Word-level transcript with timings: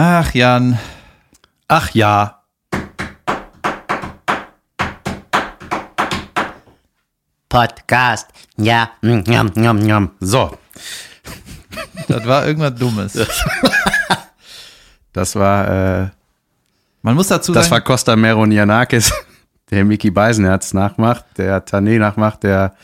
Ach, 0.00 0.32
Jan. 0.32 0.78
Ach 1.66 1.90
ja. 1.90 2.44
Podcast. 7.48 8.28
Ja, 8.56 8.90
mm, 9.02 9.24
njam, 9.26 9.50
njam, 9.56 9.80
njam. 9.80 10.10
So, 10.20 10.56
Das 12.06 12.24
war 12.24 12.46
irgendwas 12.46 12.78
Dummes. 12.78 13.12
das 15.12 15.34
war, 15.34 15.68
äh, 15.68 16.08
Man 17.02 17.16
muss 17.16 17.26
dazu 17.26 17.52
das 17.52 17.68
war 17.68 17.78
sagen, 17.78 17.84
Costa 17.84 18.14
Meronianakis, 18.14 19.12
der 19.72 19.84
Mickey 19.84 20.12
Beisenherz 20.12 20.74
nachmacht, 20.74 21.24
der 21.38 21.66
Tané 21.66 21.98
nachmacht, 21.98 22.44
der 22.44 22.76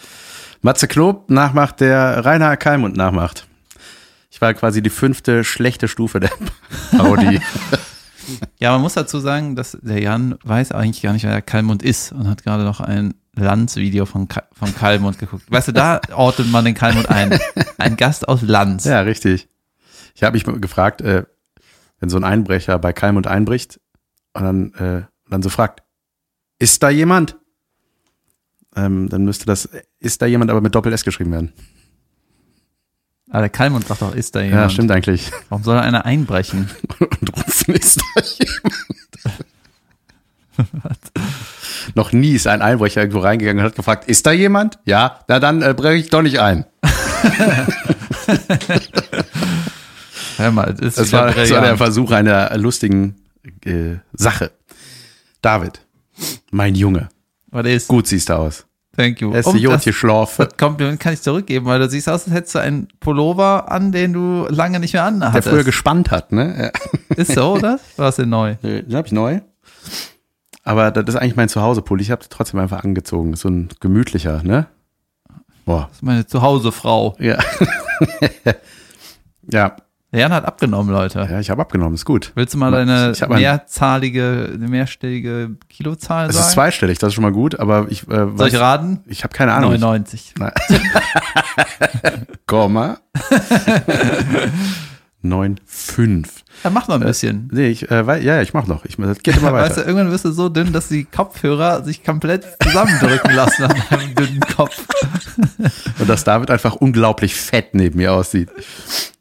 Matze 0.63 0.89
Knob 0.89 1.31
nachmacht, 1.31 1.79
der 1.79 2.25
Rainer 2.25 2.57
Kalmund 2.57 2.97
nachmacht. 2.97 3.47
War 4.45 4.53
quasi 4.53 4.83
die 4.83 4.91
fünfte 4.91 5.43
schlechte 5.43 5.89
Stufe 5.89 6.21
der 6.21 6.31
Parodie. 6.91 7.41
ja, 8.61 8.73
man 8.73 8.83
muss 8.83 8.93
dazu 8.93 9.19
sagen, 9.19 9.57
dass 9.57 9.79
der 9.81 10.03
Jan 10.03 10.35
weiß 10.45 10.73
eigentlich 10.73 11.01
gar 11.01 11.15
nicht, 11.15 11.25
wer 11.25 11.33
der 11.33 11.41
Kalmund 11.41 11.83
ist 11.83 12.13
und 12.13 12.29
hat 12.29 12.43
gerade 12.43 12.63
noch 12.65 12.81
ein 12.81 13.15
Lanz-Video 13.35 14.05
von, 14.05 14.29
Ka 14.29 14.43
von 14.53 14.75
Kalmund 14.77 15.19
geguckt. 15.19 15.51
Weißt 15.51 15.69
du, 15.69 15.73
da 15.73 15.99
ordnet 16.15 16.51
man 16.51 16.67
den 16.67 16.75
Kalmund 16.75 17.09
ein. 17.09 17.41
Ein 17.79 17.97
Gast 17.97 18.29
aus 18.29 18.43
Lanz. 18.43 18.85
ja, 18.85 19.01
richtig. 19.01 19.49
Ich 20.15 20.23
habe 20.23 20.35
mich 20.35 20.45
gefragt, 20.45 21.01
äh, 21.01 21.25
wenn 22.01 22.11
so 22.11 22.19
ein 22.19 22.25
Einbrecher 22.25 22.79
bei 22.79 22.93
Kalmund 22.93 23.27
einbricht 23.27 23.81
und 24.35 24.43
dann, 24.43 24.75
äh, 24.75 25.07
dann 25.31 25.41
so 25.41 25.49
fragt, 25.49 25.83
ist 26.59 26.83
da 26.83 26.91
jemand? 26.91 27.39
Ähm, 28.77 29.09
dann 29.09 29.25
müsste 29.25 29.47
das, 29.47 29.71
ist 30.01 30.21
da 30.21 30.27
jemand 30.27 30.51
aber 30.51 30.61
mit 30.61 30.75
Doppel-S 30.75 31.03
geschrieben 31.03 31.33
werden. 31.33 31.55
Aber 33.35 33.41
der 33.41 33.51
Kalmund 33.51 33.85
sagt 33.85 34.01
doch, 34.01 34.15
ist 34.15 34.37
da 34.37 34.43
jemand. 34.43 34.63
Ja, 34.63 34.71
stimmt 34.71 34.93
eigentlich. 34.93 35.33
Warum 35.49 35.65
soll 35.65 35.75
da 35.75 35.81
einer 35.81 36.05
einbrechen? 36.05 36.71
Und 37.01 37.37
rufen, 37.37 37.75
ist 37.75 38.01
da 38.15 38.23
jemand? 38.23 38.75
Noch 41.97 42.13
nie 42.13 42.37
ist 42.37 42.47
ein 42.47 42.63
Einbrecher 42.63 43.01
irgendwo 43.01 43.19
reingegangen 43.19 43.59
und 43.59 43.67
hat 43.67 43.75
gefragt, 43.75 44.09
ist 44.09 44.25
da 44.25 44.31
jemand? 44.31 44.79
Ja, 44.85 45.19
na 45.27 45.41
dann 45.41 45.63
äh, 45.63 45.75
breche 45.75 46.05
ich 46.05 46.11
doch 46.11 46.23
nicht 46.23 46.39
ein. 46.39 46.65
Hör 50.37 50.53
mal, 50.53 50.73
das 50.73 50.95
Das 50.95 51.11
war, 51.11 51.33
das 51.33 51.51
war 51.51 51.61
der. 51.61 51.77
Versuch 51.77 52.13
einer 52.13 52.57
lustigen 52.57 53.17
äh, 53.65 53.97
Sache. 54.13 54.53
David, 55.43 55.81
mein 56.53 56.77
Junge, 56.77 57.09
Was 57.51 57.67
ist? 57.67 57.89
gut 57.89 58.07
siehst 58.07 58.29
du 58.29 58.35
aus. 58.35 58.65
Thank 58.97 59.21
you. 59.21 59.35
Hast 59.35 59.47
du 59.47 59.51
Und 59.51 59.63
gut 59.63 59.73
das, 59.73 59.85
geschlafen. 59.85 60.47
das 60.47 60.57
Kompliment 60.57 61.01
kann 61.01 61.13
ich 61.15 61.23
zurückgeben, 61.23 61.67
weil 61.67 61.81
du 61.81 61.89
siehst 61.89 62.09
aus, 62.09 62.25
als 62.25 62.33
hättest 62.33 62.55
du 62.55 62.59
einen 62.61 62.89
Pullover 63.01 63.71
an, 63.71 63.91
den 63.93 64.13
du 64.13 64.47
lange 64.49 64.79
nicht 64.81 64.93
mehr 64.93 65.03
Der 65.03 65.09
anhattest. 65.27 65.49
früher 65.49 65.65
gespannt 65.65 66.11
hat, 66.11 66.33
ne? 66.33 66.71
ist 67.17 67.33
so, 67.33 67.55
oder? 67.55 67.81
War 67.97 68.09
es 68.09 68.17
denn 68.17 68.29
neu? 68.29 68.57
Ja. 68.63 68.83
Den 68.83 68.95
habe 68.97 69.07
ich 69.07 69.13
neu. 69.13 69.41
Aber 70.63 70.91
das 70.91 71.05
ist 71.15 71.21
eigentlich 71.21 71.37
mein 71.37 71.49
Zuhause-Pulli. 71.49 72.03
Ich 72.03 72.11
habe 72.11 72.25
trotzdem 72.29 72.61
einfach 72.61 72.85
angezogen. 72.85 73.33
Das 73.33 73.39
ist 73.41 73.43
so 73.43 73.49
ein 73.51 73.69
gemütlicher, 73.81 74.43
ne? 74.43 74.67
Boah. 75.65 75.87
Das 75.89 75.97
ist 75.99 76.03
meine 76.03 76.27
Zuhausefrau. 76.27 77.17
Ja. 77.19 77.39
ja. 79.51 79.77
Der 80.15 80.21
Jan 80.21 80.33
hat 80.33 80.45
abgenommen, 80.45 80.93
Leute. 80.95 81.27
Ja, 81.29 81.41
ich 81.41 81.51
habe 81.51 81.61
abgenommen, 81.61 81.95
ist 81.95 82.05
gut. 82.05 82.31
Willst 82.37 82.55
du 82.55 82.59
mal 82.59 82.71
deine 82.71 83.13
mehrzahlige, 83.29 84.55
mehrstellige 84.59 85.57
Kilozahl 85.69 86.29
Es 86.29 86.37
sagen? 86.37 86.47
ist 86.47 86.53
zweistellig, 86.53 86.99
das 87.01 87.09
ist 87.09 87.15
schon 87.15 87.23
mal 87.23 87.33
gut, 87.33 87.59
aber 87.59 87.87
ich 87.91 88.09
äh, 88.09 88.29
Soll 88.37 88.47
ich 88.47 88.55
raten? 88.61 89.01
ich 89.09 89.25
habe 89.25 89.35
keine 89.35 89.53
Ahnung. 89.55 89.71
99. 89.73 90.35
Nein. 90.39 90.53
Komma. 92.47 92.99
9,5. 95.25 96.27
Ja, 96.63 96.71
mach 96.71 96.87
noch 96.87 96.97
ein 96.97 97.01
bisschen. 97.01 97.49
Nee, 97.53 97.69
ich, 97.69 97.91
äh, 97.91 98.07
wei- 98.07 98.21
ja, 98.21 98.43
ich 98.43 98.53
mach 98.53 98.67
noch. 98.67 98.85
Ich, 98.85 98.97
das 98.97 99.19
geht 99.21 99.39
immer 99.39 99.53
Weißt 99.55 99.73
du, 99.73 99.81
weiter. 99.81 99.89
irgendwann 99.89 100.11
wirst 100.13 100.27
du 100.27 100.33
so 100.33 100.49
dünn, 100.51 100.73
dass 100.73 100.89
die 100.89 101.05
Kopfhörer 101.05 101.83
sich 101.83 102.05
komplett 102.05 102.45
zusammendrücken 102.63 103.35
lassen 103.35 103.65
an 103.65 103.75
deinem 103.91 104.15
dünnen 104.15 104.41
Kopf. 104.55 104.87
Und 105.99 106.09
dass 106.09 106.25
David 106.25 106.51
einfach 106.51 106.75
unglaublich 106.77 107.35
fett 107.35 107.75
neben 107.75 107.97
mir 107.97 108.13
aussieht. 108.13 108.51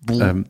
Ähm, 0.09 0.45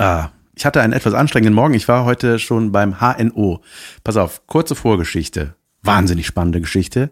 ah, 0.00 0.30
ich 0.54 0.66
hatte 0.66 0.80
einen 0.80 0.92
etwas 0.92 1.14
anstrengenden 1.14 1.54
Morgen. 1.54 1.74
Ich 1.74 1.88
war 1.88 2.04
heute 2.04 2.38
schon 2.38 2.72
beim 2.72 3.00
HNO. 3.00 3.60
Pass 4.02 4.16
auf, 4.16 4.46
kurze 4.46 4.74
Vorgeschichte. 4.74 5.54
Wahnsinnig 5.82 6.26
spannende 6.26 6.60
Geschichte. 6.60 7.10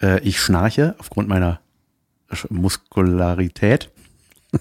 Äh, 0.00 0.20
ich 0.20 0.40
schnarche 0.40 0.94
aufgrund 0.98 1.28
meiner 1.28 1.60
Muskularität. 2.48 3.90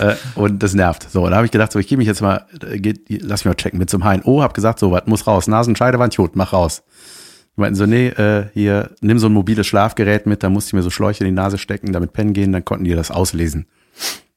äh, 0.00 0.14
und 0.34 0.62
das 0.62 0.74
nervt. 0.74 1.10
So, 1.10 1.28
da 1.28 1.36
habe 1.36 1.46
ich 1.46 1.52
gedacht, 1.52 1.72
so, 1.72 1.78
ich 1.78 1.88
gehe 1.88 1.98
mich 1.98 2.06
jetzt 2.06 2.22
mal, 2.22 2.46
äh, 2.62 2.94
lass 3.08 3.44
mich 3.44 3.50
mal 3.50 3.54
checken 3.54 3.78
mit 3.78 3.90
zum 3.90 4.02
HNO. 4.02 4.42
Hab 4.42 4.54
gesagt, 4.54 4.78
so, 4.78 4.90
was 4.90 5.06
muss 5.06 5.26
raus? 5.26 5.46
Nasenscheidewand, 5.46 6.16
gut, 6.16 6.36
mach 6.36 6.52
raus. 6.52 6.82
Die 7.56 7.60
meinten 7.60 7.76
so, 7.76 7.86
nee, 7.86 8.08
äh, 8.08 8.46
hier, 8.54 8.90
nimm 9.00 9.18
so 9.18 9.28
ein 9.28 9.32
mobiles 9.32 9.66
Schlafgerät 9.66 10.26
mit, 10.26 10.42
da 10.42 10.50
musste 10.50 10.70
ich 10.70 10.72
mir 10.74 10.82
so 10.82 10.90
Schläuche 10.90 11.24
in 11.24 11.30
die 11.30 11.40
Nase 11.40 11.58
stecken, 11.58 11.92
damit 11.92 12.12
pennen 12.12 12.32
gehen, 12.32 12.52
dann 12.52 12.64
konnten 12.64 12.84
die 12.84 12.94
das 12.94 13.10
auslesen. 13.10 13.66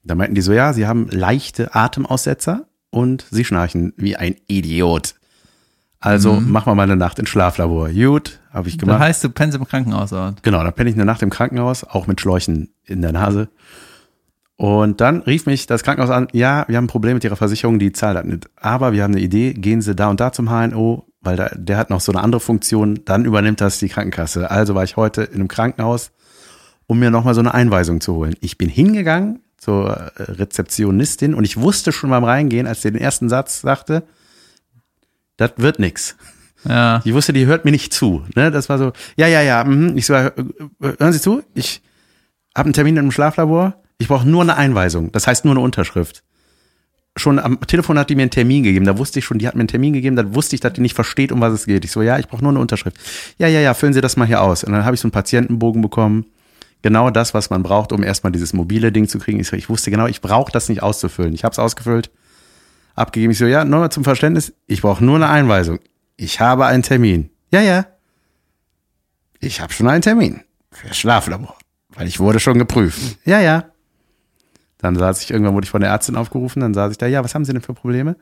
Da 0.03 0.15
meinten 0.15 0.35
die 0.35 0.41
so, 0.41 0.53
ja, 0.53 0.73
sie 0.73 0.87
haben 0.87 1.07
leichte 1.09 1.75
Atemaussetzer 1.75 2.65
und 2.89 3.25
sie 3.29 3.45
schnarchen 3.45 3.93
wie 3.97 4.15
ein 4.15 4.35
Idiot. 4.47 5.15
Also 5.99 6.33
machen 6.33 6.65
wir 6.71 6.75
mal 6.75 6.83
eine 6.83 6.95
Nacht 6.95 7.19
ins 7.19 7.29
Schlaflabor. 7.29 7.89
Gut, 7.91 8.39
habe 8.51 8.67
ich 8.67 8.77
Das 8.77 8.85
gemacht. 8.87 8.99
heißt, 9.01 9.23
du 9.23 9.29
pennst 9.29 9.55
im 9.55 9.65
Krankenhaus. 9.67 10.11
Oder? 10.11 10.33
Genau, 10.41 10.63
dann 10.63 10.73
penne 10.73 10.89
ich 10.89 10.95
eine 10.95 11.05
Nacht 11.05 11.21
im 11.21 11.29
Krankenhaus, 11.29 11.83
auch 11.83 12.07
mit 12.07 12.19
Schläuchen 12.19 12.73
in 12.85 13.03
der 13.03 13.11
Nase. 13.11 13.49
Und 14.55 14.99
dann 15.01 15.21
rief 15.21 15.45
mich 15.45 15.67
das 15.67 15.83
Krankenhaus 15.83 16.09
an, 16.09 16.27
ja, 16.33 16.65
wir 16.67 16.77
haben 16.77 16.85
ein 16.85 16.87
Problem 16.87 17.15
mit 17.15 17.23
Ihrer 17.23 17.35
Versicherung, 17.35 17.77
die 17.77 17.91
zahlt 17.91 18.17
das 18.17 18.25
nicht. 18.25 18.49
Aber 18.55 18.93
wir 18.93 19.03
haben 19.03 19.13
eine 19.13 19.21
Idee, 19.21 19.53
gehen 19.53 19.81
Sie 19.81 19.95
da 19.95 20.09
und 20.09 20.19
da 20.19 20.31
zum 20.31 20.49
HNO, 20.49 21.05
weil 21.21 21.35
da, 21.35 21.49
der 21.55 21.77
hat 21.77 21.91
noch 21.91 22.01
so 22.01 22.11
eine 22.11 22.21
andere 22.21 22.39
Funktion, 22.39 22.99
dann 23.05 23.25
übernimmt 23.25 23.61
das 23.61 23.77
die 23.77 23.89
Krankenkasse. 23.89 24.49
Also 24.49 24.73
war 24.73 24.83
ich 24.83 24.97
heute 24.97 25.21
in 25.23 25.35
einem 25.35 25.47
Krankenhaus, 25.47 26.11
um 26.87 26.99
mir 26.99 27.11
nochmal 27.11 27.35
so 27.35 27.39
eine 27.41 27.53
Einweisung 27.53 28.01
zu 28.01 28.15
holen. 28.15 28.35
Ich 28.41 28.57
bin 28.57 28.69
hingegangen 28.69 29.39
zur 29.61 29.91
äh, 29.91 30.23
Rezeptionistin 30.23 31.35
und 31.35 31.43
ich 31.43 31.55
wusste 31.55 31.91
schon 31.91 32.09
beim 32.09 32.23
Reingehen, 32.23 32.65
als 32.65 32.81
sie 32.81 32.91
den 32.91 32.99
ersten 32.99 33.29
Satz 33.29 33.61
sagte, 33.61 34.03
das 35.37 35.51
wird 35.57 35.77
nix. 35.77 36.15
Ja. 36.67 37.01
Ich 37.05 37.13
wusste, 37.13 37.31
die 37.31 37.45
hört 37.45 37.63
mir 37.63 37.71
nicht 37.71 37.93
zu. 37.93 38.25
Ne? 38.35 38.49
Das 38.49 38.69
war 38.69 38.79
so, 38.79 38.91
ja, 39.15 39.27
ja, 39.27 39.41
ja. 39.41 39.63
Mhm. 39.63 39.95
Ich 39.97 40.07
so, 40.07 40.15
äh, 40.15 40.31
hören 40.79 41.13
Sie 41.13 41.21
zu? 41.21 41.43
Ich 41.53 41.81
habe 42.55 42.67
einen 42.67 42.73
Termin 42.73 42.97
im 42.97 43.11
Schlaflabor. 43.11 43.75
Ich 43.99 44.07
brauche 44.07 44.27
nur 44.27 44.41
eine 44.41 44.57
Einweisung. 44.57 45.11
Das 45.11 45.27
heißt 45.27 45.45
nur 45.45 45.53
eine 45.53 45.61
Unterschrift. 45.61 46.23
Schon 47.15 47.37
am 47.39 47.59
Telefon 47.61 47.99
hat 47.99 48.09
die 48.09 48.15
mir 48.15 48.23
einen 48.23 48.31
Termin 48.31 48.63
gegeben. 48.63 48.85
Da 48.85 48.97
wusste 48.97 49.19
ich 49.19 49.25
schon, 49.25 49.37
die 49.37 49.47
hat 49.47 49.53
mir 49.53 49.61
einen 49.61 49.67
Termin 49.67 49.93
gegeben. 49.93 50.15
Da 50.15 50.33
wusste 50.33 50.55
ich, 50.55 50.59
dass 50.59 50.73
die 50.73 50.81
nicht 50.81 50.95
versteht, 50.95 51.31
um 51.31 51.41
was 51.41 51.53
es 51.53 51.65
geht. 51.65 51.85
Ich 51.85 51.91
so, 51.91 52.01
ja, 52.01 52.17
ich 52.17 52.27
brauche 52.27 52.41
nur 52.41 52.51
eine 52.51 52.59
Unterschrift. 52.59 52.97
Ja, 53.37 53.47
ja, 53.47 53.59
ja, 53.59 53.73
füllen 53.75 53.93
Sie 53.93 54.01
das 54.01 54.17
mal 54.17 54.25
hier 54.25 54.41
aus. 54.41 54.63
Und 54.63 54.71
dann 54.73 54.85
habe 54.85 54.95
ich 54.95 55.01
so 55.01 55.07
einen 55.07 55.11
Patientenbogen 55.11 55.81
bekommen. 55.81 56.25
Genau 56.81 57.09
das, 57.11 57.33
was 57.33 57.49
man 57.49 57.63
braucht, 57.63 57.91
um 57.91 58.03
erstmal 58.03 58.31
dieses 58.31 58.53
mobile 58.53 58.91
Ding 58.91 59.07
zu 59.07 59.19
kriegen. 59.19 59.39
Ich, 59.39 59.47
so, 59.47 59.55
ich 59.55 59.69
wusste 59.69 59.91
genau, 59.91 60.07
ich 60.07 60.21
brauche 60.21 60.51
das 60.51 60.67
nicht 60.67 60.81
auszufüllen. 60.81 61.33
Ich 61.33 61.43
habe 61.43 61.53
es 61.53 61.59
ausgefüllt, 61.59 62.09
abgegeben. 62.95 63.31
Ich 63.31 63.37
so, 63.37 63.45
ja, 63.45 63.63
nur 63.65 63.79
mal 63.79 63.89
zum 63.91 64.03
Verständnis. 64.03 64.53
Ich 64.67 64.81
brauche 64.81 65.03
nur 65.03 65.15
eine 65.15 65.29
Einweisung. 65.29 65.79
Ich 66.17 66.39
habe 66.39 66.65
einen 66.65 66.83
Termin. 66.83 67.29
Ja, 67.51 67.61
ja. 67.61 67.85
Ich 69.39 69.61
habe 69.61 69.73
schon 69.73 69.87
einen 69.87 70.01
Termin 70.01 70.41
für 70.71 70.93
Schlaflabor, 70.93 71.57
weil 71.89 72.07
ich 72.07 72.19
wurde 72.19 72.39
schon 72.39 72.57
geprüft. 72.57 73.17
Ja, 73.25 73.39
ja. 73.39 73.65
Dann 74.77 74.95
saß 74.95 75.21
ich, 75.21 75.31
irgendwann 75.31 75.53
wurde 75.53 75.65
ich 75.65 75.71
von 75.71 75.81
der 75.81 75.91
Ärztin 75.91 76.15
aufgerufen, 76.15 76.61
dann 76.61 76.73
saß 76.73 76.91
ich 76.91 76.97
da, 76.97 77.05
ja, 77.05 77.23
was 77.23 77.35
haben 77.35 77.45
Sie 77.45 77.53
denn 77.53 77.61
für 77.61 77.73
Probleme? 77.73 78.15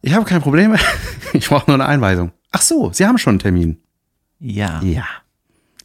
Ich 0.00 0.14
habe 0.14 0.24
keine 0.24 0.40
Probleme, 0.40 0.78
ich 1.32 1.48
brauche 1.48 1.70
nur 1.70 1.74
eine 1.74 1.86
Einweisung. 1.86 2.32
Ach 2.50 2.62
so, 2.62 2.92
Sie 2.92 3.06
haben 3.06 3.18
schon 3.18 3.32
einen 3.32 3.38
Termin. 3.40 3.82
Ja. 4.38 4.80
Ja. 4.82 5.06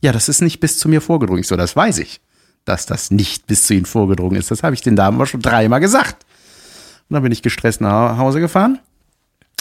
Ja, 0.02 0.12
das 0.12 0.30
ist 0.30 0.42
nicht 0.42 0.60
bis 0.60 0.78
zu 0.78 0.88
mir 0.90 1.02
vorgedrungen. 1.02 1.42
Ich 1.42 1.48
so, 1.48 1.56
das 1.56 1.76
weiß 1.76 1.98
ich, 2.00 2.22
dass 2.66 2.86
das 2.86 3.12
nicht 3.12 3.48
bis 3.48 3.64
zu 3.64 3.74
Ihnen 3.74 3.86
vorgedrungen 3.86 4.36
ist. 4.36 4.52
Das 4.52 4.64
habe 4.64 4.74
ich 4.74 4.82
den 4.82 4.96
Damen 4.96 5.18
aber 5.18 5.26
schon 5.26 5.42
dreimal 5.42 5.80
gesagt. 5.80 6.26
Und 7.10 7.16
dann 7.16 7.24
bin 7.24 7.32
ich 7.32 7.42
gestresst 7.42 7.82
nach 7.82 8.18
Hause 8.18 8.40
gefahren. 8.40 8.80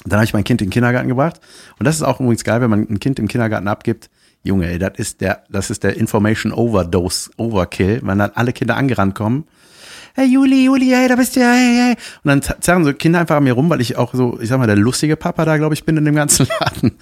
Dann 0.05 0.19
habe 0.19 0.25
ich 0.25 0.33
mein 0.33 0.45
Kind 0.45 0.61
in 0.63 0.69
den 0.69 0.73
Kindergarten 0.73 1.09
gebracht. 1.09 1.41
Und 1.79 1.87
das 1.87 1.97
ist 1.97 2.03
auch 2.03 2.21
übrigens 2.21 2.45
geil, 2.45 2.61
wenn 2.61 2.71
man 2.71 2.87
ein 2.89 3.01
Kind 3.01 3.19
im 3.19 3.27
Kindergarten 3.27 3.67
abgibt. 3.67 4.11
Junge, 4.45 4.69
ey, 4.69 4.79
das 4.79 4.93
ist 4.97 5.21
der, 5.21 5.43
das 5.51 5.71
ist 5.71 5.83
der 5.83 5.97
Information 5.97 6.53
Overdose, 6.53 7.31
Overkill, 7.37 8.01
wenn 8.05 8.19
dann 8.19 8.31
alle 8.35 8.53
Kinder 8.53 8.77
angerannt 8.77 9.15
kommen. 9.15 9.45
Hey 10.19 10.27
Juli, 10.27 10.65
Juli, 10.65 10.87
hey, 10.87 11.07
da 11.07 11.15
bist 11.15 11.37
du 11.37 11.41
ja, 11.41 11.53
hey, 11.53 11.77
hey. 11.77 11.97
Und 12.25 12.43
dann 12.43 12.61
zerren 12.61 12.85
so 12.85 12.93
Kinder 12.93 13.21
einfach 13.21 13.37
an 13.37 13.45
mir 13.45 13.53
rum, 13.53 13.71
weil 13.71 13.81
ich 13.81 13.97
auch 13.97 14.13
so, 14.15 14.37
ich 14.41 14.49
sag 14.49 14.59
mal, 14.59 14.67
der 14.67 14.75
lustige 14.75 15.15
Papa 15.15 15.45
da, 15.45 15.59
glaube 15.59 15.75
ich, 15.75 15.85
bin 15.85 15.97
in 15.97 16.05
dem 16.05 16.17
ganzen 16.17 16.49
Laden. 16.61 16.91
Und 16.91 16.99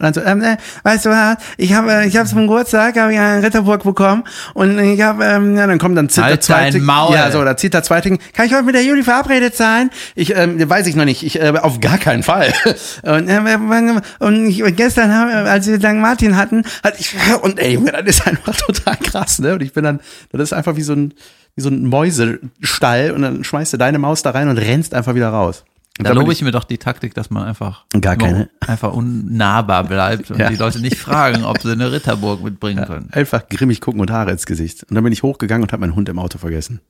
dann 0.00 0.12
so, 0.12 0.20
ähm, 0.20 0.42
äh, 0.42 0.58
weißt 0.82 1.06
du 1.06 1.08
was, 1.08 1.38
ich 1.56 1.72
habe 1.72 1.90
äh, 1.90 2.06
ich 2.06 2.18
habe 2.18 2.28
zum 2.28 2.42
Geburtstag, 2.42 2.98
habe 2.98 3.14
ich 3.14 3.18
einen 3.18 3.42
Ritterburg 3.42 3.84
bekommen 3.84 4.24
und 4.52 4.78
ich 4.78 5.00
habe, 5.00 5.24
ähm, 5.24 5.56
ja, 5.56 5.66
dann 5.66 5.78
kommt 5.78 5.96
dann 5.96 6.10
zieht 6.10 6.22
Halt 6.22 6.34
der 6.34 6.40
zweite, 6.42 6.78
Maul. 6.80 7.14
ja, 7.14 7.30
so, 7.30 7.42
da 7.42 7.56
zieht 7.56 7.72
der 7.72 7.82
zweite, 7.82 8.18
kann 8.34 8.44
ich 8.44 8.52
heute 8.52 8.64
mit 8.64 8.74
der 8.74 8.84
Juli 8.84 9.02
verabredet 9.02 9.56
sein? 9.56 9.88
Ich, 10.14 10.36
ähm, 10.36 10.68
weiß 10.68 10.88
ich 10.88 10.94
noch 10.94 11.06
nicht, 11.06 11.22
ich, 11.22 11.40
äh, 11.40 11.54
auf 11.62 11.80
gar 11.80 11.96
keinen 11.96 12.22
Fall. 12.22 12.52
Und, 13.02 13.28
äh, 13.28 13.96
und 14.18 14.46
ich, 14.46 14.62
und 14.62 14.76
gestern, 14.76 15.14
haben, 15.14 15.30
wir, 15.30 15.50
als 15.50 15.66
wir 15.66 15.78
St. 15.78 15.94
Martin 15.94 16.36
hatten, 16.36 16.64
hatte 16.84 16.98
ich, 17.00 17.14
und 17.40 17.58
ey, 17.58 17.72
Junge, 17.72 17.92
das 17.92 18.02
ist 18.04 18.26
einfach 18.26 18.54
total 18.66 18.96
krass, 18.96 19.38
ne? 19.38 19.54
Und 19.54 19.62
ich 19.62 19.72
bin 19.72 19.84
dann, 19.84 20.00
das 20.32 20.42
ist 20.42 20.52
einfach 20.52 20.76
wie 20.76 20.82
so 20.82 20.92
ein, 20.92 21.14
wie 21.58 21.62
so 21.62 21.70
ein 21.70 21.86
Mäusestall 21.86 23.10
und 23.10 23.22
dann 23.22 23.42
schmeißt 23.42 23.72
du 23.72 23.76
deine 23.78 23.98
Maus 23.98 24.22
da 24.22 24.30
rein 24.30 24.48
und 24.48 24.58
rennst 24.58 24.94
einfach 24.94 25.14
wieder 25.16 25.30
raus. 25.30 25.64
Und 25.98 26.06
Da 26.06 26.12
lobe 26.12 26.32
ich 26.32 26.42
mir 26.42 26.52
doch 26.52 26.62
die 26.62 26.78
Taktik, 26.78 27.14
dass 27.14 27.28
man 27.30 27.42
einfach 27.42 27.84
Gar 28.00 28.14
keine. 28.16 28.48
einfach 28.60 28.92
unnahbar 28.92 29.82
bleibt 29.82 30.30
und 30.30 30.38
Ja. 30.40 30.48
die 30.50 30.54
Leute 30.56 30.80
nicht 30.80 30.96
fragen, 30.96 31.42
ob 31.44 31.60
sie 31.60 31.72
eine 31.72 31.90
Ritterburg 31.90 32.44
mitbringen 32.44 32.84
können. 32.86 33.08
einfach 33.10 33.48
grimmig 33.48 33.80
gucken 33.80 34.00
und 34.00 34.10
Haare 34.12 34.30
ins 34.30 34.46
Gesicht. 34.46 34.84
Und 34.84 34.94
dann 34.94 35.02
bin 35.02 35.12
ich 35.12 35.24
hochgegangen 35.24 35.64
und 35.64 35.72
habe 35.72 35.80
meinen 35.80 35.96
Hund 35.96 36.08
im 36.08 36.20
Auto 36.20 36.38
vergessen. 36.38 36.80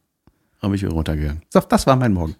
Dann 0.60 0.70
bin 0.70 0.76
ich 0.76 0.82
wieder 0.82 0.92
runtergegangen. 0.92 1.40
So, 1.48 1.60
das 1.60 1.86
war 1.86 1.96
mein 1.96 2.12
Morgen. 2.12 2.34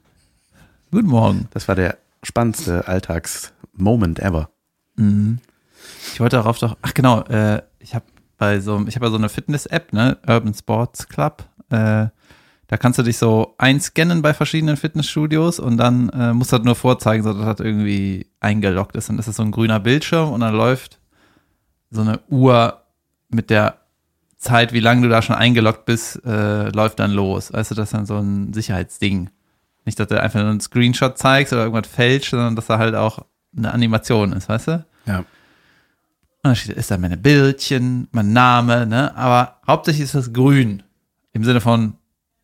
Guten 0.91 1.09
Morgen. 1.09 1.49
Das 1.55 1.67
war 1.69 1.75
der 1.75 1.97
spannendste 2.23 2.87
Alltags-Moment 2.87 4.19
ever. 4.21 4.51
Ich 6.13 6.21
wollte 6.21 6.37
darauf 6.37 6.59
doch, 6.59 6.77
ach 6.83 6.93
genau, 6.93 7.23
äh, 7.23 7.63
ich 7.79 7.95
habe 7.95 8.05
bei 8.37 8.61
so, 8.61 8.85
ich 8.87 8.97
habe 8.97 9.07
ja 9.07 9.11
so 9.11 9.17
eine 9.19 9.29
Fitness-App, 9.31 9.93
ne, 9.95 10.19
Urban 10.27 10.53
Sports 10.53 11.09
Club. 11.09 11.45
Äh, 11.71 12.07
da 12.69 12.76
kannst 12.76 12.99
du 12.99 13.03
dich 13.03 13.17
so 13.17 13.55
einscannen 13.56 14.20
bei 14.20 14.35
verschiedenen 14.35 14.76
Fitnessstudios 14.76 15.59
und 15.59 15.79
dann 15.79 16.11
äh, 16.11 16.35
musst 16.35 16.53
du 16.53 16.56
halt 16.56 16.67
nur 16.67 16.75
vorzeigen, 16.75 17.25
so 17.25 17.32
dass 17.32 17.56
das 17.56 17.67
irgendwie 17.67 18.26
eingeloggt 18.41 18.94
ist. 18.94 19.09
Und 19.09 19.17
das 19.17 19.26
ist 19.26 19.37
so 19.37 19.43
ein 19.43 19.50
grüner 19.50 19.81
Bildschirm 19.81 20.31
und 20.31 20.41
dann 20.41 20.55
läuft 20.55 20.99
so 21.91 22.03
eine 22.03 22.20
Uhr 22.29 22.82
mit 23.31 23.49
der 23.49 23.79
Zeit, 24.37 24.75
wie 24.75 24.81
lange 24.81 25.03
du 25.03 25.09
da 25.09 25.23
schon 25.23 25.35
eingeloggt 25.35 25.87
bist, 25.87 26.23
äh, 26.26 26.69
läuft 26.69 26.99
dann 27.00 27.11
los. 27.11 27.53
Weißt 27.53 27.70
du, 27.70 27.75
das 27.75 27.88
ist 27.88 27.94
dann 27.94 28.06
so 28.06 28.19
ein 28.19 28.53
Sicherheitsding. 28.53 29.31
Nicht, 29.87 29.99
dass 29.99 30.09
du 30.09 30.20
einfach 30.20 30.41
nur 30.41 30.50
einen 30.50 30.61
Screenshot 30.61 31.17
zeigst 31.17 31.55
oder 31.55 31.62
irgendwas 31.62 31.91
fälscht, 31.91 32.31
sondern 32.31 32.55
dass 32.55 32.67
da 32.67 32.79
halt 32.79 32.94
auch 32.94 33.25
eine 33.56 33.73
Animation 33.73 34.32
ist, 34.32 34.49
weißt 34.49 34.69
du? 34.69 34.85
Ja. 35.06 35.19
Und 35.20 35.26
dann 36.43 36.55
steht, 36.55 36.76
ist 36.76 36.91
da 36.91 36.99
meine 36.99 37.17
Bildchen, 37.17 38.09
mein 38.12 38.35
Name, 38.35 38.87
ne? 38.87 39.17
Aber 39.17 39.56
hauptsächlich 39.67 40.05
ist 40.05 40.15
das 40.15 40.32
grün. 40.35 40.82
Im 41.32 41.44
Sinne 41.44 41.61
von 41.61 41.98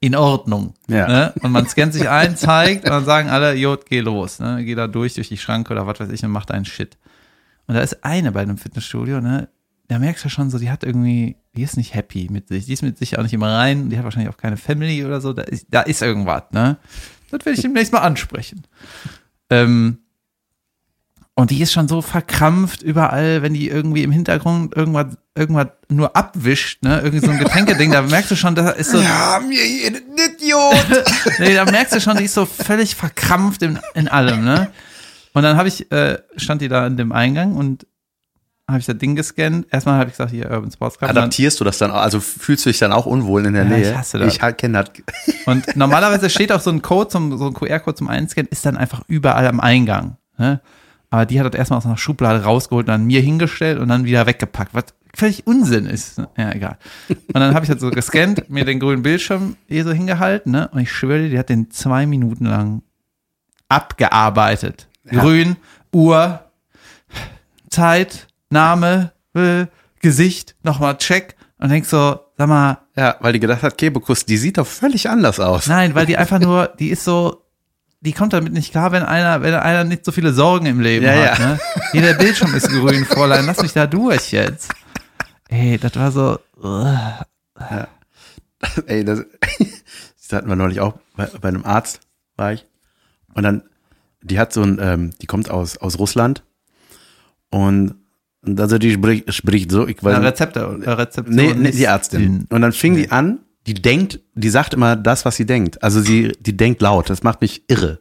in 0.05 0.15
Ordnung. 0.15 0.75
Ja. 0.87 1.09
Ne? 1.09 1.33
Und 1.41 1.51
man 1.51 1.67
scannt 1.67 1.95
sich 1.95 2.11
ein, 2.11 2.37
zeigt 2.37 2.85
und 2.85 2.91
dann 2.91 3.07
sagen 3.07 3.31
alle, 3.31 3.55
Jod, 3.55 3.87
geh 3.87 4.01
los. 4.01 4.39
Ne? 4.39 4.63
Geh 4.63 4.75
da 4.75 4.87
durch, 4.87 5.15
durch 5.15 5.31
die 5.31 5.39
Schranke 5.39 5.73
oder 5.73 5.87
was 5.87 5.99
weiß 5.99 6.11
ich 6.11 6.23
und 6.23 6.31
mach 6.31 6.45
deinen 6.45 6.67
Shit. 6.67 6.99
Und 7.67 7.75
da 7.75 7.81
ist 7.81 8.05
eine 8.05 8.31
bei 8.31 8.43
einem 8.43 8.59
Fitnessstudio, 8.59 9.23
ne? 9.23 9.49
Da 9.89 9.99
merkst 9.99 10.25
du 10.25 10.29
schon 10.29 10.51
so, 10.51 10.59
die 10.59 10.71
hat 10.71 10.85
irgendwie, 10.85 11.37
die 11.55 11.63
ist 11.63 11.79
nicht 11.79 11.95
happy 11.95 12.29
mit 12.31 12.49
sich. 12.49 12.67
Die 12.67 12.73
ist 12.75 12.83
mit 12.83 12.99
sich 12.99 13.19
auch 13.19 13.23
nicht 13.23 13.33
immer 13.33 13.53
rein. 13.53 13.89
Die 13.89 13.97
hat 13.97 14.05
wahrscheinlich 14.05 14.33
auch 14.33 14.39
keine 14.39 14.57
Family 14.59 15.05
oder 15.05 15.21
so. 15.23 15.33
Da 15.33 15.43
ist, 15.43 15.67
da 15.71 15.81
ist 15.81 16.03
irgendwas, 16.03 16.45
ne? 16.53 16.77
Das 17.31 17.45
werde 17.47 17.57
ich 17.57 17.63
demnächst 17.63 17.93
mal 17.93 18.01
ansprechen. 18.01 18.67
Ähm, 19.49 19.99
und 21.37 21.51
die 21.51 21.61
ist 21.61 21.73
schon 21.73 21.89
so 21.89 22.01
verkrampft 22.01 22.83
überall, 22.83 23.43
wenn 23.43 23.55
die 23.55 23.69
irgendwie 23.69 24.05
im 24.05 24.13
Hintergrund 24.13 24.77
irgendwas, 24.77 25.07
irgendwas 25.35 25.67
nur 25.89 26.17
abwischt, 26.17 26.83
ne? 26.85 27.01
Irgendwie 27.03 27.25
so 27.25 27.31
ein 27.33 27.39
Getränkeding, 27.39 27.91
da 27.91 28.03
merkst 28.03 28.31
du 28.31 28.37
schon, 28.37 28.55
da 28.55 28.71
ist 28.71 28.91
so. 28.91 28.99
Ja, 29.01 29.41
mir 29.47 29.65
Idiot. 29.65 31.05
nee, 31.41 31.55
da 31.55 31.65
merkst 31.65 31.97
du 31.97 32.01
schon, 32.01 32.17
die 32.17 32.25
ist 32.25 32.35
so 32.35 32.47
völlig 32.47 32.95
verkrampft 32.95 33.63
in, 33.63 33.81
in 33.95 34.07
allem, 34.07 34.45
ne? 34.45 34.71
Und 35.33 35.43
dann 35.43 35.57
habe 35.57 35.67
ich, 35.67 35.91
äh, 35.91 36.19
stand 36.37 36.63
die 36.63 36.69
da 36.69 36.87
in 36.87 36.97
dem 36.97 37.11
Eingang 37.11 37.57
und 37.57 37.85
habe 38.69 38.79
ich 38.79 38.87
das 38.87 38.97
Ding 38.97 39.17
gescannt. 39.17 39.67
Erstmal 39.73 39.99
habe 39.99 40.11
ich 40.11 40.17
gesagt, 40.17 40.31
hier 40.31 40.49
Urban 40.51 40.71
Sports 40.71 40.99
Club. 40.99 41.11
Adaptierst 41.11 41.59
du 41.61 41.65
das 41.65 41.79
dann 41.79 41.91
auch? 41.91 41.97
Also 42.01 42.21
fühlst 42.21 42.65
du 42.65 42.71
dich 42.71 42.79
dann 42.79 42.93
auch 42.93 43.07
unwohl 43.07 43.45
in 43.45 43.55
der 43.55 43.65
Ja, 43.65 43.69
Nähe? 43.69 43.91
ich 43.91 43.97
hasse 43.97 44.19
das. 44.19 44.35
Ich 44.35 44.57
kenne 44.57 44.85
das. 44.85 44.91
Und 45.47 45.77
normalerweise 45.77 46.31
steht 46.31 46.53
auch 46.53 46.61
so 46.61 46.71
ein 46.71 46.81
Code, 46.81 47.09
zum, 47.09 47.37
so 47.37 47.49
ein 47.49 47.55
QR-Code 47.55 47.97
zum 47.97 48.09
Einscannen, 48.09 48.49
ist 48.51 48.65
dann 48.65 48.77
einfach 48.77 49.03
überall 49.09 49.47
am 49.49 49.59
Eingang. 49.61 50.17
Ne? 50.39 50.61
Aber 51.15 51.27
die 51.27 51.39
hat 51.39 51.47
das 51.47 51.57
erstmal 51.57 51.77
aus 51.79 51.87
einer 51.87 51.97
Schublade 51.97 52.43
rausgeholt 52.43 52.89
und 52.89 52.93
dann 52.93 53.05
mir 53.05 53.21
hingestellt 53.21 53.79
und 53.79 53.87
dann 53.87 54.05
wieder 54.05 54.27
weggepackt, 54.27 54.75
was 54.75 54.87
völlig 55.15 55.47
Unsinn 55.47 55.87
ist. 55.87 56.19
ne? 56.19 56.29
Ja, 56.37 56.51
egal. 56.51 56.77
Und 57.09 57.37
dann 57.37 57.55
habe 57.55 57.65
ich 57.65 57.71
das 57.71 57.81
so 57.81 57.91
gescannt, 57.91 58.49
mir 58.51 58.65
den 58.65 58.81
grünen 58.81 59.03
Bildschirm 59.03 59.55
hier 59.69 59.85
so 59.85 59.93
hingehalten, 59.93 60.51
ne? 60.51 60.67
Und 60.73 60.81
ich 60.81 60.91
schwöre 60.91 61.21
dir, 61.21 61.31
die 61.31 61.39
hat 61.39 61.51
den 61.51 61.71
zwei 61.71 62.05
Minuten 62.05 62.47
lang 62.47 62.83
abgearbeitet. 63.69 64.89
Grün, 65.07 65.55
Uhr, 65.93 66.41
Zeit, 67.71 68.27
Name, 68.51 69.13
äh, 69.35 69.67
Gesicht, 70.01 70.57
nochmal 70.65 70.99
Check. 70.99 71.37
Und 71.59 71.69
denkst 71.69 71.91
so, 71.91 72.19
sag 72.37 72.49
mal, 72.49 72.79
Ja, 72.97 73.15
weil 73.21 73.35
die 73.35 73.41
gedacht 73.41 73.63
hat, 73.63 73.79
Kebekus, 73.79 74.27
die 74.27 74.37
sieht 74.37 74.59
doch 74.59 74.67
völlig 74.67 75.09
anders 75.09 75.39
aus. 75.39 75.69
Nein, 75.69 75.95
weil 75.95 76.07
die 76.07 76.17
einfach 76.17 76.41
nur, 76.41 76.73
die 76.77 76.89
ist 76.89 77.05
so, 77.05 77.44
die 78.05 78.13
kommt 78.13 78.33
damit 78.33 78.53
nicht 78.53 78.71
klar, 78.71 78.93
wenn 78.93 79.03
einer, 79.03 79.43
wenn 79.43 79.55
einer 79.55 79.85
nicht 79.85 80.05
so 80.05 80.13
viele 80.13 80.33
Sorgen 80.33 80.67
im 80.67 80.81
Leben 80.81 81.05
Ja, 81.07 81.13
hat. 81.33 81.39
ja. 81.39 81.47
Ne? 81.49 81.61
Hier, 81.93 82.03
der 82.03 82.15
Bildschirm 82.15 82.55
ist 82.55 82.69
grün, 82.69 83.05
Fräulein, 83.09 83.47
lass 83.47 83.63
mich 83.63 83.73
da 83.73 83.87
durch 83.87 84.31
jetzt. 84.33 84.71
Ey, 85.49 85.79
das 85.79 85.95
war 85.97 86.11
so, 86.13 86.39
ugh. 86.63 87.25
Ey, 88.87 89.05
das, 89.05 89.21
das 89.59 90.33
hatten 90.33 90.49
wir 90.49 90.57
neulich 90.57 90.81
auch 90.81 90.95
bei, 91.17 91.27
bei 91.41 91.49
einem 91.49 91.65
Arzt, 91.65 92.01
war 92.37 92.53
ich. 92.53 92.67
Und 93.35 93.43
dann, 93.43 93.63
die 94.23 94.39
hat 94.39 94.53
so 94.53 94.63
ein, 94.63 94.79
ähm, 94.81 95.11
die 95.21 95.27
kommt 95.27 95.51
aus, 95.51 95.77
aus 95.77 95.99
Russland. 95.99 96.43
Und, 97.51 97.95
und 98.45 98.61
also 98.61 98.79
die 98.79 98.93
spricht, 98.93 99.33
spricht 99.35 99.71
so, 99.71 99.87
ich 99.87 100.03
weiß 100.03 100.13
Ja, 100.15 100.19
nicht. 100.21 100.29
Rezepte, 100.29 100.61
äh, 100.85 100.91
Rezeption. 100.91 101.35
Nee, 101.37 101.55
nee, 101.55 101.71
die 101.73 101.85
Ärztin. 101.85 102.23
in- 102.23 102.47
Und 102.51 102.63
dann 102.63 102.73
fing 102.73 102.97
die 102.97 103.11
an, 103.11 103.41
die 103.67 103.75
denkt, 103.75 104.21
die 104.35 104.51
sagt 104.51 104.75
immer 104.75 104.95
das, 104.97 105.25
was 105.25 105.37
sie 105.37 105.47
denkt. 105.47 105.83
Also 105.83 106.01
sie, 106.01 106.33
die 106.41 106.57
denkt 106.57 106.83
laut. 106.83 107.09
Das 107.11 107.23
macht 107.23 107.41
mich 107.41 107.63
irre. 107.69 108.01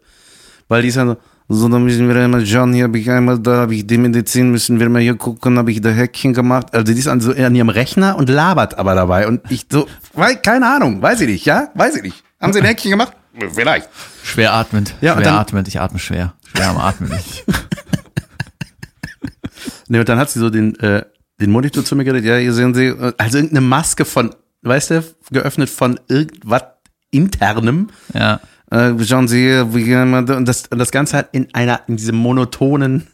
Weil 0.68 0.82
die 0.82 0.90
ist 0.90 0.98
dann 0.98 1.10
so, 1.10 1.18
so, 1.50 1.70
dann 1.70 1.84
müssen 1.84 2.08
wir 2.08 2.16
einmal 2.16 2.46
schauen, 2.46 2.74
hier 2.74 2.86
habe 2.86 2.98
ich 2.98 3.10
einmal 3.10 3.38
da, 3.40 3.58
habe 3.58 3.76
ich 3.76 3.86
die 3.86 3.98
Medizin, 3.98 4.52
müssen 4.52 4.80
wir 4.80 4.90
mal 4.90 5.02
hier 5.02 5.16
gucken, 5.16 5.58
habe 5.58 5.72
ich 5.72 5.82
da 5.82 5.90
Häkchen 5.90 6.34
gemacht. 6.34 6.74
Also 6.74 6.92
die 6.94 7.00
ist 7.00 7.08
an, 7.08 7.22
so 7.22 7.32
an 7.32 7.54
ihrem 7.56 7.70
Rechner 7.70 8.16
und 8.18 8.30
labert 8.30 8.78
aber 8.78 8.96
dabei. 8.96 9.28
Und 9.28 9.42
ich 9.52 9.66
so, 9.72 9.88
wei- 10.14 10.36
keine 10.36 10.68
Ahnung, 10.74 11.02
weiß 11.02 11.22
ich 11.22 11.28
nicht, 11.30 11.46
ja? 11.46 11.70
Weiß 11.76 11.96
ich 11.96 12.04
nicht. 12.04 12.24
Haben 12.42 12.54
sie 12.54 12.60
ein 12.60 12.66
Häkchen 12.66 12.92
gemacht? 12.92 13.14
Vielleicht. 13.54 13.90
Schwer 14.24 14.54
atmend. 14.54 14.96
Ja, 15.02 15.14
schwer 15.16 15.24
dann- 15.24 15.36
atmend, 15.36 15.68
ich 15.68 15.80
atme 15.80 16.00
schwer. 16.00 16.34
Schwer 16.56 16.70
am 16.70 16.78
Atmen 16.78 17.10
nicht. 17.10 17.44
Nee, 19.88 20.00
und 20.00 20.10
dann 20.10 20.18
hat 20.18 20.30
sie 20.30 20.40
so 20.40 20.50
den, 20.50 20.78
äh, 20.80 21.04
den 21.40 21.52
Monitor 21.52 21.84
zu 21.84 21.96
mir 21.96 22.04
geredet, 22.04 22.26
ja, 22.26 22.38
hier 22.38 22.54
sehen 22.54 22.74
Sie, 22.74 22.86
äh, 22.86 23.14
also 23.18 23.38
irgendeine 23.38 23.62
Maske 23.62 24.06
von, 24.06 24.34
weißt 24.64 24.92
du, 24.92 25.04
geöffnet 25.32 25.70
von 25.70 26.00
irgendwas 26.08 26.64
internem. 27.12 27.88
Ja. 28.14 28.40
Äh, 28.72 28.94
schauen 29.06 29.28
Sie, 29.28 29.40
hier, 29.42 29.74
wie 29.74 29.82
jemand- 29.84 30.30
und 30.32 30.48
das, 30.48 30.64
und 30.70 30.80
das 30.80 30.92
Ganze 30.92 31.18
halt 31.18 31.28
in 31.32 31.48
einer, 31.54 31.82
in 31.88 31.98
diesem 31.98 32.16
monotonen 32.16 33.08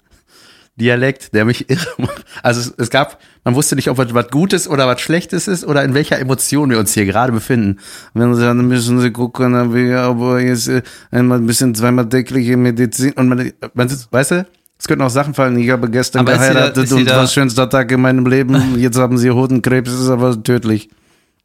Dialekt, 0.77 1.33
der 1.33 1.43
mich 1.43 1.69
irre 1.69 1.87
macht. 1.97 2.23
Also 2.41 2.61
es, 2.61 2.73
es 2.77 2.89
gab, 2.89 3.19
man 3.43 3.53
wusste 3.55 3.75
nicht, 3.75 3.89
ob 3.89 3.99
es 3.99 4.13
was 4.13 4.29
Gutes 4.29 4.69
oder 4.69 4.87
was 4.87 5.01
Schlechtes 5.01 5.49
ist 5.49 5.65
oder 5.65 5.83
in 5.83 5.93
welcher 5.93 6.17
Emotion 6.19 6.69
wir 6.69 6.79
uns 6.79 6.93
hier 6.93 7.05
gerade 7.05 7.33
befinden. 7.33 7.79
Wenn 8.13 8.33
Sie 8.33 8.41
dann 8.41 8.65
müssen 8.65 9.01
Sie 9.01 9.11
gucken, 9.11 9.55
aber 9.55 10.39
jetzt 10.39 10.69
äh, 10.69 10.81
einmal 11.11 11.39
ein 11.39 11.45
bisschen 11.47 11.75
zweimal 11.75 12.07
tägliche 12.07 12.55
Medizin 12.55 13.11
und 13.13 13.27
man, 13.27 13.51
man 13.73 13.89
sitzt, 13.89 14.07
weißt 14.13 14.31
du, 14.31 14.45
es 14.77 14.87
könnten 14.87 15.03
auch 15.03 15.09
Sachen 15.09 15.33
fallen. 15.33 15.57
Ich 15.59 15.69
habe 15.69 15.89
gestern 15.89 16.21
Aber 16.21 16.31
da- 16.31 16.37
geheiratet 16.37 16.87
sie 16.87 16.95
und 16.95 17.09
da- 17.09 17.17
war 17.17 17.27
schönster 17.27 17.69
Tag 17.69 17.91
in 17.91 17.99
meinem 17.99 18.25
Leben. 18.25 18.75
Jetzt 18.79 18.97
haben 18.97 19.17
Sie 19.17 19.29
Hodenkrebs, 19.29 19.91
ist 19.91 20.07
aber 20.09 20.41
tödlich. 20.41 20.89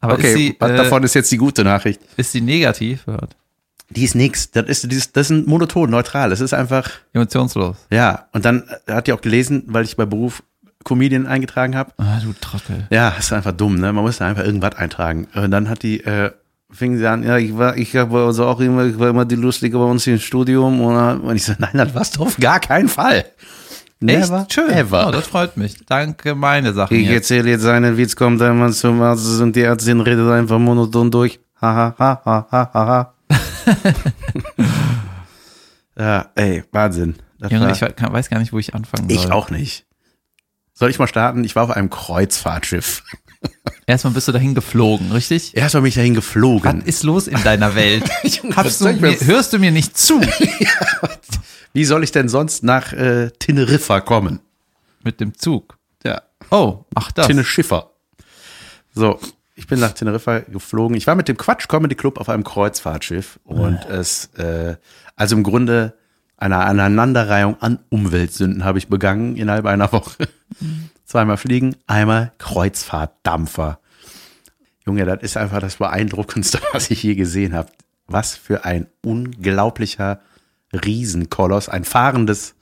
Aber 0.05 0.13
okay, 0.13 0.33
sie, 0.33 0.55
was 0.59 0.71
äh, 0.71 0.77
davon 0.77 1.03
ist 1.03 1.13
jetzt 1.13 1.31
die 1.31 1.37
gute 1.37 1.63
Nachricht? 1.63 2.01
ist 2.17 2.31
sie 2.31 2.41
negativ? 2.41 3.05
Die 3.89 4.03
ist 4.03 4.15
nix. 4.15 4.51
Das 4.51 4.65
ist, 4.65 4.83
das 5.15 5.25
ist 5.25 5.29
ein 5.29 5.45
monoton, 5.45 5.89
neutral. 5.89 6.31
Es 6.31 6.41
ist 6.41 6.53
einfach, 6.53 6.89
Emotionslos. 7.13 7.77
ja. 7.91 8.27
Und 8.33 8.45
dann 8.45 8.63
hat 8.87 9.07
die 9.07 9.13
auch 9.13 9.21
gelesen, 9.21 9.63
weil 9.67 9.85
ich 9.85 9.95
bei 9.95 10.05
Beruf 10.05 10.41
Comedian 10.83 11.27
eingetragen 11.27 11.75
habe. 11.75 11.91
Ah, 11.97 12.19
du 12.23 12.33
Trottel. 12.39 12.87
Ja, 12.91 13.09
ist 13.09 13.33
einfach 13.33 13.51
dumm, 13.51 13.75
ne? 13.75 13.91
Man 13.91 14.03
muss 14.03 14.17
da 14.17 14.27
einfach 14.27 14.43
irgendwas 14.45 14.75
eintragen. 14.75 15.27
Und 15.35 15.51
dann 15.51 15.67
hat 15.67 15.83
die, 15.83 16.03
äh, 16.03 16.31
fing 16.71 16.97
sie 16.97 17.07
an, 17.07 17.23
ja, 17.23 17.37
ich 17.37 17.57
war, 17.57 17.75
ich 17.77 17.95
habe 17.95 18.19
also 18.25 18.45
auch 18.45 18.59
immer, 18.59 18.85
ich 18.85 18.99
war 18.99 19.09
immer 19.09 19.25
die 19.25 19.35
Lustige 19.35 19.77
bei 19.77 19.85
uns 19.85 20.05
im 20.07 20.19
Studium. 20.19 20.81
Und, 20.81 21.21
und 21.21 21.35
ich 21.35 21.43
so, 21.43 21.53
nein, 21.57 21.71
das 21.73 21.93
warst 21.95 22.17
du 22.17 22.23
auf 22.23 22.37
gar 22.37 22.59
keinen 22.59 22.87
Fall. 22.87 23.25
Never, 24.05 24.41
Echt? 24.41 24.53
Schön. 24.53 24.69
ever. 24.69 25.07
Oh, 25.07 25.11
das 25.11 25.27
freut 25.27 25.57
mich. 25.57 25.77
Danke, 25.85 26.35
meine 26.35 26.73
Sachen. 26.73 26.95
Ich 26.95 27.07
erzähle 27.07 27.49
jetzt 27.49 27.65
einen 27.65 27.97
Witz, 27.97 28.15
kommt 28.15 28.41
einmal 28.41 28.71
zum 28.73 29.01
Arzt 29.01 29.41
und 29.41 29.55
die 29.55 29.61
Ärztin 29.61 30.01
redet 30.01 30.29
einfach 30.29 30.59
monoton 30.59 31.09
durch. 31.11 31.39
Ha, 31.61 31.73
ha, 31.75 31.95
ha, 31.97 32.21
ha, 32.25 32.47
ha, 32.51 32.71
ha, 32.73 32.87
ha. 32.87 33.13
ja, 35.97 36.25
ey, 36.35 36.63
Wahnsinn. 36.71 37.15
Das 37.39 37.51
Junge, 37.51 37.71
ich 37.71 37.81
weiß 37.81 38.29
gar 38.29 38.39
nicht, 38.39 38.53
wo 38.53 38.59
ich 38.59 38.73
anfangen 38.75 39.09
soll. 39.09 39.17
ich 39.17 39.31
auch 39.31 39.49
nicht. 39.49 39.85
Soll 40.73 40.89
ich 40.89 40.99
mal 40.99 41.07
starten? 41.07 41.43
Ich 41.43 41.55
war 41.55 41.63
auf 41.63 41.71
einem 41.71 41.89
Kreuzfahrtschiff. 41.89 43.03
Erstmal 43.87 44.13
bist 44.13 44.27
du 44.27 44.31
dahin 44.31 44.55
geflogen, 44.55 45.11
richtig? 45.11 45.55
Erstmal 45.55 45.83
bin 45.83 45.89
ich 45.89 45.95
dahin 45.95 46.15
geflogen. 46.15 46.81
Was 46.81 46.87
ist 46.87 47.03
los 47.03 47.27
in 47.27 47.41
deiner 47.43 47.75
Welt? 47.75 48.03
Junge, 48.23 48.55
du 48.55 48.93
mir, 48.93 49.19
hörst 49.21 49.53
du 49.53 49.59
mir 49.59 49.71
nicht 49.71 49.97
zu 49.97 50.19
Wie 51.75 51.83
soll 51.85 52.03
ich 52.05 52.11
denn 52.11 52.29
sonst 52.29 52.63
nach 52.63 52.93
äh, 52.93 53.31
Teneriffa 53.31 53.99
kommen? 53.99 54.39
mit 55.03 55.19
dem 55.19 55.37
Zug? 55.37 55.77
Ja, 56.03 56.21
Oh, 56.49 56.85
ach 56.95 57.11
das. 57.11 57.27
Teneriffa. 57.27 57.91
So, 58.93 59.19
ich 59.55 59.67
bin 59.67 59.79
nach 59.79 59.91
Teneriffa 59.91 60.39
geflogen. 60.39 60.95
Ich 60.95 61.05
war 61.05 61.15
mit 61.15 61.27
dem 61.27 61.37
Quatsch 61.37 61.67
Comedy 61.67 61.95
Club 61.95 62.17
auf 62.19 62.29
einem 62.29 62.43
Kreuzfahrtschiff 62.43 63.39
und 63.43 63.85
es, 63.89 64.27
äh, 64.37 64.77
also 65.17 65.35
im 65.35 65.43
Grunde 65.43 65.93
eine 66.37 66.57
Aneinanderreihung 66.57 67.61
an 67.61 67.79
Umweltsünden 67.89 68.63
habe 68.63 68.77
ich 68.77 68.87
begangen 68.87 69.35
innerhalb 69.35 69.65
einer 69.65 69.91
Woche. 69.91 70.27
Zweimal 71.05 71.37
fliegen, 71.37 71.75
einmal 71.87 72.31
Kreuzfahrtdampfer. 72.37 73.79
Junge, 74.85 75.05
das 75.05 75.21
ist 75.23 75.37
einfach 75.37 75.59
das 75.59 75.75
Beeindruckendste, 75.75 76.59
was 76.73 76.89
ich 76.89 77.03
je 77.03 77.15
gesehen 77.15 77.53
habe. 77.53 77.69
Was 78.07 78.35
für 78.35 78.65
ein 78.65 78.87
unglaublicher 79.03 80.19
Riesenkoloss, 80.75 81.69
ein 81.69 81.83
fahrendes 81.83 82.55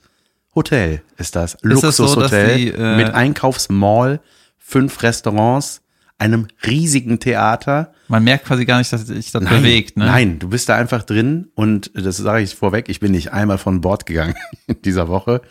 Hotel 0.54 1.02
ist 1.16 1.36
das. 1.36 1.52
So, 1.52 1.68
Luxushotel 1.68 2.56
die, 2.56 2.68
äh, 2.68 2.96
mit 2.96 3.12
Einkaufsmall, 3.12 4.20
fünf 4.58 5.02
Restaurants, 5.02 5.82
einem 6.18 6.46
riesigen 6.64 7.18
Theater. 7.18 7.92
Man 8.08 8.22
merkt 8.22 8.46
quasi 8.46 8.64
gar 8.64 8.78
nicht, 8.78 8.92
dass 8.92 9.06
sich 9.06 9.32
das 9.32 9.42
Nein, 9.42 9.62
bewegt, 9.62 9.96
ne? 9.96 10.06
nein, 10.06 10.38
du 10.38 10.48
bist 10.48 10.68
da 10.68 10.76
einfach 10.76 11.02
drin 11.02 11.48
und 11.54 11.90
das 11.94 12.16
sage 12.18 12.42
ich 12.42 12.54
vorweg, 12.54 12.88
ich 12.88 13.00
bin 13.00 13.12
nicht 13.12 13.32
einmal 13.32 13.58
von 13.58 13.80
Bord 13.80 14.06
gegangen 14.06 14.34
in 14.66 14.80
dieser 14.82 15.08
Woche, 15.08 15.42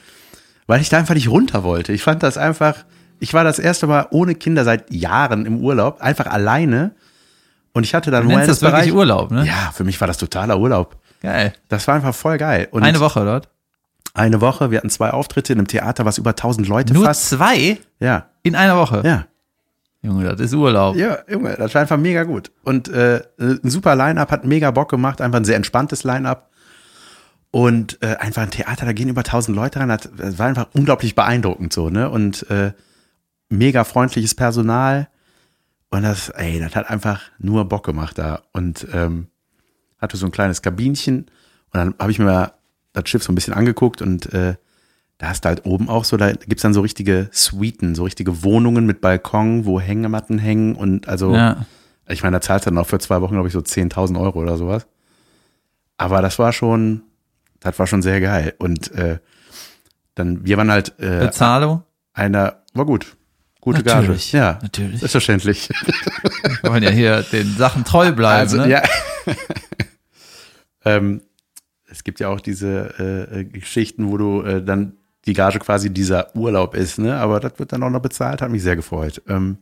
weil 0.67 0.81
ich 0.81 0.89
da 0.89 0.97
einfach 0.97 1.15
nicht 1.15 1.29
runter 1.29 1.63
wollte. 1.63 1.91
Ich 1.91 2.01
fand 2.01 2.23
das 2.23 2.37
einfach, 2.37 2.85
ich 3.19 3.33
war 3.33 3.43
das 3.43 3.59
erste 3.59 3.87
Mal 3.87 4.07
ohne 4.11 4.35
Kinder 4.35 4.63
seit 4.63 4.91
Jahren 4.91 5.45
im 5.45 5.59
Urlaub, 5.59 6.01
einfach 6.01 6.27
alleine 6.27 6.95
und 7.73 7.83
ich 7.83 7.93
hatte 7.93 8.11
dann 8.11 8.27
Du 8.27 8.29
nennst 8.29 8.49
das 8.49 8.61
wirklich 8.61 8.93
Urlaub, 8.93 9.31
ne? 9.31 9.45
Ja, 9.45 9.71
für 9.73 9.83
mich 9.83 9.99
war 9.99 10.07
das 10.07 10.17
totaler 10.17 10.59
Urlaub. 10.59 10.97
Geil. 11.23 11.53
Das 11.69 11.87
war 11.87 11.95
einfach 11.95 12.13
voll 12.13 12.37
geil. 12.37 12.67
Und 12.69 12.83
Eine 12.83 12.99
Woche 12.99 13.23
dort. 13.25 13.49
Eine 14.13 14.41
Woche, 14.41 14.69
wir 14.69 14.77
hatten 14.77 14.91
zwei 14.91 15.09
Auftritte 15.09 15.53
in 15.53 15.59
einem 15.59 15.67
Theater, 15.67 16.05
was 16.05 16.19
über 16.19 16.31
1000 16.31 16.67
Leute 16.67 16.93
Nur 16.93 17.05
fast. 17.05 17.29
zwei 17.29 17.79
Ja, 17.99 18.27
in 18.43 18.55
einer 18.55 18.77
Woche. 18.77 19.01
ja. 19.03 19.25
Junge, 20.05 20.25
das 20.25 20.41
ist 20.41 20.53
Urlaub. 20.53 20.97
Ja, 20.97 21.19
Junge, 21.29 21.55
das 21.55 21.73
war 21.73 21.81
einfach 21.81 21.95
mega 21.97 22.23
gut. 22.25 22.51
Und 22.65 22.89
äh, 22.89 23.21
ein 23.39 23.69
super 23.69 23.95
Line-Up, 23.95 24.31
hat 24.31 24.43
mega 24.43 24.69
Bock 24.71 24.89
gemacht, 24.89 25.21
einfach 25.21 25.37
ein 25.39 25.45
sehr 25.45 25.55
entspanntes 25.55 26.03
Line-Up. 26.03 26.49
Und 27.51 27.99
äh, 28.01 28.15
einfach 28.17 28.41
ein 28.41 28.51
Theater, 28.51 28.85
da 28.85 28.91
gehen 28.91 29.07
über 29.07 29.21
1000 29.21 29.55
Leute 29.55 29.79
rein, 29.79 29.87
das, 29.87 30.09
das 30.17 30.37
war 30.39 30.47
einfach 30.47 30.67
unglaublich 30.73 31.15
beeindruckend 31.15 31.71
so, 31.71 31.89
ne? 31.89 32.09
Und 32.09 32.49
äh, 32.49 32.73
mega 33.47 33.85
freundliches 33.85 34.35
Personal. 34.35 35.07
Und 35.89 36.01
das, 36.03 36.27
ey, 36.29 36.59
das 36.59 36.75
hat 36.75 36.89
einfach 36.89 37.21
nur 37.39 37.63
Bock 37.69 37.85
gemacht 37.85 38.17
da. 38.17 38.41
Und 38.51 38.85
ähm, 38.91 39.27
hatte 40.03 40.17
so 40.17 40.25
ein 40.27 40.31
kleines 40.31 40.61
Kabinchen. 40.61 41.21
Und 41.71 41.79
dann 41.79 41.95
habe 41.99 42.11
ich 42.11 42.19
mir 42.19 42.53
das 42.93 43.09
Schiff 43.09 43.23
so 43.23 43.31
ein 43.31 43.35
bisschen 43.35 43.53
angeguckt 43.53 44.01
und 44.03 44.31
äh, 44.33 44.55
da 45.17 45.29
hast 45.29 45.45
du 45.45 45.49
halt 45.49 45.65
oben 45.65 45.89
auch 45.89 46.05
so, 46.05 46.17
da 46.17 46.31
gibt's 46.33 46.61
dann 46.61 46.73
so 46.73 46.81
richtige 46.81 47.29
Suiten, 47.31 47.95
so 47.95 48.03
richtige 48.03 48.43
Wohnungen 48.43 48.85
mit 48.85 49.01
Balkon, 49.01 49.65
wo 49.65 49.79
Hängematten 49.79 50.37
hängen 50.37 50.75
und 50.75 51.07
also, 51.07 51.33
Ja. 51.33 51.65
ich 52.07 52.21
meine, 52.23 52.35
da 52.37 52.41
zahlst 52.41 52.65
du 52.65 52.69
dann 52.71 52.77
auch 52.77 52.87
für 52.87 52.99
zwei 52.99 53.21
Wochen, 53.21 53.33
glaube 53.33 53.47
ich, 53.47 53.53
so 53.53 53.59
10.000 53.59 54.19
Euro 54.19 54.39
oder 54.41 54.57
sowas. 54.57 54.85
Aber 55.97 56.21
das 56.21 56.37
war 56.39 56.51
schon, 56.53 57.03
das 57.61 57.79
war 57.79 57.87
schon 57.87 58.01
sehr 58.01 58.19
geil. 58.21 58.53
Und 58.59 58.91
äh, 58.91 59.19
dann, 60.15 60.45
wir 60.45 60.57
waren 60.57 60.69
halt 60.71 60.93
äh, 60.99 61.19
Bezahlung? 61.19 61.83
einer, 62.13 62.61
war 62.73 62.85
gut. 62.85 63.15
Gute 63.61 63.81
Natürlich, 63.81 64.31
Gage. 64.33 64.43
Ja, 64.43 64.59
natürlich. 64.61 64.99
selbstverständlich. 64.99 65.69
Wir 66.61 66.69
wollen 66.69 66.83
ja 66.83 66.89
hier 66.89 67.21
den 67.23 67.55
Sachen 67.55 67.85
treu 67.85 68.11
bleiben, 68.11 68.41
Also, 68.41 68.57
ne? 68.57 68.69
ja. 68.69 68.83
Ähm, 70.85 71.21
es 71.89 72.03
gibt 72.03 72.19
ja 72.19 72.29
auch 72.29 72.39
diese 72.39 72.93
äh, 72.99 73.41
äh, 73.41 73.43
Geschichten, 73.45 74.09
wo 74.09 74.17
du 74.17 74.41
äh, 74.41 74.63
dann 74.63 74.97
die 75.25 75.33
Gage 75.33 75.59
quasi 75.59 75.89
dieser 75.89 76.35
Urlaub 76.35 76.75
ist, 76.75 76.99
ne? 76.99 77.15
Aber 77.17 77.39
das 77.39 77.53
wird 77.57 77.71
dann 77.71 77.83
auch 77.83 77.89
noch 77.89 78.01
bezahlt, 78.01 78.41
hat 78.41 78.51
mich 78.51 78.63
sehr 78.63 78.75
gefreut. 78.75 79.21
Ähm, 79.27 79.57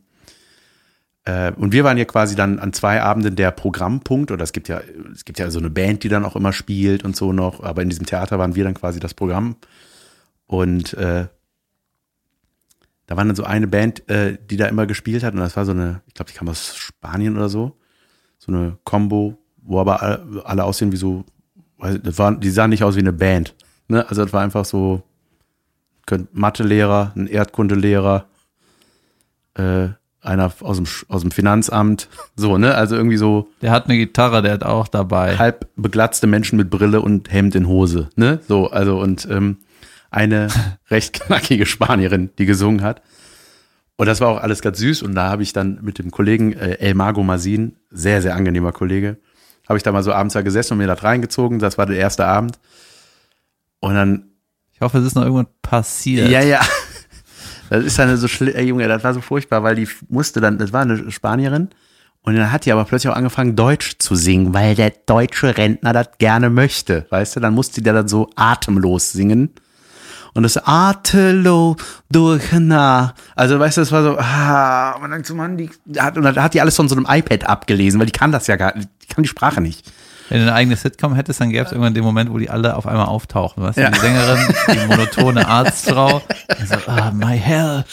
äh, 1.24 1.52
und 1.52 1.72
wir 1.72 1.84
waren 1.84 1.98
ja 1.98 2.04
quasi 2.04 2.34
dann 2.34 2.58
an 2.58 2.72
zwei 2.72 3.00
Abenden 3.02 3.36
der 3.36 3.52
Programmpunkt, 3.52 4.30
oder 4.30 4.42
es 4.42 4.52
gibt 4.52 4.68
ja, 4.68 4.80
es 5.14 5.24
gibt 5.24 5.38
ja 5.38 5.50
so 5.50 5.58
eine 5.58 5.70
Band, 5.70 6.02
die 6.02 6.08
dann 6.08 6.24
auch 6.24 6.34
immer 6.34 6.52
spielt 6.52 7.04
und 7.04 7.14
so 7.14 7.32
noch, 7.32 7.62
aber 7.62 7.82
in 7.82 7.90
diesem 7.90 8.06
Theater 8.06 8.38
waren 8.38 8.54
wir 8.54 8.64
dann 8.64 8.74
quasi 8.74 8.98
das 8.98 9.14
Programm. 9.14 9.56
Und 10.46 10.94
äh, 10.94 11.28
da 13.06 13.16
war 13.16 13.24
dann 13.24 13.36
so 13.36 13.44
eine 13.44 13.68
Band, 13.68 14.08
äh, 14.08 14.38
die 14.50 14.56
da 14.56 14.66
immer 14.66 14.86
gespielt 14.86 15.22
hat, 15.22 15.34
und 15.34 15.40
das 15.40 15.56
war 15.56 15.64
so 15.64 15.72
eine, 15.72 16.02
ich 16.06 16.14
glaube, 16.14 16.30
die 16.30 16.36
kam 16.36 16.48
aus 16.48 16.76
Spanien 16.76 17.36
oder 17.36 17.48
so 17.48 17.78
so 18.44 18.50
eine 18.50 18.76
Combo, 18.82 19.38
wo 19.62 19.80
aber 19.80 20.02
alle, 20.02 20.42
alle 20.44 20.64
aussehen 20.64 20.92
wie 20.92 20.96
so, 20.96 21.24
das 22.02 22.18
waren, 22.18 22.40
die 22.40 22.50
sahen 22.50 22.70
nicht 22.70 22.84
aus 22.84 22.96
wie 22.96 23.00
eine 23.00 23.12
Band. 23.12 23.54
Ne? 23.88 24.08
Also 24.08 24.22
das 24.22 24.32
war 24.32 24.42
einfach 24.42 24.64
so 24.64 25.02
Mathelehrer, 26.32 27.12
ein 27.16 27.26
Erdkundelehrer, 27.26 28.26
äh, 29.54 29.88
einer 30.20 30.52
aus 30.60 30.76
dem, 30.76 30.86
aus 31.08 31.22
dem 31.22 31.30
Finanzamt, 31.30 32.08
so, 32.36 32.56
ne? 32.56 32.74
Also 32.74 32.94
irgendwie 32.96 33.16
so 33.16 33.48
Der 33.60 33.72
hat 33.72 33.86
eine 33.86 33.96
Gitarre, 33.96 34.40
der 34.40 34.52
hat 34.52 34.62
auch 34.62 34.86
dabei. 34.86 35.36
halb 35.36 35.68
beglatzte 35.76 36.26
Menschen 36.28 36.56
mit 36.56 36.70
Brille 36.70 37.00
und 37.00 37.32
Hemd 37.32 37.54
in 37.56 37.66
Hose, 37.66 38.08
ne? 38.14 38.40
So, 38.46 38.70
also 38.70 39.00
und 39.00 39.26
ähm, 39.30 39.58
eine 40.10 40.48
recht 40.90 41.14
knackige 41.14 41.66
Spanierin, 41.66 42.30
die 42.38 42.46
gesungen 42.46 42.82
hat. 42.82 43.02
Und 43.96 44.06
das 44.06 44.20
war 44.20 44.28
auch 44.28 44.40
alles 44.40 44.62
ganz 44.62 44.78
süß. 44.78 45.02
Und 45.02 45.14
da 45.14 45.28
habe 45.28 45.42
ich 45.42 45.52
dann 45.52 45.78
mit 45.82 45.98
dem 45.98 46.10
Kollegen 46.10 46.52
äh, 46.52 46.74
El 46.78 46.94
Mago 46.94 47.22
Masin, 47.22 47.76
sehr, 47.90 48.22
sehr 48.22 48.34
angenehmer 48.36 48.72
Kollege, 48.72 49.18
habe 49.68 49.76
ich 49.76 49.82
da 49.82 49.92
mal 49.92 50.02
so 50.02 50.12
abends 50.12 50.34
da 50.34 50.42
gesessen 50.42 50.74
und 50.74 50.78
mir 50.78 50.86
das 50.86 51.02
reingezogen. 51.02 51.58
Das 51.58 51.78
war 51.78 51.86
der 51.86 51.96
erste 51.96 52.26
Abend. 52.26 52.58
Und 53.80 53.94
dann, 53.94 54.24
Ich 54.74 54.80
hoffe, 54.80 54.98
es 54.98 55.04
ist 55.06 55.14
noch 55.14 55.22
irgendwann 55.22 55.48
passiert. 55.62 56.28
ja, 56.30 56.40
ja. 56.42 56.60
Das 57.70 57.84
ist 57.84 57.98
dann 57.98 58.14
so 58.18 58.28
schlimm, 58.28 58.54
ey 58.54 58.66
Junge, 58.66 58.86
das 58.86 59.02
war 59.02 59.14
so 59.14 59.22
furchtbar, 59.22 59.62
weil 59.62 59.74
die 59.76 59.88
musste 60.10 60.42
dann, 60.42 60.58
das 60.58 60.74
war 60.74 60.82
eine 60.82 61.10
Spanierin. 61.10 61.70
Und 62.20 62.36
dann 62.36 62.52
hat 62.52 62.66
die 62.66 62.72
aber 62.72 62.84
plötzlich 62.84 63.10
auch 63.10 63.16
angefangen, 63.16 63.56
Deutsch 63.56 63.94
zu 63.98 64.14
singen, 64.14 64.52
weil 64.52 64.74
der 64.74 64.90
deutsche 65.06 65.56
Rentner 65.56 65.94
das 65.94 66.10
gerne 66.18 66.50
möchte. 66.50 67.06
Weißt 67.08 67.34
du, 67.34 67.40
dann 67.40 67.54
musste 67.54 67.80
die 67.80 67.90
dann 67.90 68.08
so 68.08 68.28
atemlos 68.36 69.12
singen. 69.12 69.54
Und 70.34 70.44
das 70.44 70.56
atemlos 70.56 71.76
durch 72.10 72.42
na. 72.52 73.14
Also, 73.36 73.58
weißt 73.58 73.76
du, 73.76 73.80
das 73.82 73.92
war 73.92 74.02
so, 74.02 74.16
ah, 74.18 74.96
man 75.00 75.10
denkt 75.10 75.26
so, 75.26 75.34
Mann, 75.34 75.56
die 75.58 75.70
hat, 75.98 76.16
und 76.16 76.22
dann 76.22 76.36
hat 76.42 76.54
die 76.54 76.60
alles 76.62 76.74
von 76.76 76.88
so 76.88 76.96
einem 76.96 77.06
iPad 77.08 77.44
abgelesen, 77.48 78.00
weil 78.00 78.06
die 78.06 78.12
kann 78.12 78.32
das 78.32 78.46
ja 78.46 78.56
gar 78.56 78.74
nicht, 78.76 78.88
die 79.02 79.06
kann 79.08 79.22
die 79.22 79.28
Sprache 79.28 79.60
nicht. 79.60 79.90
Wenn 80.30 80.38
du 80.38 80.44
eine 80.46 80.54
eigene 80.54 80.76
Sitcom 80.76 81.14
hättest, 81.14 81.40
dann 81.42 81.50
gäbe 81.50 81.66
es 81.66 81.72
irgendwann 81.72 81.92
den 81.92 82.04
Moment, 82.04 82.32
wo 82.32 82.38
die 82.38 82.48
alle 82.48 82.76
auf 82.76 82.86
einmal 82.86 83.04
auftauchen. 83.06 83.62
Weißt 83.62 83.76
du, 83.76 83.82
Ja. 83.82 83.90
die 83.90 83.98
Sängerin, 83.98 84.38
die 84.72 84.86
monotone 84.86 85.46
Arztfrau. 85.46 86.22
Also, 86.48 86.76
ah, 86.86 87.10
my 87.10 87.36
hell. 87.36 87.84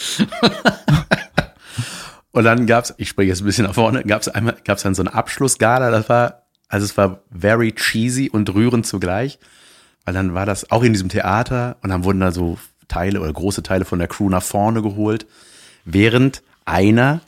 Und 2.32 2.44
dann 2.44 2.66
gab's, 2.66 2.94
ich 2.96 3.08
springe 3.08 3.28
jetzt 3.28 3.42
ein 3.42 3.44
bisschen 3.46 3.66
nach 3.66 3.74
vorne, 3.74 4.04
gab's 4.04 4.28
einmal, 4.28 4.56
gab's 4.64 4.82
dann 4.82 4.94
so 4.94 5.02
eine 5.02 5.12
Abschlussgala, 5.12 5.90
das 5.90 6.08
war, 6.08 6.42
also 6.68 6.84
es 6.84 6.96
war 6.96 7.18
very 7.36 7.72
cheesy 7.72 8.30
und 8.30 8.54
rührend 8.54 8.86
zugleich, 8.86 9.38
weil 10.10 10.14
dann 10.14 10.34
war 10.34 10.44
das 10.44 10.72
auch 10.72 10.82
in 10.82 10.92
diesem 10.92 11.08
Theater 11.08 11.76
und 11.82 11.90
dann 11.90 12.02
wurden 12.02 12.18
da 12.18 12.32
so 12.32 12.58
Teile 12.88 13.20
oder 13.20 13.32
große 13.32 13.62
Teile 13.62 13.84
von 13.84 14.00
der 14.00 14.08
Crew 14.08 14.28
nach 14.28 14.42
vorne 14.42 14.82
geholt, 14.82 15.24
während 15.84 16.42
einer 16.64 17.20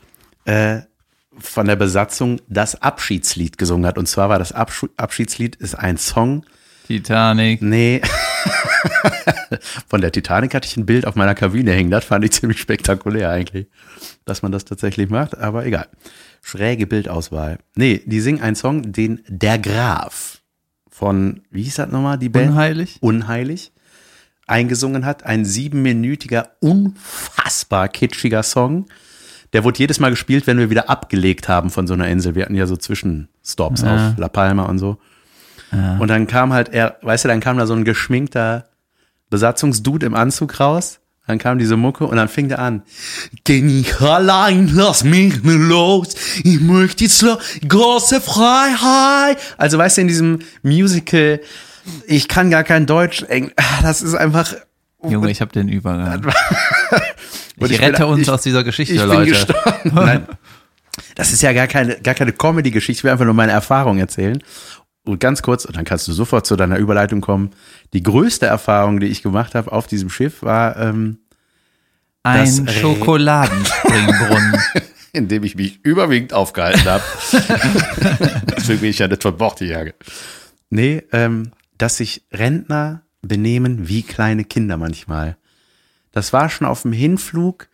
äh, 0.46 0.80
von 1.38 1.68
der 1.68 1.76
Besatzung 1.76 2.40
das 2.48 2.82
Abschiedslied 2.82 3.56
gesungen 3.56 3.86
hat. 3.86 3.98
Und 3.98 4.08
zwar 4.08 4.30
war 4.30 4.40
das 4.40 4.50
Absch 4.50 4.86
Abschiedslied 4.96 5.54
ist 5.54 5.76
ein 5.76 5.96
Song, 5.96 6.44
Titanic. 6.88 7.62
Nee. 7.62 8.02
Von 9.86 10.00
der 10.00 10.10
Titanic 10.10 10.52
hatte 10.52 10.66
ich 10.66 10.76
ein 10.76 10.84
Bild 10.84 11.06
auf 11.06 11.14
meiner 11.14 11.36
Kabine 11.36 11.70
hängen. 11.70 11.92
Das 11.92 12.04
fand 12.04 12.24
ich 12.24 12.32
ziemlich 12.32 12.58
spektakulär 12.58 13.30
eigentlich, 13.30 13.68
dass 14.24 14.42
man 14.42 14.50
das 14.50 14.64
tatsächlich 14.64 15.08
macht. 15.08 15.38
Aber 15.38 15.64
egal. 15.64 15.86
Schräge 16.42 16.88
Bildauswahl. 16.88 17.58
Nee, 17.76 18.02
die 18.04 18.20
singen 18.20 18.42
einen 18.42 18.56
Song, 18.56 18.90
den 18.90 19.22
Der 19.28 19.60
Graf 19.60 20.41
von, 21.02 21.40
wie 21.50 21.64
hieß 21.64 21.74
das 21.74 21.90
nochmal, 21.90 22.16
die 22.16 22.28
Band? 22.28 22.50
Unheilig. 22.50 22.98
Unheilig 23.00 23.72
eingesungen 24.46 25.04
hat. 25.04 25.24
Ein 25.26 25.44
siebenminütiger, 25.44 26.50
unfassbar 26.60 27.88
kitschiger 27.88 28.44
Song. 28.44 28.86
Der 29.52 29.64
wurde 29.64 29.80
jedes 29.80 29.98
Mal 29.98 30.10
gespielt, 30.10 30.46
wenn 30.46 30.58
wir 30.58 30.70
wieder 30.70 30.88
abgelegt 30.88 31.48
haben 31.48 31.70
von 31.70 31.88
so 31.88 31.94
einer 31.94 32.06
Insel. 32.06 32.36
Wir 32.36 32.44
hatten 32.44 32.54
ja 32.54 32.66
so 32.66 32.76
Zwischenstops 32.76 33.82
Ja. 33.82 34.10
auf 34.12 34.16
La 34.18 34.28
Palma 34.28 34.66
und 34.66 34.78
so. 34.78 34.98
Und 35.98 36.06
dann 36.06 36.28
kam 36.28 36.52
halt 36.52 36.68
er, 36.68 36.98
weißt 37.02 37.24
du, 37.24 37.28
dann 37.28 37.40
kam 37.40 37.58
da 37.58 37.66
so 37.66 37.74
ein 37.74 37.84
geschminkter 37.84 38.66
Besatzungsdude 39.28 40.06
im 40.06 40.14
Anzug 40.14 40.60
raus. 40.60 41.00
Dann 41.26 41.38
kam 41.38 41.58
diese 41.58 41.76
Mucke 41.76 42.04
und 42.06 42.16
dann 42.16 42.28
fing 42.28 42.48
der 42.48 42.58
an. 42.58 42.82
Denn 43.48 43.68
ich 43.80 44.00
allein, 44.00 44.68
lass 44.74 45.04
mich 45.04 45.42
nicht 45.42 45.44
los. 45.44 46.14
Ich 46.42 46.60
möchte 46.60 47.04
jetzt 47.04 47.24
große 47.66 48.20
Freiheit. 48.20 49.38
Also 49.56 49.78
weißt 49.78 49.98
du, 49.98 50.00
in 50.02 50.08
diesem 50.08 50.38
Musical, 50.62 51.40
ich 52.06 52.26
kann 52.28 52.50
gar 52.50 52.64
kein 52.64 52.86
Deutsch. 52.86 53.24
Ah, 53.56 53.82
Das 53.82 54.02
ist 54.02 54.14
einfach. 54.14 54.54
Junge, 55.08 55.30
ich 55.30 55.40
habe 55.40 55.52
den 55.52 55.68
Übergang. 55.68 56.26
Ich 57.56 57.70
ich 57.70 57.78
bin- 57.78 57.90
rette 57.90 58.06
uns 58.06 58.22
ich- 58.22 58.30
aus 58.30 58.42
dieser 58.42 58.64
Geschichte, 58.64 58.94
ich 58.94 59.00
bin 59.00 59.08
Leute. 59.08 59.30
gestorben. 59.30 59.90
Nein. 59.94 60.26
Das 61.14 61.32
ist 61.32 61.40
ja 61.42 61.52
gar 61.54 61.68
keine, 61.68 61.98
gar 62.00 62.12
keine 62.14 62.32
Comedy-Geschichte. 62.32 63.00
Ich 63.00 63.04
will 63.04 63.12
einfach 63.12 63.24
nur 63.24 63.32
meine 63.32 63.52
Erfahrung 63.52 63.98
erzählen. 63.98 64.42
Und 65.04 65.18
ganz 65.18 65.42
kurz, 65.42 65.64
und 65.64 65.76
dann 65.76 65.84
kannst 65.84 66.06
du 66.06 66.12
sofort 66.12 66.46
zu 66.46 66.54
deiner 66.56 66.78
Überleitung 66.78 67.20
kommen. 67.20 67.50
Die 67.92 68.02
größte 68.02 68.46
Erfahrung, 68.46 69.00
die 69.00 69.08
ich 69.08 69.22
gemacht 69.22 69.54
habe 69.54 69.72
auf 69.72 69.86
diesem 69.86 70.10
Schiff, 70.10 70.42
war, 70.42 70.76
ähm, 70.76 71.18
Ein 72.22 72.68
Schokoladenspringbrunnen. 72.68 74.62
in 75.12 75.28
dem 75.28 75.44
ich 75.44 75.54
mich 75.54 75.84
überwiegend 75.84 76.32
aufgehalten 76.32 76.84
habe. 76.86 77.04
Deswegen 78.56 78.80
bin 78.80 78.90
ich 78.90 78.98
ja 78.98 79.08
nicht 79.08 79.22
von 79.22 79.36
Bord 79.36 79.58
gegangen. 79.58 79.92
Nee, 80.70 81.02
ähm, 81.12 81.52
dass 81.76 81.98
sich 81.98 82.24
Rentner 82.32 83.02
benehmen 83.20 83.88
wie 83.88 84.02
kleine 84.02 84.44
Kinder 84.44 84.76
manchmal. 84.78 85.36
Das 86.12 86.32
war 86.32 86.48
schon 86.48 86.66
auf 86.66 86.82
dem 86.82 86.92
Hinflug. 86.92 87.68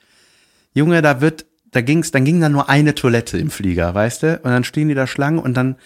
Junge, 0.75 1.01
da 1.01 1.21
wird, 1.21 1.47
da 1.71 1.81
ging's, 1.81 2.11
dann 2.11 2.25
ging 2.25 2.41
da 2.41 2.49
nur 2.49 2.69
eine 2.69 2.95
Toilette 2.95 3.39
im 3.39 3.51
Flieger, 3.51 3.95
weißt 3.95 4.23
du? 4.25 4.37
Und 4.43 4.51
dann 4.51 4.65
stehen 4.65 4.89
die 4.89 4.95
da 4.95 5.07
Schlangen 5.07 5.39
und 5.39 5.55
dann, 5.55 5.77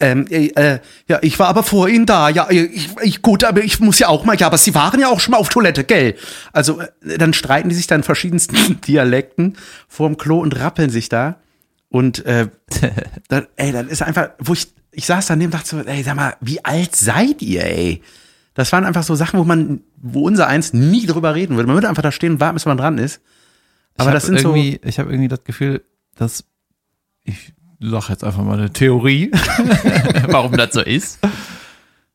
ähm, 0.00 0.26
äh, 0.30 0.46
äh, 0.48 0.78
ja, 1.08 1.18
ich 1.22 1.38
war 1.38 1.48
aber 1.48 1.64
vor 1.64 1.88
Ihnen 1.88 2.06
da, 2.06 2.28
ja, 2.28 2.48
ich, 2.50 2.88
ich, 3.02 3.20
gut, 3.22 3.42
aber 3.42 3.64
ich 3.64 3.80
muss 3.80 3.98
ja 3.98 4.08
auch 4.08 4.24
mal, 4.24 4.36
ja, 4.36 4.46
aber 4.46 4.58
Sie 4.58 4.74
waren 4.74 5.00
ja 5.00 5.08
auch 5.08 5.18
schon 5.18 5.32
mal 5.32 5.38
auf 5.38 5.48
Toilette, 5.48 5.82
gell? 5.82 6.14
Also, 6.52 6.80
äh, 6.80 7.18
dann 7.18 7.32
streiten 7.32 7.68
die 7.68 7.74
sich 7.74 7.88
dann 7.88 8.00
in 8.00 8.04
verschiedensten 8.04 8.80
Dialekten 8.86 9.56
vorm 9.88 10.16
Klo 10.16 10.38
und 10.38 10.58
rappeln 10.58 10.90
sich 10.90 11.08
da. 11.08 11.40
Und, 11.88 12.24
äh, 12.26 12.48
dann, 13.28 13.48
ey, 13.56 13.72
dann 13.72 13.88
ist 13.88 14.02
einfach, 14.02 14.30
wo 14.38 14.52
ich, 14.52 14.68
ich 14.92 15.06
saß 15.06 15.26
daneben 15.26 15.52
und 15.52 15.54
dachte 15.54 15.68
so, 15.68 15.78
ey, 15.80 16.02
sag 16.04 16.14
mal, 16.14 16.36
wie 16.40 16.64
alt 16.64 16.94
seid 16.94 17.42
ihr, 17.42 17.64
ey? 17.64 18.02
Das 18.54 18.72
waren 18.72 18.84
einfach 18.84 19.02
so 19.02 19.16
Sachen, 19.16 19.40
wo 19.40 19.44
man, 19.44 19.80
wo 19.96 20.26
unser 20.26 20.46
Eins 20.46 20.72
nie 20.72 21.06
drüber 21.06 21.34
reden 21.34 21.56
würde. 21.56 21.66
Man 21.66 21.76
würde 21.76 21.88
einfach 21.88 22.02
da 22.02 22.12
stehen 22.12 22.34
und 22.34 22.40
warten, 22.40 22.54
bis 22.54 22.66
man 22.66 22.76
dran 22.76 22.98
ist. 22.98 23.20
Aber 23.96 24.12
das 24.12 24.26
sind 24.26 24.38
so, 24.38 24.54
ich 24.54 24.98
habe 24.98 25.10
irgendwie 25.10 25.28
das 25.28 25.42
Gefühl, 25.42 25.84
dass 26.14 26.44
ich 27.24 27.52
sag 27.80 28.08
jetzt 28.08 28.24
einfach 28.24 28.42
mal 28.42 28.58
eine 28.58 28.72
Theorie, 28.72 29.30
warum 30.28 30.52
das 30.52 30.72
so 30.72 30.80
ist. 30.80 31.18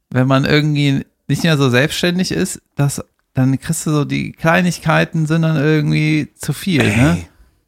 Wenn 0.09 0.27
man 0.27 0.45
irgendwie 0.45 1.05
nicht 1.27 1.43
mehr 1.43 1.57
so 1.57 1.69
selbstständig 1.69 2.31
ist, 2.31 2.61
dass 2.75 3.03
dann 3.33 3.59
kriegst 3.59 3.87
du 3.87 3.91
so 3.91 4.05
die 4.05 4.31
Kleinigkeiten 4.31 5.25
sind 5.25 5.41
dann 5.41 5.55
irgendwie 5.57 6.29
zu 6.35 6.53
viel, 6.53 6.83
ne? 6.83 7.17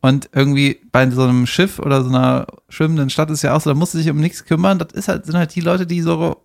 Und 0.02 0.30
irgendwie 0.34 0.80
bei 0.92 1.10
so 1.10 1.24
einem 1.24 1.48
Schiff 1.48 1.80
oder 1.80 2.04
so 2.04 2.10
einer 2.10 2.46
schwimmenden 2.70 3.10
Stadt 3.10 3.32
ist 3.32 3.42
ja 3.42 3.56
auch 3.56 3.62
so, 3.62 3.72
da 3.72 3.75
musst 3.75 3.96
du 3.96 3.98
dich 3.98 4.08
um 4.12 4.20
nichts 4.20 4.46
kümmern. 4.46 4.78
Das 4.78 4.90
ist 4.92 5.08
halt, 5.08 5.25
sind 5.25 5.36
halt 5.36 5.56
die 5.56 5.62
Leute, 5.62 5.88
die 5.88 6.02
so, 6.02 6.44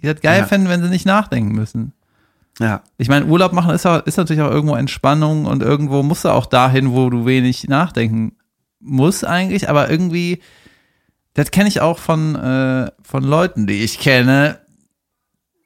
die 0.00 0.06
das 0.06 0.22
geil 0.22 0.38
Ja. 0.40 0.46
fänden, 0.46 0.70
wenn 0.70 0.82
sie 0.82 0.88
nicht 0.88 1.04
nachdenken 1.04 1.52
müssen. 1.54 1.92
ja. 2.58 2.82
Ich 2.96 3.10
meine, 3.10 3.26
Urlaub 3.26 3.52
machen 3.52 3.74
ist, 3.74 3.84
auch, 3.84 4.06
ist 4.06 4.16
natürlich 4.16 4.40
auch 4.40 4.50
irgendwo 4.50 4.76
Entspannung 4.76 5.44
und 5.44 5.62
irgendwo 5.62 6.02
musst 6.02 6.24
du 6.24 6.30
auch 6.30 6.46
dahin, 6.46 6.92
wo 6.92 7.10
du 7.10 7.26
wenig 7.26 7.68
nachdenken 7.68 8.32
musst 8.80 9.26
eigentlich, 9.26 9.68
aber 9.68 9.90
irgendwie, 9.90 10.40
das 11.34 11.50
kenne 11.50 11.68
ich 11.68 11.80
auch 11.80 11.98
von, 11.98 12.34
äh, 12.36 12.90
von 13.02 13.24
Leuten, 13.24 13.66
die 13.66 13.82
ich 13.84 13.98
kenne, 13.98 14.58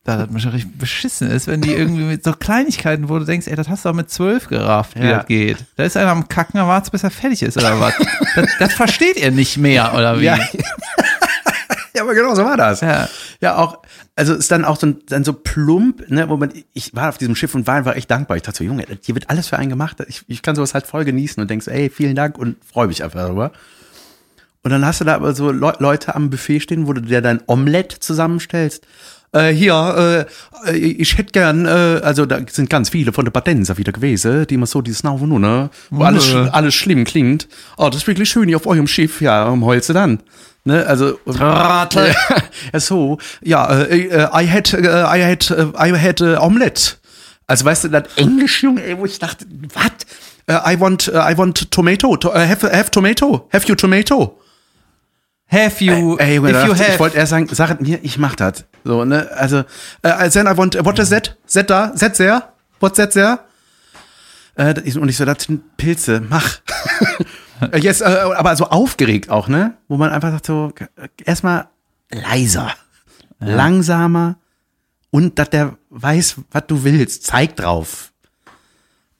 da 0.04 0.26
das 0.26 0.34
richtig 0.52 0.78
beschissen 0.78 1.30
ist, 1.30 1.46
wenn 1.46 1.62
die 1.62 1.72
irgendwie 1.74 2.02
mit 2.04 2.24
so 2.24 2.32
Kleinigkeiten, 2.32 3.08
wo 3.08 3.18
du 3.18 3.24
denkst, 3.24 3.46
ey, 3.46 3.56
das 3.56 3.68
hast 3.68 3.84
du 3.84 3.88
doch 3.88 3.96
mit 3.96 4.10
zwölf 4.10 4.48
gerafft, 4.48 4.96
wie 4.96 5.04
Ja. 5.04 5.18
das 5.18 5.26
geht. 5.26 5.64
Da 5.76 5.84
ist 5.84 5.96
einer 5.96 6.10
am 6.10 6.28
Kacken, 6.28 6.58
da 6.58 6.66
wart's, 6.68 6.90
bis 6.90 7.02
er 7.02 7.10
fertig 7.10 7.42
ist, 7.42 7.56
oder 7.56 7.80
was? 7.80 7.94
das, 8.34 8.46
das 8.58 8.72
versteht 8.74 9.16
ihr 9.16 9.30
nicht 9.30 9.56
mehr, 9.56 9.94
oder 9.94 10.20
wie? 10.20 10.24
Ja. 10.24 10.36
ja, 11.94 12.02
aber 12.02 12.14
genau 12.14 12.34
so 12.34 12.44
war 12.44 12.56
das. 12.58 12.80
Ja. 12.82 13.08
Ja, 13.40 13.56
auch, 13.56 13.78
also 14.14 14.34
ist 14.34 14.50
dann 14.50 14.64
auch 14.66 14.76
so, 14.78 14.92
dann 14.92 15.24
so 15.24 15.32
plump, 15.32 16.08
ne, 16.10 16.28
wo 16.28 16.36
man, 16.36 16.52
ich 16.74 16.94
war 16.94 17.08
auf 17.08 17.18
diesem 17.18 17.34
Schiff 17.34 17.54
und 17.54 17.66
war 17.66 17.74
einfach 17.76 17.96
echt 17.96 18.10
dankbar. 18.10 18.36
Ich 18.36 18.42
dachte 18.42 18.58
so, 18.58 18.64
Junge, 18.64 18.84
hier 19.02 19.14
wird 19.14 19.30
alles 19.30 19.48
für 19.48 19.58
einen 19.58 19.70
gemacht. 19.70 19.96
Ich, 20.08 20.22
ich 20.28 20.42
kann 20.42 20.54
sowas 20.54 20.74
halt 20.74 20.86
voll 20.86 21.04
genießen 21.06 21.40
und 21.40 21.48
denkst, 21.48 21.66
ey, 21.68 21.88
vielen 21.88 22.14
Dank 22.14 22.36
und 22.36 22.56
freue 22.64 22.88
mich 22.88 23.02
einfach 23.02 23.20
darüber. 23.20 23.52
Und 24.64 24.70
dann 24.70 24.84
hast 24.84 25.00
du 25.00 25.04
da 25.04 25.14
aber 25.14 25.34
so 25.34 25.50
Le 25.52 25.74
Leute 25.78 26.14
am 26.14 26.30
Buffet 26.30 26.60
stehen, 26.60 26.86
wo 26.86 26.92
du 26.94 27.02
dir 27.02 27.20
dein 27.20 27.40
Omelett 27.46 27.92
zusammenstellst. 27.92 28.84
Äh, 29.32 29.50
hier, 29.50 30.26
äh, 30.66 30.70
äh, 30.70 30.76
ich 30.76 31.18
hätte 31.18 31.32
gern, 31.32 31.66
äh, 31.66 32.00
also 32.02 32.24
da 32.24 32.38
sind 32.50 32.70
ganz 32.70 32.88
viele 32.90 33.12
von 33.12 33.24
der 33.24 33.32
Badenser 33.32 33.76
wieder 33.78 33.92
gewesen, 33.92 34.46
die 34.46 34.54
immer 34.54 34.66
so 34.66 34.80
dieses 34.80 35.02
Nauwe 35.02 35.26
nur, 35.26 35.38
ne? 35.40 35.70
Wo 35.90 36.04
alles, 36.04 36.24
sch- 36.28 36.48
alles 36.50 36.74
schlimm 36.74 37.04
klingt. 37.04 37.48
Oh, 37.76 37.88
das 37.90 38.02
ist 38.02 38.06
wirklich 38.06 38.30
schön 38.30 38.46
hier 38.48 38.56
auf 38.56 38.66
eurem 38.66 38.86
Schiff, 38.86 39.20
ja, 39.20 39.48
um 39.48 39.64
heulst 39.64 39.88
du 39.88 39.92
dann. 39.92 40.20
Ne, 40.64 40.86
also 40.86 41.18
Trottel. 41.26 42.14
ja, 42.72 42.80
so, 42.80 43.18
ja, 43.42 43.82
äh, 43.82 44.06
äh, 44.06 44.28
I 44.44 44.48
had, 44.48 44.72
äh, 44.72 44.78
I 45.18 45.22
had, 45.22 45.50
I 45.50 45.92
had 45.98 46.20
äh, 46.22 46.36
Omelette. 46.36 46.92
Also 47.46 47.66
weißt 47.66 47.84
du, 47.84 47.88
das 47.88 48.04
Englisch, 48.16 48.62
Junge, 48.62 48.82
ey, 48.82 48.96
wo 48.96 49.04
ich 49.04 49.18
dachte, 49.18 49.44
was? 49.74 49.90
Äh, 50.46 50.74
I 50.74 50.80
want, 50.80 51.08
äh, 51.08 51.18
I 51.32 51.36
want 51.36 51.70
tomato. 51.70 52.16
To, 52.16 52.32
äh, 52.32 52.46
have, 52.48 52.66
have 52.72 52.90
tomato. 52.90 53.46
Have 53.52 53.66
you 53.66 53.74
tomato? 53.74 54.38
Have 55.46 55.84
you, 55.84 56.16
Ey, 56.18 56.36
Junge, 56.36 56.48
if 56.50 56.52
da 56.52 56.62
you 56.66 56.68
dachte 56.70 56.72
ich, 56.72 56.80
have, 56.80 56.92
ich 56.94 57.00
wollte 57.00 57.16
erst 57.18 57.30
sagen, 57.30 57.48
sag 57.52 57.70
es 57.70 57.80
mir, 57.80 57.98
ich 58.02 58.18
mach 58.18 58.34
das. 58.34 58.64
So, 58.82 59.04
ne, 59.04 59.30
also, 59.32 59.64
äh, 60.02 60.30
then 60.30 60.46
I 60.46 60.56
want, 60.56 60.74
what 60.84 60.98
is 60.98 61.10
that? 61.10 61.36
That 61.52 61.70
da? 61.70 61.88
That 61.88 62.16
there? 62.16 62.42
What's 62.80 62.96
that 62.96 63.12
there? 63.12 63.40
Äh, 64.56 64.74
und 64.98 65.08
ich 65.08 65.16
so, 65.16 65.24
das 65.24 65.44
sind 65.44 65.76
Pilze, 65.76 66.20
mach. 66.20 66.58
Äh, 67.70 67.78
Jetzt, 67.78 68.00
äh, 68.00 68.04
aber 68.04 68.56
so 68.56 68.64
aufgeregt 68.66 69.30
auch, 69.30 69.46
ne? 69.46 69.74
Wo 69.86 69.96
man 69.96 70.10
einfach 70.10 70.32
sagt 70.32 70.46
so, 70.46 70.72
äh, 70.96 71.08
erstmal 71.24 71.68
leiser, 72.10 72.72
langsamer 73.38 74.36
und 75.10 75.38
dass 75.38 75.50
der 75.50 75.78
weiß, 75.90 76.36
was 76.50 76.64
du 76.66 76.82
willst, 76.82 77.24
zeig 77.24 77.54
drauf. 77.54 78.12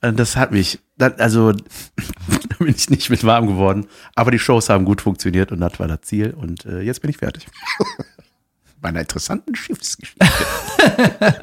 Äh, 0.08 0.12
Das 0.12 0.36
hat 0.36 0.50
mich, 0.52 0.78
das, 0.96 1.18
also 1.18 1.52
da 1.52 2.56
bin 2.58 2.68
ich 2.76 2.90
nicht 2.90 3.10
mit 3.10 3.24
warm 3.24 3.46
geworden. 3.46 3.86
Aber 4.14 4.30
die 4.30 4.38
Shows 4.38 4.68
haben 4.68 4.84
gut 4.84 5.00
funktioniert 5.00 5.52
und 5.52 5.60
das 5.60 5.78
war 5.78 5.88
das 5.88 6.02
Ziel. 6.02 6.34
Und 6.36 6.64
äh, 6.66 6.80
jetzt 6.80 7.00
bin 7.00 7.10
ich 7.10 7.16
fertig. 7.18 7.46
Bei 8.80 8.90
einer 8.90 9.00
interessanten 9.00 9.54
Schiffsgeschichte. 9.54 10.26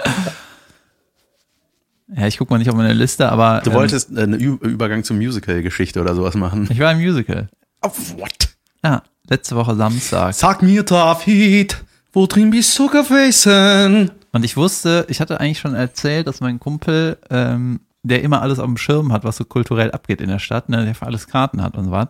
ja, 2.16 2.28
ich 2.28 2.38
guck 2.38 2.50
mal 2.50 2.58
nicht 2.58 2.70
auf 2.70 2.76
meine 2.76 2.94
Liste, 2.94 3.30
aber 3.32 3.62
Du 3.64 3.72
ähm, 3.72 3.76
wolltest 3.78 4.12
äh, 4.16 4.22
einen 4.24 4.40
Ü 4.40 4.58
Übergang 4.62 5.04
zur 5.04 5.16
Musical-Geschichte 5.16 6.02
oder 6.02 6.14
sowas 6.14 6.36
machen. 6.36 6.68
ich 6.72 6.80
war 6.80 6.92
im 6.92 7.00
Musical. 7.00 7.50
Auf 7.82 8.16
what? 8.18 8.50
Ja, 8.84 9.02
letzte 9.28 9.56
Woche 9.56 9.76
Samstag. 9.76 10.34
Sag 10.34 10.62
mir, 10.62 10.84
David, 10.84 11.84
wo 12.14 12.28
drin 12.28 12.52
bist 12.52 12.78
du 12.78 12.88
gewesen? 12.90 14.12
Und 14.34 14.44
ich 14.46 14.56
wusste, 14.58 15.06
ich 15.10 15.20
hatte 15.20 15.40
eigentlich 15.40 15.60
schon 15.60 15.74
erzählt, 15.76 16.28
dass 16.28 16.42
mein 16.42 16.60
Kumpel, 16.60 17.18
ähm, 17.30 17.80
der 18.04 18.24
immer 18.24 18.42
alles 18.42 18.60
auf 18.60 18.66
dem 18.66 18.78
Schirm 18.78 19.12
hat, 19.14 19.24
was 19.24 19.38
so 19.38 19.46
kulturell 19.46 19.92
abgeht 19.92 20.22
in 20.22 20.30
der 20.30 20.40
Stadt, 20.40 20.70
ne, 20.70 20.86
der 20.86 20.96
für 20.96 21.06
alles 21.06 21.28
Karten 21.28 21.62
hat 21.62 21.78
und 21.78 21.86
so 21.86 21.92
was, 21.92 22.10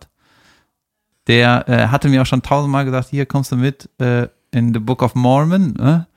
der 1.27 1.67
äh, 1.67 1.87
hatte 1.87 2.09
mir 2.09 2.21
auch 2.21 2.25
schon 2.25 2.41
tausendmal 2.41 2.85
gesagt, 2.85 3.09
hier 3.09 3.25
kommst 3.25 3.51
du 3.51 3.55
mit 3.55 3.89
äh, 3.99 4.27
in 4.51 4.73
the 4.73 4.79
Book 4.79 5.01
of 5.01 5.15
Mormon. 5.15 5.73
Ne? 5.73 6.07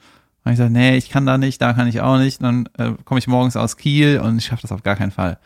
Und 0.45 0.53
ich 0.53 0.59
gesagt, 0.59 0.73
nee, 0.73 0.97
ich 0.97 1.09
kann 1.09 1.27
da 1.27 1.39
nicht, 1.39 1.61
da 1.61 1.73
kann 1.73 1.87
ich 1.87 2.01
auch 2.01 2.19
nicht. 2.19 2.43
Dann 2.43 2.69
äh, 2.79 2.93
komme 3.05 3.19
ich 3.19 3.27
morgens 3.27 3.57
aus 3.57 3.77
Kiel 3.77 4.21
und 4.21 4.39
ich 4.39 4.47
schaffe 4.47 4.63
das 4.63 4.73
auf 4.73 4.83
gar 4.83 4.97
keinen 4.97 5.11
Fall. 5.11 5.39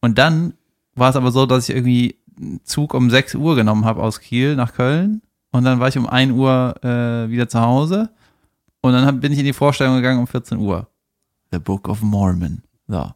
Und 0.00 0.18
dann 0.18 0.54
war 0.94 1.10
es 1.10 1.16
aber 1.16 1.30
so, 1.30 1.46
dass 1.46 1.68
ich 1.68 1.74
irgendwie 1.74 2.16
einen 2.36 2.64
Zug 2.64 2.94
um 2.94 3.10
6 3.10 3.34
Uhr 3.34 3.56
genommen 3.56 3.84
habe 3.84 4.02
aus 4.02 4.20
Kiel 4.20 4.56
nach 4.56 4.74
Köln. 4.74 5.22
Und 5.50 5.64
dann 5.64 5.80
war 5.80 5.88
ich 5.88 5.98
um 5.98 6.08
1 6.08 6.32
Uhr 6.32 6.74
äh, 6.82 7.30
wieder 7.30 7.48
zu 7.48 7.60
Hause. 7.60 8.10
Und 8.80 8.92
dann 8.92 9.06
hab, 9.06 9.20
bin 9.20 9.32
ich 9.32 9.38
in 9.38 9.44
die 9.44 9.52
Vorstellung 9.52 9.96
gegangen 9.96 10.20
um 10.20 10.26
14 10.26 10.58
Uhr. 10.58 10.88
The 11.50 11.58
Book 11.58 11.88
of 11.88 12.02
Mormon. 12.02 12.62
So. 12.86 13.10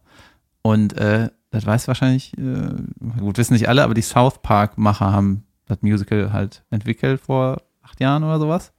Und 0.63 0.97
äh, 0.97 1.29
das 1.51 1.67
weiß 1.67 1.87
wahrscheinlich, 1.87 2.35
äh, 2.37 3.19
gut, 3.19 3.37
wissen 3.37 3.53
nicht 3.53 3.69
alle, 3.69 3.83
aber 3.83 3.93
die 3.93 4.01
South 4.01 4.41
Park-Macher 4.41 5.11
haben 5.11 5.43
das 5.67 5.81
Musical 5.81 6.33
halt 6.33 6.63
entwickelt 6.71 7.21
vor 7.21 7.61
acht 7.83 7.99
Jahren 7.99 8.23
oder 8.23 8.39
sowas. 8.39 8.73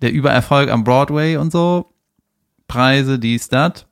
Der 0.00 0.12
Übererfolg 0.12 0.70
am 0.70 0.84
Broadway 0.84 1.36
und 1.36 1.50
so. 1.50 1.92
Preise, 2.68 3.18
dies, 3.18 3.48
das. 3.48 3.86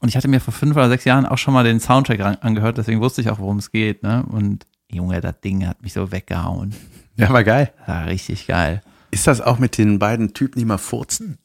Und 0.00 0.08
ich 0.08 0.16
hatte 0.16 0.28
mir 0.28 0.40
vor 0.40 0.54
fünf 0.54 0.74
oder 0.76 0.88
sechs 0.88 1.04
Jahren 1.04 1.26
auch 1.26 1.38
schon 1.38 1.54
mal 1.54 1.64
den 1.64 1.78
Soundtrack 1.78 2.42
angehört, 2.42 2.78
deswegen 2.78 3.00
wusste 3.00 3.20
ich 3.20 3.30
auch, 3.30 3.38
worum 3.38 3.58
es 3.58 3.70
geht. 3.70 4.02
Ne? 4.02 4.24
Und 4.28 4.66
Junge, 4.90 5.20
das 5.20 5.40
Ding 5.40 5.66
hat 5.66 5.82
mich 5.82 5.92
so 5.92 6.10
weggehauen. 6.10 6.74
Ja, 7.16 7.30
war 7.30 7.44
geil. 7.44 7.72
War 7.86 8.06
richtig 8.06 8.46
geil. 8.46 8.80
Ist 9.10 9.26
das 9.26 9.40
auch 9.40 9.58
mit 9.58 9.76
den 9.76 9.98
beiden 9.98 10.32
Typen, 10.32 10.58
die 10.58 10.64
mal 10.64 10.78
furzen? 10.78 11.38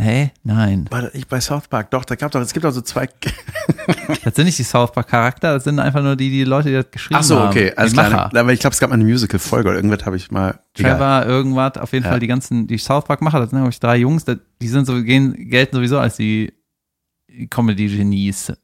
Hä? 0.00 0.30
Nein. 0.44 0.86
Bei, 0.90 1.10
ich, 1.12 1.26
bei 1.28 1.40
South 1.40 1.68
Park, 1.68 1.90
doch, 1.90 2.04
da 2.04 2.14
gab 2.14 2.30
doch, 2.32 2.40
es 2.40 2.52
gibt 2.52 2.64
auch 2.66 2.70
so 2.72 2.80
zwei. 2.80 3.08
Das 4.24 4.34
sind 4.34 4.44
nicht 4.46 4.58
die 4.58 4.62
South 4.64 4.92
Park 4.92 5.08
Charakter, 5.08 5.54
das 5.54 5.64
sind 5.64 5.78
einfach 5.78 6.02
nur 6.02 6.14
die, 6.16 6.30
die 6.30 6.44
Leute, 6.44 6.68
die 6.68 6.74
das 6.74 6.90
geschrieben 6.90 7.18
Ach 7.20 7.24
so, 7.24 7.38
haben. 7.38 7.48
okay, 7.48 7.72
alles 7.76 7.92
die. 7.92 7.96
Macher. 7.96 8.30
Aber 8.36 8.52
ich 8.52 8.60
glaube, 8.60 8.74
es 8.74 8.80
gab 8.80 8.90
mal 8.90 8.94
eine 8.96 9.04
Musical-Folge 9.04 9.68
oder 9.68 9.76
irgendwas 9.78 10.04
habe 10.06 10.16
ich 10.16 10.30
mal. 10.30 10.58
Egal. 10.76 10.92
Trevor, 10.98 11.26
irgendwas, 11.26 11.76
auf 11.78 11.92
jeden 11.92 12.04
Ja. 12.04 12.10
Fall 12.10 12.20
die 12.20 12.26
ganzen, 12.26 12.66
die 12.66 12.78
South 12.78 13.04
Park 13.04 13.20
Macher, 13.22 13.40
das 13.40 13.50
sind 13.50 13.58
glaube 13.58 13.70
ich 13.70 13.80
drei 13.80 13.96
Jungs, 13.98 14.24
das- 14.24 14.38
die 14.60 14.68
sind 14.68 14.86
so, 14.86 15.02
gehen, 15.02 15.48
gelten 15.50 15.76
sowieso 15.76 15.98
als 15.98 16.16
die 16.16 16.52
Comedy-Genies 17.48 18.50
äh, 18.50 18.54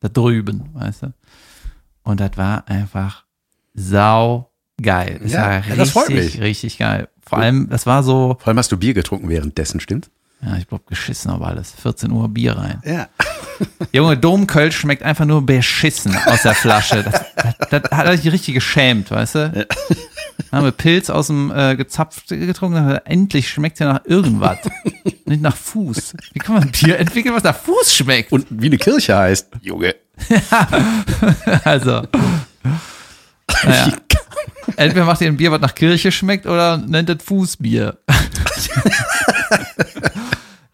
da 0.00 0.08
drüben, 0.12 0.64
weißt 0.74 1.02
du. 1.04 1.14
Und 2.02 2.20
das 2.20 2.30
war 2.36 2.66
einfach 2.68 3.24
sau 3.74 4.50
geil. 4.80 5.20
Es 5.24 5.32
Ja, 5.32 5.40
war 5.42 5.50
ja, 5.52 5.58
richtig, 5.58 5.76
das 5.76 5.90
freut 5.90 6.08
mich. 6.10 6.40
richtig 6.40 6.78
geil. 6.78 7.08
Vor 7.26 7.38
allem, 7.38 7.68
das 7.68 7.86
war 7.86 8.02
so, 8.02 8.36
Vor 8.38 8.48
allem 8.48 8.58
hast 8.58 8.72
du 8.72 8.76
Bier 8.76 8.94
getrunken 8.94 9.28
währenddessen, 9.28 9.80
stimmt? 9.80 10.10
Ja, 10.40 10.56
ich 10.56 10.68
glaube, 10.68 10.84
geschissen 10.86 11.30
auf 11.32 11.42
alles. 11.42 11.72
14 11.82 12.12
Uhr 12.12 12.28
Bier 12.28 12.56
rein. 12.56 12.80
Ja. 12.84 13.08
Junge, 13.92 14.16
Domkölsch 14.16 14.76
schmeckt 14.76 15.02
einfach 15.02 15.24
nur 15.24 15.44
beschissen 15.44 16.16
aus 16.26 16.42
der 16.42 16.54
Flasche. 16.54 17.02
Das, 17.02 17.24
das, 17.34 17.82
das 17.82 17.90
hat 17.90 18.06
er 18.06 18.16
sich 18.16 18.32
richtig 18.32 18.54
geschämt, 18.54 19.10
weißt 19.10 19.34
du? 19.34 19.66
Dann 20.50 20.58
haben 20.60 20.64
wir 20.64 20.72
Pilz 20.72 21.10
aus 21.10 21.26
dem 21.26 21.50
äh, 21.50 21.74
gezapft 21.74 22.28
getrunken, 22.28 22.76
er, 22.76 23.02
endlich 23.06 23.48
schmeckt 23.48 23.80
ja 23.80 23.92
nach 23.92 24.04
irgendwas. 24.04 24.58
Nicht 25.24 25.42
nach 25.42 25.56
Fuß. 25.56 26.14
Wie 26.32 26.38
kann 26.38 26.54
man 26.54 26.70
Bier 26.70 26.98
entwickeln, 26.98 27.34
was 27.34 27.42
nach 27.42 27.56
Fuß 27.56 27.92
schmeckt? 27.92 28.30
Und 28.30 28.46
wie 28.48 28.66
eine 28.66 28.78
Kirche 28.78 29.16
heißt. 29.16 29.48
Junge. 29.62 29.96
Also. 31.64 32.02
Naja. 33.64 33.92
Entweder 34.76 35.04
macht 35.04 35.20
ihr 35.20 35.28
ein 35.28 35.36
Bier, 35.36 35.50
was 35.50 35.60
nach 35.60 35.74
Kirche 35.74 36.12
schmeckt, 36.12 36.46
oder 36.46 36.76
nennt 36.78 37.10
es 37.10 37.22
Fußbier. 37.24 37.98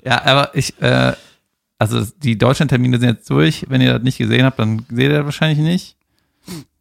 ja, 0.04 0.24
aber 0.24 0.54
ich, 0.54 0.80
äh, 0.80 1.12
also 1.78 2.04
die 2.22 2.38
Deutschlandtermine 2.38 2.98
sind 2.98 3.08
jetzt 3.08 3.30
durch. 3.30 3.66
Wenn 3.68 3.80
ihr 3.80 3.94
das 3.94 4.02
nicht 4.02 4.18
gesehen 4.18 4.44
habt, 4.44 4.58
dann 4.58 4.84
seht 4.88 5.10
ihr 5.10 5.16
das 5.18 5.24
wahrscheinlich 5.24 5.58
nicht. 5.58 5.96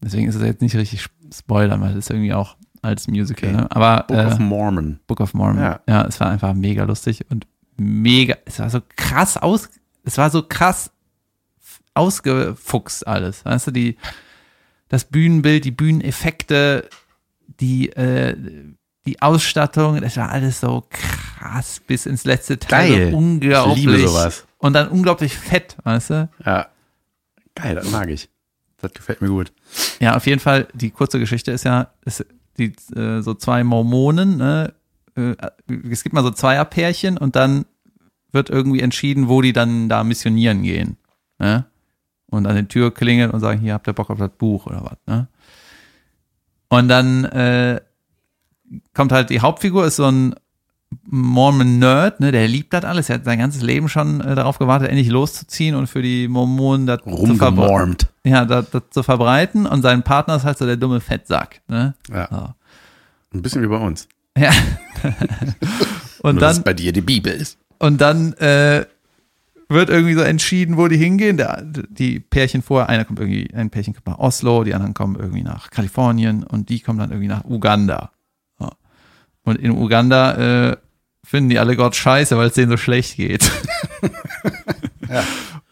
Deswegen 0.02 0.28
ist 0.28 0.36
es 0.36 0.42
jetzt 0.44 0.62
nicht 0.62 0.76
richtig 0.76 1.06
Spoilern, 1.34 1.82
weil 1.82 1.98
es 1.98 2.10
irgendwie 2.10 2.34
auch 2.34 2.58
als 2.82 3.08
Musical, 3.08 3.50
Okay. 3.50 3.58
ne? 3.62 3.72
Aber 3.72 4.04
Book 4.08 4.18
äh, 4.18 4.26
of 4.26 4.40
Mormon. 4.40 5.00
Book 5.08 5.22
of 5.22 5.34
Mormon. 5.34 5.62
Ja. 5.64 5.80
Ja. 5.88 6.06
es 6.06 6.20
war 6.20 6.30
einfach 6.30 6.54
mega 6.54 6.84
lustig 6.84 7.26
und 7.30 7.48
mega, 7.78 8.36
es 8.46 8.60
war 8.60 8.70
so 8.70 8.82
krass 8.96 9.38
aus, 9.38 9.70
es 10.04 10.18
war 10.18 10.30
so 10.30 10.44
krass 10.44 10.92
ausgefuchst 11.94 13.08
alles. 13.08 13.46
Weißt 13.46 13.68
du, 13.68 13.72
die, 13.72 13.98
das 14.90 15.06
Bühnenbild, 15.06 15.66
die 15.66 15.72
Bühneneffekte, 15.72 16.90
die, 17.60 17.90
äh, 17.92 18.36
die 19.06 19.22
Ausstattung, 19.22 20.00
das 20.02 20.18
war 20.18 20.30
alles 20.30 20.62
so 20.62 20.86
krass 20.90 21.82
bis 21.86 22.06
ins 22.06 22.24
letzte 22.24 22.58
Teil. 22.58 22.90
Geil. 22.90 23.14
Unglaublich. 23.14 23.78
Ich 23.80 23.86
liebe 23.86 24.08
sowas. 24.08 24.46
Und 24.60 24.74
dann 24.74 24.88
unglaublich 24.88 25.36
fett, 25.36 25.76
weißt 25.84 26.10
du? 26.12 26.30
Ja. 26.46 26.68
Geil, 27.56 27.76
das 27.76 27.92
mag 27.92 28.10
ich. 28.10 28.30
Das 28.82 28.94
gefällt 28.94 29.22
mir 29.22 29.30
gut. 29.30 29.52
Ja, 30.00 30.16
auf 30.16 30.26
jeden 30.26 30.40
Fall, 30.40 30.68
die 30.74 30.92
kurze 30.92 31.20
Geschichte 31.20 31.52
ist 31.52 31.66
ja, 31.66 31.92
ist 32.06 32.26
die, 32.58 32.74
äh, 32.96 33.22
so 33.22 33.34
zwei 33.34 33.64
Mormonen, 33.64 34.38
ne? 34.38 34.74
äh, 35.16 35.36
es 35.90 36.04
gibt 36.04 36.14
mal 36.14 36.24
so 36.24 36.32
Zweierpärchen 36.32 37.18
und 37.18 37.36
dann 37.36 37.66
wird 38.32 38.50
irgendwie 38.50 38.82
entschieden, 38.82 39.30
wo 39.30 39.42
die 39.42 39.54
dann 39.54 39.90
da 39.90 40.04
missionieren 40.04 40.64
gehen. 40.64 40.98
Ne? 41.40 41.66
Und 42.28 42.48
an 42.48 42.56
die 42.56 42.68
Tür 42.68 42.94
klingeln 42.94 43.32
und 43.32 43.40
sagen, 43.40 43.60
hier 43.60 43.74
habt 43.74 43.88
ihr 43.88 43.94
Bock 43.94 44.10
auf 44.10 44.18
das 44.18 44.32
Buch 44.32 44.66
oder 44.66 44.84
was. 44.84 44.98
Ne? 45.06 45.28
Und 46.70 46.88
dann 46.88 47.26
äh, 47.26 47.82
kommt 48.94 49.12
halt 49.12 49.30
die 49.30 49.42
Hauptfigur, 49.42 49.86
ist 49.86 49.98
so 49.98 50.06
ein 50.06 50.36
Mormon-Nerd, 51.06 52.20
ne? 52.20 52.32
der 52.32 52.48
liebt 52.48 52.74
das 52.74 52.86
alles. 52.86 53.10
Er 53.10 53.16
hat 53.16 53.26
sein 53.26 53.40
ganzes 53.40 53.62
Leben 53.62 53.90
schon 53.90 54.22
äh, 54.22 54.36
darauf 54.36 54.60
gewartet, 54.60 54.90
endlich 54.90 55.10
loszuziehen 55.10 55.76
und 55.76 55.88
für 55.88 56.02
die 56.02 56.28
Mormonen 56.28 56.86
das 56.86 57.02
zu 57.04 57.10
Rumgemormt. 57.10 58.10
ja, 58.24 58.46
das, 58.46 58.70
das 58.72 58.84
zu 58.92 59.04
verbreiten 59.04 59.66
und 59.66 59.82
sein 59.82 60.04
Partner 60.04 60.36
ist 60.36 60.44
halt 60.44 60.58
so 60.58 60.66
der 60.66 60.78
dumme 60.78 61.00
Fettsack. 61.00 61.62
Ne? 61.68 61.96
Ja. 62.12 62.28
So. 62.30 63.38
Ein 63.38 63.42
bisschen 63.42 63.64
wie 63.64 63.68
bei 63.68 63.78
uns. 63.78 64.08
Ja. 64.38 64.52
und 66.22 66.36
Nur, 66.36 66.42
dass 66.42 66.58
dann, 66.58 66.64
bei 66.64 66.74
dir 66.74 66.92
die 66.92 67.02
Bibel 67.02 67.34
ist. 67.34 67.58
und 67.80 68.02
dann 68.02 68.34
äh, 68.34 68.86
wird 69.70 69.90
irgendwie 69.90 70.14
so 70.14 70.22
entschieden, 70.22 70.78
wo 70.78 70.88
die 70.88 70.98
hingehen. 70.98 71.38
Der, 71.38 71.62
die 71.64 72.20
Pärchen 72.20 72.62
vorher, 72.62 72.90
einer 72.90 73.06
kommt 73.06 73.20
irgendwie, 73.20 73.50
ein 73.54 73.70
Pärchen 73.70 73.94
kommt 73.94 74.08
nach 74.08 74.20
Oslo, 74.20 74.64
die 74.64 74.74
anderen 74.74 74.94
kommen 74.94 75.16
irgendwie 75.16 75.44
nach 75.44 75.72
Kalifornien 75.72 76.44
und 76.44 76.70
die 76.70 76.80
kommen 76.80 77.00
dann 77.00 77.10
irgendwie 77.10 77.28
nach 77.28 77.44
Uganda. 77.46 78.12
Und 79.44 79.58
in 79.58 79.72
Uganda 79.72 80.70
äh, 80.72 80.78
finden 81.26 81.50
die 81.50 81.60
alle 81.60 81.76
Gott 81.76 81.96
scheiße, 81.96 82.38
weil 82.38 82.48
es 82.48 82.54
denen 82.54 82.72
so 82.72 82.78
schlecht 82.78 83.18
geht. 83.18 83.50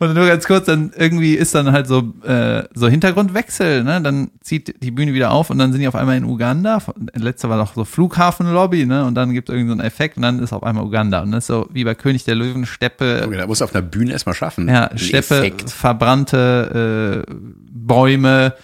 Und 0.02 0.16
nur 0.16 0.26
ganz 0.26 0.48
kurz, 0.48 0.66
dann 0.66 0.92
irgendwie 0.98 1.36
ist 1.36 1.54
dann 1.54 1.72
halt 1.72 1.86
so, 1.86 2.12
äh, 2.26 2.64
so 2.74 2.88
Hintergrundwechsel, 2.88 3.84
ne? 3.84 4.02
Dann 4.02 4.32
zieht 4.42 4.82
die 4.82 4.90
Bühne 4.90 5.14
wieder 5.14 5.30
auf 5.30 5.52
und 5.52 5.60
dann 5.60 5.72
sind 5.72 5.82
die 5.82 5.88
auf 5.88 5.94
einmal 5.94 6.18
in 6.18 6.26
Uganda. 6.26 6.80
Letzte 7.14 7.50
war 7.50 7.58
noch 7.58 7.76
so 7.76 7.86
Flughafenlobby, 7.86 8.88
ne? 8.88 9.06
Und 9.06 9.14
dann 9.14 9.32
gibt 9.32 9.50
es 9.50 9.54
irgendeinen 9.54 9.78
so 9.78 9.82
einen 9.84 9.88
Effekt 9.88 10.18
und 10.18 10.24
dann 10.24 10.40
ist 10.40 10.54
auf 10.54 10.64
einmal 10.64 10.86
Uganda. 10.86 11.22
Und 11.22 11.32
das 11.32 11.44
ist 11.44 11.48
so 11.48 11.70
wie 11.72 11.84
bei 11.84 11.94
König 11.94 12.24
der 12.24 12.34
Löwen, 12.34 12.66
Steppe, 12.66 13.22
Okay, 13.28 13.38
da 13.38 13.46
musst 13.46 13.62
du 13.62 13.66
auf 13.66 13.76
einer 13.76 13.84
Bühne 13.84 14.12
erstmal 14.14 14.34
schaffen. 14.34 14.68
ja, 14.68 14.90
Steppe, 14.96 15.38
Effekt. 15.38 15.70
verbrannte 15.70 17.24
äh, 17.30 17.34
Bäume, 17.72 18.56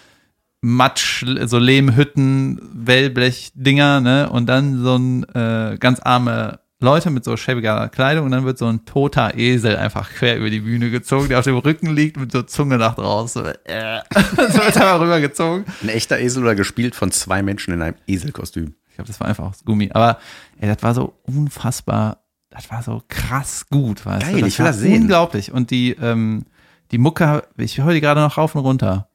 Matsch, 0.67 1.25
so 1.45 1.57
Lehmhütten, 1.57 2.59
Wellblechdinger, 2.73 4.01
ne? 4.01 4.29
Und 4.29 4.47
dann 4.47 4.83
so 4.83 4.97
ein 4.97 5.23
äh, 5.33 5.77
ganz 5.79 6.01
arme 6.01 6.59
Leute 6.79 7.09
mit 7.09 7.23
so 7.23 7.37
schäbiger 7.37 7.89
Kleidung 7.89 8.25
und 8.25 8.31
dann 8.31 8.43
wird 8.43 8.57
so 8.57 8.67
ein 8.67 8.85
toter 8.85 9.35
Esel 9.35 9.77
einfach 9.77 10.09
quer 10.11 10.37
über 10.37 10.49
die 10.49 10.59
Bühne 10.59 10.91
gezogen, 10.91 11.29
der 11.29 11.39
auf 11.39 11.45
dem 11.45 11.57
Rücken 11.57 11.87
liegt 11.95 12.17
mit 12.17 12.31
so 12.31 12.43
Zunge 12.43 12.77
nach 12.77 12.95
draußen. 12.95 13.45
So, 13.45 13.49
äh, 13.63 14.01
so 14.13 14.37
wird 14.37 14.77
einfach 14.77 14.99
rübergezogen. 14.99 15.65
Ein 15.81 15.89
echter 15.89 16.19
Esel 16.19 16.43
oder 16.43 16.53
gespielt 16.53 16.95
von 16.95 17.11
zwei 17.11 17.41
Menschen 17.41 17.73
in 17.73 17.81
einem 17.81 17.95
Eselkostüm. 18.05 18.75
Ich 18.89 18.95
glaube, 18.95 19.07
das 19.07 19.19
war 19.19 19.27
einfach 19.27 19.45
aus 19.45 19.63
Gummi. 19.63 19.89
Aber 19.93 20.19
ey, 20.59 20.67
das 20.67 20.83
war 20.83 20.93
so 20.93 21.13
unfassbar, 21.23 22.25
das 22.49 22.69
war 22.69 22.83
so 22.83 23.01
krass 23.07 23.67
gut, 23.69 24.05
weißt 24.05 24.25
Geil, 24.25 24.33
du? 24.35 24.39
Das 24.41 24.49
ich 24.49 24.59
will 24.59 24.65
war 24.65 24.71
das 24.71 24.81
sehen. 24.81 25.01
Unglaublich. 25.03 25.51
Und 25.51 25.71
die, 25.71 25.91
ähm, 25.93 26.45
die 26.91 26.97
Mucke, 26.97 27.43
ich 27.57 27.79
höre 27.81 27.93
die 27.93 28.01
gerade 28.01 28.21
noch 28.21 28.37
rauf 28.37 28.53
und 28.53 28.61
runter. 28.61 29.09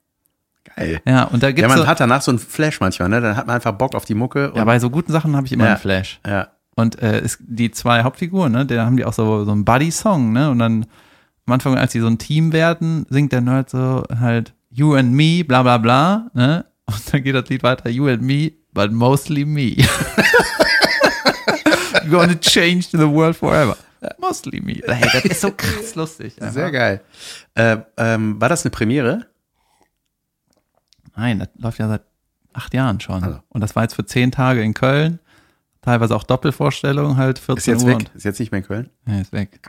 Geil. 0.77 1.01
Ja, 1.07 1.25
und 1.25 1.43
da 1.43 1.49
Ja, 1.49 1.53
gibt's 1.53 1.69
man 1.69 1.79
so, 1.79 1.87
hat 1.87 2.01
danach 2.01 2.23
so 2.23 2.31
einen 2.31 2.39
Flash 2.39 2.81
manchmal, 2.81 3.09
ne? 3.09 3.21
Dann 3.21 3.37
hat 3.37 3.47
man 3.47 3.57
einfach 3.57 3.73
Bock 3.73 3.95
auf 3.95 4.05
die 4.05 4.15
Mucke. 4.15 4.53
Ja, 4.55 4.65
bei 4.65 4.79
so 4.79 4.91
guten 4.91 5.13
Sachen 5.13 5.37
habe 5.37 5.47
ich 5.47 5.53
immer 5.53 5.65
Ja. 5.65 5.71
einen 5.73 5.81
Flash. 5.81 6.21
ja. 6.27 6.49
Und 6.75 7.03
äh, 7.03 7.19
es, 7.21 7.37
die 7.41 7.71
zwei 7.71 8.03
Hauptfiguren, 8.03 8.51
ne, 8.51 8.65
da 8.65 8.87
haben 8.87 8.97
die 8.97 9.05
auch 9.05 9.13
so, 9.13 9.45
so 9.45 9.51
einen 9.53 9.65
Buddy-Song, 9.67 10.33
ne? 10.33 10.49
Und 10.51 10.59
dann 10.59 10.87
am 11.47 11.53
Anfang, 11.53 11.77
als 11.77 11.93
die 11.93 12.01
so 12.01 12.07
ein 12.07 12.17
Team 12.17 12.53
werden, 12.55 13.05
singt 13.11 13.33
der 13.33 13.43
Nerd 13.43 13.69
so 13.69 14.05
halt 14.19 14.55
You 14.71 14.95
and 14.95 15.13
me, 15.13 15.45
bla 15.45 15.63
bla 15.63 15.77
bla, 15.77 16.31
ne? 16.33 16.65
Und 16.87 17.13
dann 17.13 17.23
geht 17.23 17.35
das 17.35 17.49
Lied 17.51 17.63
weiter, 17.63 17.91
You 17.91 18.09
and 18.09 18.23
me, 18.23 18.53
but 18.73 18.91
mostly 18.91 19.45
me. 19.45 19.77
Gonna 22.11 22.35
change 22.41 22.89
the 22.93 23.09
world 23.09 23.37
forever. 23.37 23.77
Mostly 24.19 24.61
me. 24.61 24.81
Hey, 24.87 25.09
das 25.13 25.25
ist 25.27 25.41
so 25.43 25.51
krass 25.53 25.95
lustig. 25.95 26.41
einfach. 26.41 26.55
Sehr 26.55 26.71
geil. 26.73 27.01
Äh, 27.55 27.77
ähm, 27.97 28.41
war 28.41 28.49
das 28.49 28.65
eine 28.65 28.71
Premiere? 28.71 29.27
Nein, 31.17 31.39
das 31.41 31.49
läuft 31.57 31.79
ja 31.79 31.89
seit 31.89 32.03
acht 32.53 32.75
Jahren 32.75 33.01
schon. 33.01 33.23
Also. 33.23 33.41
Und 33.49 33.61
das 33.61 33.77
war 33.77 33.83
jetzt 33.83 33.95
für 33.95 34.05
zehn 34.05 34.31
Tage 34.31 34.63
in 34.63 34.75
Köln. 34.75 35.19
Teilweise 35.81 36.15
auch 36.15 36.23
Doppelvorstellung, 36.25 37.17
halt 37.17 37.39
14 37.39 37.57
Ist 37.59 37.67
jetzt 37.67 37.83
Uhr. 37.85 37.99
weg? 38.01 38.11
Ist 38.15 38.25
jetzt 38.25 38.39
nicht 38.39 38.53
mehr 38.53 38.61
in 38.61 38.67
Köln? 38.67 38.91
ja, 39.07 39.21
ist 39.21 39.33
weg. 39.33 39.61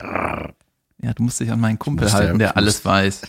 Ja, 1.01 1.13
du 1.13 1.23
musst 1.23 1.39
dich 1.39 1.51
an 1.51 1.59
meinen 1.59 1.79
Kumpel 1.79 2.11
halten, 2.11 2.39
der 2.39 2.55
alles 2.55 2.85
weiß. 2.85 3.21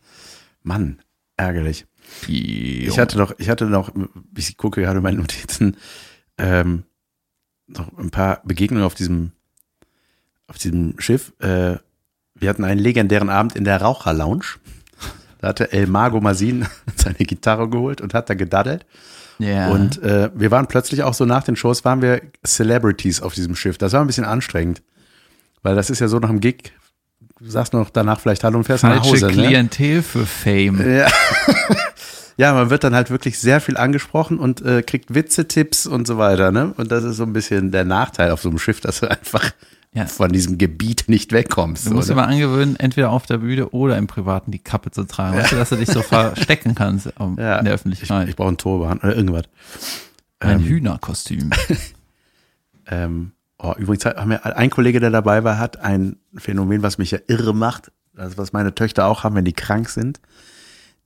Mann, 0.62 1.00
ärgerlich. 1.36 1.86
Ich 2.22 2.88
Ich 2.88 2.98
hatte 2.98 3.16
noch, 3.18 3.32
ich 3.38 3.48
hatte 3.48 3.66
noch, 3.66 3.92
ich 4.36 4.56
gucke 4.56 4.80
gerade 4.82 5.00
meine 5.00 5.18
Notizen, 5.18 5.76
ähm, 6.36 6.84
noch 7.68 7.96
ein 7.96 8.10
paar 8.10 8.42
Begegnungen 8.44 8.84
auf 8.84 8.94
diesem, 8.94 9.32
auf 10.48 10.58
diesem 10.58 10.98
Schiff. 10.98 11.32
Äh, 11.40 11.76
wir 12.34 12.48
hatten 12.50 12.64
einen 12.64 12.80
legendären 12.80 13.30
Abend 13.30 13.56
in 13.56 13.64
der 13.64 13.80
Raucherlounge. 13.80 14.44
Da 15.38 15.48
hatte 15.48 15.72
El 15.72 15.86
Mago 15.86 16.20
Masin 16.20 16.66
seine 16.96 17.16
Gitarre 17.18 17.68
geholt 17.68 18.00
und 18.00 18.14
hat 18.14 18.30
da 18.30 18.34
gedaddelt. 18.34 18.86
ja. 19.38 19.68
Und 19.68 20.02
äh, 20.02 20.30
wir 20.34 20.50
waren 20.50 20.66
plötzlich 20.66 21.02
auch 21.02 21.14
so 21.14 21.24
nach 21.24 21.44
den 21.44 21.56
Shows, 21.56 21.84
waren 21.84 22.02
wir 22.02 22.22
Celebrities 22.44 23.20
auf 23.20 23.34
diesem 23.34 23.54
Schiff. 23.54 23.78
Das 23.78 23.92
war 23.92 24.00
ein 24.00 24.06
bisschen 24.06 24.24
anstrengend. 24.24 24.82
Weil 25.62 25.74
das 25.74 25.90
ist 25.90 26.00
ja 26.00 26.08
so 26.08 26.18
nach 26.18 26.28
dem 26.28 26.40
Gig, 26.40 26.72
du 27.40 27.50
sagst 27.50 27.72
noch 27.72 27.90
danach 27.90 28.20
vielleicht 28.20 28.44
Hallo 28.44 28.58
und 28.58 28.64
fährst 28.64 28.84
nach 28.84 29.04
falsche 29.04 29.26
Hause. 29.26 29.26
Ne? 29.26 29.32
Klientel 29.32 30.02
für 30.02 30.24
Fame. 30.24 30.98
Ja. 30.98 31.08
ja, 32.36 32.52
man 32.52 32.70
wird 32.70 32.84
dann 32.84 32.94
halt 32.94 33.10
wirklich 33.10 33.38
sehr 33.38 33.60
viel 33.60 33.76
angesprochen 33.76 34.38
und 34.38 34.60
äh, 34.62 34.82
kriegt 34.82 35.14
Witze-Tipps 35.14 35.86
und 35.86 36.06
so 36.06 36.18
weiter, 36.18 36.52
ne? 36.52 36.74
Und 36.76 36.90
das 36.92 37.04
ist 37.04 37.16
so 37.16 37.22
ein 37.24 37.32
bisschen 37.32 37.70
der 37.72 37.84
Nachteil 37.84 38.30
auf 38.30 38.42
so 38.42 38.48
einem 38.48 38.58
Schiff, 38.58 38.80
dass 38.80 39.00
du 39.00 39.10
einfach 39.10 39.50
Ja. 39.94 40.04
von 40.06 40.30
diesem 40.30 40.58
Gebiet 40.58 41.04
nicht 41.08 41.32
wegkommst. 41.32 41.86
Du 41.86 41.94
musst 41.94 42.10
dir 42.10 42.14
mal 42.14 42.24
angewöhnen, 42.24 42.76
entweder 42.76 43.10
auf 43.10 43.24
der 43.24 43.38
Bühne 43.38 43.70
oder 43.70 43.96
im 43.96 44.06
Privaten 44.06 44.50
die 44.50 44.58
Kappe 44.58 44.90
zu 44.90 45.04
tragen. 45.04 45.38
Weißt 45.38 45.52
du, 45.52 45.56
dass 45.56 45.70
du 45.70 45.76
dich 45.76 45.88
so 45.88 46.02
verstecken 46.02 46.74
kannst 46.74 47.08
um, 47.18 47.38
ja. 47.38 47.58
in 47.58 47.64
der 47.64 47.74
Ich, 47.74 47.80
Öffentlichkeit. 47.80 48.28
ich 48.28 48.36
brauche 48.36 48.48
einen 48.48 48.58
Turban 48.58 48.98
oder 48.98 49.16
irgendwas. 49.16 49.44
Ein 50.38 50.60
ähm, 50.60 50.64
Hühnerkostüm. 50.66 51.50
Ähm, 52.88 53.32
oh, 53.58 53.74
übrigens 53.76 54.04
hat, 54.04 54.16
haben 54.16 54.30
wir, 54.30 54.44
ein 54.56 54.70
Kollege, 54.70 55.00
der 55.00 55.10
dabei 55.10 55.44
war, 55.44 55.58
hat 55.58 55.78
ein 55.78 56.16
Phänomen, 56.36 56.82
was 56.82 56.98
mich 56.98 57.10
ja 57.10 57.18
irre 57.26 57.54
macht, 57.54 57.90
also 58.16 58.38
was 58.38 58.52
meine 58.52 58.74
Töchter 58.74 59.06
auch 59.06 59.24
haben, 59.24 59.34
wenn 59.34 59.44
die 59.44 59.52
krank 59.52 59.88
sind. 59.88 60.20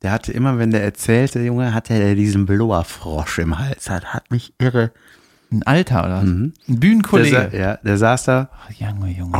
Der 0.03 0.13
hatte 0.13 0.33
immer, 0.33 0.59
wenn 0.59 0.71
der 0.71 0.83
erzählte, 0.83 1.41
Junge, 1.41 1.75
hatte 1.75 1.95
er 1.95 2.15
diesen 2.15 2.47
Blauerfrosch 2.47 3.39
im 3.39 3.59
Hals. 3.59 3.85
Das 3.85 4.05
hat 4.05 4.31
mich 4.31 4.55
irre. 4.59 4.93
Ein 5.53 5.63
Alter, 5.65 6.05
oder? 6.05 6.17
was? 6.19 6.23
Ein 6.23 6.55
Der, 6.69 6.75
Bühnenkollege. 6.77 7.49
sa- 7.53 7.57
ja, 7.57 7.77
der 7.79 7.99
saß 7.99 8.25
da 8.25 8.49
Ach, 8.53 8.71
Junge, 8.71 9.11
Junge. 9.11 9.37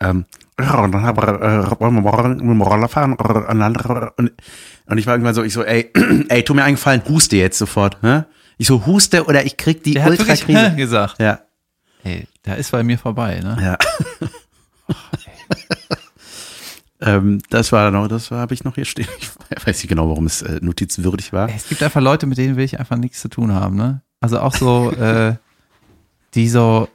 ähm, 0.00 0.26
wollen 0.58 2.58
wir 2.58 2.66
Roller 2.66 2.88
fahren? 2.88 3.14
Und, 3.14 4.32
und 4.86 4.98
ich 4.98 5.06
war 5.06 5.14
irgendwann 5.14 5.34
so, 5.34 5.42
ich 5.42 5.54
so, 5.54 5.64
ey, 5.64 5.90
ey, 6.28 6.42
tu 6.44 6.52
mir 6.54 6.64
einen 6.64 6.76
Gefallen, 6.76 7.02
huste 7.08 7.36
jetzt 7.36 7.58
sofort. 7.58 7.96
Hä? 8.02 8.24
Ich 8.58 8.66
so, 8.66 8.84
huste 8.84 9.24
oder 9.24 9.44
ich 9.46 9.56
krieg 9.56 9.82
die 9.82 9.94
Der 9.94 10.04
hat 10.04 10.10
wirklich 10.18 10.46
Ultrakrise. 10.46 10.76
gesagt. 10.76 11.18
Ja, 11.18 11.40
Ey, 12.04 12.26
da 12.42 12.54
ist 12.54 12.70
bei 12.70 12.82
mir 12.82 12.98
vorbei, 12.98 13.40
ne? 13.42 13.56
ja. 13.62 13.78
Ähm, 17.00 17.40
das 17.50 17.72
war 17.72 17.90
noch, 17.90 18.08
das 18.08 18.30
habe 18.30 18.54
ich 18.54 18.64
noch 18.64 18.74
hier 18.74 18.84
stehen. 18.84 19.08
Ich 19.56 19.66
weiß 19.66 19.78
nicht 19.78 19.88
genau, 19.88 20.08
warum 20.08 20.26
es 20.26 20.42
äh, 20.42 20.60
notizwürdig 20.62 21.32
war. 21.32 21.48
Es 21.48 21.68
gibt 21.68 21.82
einfach 21.82 22.00
Leute, 22.00 22.26
mit 22.26 22.38
denen 22.38 22.56
will 22.56 22.64
ich 22.64 22.78
einfach 22.78 22.96
nichts 22.96 23.20
zu 23.20 23.28
tun 23.28 23.52
haben, 23.52 23.74
ne? 23.74 24.00
Also 24.20 24.38
auch 24.38 24.54
so, 24.54 24.92
äh, 25.00 25.34
die 26.34 26.48
so, 26.48 26.88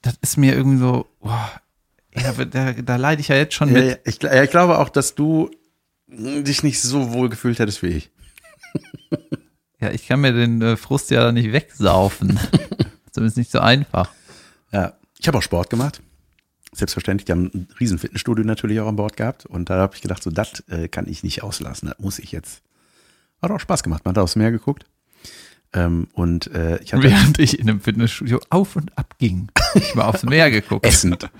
das 0.00 0.14
ist 0.22 0.36
mir 0.36 0.54
irgendwie 0.54 0.78
so, 0.78 1.06
boah, 1.20 1.50
ja, 2.14 2.32
da, 2.44 2.72
da 2.72 2.96
leide 2.96 3.20
ich 3.20 3.28
ja 3.28 3.36
jetzt 3.36 3.54
schon 3.54 3.72
mit. 3.72 3.84
ja, 3.84 3.96
ich, 4.04 4.22
ja, 4.22 4.44
ich 4.44 4.50
glaube 4.50 4.78
auch, 4.78 4.90
dass 4.90 5.16
du 5.16 5.50
dich 6.06 6.62
nicht 6.62 6.80
so 6.80 7.12
wohl 7.12 7.28
gefühlt 7.28 7.58
hättest 7.58 7.82
wie 7.82 7.88
ich. 7.88 8.10
Ja, 9.80 9.90
ich 9.90 10.06
kann 10.06 10.20
mir 10.20 10.32
den 10.32 10.62
äh, 10.62 10.76
Frust 10.76 11.10
ja 11.10 11.32
nicht 11.32 11.50
wegsaufen. 11.52 12.38
Zumindest 13.10 13.36
nicht 13.36 13.50
so 13.50 13.58
einfach. 13.58 14.12
Ja, 14.70 14.92
ich 15.18 15.26
habe 15.26 15.38
auch 15.38 15.42
Sport 15.42 15.70
gemacht. 15.70 16.00
Selbstverständlich, 16.74 17.26
die 17.26 17.32
haben 17.32 17.50
ein 17.52 17.68
riesen 17.78 17.98
Fitnessstudio 17.98 18.44
natürlich 18.44 18.80
auch 18.80 18.88
an 18.88 18.96
Bord 18.96 19.16
gehabt. 19.16 19.46
Und 19.46 19.68
da 19.68 19.76
habe 19.78 19.94
ich 19.94 20.02
gedacht, 20.02 20.22
so 20.22 20.30
das 20.30 20.64
äh, 20.68 20.88
kann 20.88 21.06
ich 21.06 21.22
nicht 21.22 21.42
auslassen, 21.42 21.88
das 21.88 21.98
muss 21.98 22.18
ich 22.18 22.32
jetzt 22.32 22.62
hat 23.42 23.50
auch 23.50 23.60
Spaß 23.60 23.82
gemacht. 23.82 24.04
Man 24.04 24.14
hat 24.14 24.22
aufs 24.22 24.36
Meer 24.36 24.52
geguckt. 24.52 24.86
Ähm, 25.74 26.08
und 26.12 26.48
äh, 26.54 26.78
ich 26.82 26.92
hatte 26.92 27.02
Während 27.02 27.38
ich 27.38 27.58
in 27.58 27.68
einem 27.68 27.80
Fitnessstudio 27.80 28.40
auf 28.50 28.76
und 28.76 28.96
ab 28.96 29.14
ging. 29.18 29.48
Ich 29.74 29.94
mal 29.94 30.04
aufs 30.04 30.22
Meer 30.22 30.50
geguckt. 30.50 30.84
essend. 30.86 31.30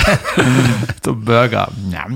Zum 1.02 1.24
Burger. 1.24 1.70
Ja, 1.90 2.08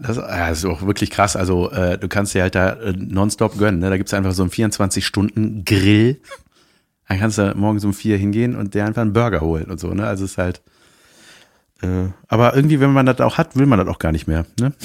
das, 0.00 0.16
ja, 0.16 0.48
das 0.48 0.58
ist 0.58 0.64
auch 0.64 0.82
wirklich 0.82 1.10
krass. 1.10 1.36
Also 1.36 1.70
äh, 1.70 1.96
du 1.96 2.08
kannst 2.08 2.34
dir 2.34 2.42
halt 2.42 2.56
da 2.56 2.72
äh, 2.72 2.92
nonstop 2.92 3.56
gönnen. 3.56 3.80
Ne? 3.80 3.88
Da 3.88 3.96
gibt's 3.96 4.12
einfach 4.12 4.32
so 4.32 4.42
einen 4.42 4.50
24-Stunden-Grill. 4.50 6.20
Dann 7.08 7.18
kannst 7.20 7.38
du 7.38 7.54
morgens 7.56 7.84
um 7.84 7.94
vier 7.94 8.18
hingehen 8.18 8.56
und 8.56 8.74
dir 8.74 8.84
einfach 8.84 9.02
einen 9.02 9.12
Burger 9.12 9.40
holen 9.40 9.66
und 9.66 9.78
so. 9.78 9.94
Ne? 9.94 10.06
Also 10.06 10.24
es 10.24 10.32
ist 10.32 10.38
halt. 10.38 10.60
Äh, 11.82 12.10
aber 12.28 12.54
irgendwie, 12.54 12.80
wenn 12.80 12.92
man 12.92 13.06
das 13.06 13.20
auch 13.20 13.38
hat, 13.38 13.56
will 13.56 13.66
man 13.66 13.78
das 13.78 13.88
auch 13.88 13.98
gar 13.98 14.12
nicht 14.12 14.26
mehr. 14.26 14.46
Ne? 14.58 14.72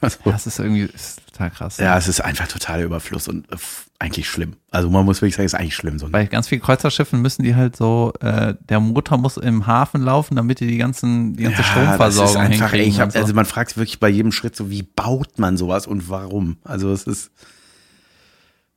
Also, 0.00 0.18
Das 0.26 0.46
ist 0.46 0.60
irgendwie 0.60 0.82
ist 0.82 1.20
total 1.26 1.50
krass. 1.50 1.78
ja, 1.78 1.98
es 1.98 2.06
ist 2.06 2.20
einfach 2.20 2.46
totaler 2.46 2.84
Überfluss 2.84 3.26
und 3.26 3.50
äh, 3.50 3.56
eigentlich 3.98 4.28
schlimm. 4.28 4.54
Also 4.70 4.88
man 4.90 5.04
muss 5.04 5.20
wirklich 5.20 5.34
sagen, 5.34 5.46
es 5.46 5.54
ist 5.54 5.58
eigentlich 5.58 5.74
schlimm. 5.74 5.98
So 5.98 6.08
Bei 6.08 6.24
ganz 6.26 6.46
vielen 6.46 6.60
Kreuzerschiffen 6.60 7.20
müssen 7.20 7.42
die 7.42 7.56
halt 7.56 7.74
so, 7.74 8.12
äh, 8.20 8.54
der 8.68 8.78
Motor 8.78 9.18
muss 9.18 9.38
im 9.38 9.66
Hafen 9.66 10.02
laufen, 10.02 10.36
damit 10.36 10.60
die 10.60 10.68
die 10.68 10.78
ganzen, 10.78 11.34
die 11.34 11.42
ganze 11.42 11.64
Stromversorgung 11.64 12.34
das 12.34 12.44
ist 12.44 12.60
einfach, 12.60 12.72
ey, 12.74 12.82
ich 12.82 13.00
hab, 13.00 13.10
so. 13.10 13.18
Also 13.18 13.34
man 13.34 13.44
fragt 13.44 13.70
sich 13.70 13.76
wirklich 13.78 13.98
bei 13.98 14.08
jedem 14.08 14.30
Schritt 14.30 14.54
so, 14.54 14.70
wie 14.70 14.84
baut 14.84 15.40
man 15.40 15.56
sowas 15.56 15.88
und 15.88 16.08
warum? 16.08 16.58
Also 16.62 16.92
es 16.92 17.02
ist 17.02 17.32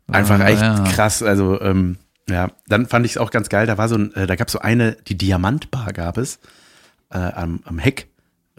einfach 0.08 0.40
Ja, 0.40 0.48
echt 0.48 0.62
ja. 0.62 0.84
krass. 0.86 1.22
Also 1.22 1.62
ähm, 1.62 1.98
ja, 2.28 2.50
dann 2.68 2.88
fand 2.88 3.06
ich 3.06 3.12
es 3.12 3.18
auch 3.20 3.30
ganz 3.30 3.50
geil. 3.50 3.68
Da 3.68 3.78
war 3.78 3.90
so 3.90 3.96
ein, 3.96 4.12
äh, 4.16 4.26
da 4.26 4.36
gab 4.36 4.48
es 4.48 4.54
so 4.54 4.60
eine, 4.60 4.94
die 5.08 5.20
Diamantbar 5.20 5.94
gab 5.94 6.18
es 6.18 6.40
äh, 7.12 7.18
am, 7.18 7.62
am 7.66 7.80
Heck. 7.80 8.08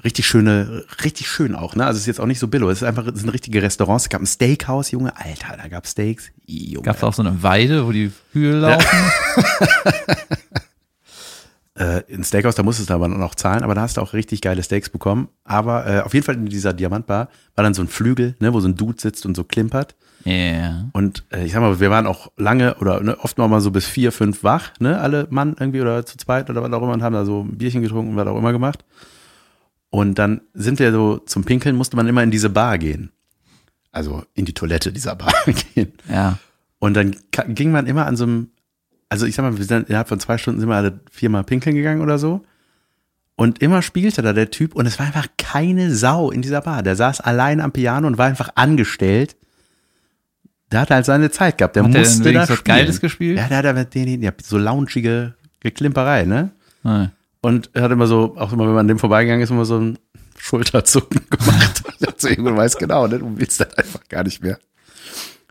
Richtig 0.05 0.27
schöne, 0.27 0.85
richtig 1.05 1.29
schön 1.29 1.55
auch, 1.55 1.77
ne? 1.77 1.85
Also 1.85 1.97
es 1.97 2.03
ist 2.03 2.07
jetzt 2.07 2.21
auch 2.21 2.27
nicht 2.27 2.38
so 2.38 2.49
billo. 2.49 2.71
Es 2.71 2.79
ist 2.79 2.88
einfach, 2.88 3.07
es 3.07 3.21
sind 3.21 3.29
richtige 3.29 3.62
Restaurants. 3.62 4.05
Es 4.05 4.09
gab 4.09 4.23
ein 4.23 4.27
Steakhouse, 4.27 4.91
Junge. 4.91 5.17
Alter, 5.17 5.57
da 5.57 5.69
gab 5.69 5.87
Steaks. 5.87 6.31
Junge. 6.47 6.85
Gab 6.85 6.97
es 6.97 7.05
auch 7.05 7.15
so 7.15 7.23
eine 7.23 7.43
Weide, 7.43 7.87
wo 7.87 7.93
die 7.93 8.11
Kühe 8.33 8.59
laufen? 8.59 8.87
äh, 11.79 12.03
in 12.09 12.25
Steakhouse, 12.25 12.55
da 12.55 12.62
musstest 12.62 12.91
du 12.91 12.95
aber 12.95 13.07
noch 13.07 13.35
zahlen, 13.35 13.62
aber 13.62 13.75
da 13.75 13.83
hast 13.83 13.97
du 13.97 14.01
auch 14.01 14.12
richtig 14.12 14.41
geile 14.41 14.62
Steaks 14.62 14.88
bekommen. 14.88 15.29
Aber 15.45 15.87
äh, 15.87 16.01
auf 16.01 16.15
jeden 16.15 16.25
Fall 16.25 16.37
in 16.37 16.47
dieser 16.47 16.73
Diamantbar 16.73 17.29
war 17.55 17.62
dann 17.62 17.75
so 17.75 17.83
ein 17.83 17.88
Flügel, 17.88 18.35
ne, 18.41 18.53
wo 18.53 18.61
so 18.61 18.69
ein 18.69 18.77
Dude 18.77 19.01
sitzt 19.01 19.27
und 19.27 19.37
so 19.37 19.45
klimpert. 19.45 19.95
Yeah. 20.25 20.89
Und 20.93 21.25
äh, 21.33 21.45
ich 21.45 21.53
sag 21.53 21.61
mal, 21.61 21.81
wir 21.81 21.91
waren 21.91 22.07
auch 22.07 22.31
lange 22.37 22.77
oder 22.77 23.01
ne, 23.01 23.19
oft 23.19 23.39
noch 23.39 23.49
mal 23.49 23.61
so 23.61 23.71
bis 23.71 23.87
vier, 23.87 24.13
fünf 24.13 24.45
wach, 24.45 24.71
ne, 24.79 25.01
alle 25.01 25.27
Mann 25.31 25.57
irgendwie 25.59 25.81
oder 25.81 26.07
zu 26.07 26.17
zweit 26.17 26.49
oder 26.49 26.63
was 26.63 26.73
auch 26.73 26.83
immer 26.83 26.93
und 26.93 27.03
haben 27.03 27.15
da 27.15 27.25
so 27.25 27.43
ein 27.43 27.59
Bierchen 27.59 27.83
getrunken 27.83 28.13
und 28.13 28.17
was 28.17 28.27
auch 28.27 28.39
immer 28.39 28.53
gemacht. 28.53 28.85
Und 29.91 30.19
dann 30.19 30.41
sind 30.55 30.79
wir 30.79 30.93
so 30.93 31.19
zum 31.19 31.45
Pinkeln, 31.45 31.77
musste 31.77 31.97
man 31.97 32.07
immer 32.07 32.23
in 32.23 32.31
diese 32.31 32.51
Bar 32.51 32.79
gehen. 32.79 33.11
Also 33.91 34.23
in 34.35 34.47
die 34.47 34.55
Toilette 34.55 34.93
dieser 34.93 35.15
Bar 35.17 35.35
gehen. 35.75 35.93
Ja. 36.09 36.39
Und 36.79 36.95
dann 36.95 37.15
ging 37.49 37.71
man 37.71 37.87
immer 37.87 38.07
an 38.07 38.17
so 38.17 38.25
einem, 38.25 38.51
also 39.09 39.27
ich 39.27 39.35
sag 39.35 39.43
mal, 39.43 39.59
wir 39.59 39.65
sind 39.65 39.89
innerhalb 39.89 40.09
von 40.09 40.19
zwei 40.19 40.39
Stunden 40.39 40.61
sind 40.61 40.69
wir 40.69 40.77
alle 40.77 41.01
viermal 41.11 41.45
pinkeln 41.45 41.77
gegangen 41.77 42.01
oder 42.01 42.19
so. 42.19 42.43
Und 43.37 43.61
immer 43.61 43.83
spielte 43.83 44.23
da 44.23 44.33
der 44.33 44.51
Typ 44.51 44.75
und 44.75 44.87
es 44.87 44.99
war 44.99 45.07
einfach 45.07 45.27
keine 45.37 45.95
Sau 45.95 46.31
in 46.31 46.43
dieser 46.43 46.61
Bar. 46.61 46.83
Der 46.83 46.97
saß 46.97 47.21
allein 47.21 47.61
am 47.61 47.73
Piano 47.73 48.07
und 48.07 48.19
war 48.19 48.27
einfach 48.27 48.51
angestellt. 48.55 49.37
Der 50.73 50.81
hat 50.81 50.91
halt 50.91 51.05
seine 51.05 51.31
Zeit 51.31 51.59
gehabt. 51.59 51.77
Der 51.77 51.85
Hat 51.85 51.93
der 51.93 52.01
musste 52.01 52.23
da 52.23 52.25
wenigstens 52.31 52.51
was 52.51 52.59
spielen. 52.59 52.77
Geiles 52.77 53.01
gespielt? 53.01 53.39
Ja, 53.39 53.49
der 53.49 53.59
hat 53.59 53.67
aber 53.67 53.85
den, 53.85 54.23
ja, 54.23 54.33
so 54.43 54.59
loungige 54.59 55.35
Geklimperei, 55.61 56.25
ne? 56.25 56.51
Nein. 56.83 57.13
Und 57.41 57.71
er 57.73 57.83
hat 57.83 57.93
immer 57.93 58.07
so, 58.07 58.37
auch 58.37 58.53
immer, 58.53 58.65
wenn 58.65 58.73
man 58.73 58.81
an 58.81 58.89
dem 58.89 58.99
vorbeigegangen 58.99 59.43
ist, 59.43 59.51
immer 59.51 59.65
so 59.65 59.79
ein 59.79 59.99
Schulterzucken 60.39 61.21
gemacht. 61.31 61.83
Und 61.85 62.03
dachte 62.03 62.17
so, 62.19 62.29
irgendwann 62.29 62.57
weiß 62.57 62.77
genau, 62.79 63.07
ne? 63.07 63.19
du 63.19 63.39
willst 63.39 63.61
das 63.61 63.77
einfach 63.77 64.01
gar 64.09 64.25
nicht 64.25 64.43
mehr. 64.43 64.59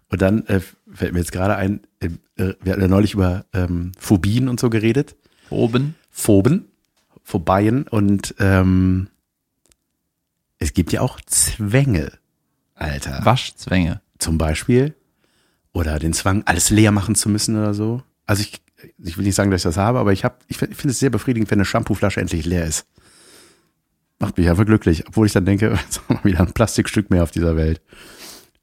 Und 0.09 0.21
dann 0.21 0.45
äh, 0.47 0.59
fällt 0.93 1.13
mir 1.13 1.19
jetzt 1.19 1.31
gerade 1.31 1.55
ein, 1.55 1.81
äh, 1.99 2.09
wir 2.35 2.73
hatten 2.73 2.81
ja 2.81 2.87
neulich 2.87 3.13
über 3.13 3.45
ähm, 3.53 3.93
Phobien 3.97 4.49
und 4.49 4.59
so 4.59 4.69
geredet. 4.69 5.15
Oben. 5.49 5.95
Phoben, 6.09 6.65
Phobien 7.23 7.83
und 7.83 8.35
ähm, 8.39 9.07
es 10.59 10.73
gibt 10.73 10.91
ja 10.91 11.01
auch 11.01 11.19
Zwänge, 11.21 12.11
Alter. 12.75 13.21
Waschzwänge. 13.23 14.01
Zum 14.19 14.37
Beispiel. 14.37 14.95
Oder 15.73 15.99
den 15.99 16.13
Zwang, 16.13 16.43
alles 16.45 16.69
leer 16.69 16.91
machen 16.91 17.15
zu 17.15 17.29
müssen 17.29 17.57
oder 17.57 17.73
so. 17.73 18.03
Also 18.25 18.41
ich, 18.41 18.61
ich 18.97 19.17
will 19.17 19.25
nicht 19.25 19.35
sagen, 19.35 19.51
dass 19.51 19.61
ich 19.61 19.63
das 19.63 19.77
habe, 19.77 19.99
aber 19.99 20.11
ich, 20.11 20.25
hab, 20.25 20.43
ich 20.47 20.57
finde 20.57 20.89
es 20.89 20.99
sehr 20.99 21.09
befriedigend, 21.09 21.49
wenn 21.51 21.59
eine 21.59 21.65
Shampooflasche 21.65 22.19
endlich 22.19 22.45
leer 22.45 22.65
ist. 22.65 22.85
Macht 24.19 24.37
mich 24.37 24.49
einfach 24.49 24.65
glücklich, 24.65 25.07
obwohl 25.07 25.25
ich 25.25 25.33
dann 25.33 25.45
denke, 25.45 25.77
jetzt 25.83 26.01
haben 26.07 26.19
wir 26.23 26.31
wieder 26.31 26.41
ein 26.41 26.53
Plastikstück 26.53 27.09
mehr 27.09 27.23
auf 27.23 27.31
dieser 27.31 27.55
Welt. 27.55 27.81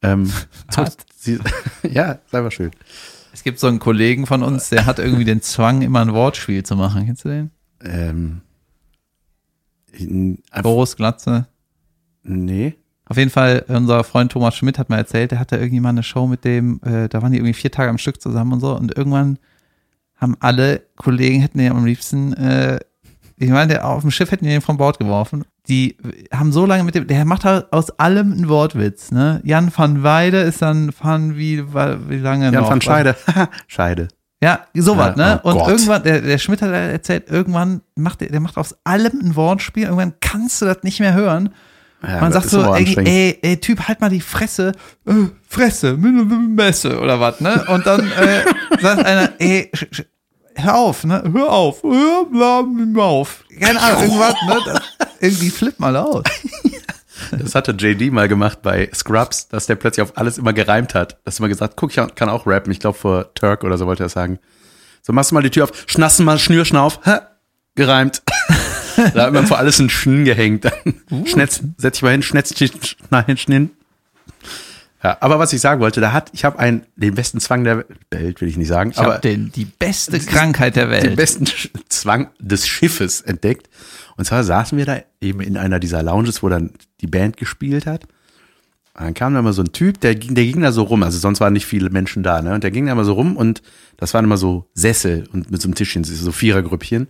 Ähm, 0.02 0.30
Hat. 0.76 0.96
sie, 1.16 1.38
ja, 1.82 2.12
ist 2.12 2.34
einfach 2.34 2.52
schön. 2.52 2.70
Es 3.32 3.42
gibt 3.42 3.58
so 3.58 3.66
einen 3.66 3.78
Kollegen 3.78 4.26
von 4.26 4.42
uns, 4.42 4.68
der 4.68 4.86
hat 4.86 4.98
irgendwie 4.98 5.24
den 5.24 5.42
Zwang, 5.42 5.82
immer 5.82 6.00
ein 6.00 6.12
Wortspiel 6.12 6.62
zu 6.62 6.76
machen. 6.76 7.06
Kennst 7.06 7.24
du 7.24 7.28
den? 7.28 7.50
Ähm, 7.82 8.40
Boris 10.62 10.96
Glatze. 10.96 11.46
nee. 12.22 12.76
Auf 13.08 13.16
jeden 13.16 13.30
Fall, 13.30 13.64
unser 13.68 14.04
Freund 14.04 14.32
Thomas 14.32 14.54
Schmidt 14.56 14.78
hat 14.78 14.90
mal 14.90 14.98
erzählt, 14.98 15.30
der 15.30 15.38
hatte 15.38 15.56
irgendwie 15.56 15.80
mal 15.80 15.88
eine 15.90 16.02
Show 16.02 16.26
mit 16.26 16.44
dem, 16.44 16.80
äh, 16.84 17.08
da 17.08 17.22
waren 17.22 17.32
die 17.32 17.38
irgendwie 17.38 17.54
vier 17.54 17.70
Tage 17.70 17.88
am 17.90 17.98
Stück 17.98 18.20
zusammen 18.20 18.52
und 18.52 18.60
so 18.60 18.76
und 18.76 18.96
irgendwann 18.96 19.38
haben 20.16 20.36
alle 20.40 20.82
Kollegen, 20.96 21.40
hätten 21.40 21.58
den 21.58 21.72
am 21.72 21.86
liebsten, 21.86 22.32
äh, 22.34 22.80
ich 23.36 23.50
meine, 23.50 23.72
der 23.74 23.86
auf 23.86 24.02
dem 24.02 24.10
Schiff 24.10 24.30
hätten 24.32 24.44
die 24.44 24.50
den 24.50 24.60
vom 24.60 24.76
Bord 24.78 24.98
geworfen. 24.98 25.44
Die 25.68 25.96
haben 26.34 26.50
so 26.50 26.66
lange 26.66 26.82
mit 26.82 26.96
dem, 26.96 27.06
der 27.06 27.24
macht 27.24 27.44
halt 27.44 27.72
aus 27.72 27.90
allem 27.98 28.32
einen 28.32 28.48
Wortwitz, 28.48 29.12
ne? 29.12 29.40
Jan 29.44 29.70
van 29.74 30.02
Weide 30.02 30.38
ist 30.40 30.60
dann 30.60 30.92
van 31.00 31.36
wie, 31.36 31.64
wie 31.72 32.16
lange 32.16 32.46
Jan 32.46 32.54
noch? 32.54 32.70
van 32.70 32.80
Scheide. 32.80 33.14
Scheide. 33.68 34.08
Ja, 34.42 34.60
sowas, 34.74 35.14
Ja, 35.16 35.34
ne? 35.34 35.40
oh 35.44 35.50
und 35.50 35.58
Gott. 35.58 35.68
irgendwann, 35.68 36.02
der, 36.02 36.20
der 36.20 36.38
Schmidt 36.38 36.62
hat 36.62 36.70
erzählt, 36.70 37.28
irgendwann 37.30 37.80
macht 37.96 38.20
der, 38.20 38.28
der 38.30 38.40
macht 38.40 38.56
aus 38.56 38.74
allem 38.84 39.20
ein 39.20 39.36
Wortspiel, 39.36 39.84
irgendwann 39.84 40.14
kannst 40.20 40.60
du 40.60 40.66
das 40.66 40.82
nicht 40.82 41.00
mehr 41.00 41.14
hören. 41.14 41.50
Ja, 42.02 42.20
Man 42.20 42.32
sagt 42.32 42.48
so, 42.48 42.74
ey, 42.74 42.96
ey, 42.96 43.38
ey, 43.42 43.56
Typ, 43.56 43.88
halt 43.88 44.00
mal 44.00 44.08
die 44.08 44.20
Fresse, 44.20 44.72
äh, 45.04 45.12
Fresse, 45.48 45.96
Messe 45.96 47.00
oder 47.00 47.18
was, 47.18 47.40
ne? 47.40 47.64
Und 47.68 47.86
dann 47.86 48.10
äh, 48.12 48.44
sagt 48.80 49.04
einer, 49.04 49.32
ey, 49.38 49.70
hör 50.54 50.76
auf, 50.76 51.04
ne? 51.04 51.24
Hör 51.32 51.50
auf, 51.50 51.82
hör 51.82 52.24
bla, 52.30 52.62
bla, 52.62 53.02
auf. 53.02 53.44
Keine 53.60 53.80
Ahnung, 53.80 54.02
irgendwas, 54.02 54.34
ne? 54.46 54.56
Das, 54.64 54.82
irgendwie 55.20 55.50
flipp 55.50 55.78
mal 55.80 55.96
aus. 55.96 56.24
Das 57.32 57.54
hatte 57.56 57.72
JD 57.72 58.12
mal 58.12 58.28
gemacht 58.28 58.62
bei 58.62 58.88
Scrubs, 58.94 59.48
dass 59.48 59.66
der 59.66 59.74
plötzlich 59.74 60.02
auf 60.02 60.16
alles 60.16 60.38
immer 60.38 60.52
gereimt 60.52 60.94
hat. 60.94 61.18
Dass 61.24 61.34
er 61.34 61.38
immer 61.40 61.48
gesagt, 61.48 61.74
guck, 61.76 61.90
ich 61.90 62.14
kann 62.14 62.28
auch 62.28 62.46
rappen. 62.46 62.72
Ich 62.72 62.78
glaube, 62.78 62.96
vor 62.96 63.34
Turk 63.34 63.64
oder 63.64 63.76
so 63.76 63.86
wollte 63.86 64.04
er 64.04 64.08
sagen. 64.08 64.38
So, 65.02 65.12
machst 65.12 65.32
du 65.32 65.34
mal 65.34 65.42
die 65.42 65.50
Tür 65.50 65.64
auf, 65.64 65.72
schnassen 65.86 66.24
mal 66.24 66.38
Schnürschnauf, 66.38 67.00
hä? 67.04 67.18
gereimt. 67.74 68.22
da 69.14 69.26
hat 69.26 69.32
man 69.32 69.46
vor 69.46 69.58
alles 69.58 69.78
ein 69.78 69.90
Schn 69.90 70.24
gehängt. 70.24 70.64
Dann 70.64 71.26
Schnetz, 71.26 71.62
setz 71.76 71.94
dich 71.96 72.02
mal 72.02 72.10
hin, 72.12 72.22
schnetz, 72.22 72.52
nein, 73.10 73.36
schnin. 73.36 73.70
Ja, 75.02 75.16
aber 75.20 75.38
was 75.38 75.52
ich 75.52 75.60
sagen 75.60 75.80
wollte, 75.80 76.00
da 76.00 76.12
hat, 76.12 76.30
ich 76.32 76.44
habe 76.44 76.58
einen, 76.58 76.82
den 76.96 77.14
besten 77.14 77.38
Zwang 77.38 77.62
der 77.62 77.84
Welt, 78.10 78.40
will 78.40 78.48
ich 78.48 78.56
nicht 78.56 78.66
sagen, 78.66 78.90
Ich 78.90 78.98
aber 78.98 79.18
den, 79.18 79.52
die 79.52 79.64
beste 79.64 80.18
Krankheit 80.18 80.74
der 80.74 80.86
den 80.86 80.90
Welt. 80.90 81.16
besten 81.16 81.44
Sch- 81.44 81.70
Zwang 81.88 82.30
des 82.40 82.66
Schiffes 82.66 83.20
entdeckt. 83.20 83.68
Und 84.16 84.24
zwar 84.24 84.42
saßen 84.42 84.76
wir 84.76 84.86
da 84.86 84.98
eben 85.20 85.40
in 85.40 85.56
einer 85.56 85.78
dieser 85.78 86.02
Lounges, 86.02 86.42
wo 86.42 86.48
dann 86.48 86.70
die 87.00 87.06
Band 87.06 87.36
gespielt 87.36 87.86
hat. 87.86 88.04
Und 88.94 89.04
dann 89.04 89.14
kam 89.14 89.34
da 89.34 89.42
mal 89.42 89.52
so 89.52 89.62
ein 89.62 89.70
Typ, 89.72 90.00
der 90.00 90.16
ging, 90.16 90.34
der 90.34 90.44
ging 90.44 90.60
da 90.62 90.72
so 90.72 90.82
rum, 90.82 91.04
also 91.04 91.16
sonst 91.20 91.38
waren 91.38 91.52
nicht 91.52 91.66
viele 91.66 91.90
Menschen 91.90 92.24
da, 92.24 92.42
ne? 92.42 92.52
Und 92.52 92.64
der 92.64 92.72
ging 92.72 92.86
da 92.86 92.96
mal 92.96 93.04
so 93.04 93.12
rum 93.12 93.36
und 93.36 93.62
das 93.98 94.12
waren 94.14 94.24
immer 94.24 94.36
so 94.36 94.68
Sessel 94.74 95.28
und 95.32 95.52
mit 95.52 95.62
so 95.62 95.68
einem 95.68 95.76
Tischchen, 95.76 96.02
so 96.02 96.32
Vierergrüppchen. 96.32 97.06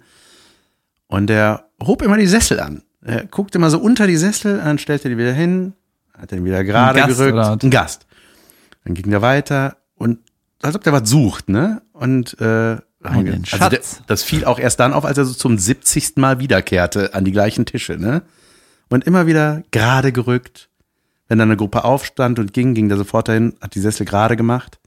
Und 1.09 1.27
der 1.27 1.64
hob 1.83 2.03
immer 2.03 2.16
die 2.16 2.27
Sessel 2.27 2.61
an. 2.61 2.83
Er 3.03 3.25
guckte 3.27 3.59
immer 3.59 3.71
so 3.71 3.79
unter 3.79 4.07
die 4.07 4.16
Sessel, 4.16 4.59
dann 4.59 4.79
stellte 4.79 5.09
die 5.09 5.16
wieder 5.18 5.33
hin, 5.33 5.73
hat 6.16 6.31
den 6.31 6.44
wieder 6.44 6.62
gerade 6.64 7.01
gerückt. 7.07 7.64
Ein 7.64 7.71
Gast. 7.71 8.07
Dann 8.85 8.94
ging 8.94 9.11
der 9.11 9.23
weiter 9.23 9.77
und 9.97 10.18
als 10.62 10.75
ob 10.75 10.85
der 10.85 10.92
was 10.92 11.09
sucht, 11.09 11.49
ne? 11.49 11.83
Und 11.92 12.38
äh, 12.40 12.77
Einen 13.03 13.44
also 13.53 13.68
der, 13.68 13.81
das 14.07 14.23
fiel 14.23 14.44
auch 14.44 14.59
erst 14.59 14.81
dann 14.81 14.92
auf, 14.92 15.05
als 15.05 15.16
er 15.18 15.25
so 15.25 15.35
zum 15.35 15.57
70. 15.59 16.16
Mal 16.16 16.40
wiederkehrte 16.40 17.14
an 17.14 17.25
die 17.25 17.33
gleichen 17.33 17.64
Tische, 17.64 17.97
ne? 17.97 18.23
Und 18.90 19.05
immer 19.05 19.27
wieder 19.27 19.62
gerade 19.71 20.12
gerückt. 20.12 20.68
Wenn 21.29 21.38
dann 21.38 21.49
eine 21.49 21.57
Gruppe 21.59 21.85
aufstand 21.85 22.38
und 22.38 22.53
ging, 22.55 22.75
ging 22.75 22.88
der 22.88 22.97
sofort 22.97 23.29
dahin, 23.29 23.55
hat 23.61 23.75
die 23.75 23.81
Sessel 23.81 24.07
gerade 24.07 24.35
gemacht. 24.37 24.79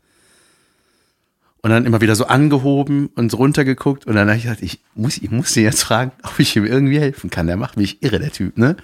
Und 1.63 1.69
dann 1.69 1.85
immer 1.85 2.01
wieder 2.01 2.15
so 2.15 2.25
angehoben 2.25 3.07
und 3.15 3.29
so 3.29 3.37
runtergeguckt. 3.37 4.07
Und 4.07 4.15
dann 4.15 4.27
habe 4.27 4.37
ich 4.37 4.45
gedacht, 4.45 4.63
ich 4.63 4.79
muss, 4.95 5.17
ich 5.17 5.29
muss 5.29 5.55
ihn 5.55 5.63
jetzt 5.63 5.83
fragen, 5.83 6.11
ob 6.23 6.39
ich 6.39 6.55
ihm 6.55 6.65
irgendwie 6.65 6.99
helfen 6.99 7.29
kann. 7.29 7.45
Der 7.45 7.57
macht 7.57 7.77
mich 7.77 8.01
irre, 8.01 8.19
der 8.19 8.31
Typ, 8.31 8.57
ne? 8.57 8.77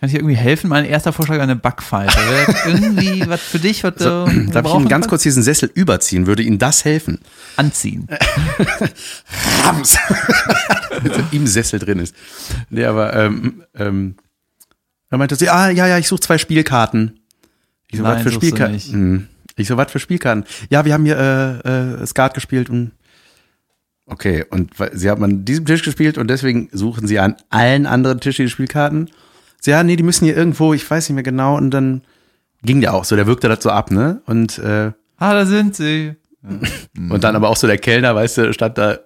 Kann 0.00 0.08
ich 0.08 0.14
dir 0.14 0.20
irgendwie 0.20 0.36
helfen? 0.36 0.70
Mein 0.70 0.86
erster 0.86 1.12
Vorschlag 1.12 1.34
wäre 1.34 1.42
eine 1.42 1.56
Backpfeife. 1.56 2.18
Irgendwie 2.66 3.22
was 3.28 3.42
für 3.42 3.58
dich, 3.58 3.84
was 3.84 3.96
du 3.96 4.48
Darf 4.50 4.64
ich 4.64 4.74
ihm 4.74 4.88
ganz 4.88 5.08
kurz 5.08 5.24
diesen 5.24 5.42
Sessel 5.42 5.70
überziehen? 5.74 6.26
Würde 6.26 6.42
Ihnen 6.42 6.58
das 6.58 6.86
helfen? 6.86 7.18
anziehen? 7.56 8.08
Rams. 9.64 9.98
Im 11.32 11.46
Sessel 11.46 11.80
drin 11.80 11.98
ist. 11.98 12.14
Nee, 12.70 12.86
aber 12.86 13.14
ähm, 13.14 13.62
ähm, 13.74 14.14
dann 15.10 15.18
meinte 15.18 15.36
sie, 15.36 15.50
ah, 15.50 15.68
ja, 15.68 15.86
ja, 15.86 15.98
ich 15.98 16.08
suche 16.08 16.20
zwei 16.20 16.38
Spielkarten. 16.38 17.20
Ich 17.90 17.98
so, 17.98 18.04
Nein, 18.04 18.16
was 18.16 18.22
für 18.22 18.32
Spielkarten? 18.32 19.28
Nicht. 19.60 19.66
Ich 19.66 19.68
so, 19.68 19.76
was 19.76 19.92
für 19.92 19.98
Spielkarten? 19.98 20.44
Ja, 20.70 20.84
wir 20.84 20.92
haben 20.94 21.04
hier 21.04 21.62
äh, 21.64 22.02
äh, 22.02 22.06
Skat 22.06 22.34
gespielt 22.34 22.70
und 22.70 22.92
okay. 24.06 24.44
Und 24.50 24.72
sie 24.92 25.10
haben 25.10 25.22
an 25.22 25.44
diesem 25.44 25.66
Tisch 25.66 25.82
gespielt 25.82 26.18
und 26.18 26.28
deswegen 26.28 26.68
suchen 26.72 27.06
sie 27.06 27.18
an 27.18 27.36
allen 27.48 27.86
anderen 27.86 28.20
Tischen 28.20 28.46
die 28.46 28.50
Spielkarten. 28.50 29.10
Sie, 29.60 29.70
ja, 29.70 29.82
nee, 29.82 29.96
die 29.96 30.02
müssen 30.02 30.24
hier 30.24 30.36
irgendwo, 30.36 30.74
ich 30.74 30.90
weiß 30.90 31.08
nicht 31.08 31.14
mehr 31.14 31.22
genau. 31.22 31.56
Und 31.56 31.70
dann 31.70 32.02
ging 32.62 32.80
der 32.80 32.94
auch 32.94 33.04
so, 33.04 33.14
der 33.14 33.26
wirkte 33.26 33.48
das 33.48 33.62
so 33.62 33.70
ab, 33.70 33.90
ne? 33.90 34.22
Und 34.26 34.58
äh, 34.58 34.92
Ah, 35.20 35.34
da 35.34 35.44
sind 35.44 35.76
sie. 35.76 36.16
und 36.96 37.22
dann 37.22 37.36
aber 37.36 37.50
auch 37.50 37.56
so 37.56 37.66
der 37.66 37.76
Kellner, 37.78 38.14
weißt 38.14 38.38
du, 38.38 38.52
stand 38.54 38.78
da 38.78 39.00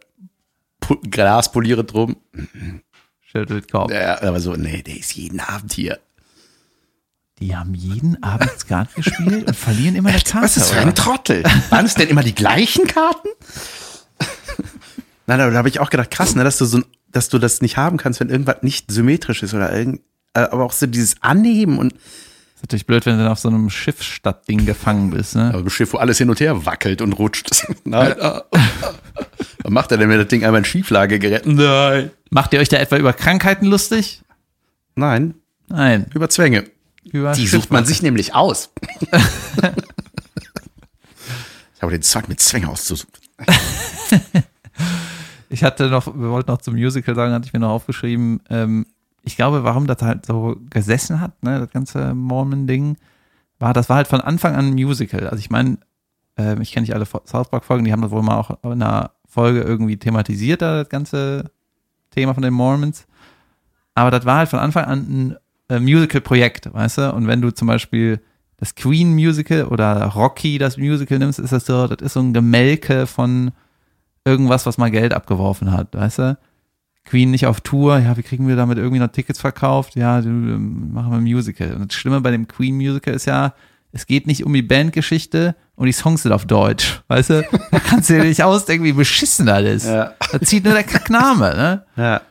glaspolierend 1.11 1.93
drum. 1.93 2.17
Schüttelt 3.21 3.71
Kopf. 3.71 3.93
Ja, 3.93 4.23
aber 4.23 4.38
so, 4.38 4.55
nee, 4.55 4.83
der 4.83 4.97
ist 4.97 5.14
jeden 5.17 5.40
Abend 5.40 5.73
hier. 5.73 5.99
Die 7.40 7.57
haben 7.57 7.75
jeden 7.75 8.23
Abend 8.23 8.51
Skat 8.59 8.94
gespielt 8.94 9.47
und 9.49 9.57
verlieren 9.57 9.97
immer 9.97 10.11
eine 10.11 10.18
Karte. 10.20 10.44
Was 10.44 10.57
ist 10.57 10.64
das 10.66 10.70
für 10.70 10.79
oder? 10.79 10.87
ein 10.88 10.94
Trottel? 10.94 11.42
Waren 11.70 11.85
es 11.87 11.94
denn 11.94 12.09
immer 12.09 12.23
die 12.23 12.35
gleichen 12.35 12.87
Karten? 12.87 13.29
Nein, 15.27 15.40
aber 15.40 15.51
da 15.51 15.59
habe 15.59 15.68
ich 15.68 15.81
auch 15.81 15.90
gedacht, 15.90 16.11
krass, 16.11 16.35
ne, 16.37 16.44
dass 16.44 16.59
du 16.59 16.64
so, 16.64 16.79
ein- 16.79 16.85
dass 17.11 17.29
du 17.29 17.38
das 17.38 17.61
nicht 17.62 17.77
haben 17.77 17.97
kannst, 17.97 18.20
wenn 18.20 18.29
irgendwas 18.29 18.62
nicht 18.62 18.90
symmetrisch 18.90 19.42
ist 19.42 19.55
oder 19.55 19.75
irgend, 19.77 20.01
äh, 20.35 20.40
aber 20.40 20.64
auch 20.64 20.73
so 20.73 20.87
dieses 20.87 21.23
Anheben 21.23 21.79
und 21.79 21.92
ist 21.94 22.62
natürlich 22.62 22.87
blöd, 22.87 23.05
wenn 23.07 23.16
du 23.16 23.23
dann 23.25 23.33
auf 23.33 23.38
so 23.38 23.49
einem 23.49 23.68
Schiffsstadtding 23.70 24.64
gefangen 24.66 25.11
bist, 25.11 25.35
ne? 25.35 25.49
aber 25.55 25.59
ein 25.64 25.70
Schiff, 25.70 25.92
wo 25.92 25.99
alles 25.99 26.18
hin 26.18 26.29
und 26.31 26.40
her 26.40 26.66
wackelt 26.66 27.01
und 27.03 27.14
rutscht. 27.14 27.51
Nein. 27.85 28.14
Was 28.18 29.70
macht 29.70 29.90
er 29.92 29.99
denn, 29.99 30.09
wenn 30.11 30.18
das 30.18 30.29
Ding 30.29 30.44
einmal 30.44 30.59
in 30.61 30.64
Schieflage 30.66 31.18
gerät? 31.18 31.47
Nein. 31.47 32.11
Macht 32.31 32.53
ihr 32.53 32.61
euch 32.61 32.68
da 32.68 32.77
etwa 32.77 32.97
über 32.97 33.12
Krankheiten 33.12 33.66
lustig? 33.66 34.23
Nein, 34.94 35.35
Nein. 35.68 36.07
über 36.14 36.29
Zwänge. 36.29 36.64
Über 37.14 37.33
Die 37.33 37.46
sucht 37.46 37.70
man 37.70 37.85
sich 37.85 38.03
nämlich 38.03 38.35
aus. 38.35 38.70
ich 41.77 41.81
habe 41.81 41.92
den 41.92 42.03
Zwang 42.03 42.24
mit 42.27 42.40
Zwängen 42.40 42.68
auszusuchen. 42.68 43.12
Ich 45.48 45.62
hatte 45.62 45.88
noch, 45.88 46.09
wir 46.09 46.31
wollten 46.31 46.50
noch 46.50 46.59
zum 46.59 46.74
Musical 46.74 47.14
sagen, 47.14 47.33
hatte 47.33 47.46
ich 47.46 47.53
mir 47.53 47.61
noch 47.61 47.70
aufgeschrieben, 47.70 48.40
ähm, 48.50 48.87
ich 49.22 49.37
glaube, 49.37 49.62
warum 49.62 49.87
das 49.87 50.03
halt 50.03 50.27
so 50.27 50.57
gesessen 50.68 51.20
hat, 51.20 51.40
ne, 51.42 51.61
das 51.61 51.70
ganze 51.70 52.12
Mormon-Ding, 52.12 52.96
war, 53.61 53.72
das 53.72 53.88
war 53.88 53.96
halt 53.96 54.09
von 54.09 54.20
Anfang 54.20 54.57
an 54.57 54.66
ein 54.66 54.74
Musical. 54.74 55.29
Also 55.29 55.38
ich 55.38 55.50
meine, 55.50 55.79
ähm, 56.37 56.61
ich 56.61 56.72
kenne 56.72 56.83
nicht 56.83 56.94
alle 56.94 57.07
South 57.07 57.48
Park-Folgen, 57.48 57.85
die 57.85 57.92
haben 57.92 58.03
das 58.03 58.11
wohl 58.11 58.22
mal 58.22 58.37
auch 58.37 58.50
in 58.64 58.83
einer 58.83 59.12
Folge 59.27 59.61
irgendwie 59.61 59.96
thematisiert, 59.96 60.61
da 60.61 60.79
das 60.79 60.88
ganze 60.88 61.53
Thema 62.11 62.35
von 62.35 62.42
den 62.42 62.53
Mormons. 62.53 63.07
Aber 63.94 64.11
das 64.11 64.24
war 64.24 64.38
halt 64.38 64.48
von 64.48 64.59
Anfang 64.59 64.85
an 64.85 64.98
ein 64.98 65.37
äh, 65.77 65.81
Musical-Projekt, 65.81 66.73
weißt 66.73 66.99
du? 66.99 67.13
Und 67.13 67.27
wenn 67.27 67.41
du 67.41 67.51
zum 67.51 67.69
Beispiel 67.69 68.21
das 68.57 68.75
Queen-Musical 68.75 69.65
oder 69.65 70.05
Rocky 70.07 70.59
das 70.59 70.77
Musical 70.77 71.19
nimmst, 71.19 71.39
ist 71.39 71.53
das 71.53 71.67
so, 71.67 71.87
das 71.87 72.01
ist 72.01 72.13
so 72.15 72.21
ein 72.21 72.33
Gemelke 72.33 73.07
von 73.07 73.51
irgendwas, 74.25 74.67
was 74.67 74.79
mal 74.79 74.91
Geld 74.91 75.13
abgeworfen 75.13 75.73
hat, 75.73 75.95
weißt 75.95 76.19
du? 76.19 76.39
Queen 77.05 77.31
nicht 77.31 77.47
auf 77.47 77.61
Tour, 77.61 77.99
ja, 77.99 78.17
wie 78.17 78.23
kriegen 78.23 78.49
wir 78.49 78.57
damit 78.57 78.79
irgendwie 78.79 78.99
noch 78.99 79.13
Tickets 79.13 79.39
verkauft? 79.39 79.95
Ja, 79.95 80.23
du, 80.23 80.29
ähm, 80.29 80.93
machen 80.93 81.11
wir 81.11 81.19
ein 81.19 81.25
Musical. 81.25 81.75
Und 81.75 81.93
das 81.93 81.99
Schlimme 81.99 82.21
bei 82.23 82.31
dem 82.31 82.49
Queen 82.49 82.77
Musical 82.77 83.13
ist 83.13 83.27
ja, 83.27 83.53
es 83.93 84.07
geht 84.07 84.27
nicht 84.27 84.45
um 84.45 84.53
die 84.53 84.63
Bandgeschichte 84.63 85.55
und 85.77 85.87
die 85.87 85.93
Songs 85.93 86.23
sind 86.23 86.33
auf 86.33 86.47
Deutsch, 86.47 87.03
weißt 87.09 87.31
du? 87.31 87.43
Da 87.71 87.79
kannst 87.79 88.09
du 88.09 88.15
dir 88.15 88.25
nicht 88.25 88.43
ausdenken, 88.43 88.85
wie 88.85 88.93
beschissen 88.93 89.47
das 89.47 89.63
ist. 89.63 89.87
Ja. 89.87 90.15
Da 90.33 90.41
zieht 90.41 90.65
nur 90.65 90.73
der 90.73 90.85
Kackname, 90.85 91.55
ne? 91.55 91.85
Ja. 91.97 92.23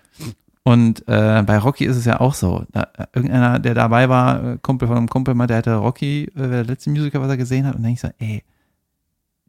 Und 0.64 1.06
äh, 1.08 1.44
bei 1.46 1.58
Rocky 1.58 1.86
ist 1.86 1.98
es 1.98 2.06
ja 2.06 2.22
auch 2.22 2.34
so. 2.34 2.66
Da, 2.72 2.88
äh, 2.98 3.06
irgendeiner, 3.14 3.60
der 3.60 3.74
dabei 3.74 4.08
war, 4.08 4.54
äh, 4.54 4.58
Kumpel 4.62 4.88
von 4.88 4.98
einem 4.98 5.10
Kumpel, 5.10 5.34
mal, 5.34 5.48
der 5.48 5.58
hatte 5.58 5.76
Rocky, 5.76 6.24
äh, 6.36 6.48
der 6.48 6.64
letzte 6.64 6.90
Musical, 6.90 7.22
was 7.22 7.30
er 7.30 7.38
gesehen 7.38 7.66
hat, 7.66 7.76
und 7.76 7.84
dann 7.84 7.92
ich 7.92 8.00
so, 8.00 8.10
ey, 8.18 8.44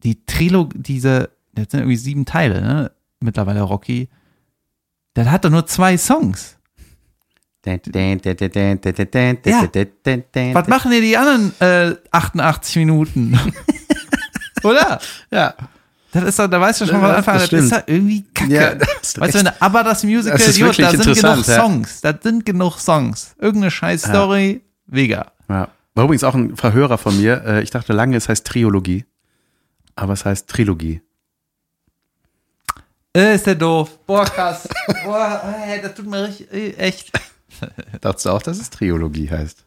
die 0.03 0.25
Trilogie, 0.27 0.77
diese, 0.77 1.31
das 1.53 1.71
sind 1.71 1.81
irgendwie 1.81 1.97
sieben 1.97 2.25
Teile, 2.25 2.61
ne? 2.61 2.91
Mittlerweile 3.21 3.63
Rocky. 3.63 4.09
Der 5.17 5.31
hat 5.31 5.45
doch 5.45 5.51
nur 5.51 5.67
zwei 5.67 5.97
Songs. 5.97 6.59
Was 10.55 10.67
Was 10.67 10.69
machen 10.69 10.91
dir 10.91 11.01
die 11.01 11.17
anderen 11.17 11.53
äh, 11.61 11.95
88 12.11 12.77
Minuten? 12.77 13.39
Oder? 14.65 15.01
Ja. 15.31 15.55
Das 16.15 16.23
ist 16.25 16.39
doch, 16.39 16.47
da 16.49 16.61
weißt 16.61 16.81
du 16.81 16.87
schon 16.87 16.95
Ja, 16.95 17.01
von 17.01 17.09
das 17.09 17.17
Anfang 17.19 17.35
an, 17.35 17.39
das 17.41 17.47
stimmt. 17.49 17.63
ist 17.65 17.73
halt 17.73 17.85
irgendwie 17.89 18.25
kacke. 18.35 18.53
Ja, 18.55 18.75
das 19.01 19.19
weißt 19.21 19.35
du, 19.35 19.39
wenn, 19.41 19.49
aber 19.61 19.83
das 19.85 20.03
Musical, 20.05 20.39
Das 20.39 20.59
wirklich 20.59 20.77
da 20.87 20.91
sind 20.93 21.01
genug 21.03 21.17
interessant, 21.17 21.47
ja. 21.49 21.61
Songs. 21.63 22.01
Da 22.01 22.15
sind 22.23 22.47
genug 22.47 22.79
Songs. 22.79 23.35
Irgendeine 23.39 23.71
scheiß 23.71 24.03
Story, 24.05 24.63
Vega. 24.87 25.33
Ja. 25.49 25.69
War 25.95 26.05
übrigens 26.05 26.25
auch 26.25 26.35
ein 26.35 26.57
Verhörer 26.57 26.99
von 26.99 27.17
mir. 27.21 27.45
Äh, 27.45 27.63
Ich 27.63 27.71
dachte 27.71 27.93
lange, 27.93 28.17
es 28.17 28.29
heißt 28.29 28.47
Triologie. 28.47 29.05
Aber 29.97 30.13
es 30.15 30.25
heißt 30.25 30.49
Trilogie. 30.49 31.03
Äh, 33.17 33.35
ist 33.37 33.47
der 33.47 33.55
doof. 33.55 33.99
Boah, 34.07 34.25
krass. 34.25 34.69
Boah, 35.05 35.55
ey, 35.69 35.81
das 35.81 35.95
tut 35.95 36.07
mir 36.07 36.25
richtig, 36.29 36.53
äh, 36.53 36.73
echt. 36.77 37.13
Dachtest 38.01 38.27
du 38.27 38.31
auch, 38.31 38.43
dass 38.43 38.59
es 38.59 38.71
Triologie 38.71 39.31
heißt? 39.31 39.65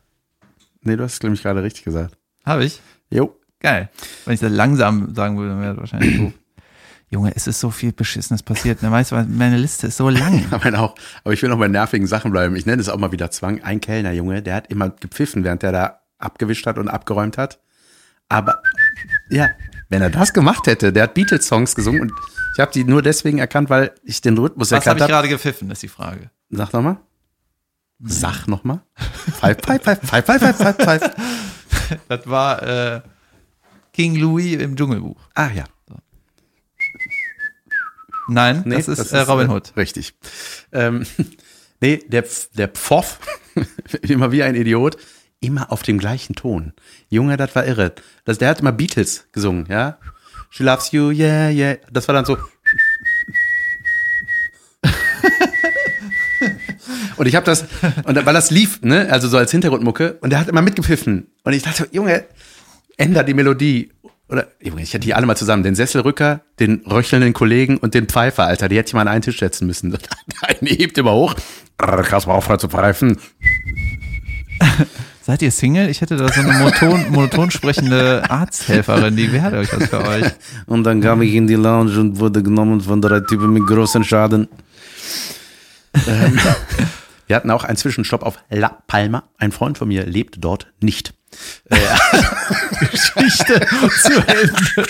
Nee, 0.81 0.97
du 0.97 1.03
hast 1.03 1.13
es, 1.13 1.19
glaube 1.19 1.35
ich, 1.35 1.43
gerade 1.43 1.63
richtig 1.63 1.83
gesagt. 1.85 2.17
Habe 2.45 2.65
ich. 2.65 2.81
Jo. 3.09 3.36
Geil. 3.59 3.89
Wenn 4.25 4.33
ich 4.33 4.39
das 4.39 4.51
langsam 4.51 5.13
sagen 5.15 5.37
würde, 5.37 5.59
wäre 5.59 5.73
das 5.73 5.77
wahrscheinlich 5.79 6.17
doof. 6.17 6.33
Junge, 7.09 7.31
es 7.35 7.47
ist 7.47 7.61
so 7.61 7.71
viel 7.71 7.93
Beschissenes 7.93 8.43
passiert. 8.43 8.83
Ne? 8.83 8.91
Weißt 8.91 9.11
du, 9.11 9.15
was, 9.15 9.27
meine 9.29 9.57
Liste 9.57 9.87
ist 9.87 9.97
so 9.97 10.09
lang. 10.09 10.45
Aber, 10.51 10.77
auch, 10.77 10.95
aber 11.23 11.33
ich 11.33 11.41
will 11.41 11.49
noch 11.49 11.57
bei 11.57 11.69
nervigen 11.69 12.05
Sachen 12.05 12.31
bleiben. 12.31 12.55
Ich 12.57 12.65
nenne 12.65 12.81
es 12.81 12.89
auch 12.89 12.97
mal 12.97 13.13
wieder 13.13 13.31
Zwang. 13.31 13.63
Ein 13.63 13.79
Kellner, 13.79 14.11
Junge, 14.11 14.41
der 14.41 14.55
hat 14.55 14.67
immer 14.69 14.89
gepfiffen, 14.89 15.45
während 15.45 15.63
der 15.63 15.71
da 15.71 16.01
abgewischt 16.17 16.65
hat 16.67 16.77
und 16.77 16.89
abgeräumt 16.89 17.37
hat. 17.37 17.59
Aber 18.27 18.61
ja, 19.29 19.49
wenn 19.87 20.01
er 20.01 20.09
das 20.09 20.33
gemacht 20.33 20.67
hätte, 20.67 20.91
der 20.91 21.03
hat 21.03 21.13
Beatles-Songs 21.13 21.75
gesungen 21.75 22.01
und 22.01 22.11
ich 22.55 22.59
habe 22.59 22.71
die 22.73 22.83
nur 22.83 23.01
deswegen 23.01 23.37
erkannt, 23.37 23.69
weil 23.69 23.91
ich 24.03 24.19
den 24.19 24.37
Rhythmus 24.37 24.71
Was 24.71 24.77
habe 24.77 24.85
erkannt 24.85 24.97
ich 24.97 25.03
habe. 25.03 25.13
gerade 25.13 25.29
gepfiffen, 25.29 25.71
ist 25.71 25.83
die 25.83 25.87
Frage. 25.87 26.29
Sag 26.49 26.73
nochmal. 26.73 26.97
Sag 28.03 28.47
nochmal. 28.47 28.81
Pfeif, 29.39 29.57
pfeif, 29.59 29.81
pfeif, 29.81 29.99
pfeif, 30.01 30.25
pfeif, 30.25 30.57
pfeif, 30.57 30.75
pfeif. 30.77 31.11
Das 32.09 32.27
war 32.27 32.63
äh, 32.63 33.01
King 33.97 34.15
Louis 34.17 34.61
im 34.61 34.75
Dschungelbuch. 34.75 35.19
Ah 35.33 35.49
ja. 35.49 35.63
Nein, 38.27 38.61
Nee, 38.63 38.75
das 38.75 38.87
ist 38.87 39.11
äh, 39.11 39.21
Robin 39.21 39.49
Hood. 39.49 39.73
Äh, 39.75 39.79
richtig. 39.79 40.13
Ähm, 40.71 41.03
nee, 41.81 41.97
der, 42.07 42.23
der 42.53 42.67
Pfoff, 42.67 43.17
immer 44.03 44.31
wie 44.31 44.43
ein 44.43 44.53
Idiot, 44.53 44.97
immer 45.39 45.71
auf 45.71 45.81
dem 45.81 45.97
gleichen 45.97 46.35
Ton. 46.35 46.73
Junge, 47.09 47.37
das 47.37 47.55
war 47.55 47.65
irre. 47.65 47.95
Das, 48.23 48.37
der 48.37 48.49
hat 48.49 48.59
immer 48.59 48.71
Beatles 48.71 49.29
gesungen, 49.31 49.65
ja. 49.67 49.97
She 50.51 50.61
loves 50.61 50.91
you, 50.91 51.09
yeah, 51.09 51.49
yeah. 51.49 51.77
Das 51.91 52.07
war 52.07 52.13
dann 52.13 52.25
so. 52.25 52.37
Und 57.15 57.25
ich 57.25 57.35
habe 57.35 57.47
das, 57.47 57.65
und 58.03 58.25
weil 58.27 58.33
das 58.35 58.51
lief, 58.51 58.79
ne, 58.83 59.11
also 59.11 59.27
so 59.27 59.37
als 59.37 59.49
Hintergrundmucke, 59.49 60.19
und 60.21 60.29
der 60.29 60.39
hat 60.39 60.49
immer 60.49 60.61
mitgepfiffen. 60.61 61.31
Und 61.43 61.53
ich 61.53 61.63
dachte, 61.63 61.89
Junge, 61.91 62.25
änder 62.97 63.23
die 63.23 63.33
Melodie. 63.33 63.91
Oder, 64.29 64.47
Junge, 64.61 64.81
ich 64.81 64.93
hätte 64.93 65.05
die 65.05 65.13
alle 65.13 65.25
mal 65.25 65.37
zusammen. 65.37 65.63
Den 65.63 65.75
Sesselrücker, 65.75 66.41
den 66.59 66.83
röchelnden 66.85 67.33
Kollegen 67.33 67.77
und 67.77 67.93
den 67.93 68.07
Pfeifer, 68.07 68.45
Alter. 68.45 68.67
Die 68.67 68.77
hätte 68.77 68.89
ich 68.89 68.93
mal 68.93 69.01
an 69.01 69.07
einen 69.07 69.21
Tisch 69.21 69.39
setzen 69.39 69.67
müssen. 69.67 69.91
Der 69.91 69.99
eine 70.49 70.69
hebt 70.69 70.97
immer 70.97 71.13
hoch. 71.13 71.35
Kannst 71.77 72.27
mal 72.27 72.33
aufhören 72.33 72.59
zu 72.59 72.67
pfeifen. 72.67 73.17
Seid 75.21 75.41
ihr 75.41 75.51
Single? 75.51 75.89
Ich 75.89 75.99
hätte 76.01 76.15
da 76.15 76.27
so 76.29 76.39
eine 76.39 76.53
monoton, 76.53 77.05
monoton 77.11 77.51
sprechende 77.51 78.23
Arzthelferin, 78.29 79.15
die 79.17 79.31
wäre 79.33 79.57
euch 79.57 79.73
was 79.73 79.89
für 79.89 80.01
euch. 80.05 80.25
Und 80.67 80.85
dann 80.85 81.01
kam 81.01 81.21
ich 81.21 81.33
in 81.33 81.47
die 81.47 81.55
Lounge 81.55 81.99
und 81.99 82.19
wurde 82.19 82.41
genommen 82.41 82.79
von 82.79 83.01
drei 83.01 83.19
Typen 83.19 83.51
mit 83.51 83.67
großen 83.67 84.05
Schaden. 84.05 84.47
ähm, 86.07 86.39
wir 87.27 87.35
hatten 87.35 87.51
auch 87.51 87.65
einen 87.65 87.75
Zwischenstopp 87.75 88.23
auf 88.23 88.39
La 88.49 88.69
Palma. 88.87 89.23
Ein 89.37 89.51
Freund 89.51 89.77
von 89.77 89.89
mir 89.89 90.05
lebt 90.05 90.37
dort 90.39 90.71
nicht. 90.79 91.13
Geschichte 92.91 93.67
zu 94.01 94.13
Ende. 94.13 94.87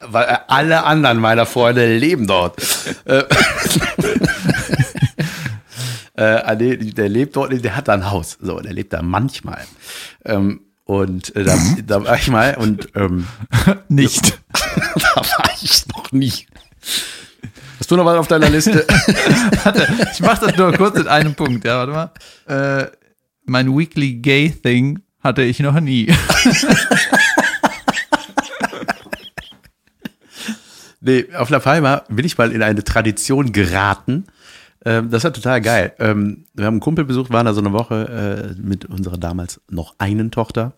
Weil 0.00 0.24
äh, 0.28 0.38
alle 0.48 0.84
anderen 0.84 1.18
meiner 1.18 1.46
Freunde 1.46 1.96
leben 1.98 2.26
dort. 2.26 2.56
Äh, 3.04 3.18
äh, 6.16 6.22
ah, 6.22 6.54
nee, 6.54 6.76
der 6.76 7.08
lebt 7.08 7.36
dort, 7.36 7.52
der 7.62 7.76
hat 7.76 7.88
da 7.88 7.94
ein 7.94 8.10
Haus. 8.10 8.38
So, 8.40 8.60
der 8.60 8.72
lebt 8.72 8.92
da 8.92 9.02
manchmal. 9.02 9.64
Ähm, 10.24 10.60
und 10.84 11.36
äh, 11.36 11.44
da, 11.44 11.56
da 11.86 12.04
war 12.04 12.16
ich 12.16 12.28
mal 12.28 12.56
und 12.56 12.88
ähm, 12.96 13.26
Nicht. 13.88 14.40
da 14.52 15.16
war 15.16 15.50
ich 15.62 15.86
noch 15.88 16.10
nie. 16.12 16.32
Hast 17.78 17.90
du 17.90 17.96
noch 17.96 18.04
was 18.04 18.16
auf 18.16 18.28
deiner 18.28 18.48
Liste? 18.48 18.86
Ich 20.12 20.20
mach 20.20 20.38
das 20.38 20.56
nur 20.56 20.72
kurz 20.72 20.98
in 20.98 21.08
einem 21.08 21.34
Punkt, 21.34 21.64
ja, 21.64 21.86
warte 21.86 21.92
mal. 21.92 22.82
Äh, 22.82 22.90
mein 23.50 23.76
Weekly 23.76 24.14
Gay 24.14 24.50
Thing 24.50 25.00
hatte 25.20 25.42
ich 25.42 25.58
noch 25.60 25.78
nie. 25.80 26.06
Nee, 31.02 31.28
auf 31.34 31.48
La 31.48 31.60
Palma 31.60 32.02
bin 32.10 32.26
ich 32.26 32.36
mal 32.36 32.52
in 32.52 32.62
eine 32.62 32.84
Tradition 32.84 33.52
geraten. 33.52 34.26
Ähm, 34.84 35.08
das 35.10 35.24
war 35.24 35.32
total 35.32 35.62
geil. 35.62 35.94
Ähm, 35.98 36.44
wir 36.52 36.66
haben 36.66 36.74
einen 36.74 36.80
Kumpel 36.80 37.06
besucht, 37.06 37.32
waren 37.32 37.46
da 37.46 37.54
so 37.54 37.62
eine 37.62 37.72
Woche 37.72 38.52
äh, 38.58 38.60
mit 38.60 38.84
unserer 38.84 39.16
damals 39.16 39.62
noch 39.70 39.94
einen 39.96 40.30
Tochter. 40.30 40.74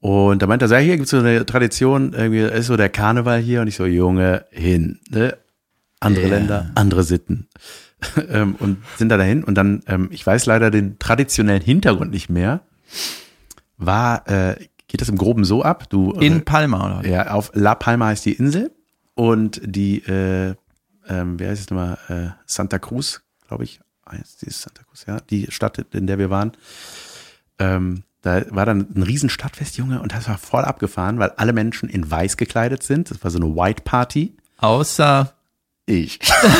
Und 0.00 0.42
da 0.42 0.46
meinte 0.46 0.66
er, 0.66 0.70
ja, 0.72 0.84
hier 0.84 0.96
gibt's 0.98 1.12
so 1.12 1.18
eine 1.18 1.46
Tradition, 1.46 2.12
irgendwie 2.12 2.40
ist 2.40 2.66
so 2.66 2.76
der 2.76 2.90
Karneval 2.90 3.40
hier. 3.40 3.62
Und 3.62 3.68
ich 3.68 3.76
so, 3.76 3.86
Junge, 3.86 4.44
hin. 4.50 5.00
Ne? 5.08 5.38
Andere 5.98 6.26
Ja. 6.26 6.34
Länder, 6.36 6.70
andere 6.74 7.02
Sitten. 7.02 7.48
ähm, 8.30 8.56
und 8.58 8.82
sind 8.96 9.08
da 9.08 9.16
dahin. 9.16 9.44
Und 9.44 9.54
dann, 9.54 9.82
ähm, 9.86 10.08
ich 10.10 10.26
weiß 10.26 10.46
leider 10.46 10.70
den 10.70 10.98
traditionellen 10.98 11.62
Hintergrund 11.62 12.10
nicht 12.10 12.28
mehr. 12.28 12.60
War, 13.76 14.28
äh, 14.28 14.56
geht 14.88 15.00
das 15.00 15.08
im 15.08 15.16
Groben 15.16 15.44
so 15.44 15.62
ab? 15.62 15.88
Du, 15.90 16.12
In 16.12 16.44
Palma, 16.44 17.00
oder? 17.00 17.08
ja, 17.08 17.30
auf 17.30 17.50
La 17.54 17.74
Palma 17.74 18.06
heißt 18.06 18.26
die 18.26 18.34
Insel 18.34 18.72
und 19.14 19.60
die, 19.64 19.98
äh, 20.06 20.54
ähm, 21.08 21.38
wer 21.38 21.50
heißt 21.50 21.62
es 21.62 21.70
nochmal, 21.70 21.98
äh, 22.08 22.30
Santa 22.46 22.78
Cruz, 22.78 23.22
glaube 23.48 23.64
ich, 23.64 23.80
die 24.42 24.46
ist 24.46 24.62
Santa 24.62 24.82
Cruz, 24.84 25.04
ja, 25.06 25.18
die 25.30 25.46
Stadt, 25.50 25.78
in 25.94 26.06
der 26.06 26.18
wir 26.18 26.30
waren. 26.30 26.52
Ähm, 27.58 28.04
da 28.20 28.42
war 28.50 28.66
dann 28.66 28.86
ein 28.94 29.02
riesen 29.02 29.30
Stadtfest, 29.30 29.76
Junge, 29.78 30.00
und 30.00 30.12
das 30.12 30.28
war 30.28 30.38
voll 30.38 30.64
abgefahren, 30.64 31.18
weil 31.18 31.30
alle 31.36 31.52
Menschen 31.52 31.88
in 31.88 32.08
weiß 32.08 32.36
gekleidet 32.36 32.82
sind. 32.82 33.10
Das 33.10 33.22
war 33.24 33.30
so 33.30 33.38
eine 33.38 33.56
White 33.56 33.82
Party. 33.84 34.36
Außer, 34.58 35.32
Ich. 35.86 36.18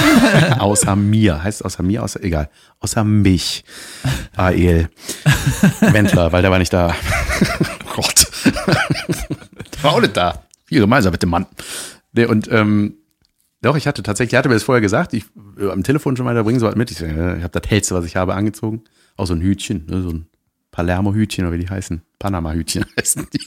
außer 0.59 0.97
mir. 0.97 1.43
Heißt 1.43 1.64
außer 1.64 1.83
mir, 1.83 2.03
außer, 2.03 2.23
egal. 2.23 2.51
Außer 2.81 3.05
mich. 3.05 3.64
Ael. 4.37 4.89
Wendler, 5.81 6.33
weil 6.33 6.43
der 6.43 6.51
war 6.51 6.59
nicht 6.59 6.73
da. 6.73 6.95
Gott. 7.95 8.27
der 8.45 9.83
war 9.83 9.93
auch 9.93 10.01
nicht 10.01 10.16
da. 10.16 10.43
Viel 10.64 10.81
gemeinsam 10.81 11.12
mit 11.12 11.23
dem 11.23 11.31
Mann. 11.31 11.47
Nee, 12.12 12.27
und, 12.27 12.51
ähm, 12.51 12.97
doch, 13.61 13.77
ich 13.77 13.87
hatte 13.87 14.03
tatsächlich, 14.03 14.35
er 14.35 14.39
hatte 14.41 14.49
mir 14.49 14.57
das 14.57 14.64
vorher 14.64 14.81
gesagt, 14.81 15.14
ich 15.14 15.25
äh, 15.59 15.70
am 15.70 15.85
Telefon 15.85 16.16
schon 16.16 16.25
mal, 16.25 16.35
da 16.35 16.43
bringen 16.43 16.59
sie 16.59 16.66
was 16.66 16.75
mit. 16.75 16.91
Ich, 16.91 16.99
so, 16.99 17.07
ja, 17.07 17.37
ich 17.37 17.45
habe 17.45 17.61
das 17.61 17.70
hellste, 17.70 17.95
was 17.95 18.05
ich 18.05 18.16
habe, 18.16 18.35
angezogen. 18.35 18.83
Auch 19.16 19.27
so 19.27 19.35
ein 19.35 19.41
Hütchen, 19.41 19.87
ne, 19.87 20.03
so 20.03 20.11
ein 20.11 20.27
Palermo-Hütchen, 20.73 21.47
oder 21.47 21.55
wie 21.55 21.61
die 21.61 21.70
heißen. 21.70 22.03
Panama-Hütchen 22.18 22.85
heißen 22.99 23.29
die. 23.33 23.41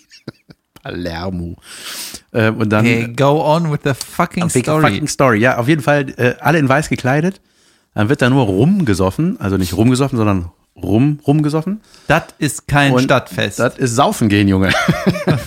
Palermo. 0.85 1.55
Ähm, 2.31 2.57
und 2.57 2.69
dann. 2.69 2.85
okay, 2.85 3.13
go 3.15 3.43
on 3.43 3.71
with 3.71 3.79
the 3.83 3.93
fucking 3.93 4.43
Wegen 4.53 4.63
story. 4.63 4.81
Fucking 4.83 5.07
Story. 5.07 5.39
Ja, 5.39 5.57
auf 5.57 5.67
jeden 5.67 5.81
Fall 5.81 6.13
äh, 6.17 6.35
alle 6.39 6.59
in 6.59 6.69
weiß 6.69 6.89
gekleidet. 6.89 7.41
Dann 7.95 8.09
wird 8.09 8.21
da 8.21 8.29
nur 8.29 8.45
rumgesoffen, 8.45 9.39
also 9.39 9.57
nicht 9.57 9.75
rumgesoffen, 9.75 10.17
sondern 10.17 10.51
rum 10.75 11.19
rumgesoffen. 11.25 11.81
Das 12.07 12.23
ist 12.37 12.67
kein 12.67 12.91
Und 12.91 13.03
Stadtfest. 13.03 13.59
Das 13.59 13.77
ist 13.77 13.95
Saufen 13.95 14.29
gehen, 14.29 14.47
Junge. 14.47 14.71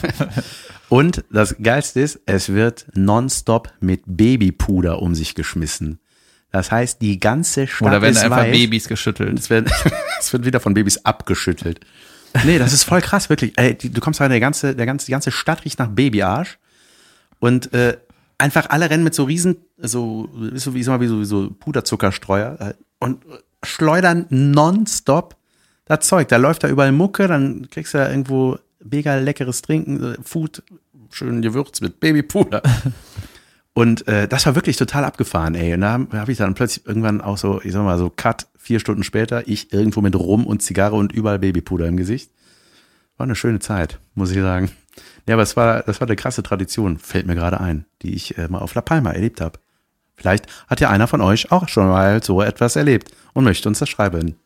Und 0.88 1.24
das 1.30 1.56
Geilste 1.62 2.00
ist, 2.00 2.20
es 2.24 2.48
wird 2.48 2.86
nonstop 2.94 3.70
mit 3.80 4.02
Babypuder 4.06 5.02
um 5.02 5.14
sich 5.14 5.34
geschmissen. 5.34 5.98
Das 6.50 6.72
heißt, 6.72 7.02
die 7.02 7.20
ganze 7.20 7.66
Stadt 7.66 7.88
Oder 7.88 8.00
werden 8.00 8.14
ist 8.14 8.22
einfach 8.22 8.38
weiß. 8.38 8.52
Babys 8.52 8.88
geschüttelt. 8.88 9.38
Es 9.38 9.50
wird, 9.50 9.70
es 10.18 10.32
wird 10.32 10.46
wieder 10.46 10.60
von 10.60 10.72
Babys 10.72 11.04
abgeschüttelt. 11.04 11.80
Nee, 12.44 12.58
das 12.58 12.72
ist 12.72 12.84
voll 12.84 13.00
krass, 13.00 13.30
wirklich. 13.30 13.52
Ey, 13.56 13.74
du 13.74 14.00
kommst 14.00 14.20
rein, 14.20 14.30
der 14.30 14.40
ganze, 14.40 14.74
der 14.74 14.86
ganze, 14.86 15.06
die 15.06 15.12
ganze 15.12 15.30
Stadt 15.30 15.64
riecht 15.64 15.78
nach 15.78 15.88
Babyarsch. 15.88 16.58
Und 17.40 17.72
äh, 17.72 17.96
einfach 18.38 18.70
alle 18.70 18.90
rennen 18.90 19.04
mit 19.04 19.14
so 19.14 19.24
riesen, 19.24 19.56
so, 19.76 20.28
so 20.54 20.74
wie, 20.74 20.84
mal, 20.84 21.00
wie 21.00 21.06
so, 21.06 21.20
wie 21.20 21.24
so 21.24 21.50
Puderzuckerstreuer 21.50 22.56
äh, 22.60 22.74
und 23.00 23.24
schleudern 23.62 24.26
nonstop 24.30 25.36
das 25.84 26.06
Zeug. 26.06 26.28
Da 26.28 26.36
läuft 26.36 26.64
da 26.64 26.68
überall 26.68 26.92
Mucke, 26.92 27.26
dann 27.28 27.68
kriegst 27.70 27.94
du 27.94 27.98
da 27.98 28.08
irgendwo 28.08 28.58
mega 28.84 29.16
leckeres 29.16 29.62
Trinken, 29.62 30.14
äh, 30.14 30.16
Food, 30.22 30.62
schön 31.10 31.42
gewürzt 31.42 31.82
mit 31.82 32.00
Babypuder. 32.00 32.62
Und 33.74 34.08
äh, 34.08 34.26
das 34.26 34.44
war 34.44 34.56
wirklich 34.56 34.76
total 34.76 35.04
abgefahren, 35.04 35.54
ey. 35.54 35.74
Und 35.74 35.82
da 35.82 35.92
habe 35.92 36.20
hab 36.20 36.28
ich 36.28 36.38
dann 36.38 36.54
plötzlich 36.54 36.84
irgendwann 36.84 37.20
auch 37.20 37.38
so, 37.38 37.60
ich 37.62 37.72
sag 37.72 37.84
mal 37.84 37.96
so, 37.96 38.10
Cut, 38.10 38.48
vier 38.68 38.80
Stunden 38.80 39.02
später, 39.02 39.48
ich 39.48 39.72
irgendwo 39.72 40.02
mit 40.02 40.14
Rum 40.14 40.46
und 40.46 40.60
Zigarre 40.60 40.94
und 40.94 41.10
überall 41.10 41.38
Babypuder 41.38 41.86
im 41.86 41.96
Gesicht. 41.96 42.30
War 43.16 43.24
eine 43.24 43.34
schöne 43.34 43.60
Zeit, 43.60 43.98
muss 44.14 44.30
ich 44.30 44.36
sagen. 44.36 44.70
Ja, 45.26 45.36
aber 45.36 45.42
es 45.42 45.56
war, 45.56 45.82
das 45.84 46.02
war 46.02 46.06
eine 46.06 46.16
krasse 46.16 46.42
Tradition, 46.42 46.98
fällt 46.98 47.26
mir 47.26 47.34
gerade 47.34 47.60
ein, 47.60 47.86
die 48.02 48.14
ich 48.14 48.36
äh, 48.36 48.46
mal 48.46 48.58
auf 48.58 48.74
La 48.74 48.82
Palma 48.82 49.10
erlebt 49.10 49.40
habe. 49.40 49.58
Vielleicht 50.16 50.44
hat 50.66 50.80
ja 50.80 50.90
einer 50.90 51.06
von 51.06 51.22
euch 51.22 51.50
auch 51.50 51.66
schon 51.66 51.88
mal 51.88 52.22
so 52.22 52.42
etwas 52.42 52.76
erlebt 52.76 53.10
und 53.32 53.44
möchte 53.44 53.70
uns 53.70 53.78
das 53.78 53.88
schreiben. 53.88 54.36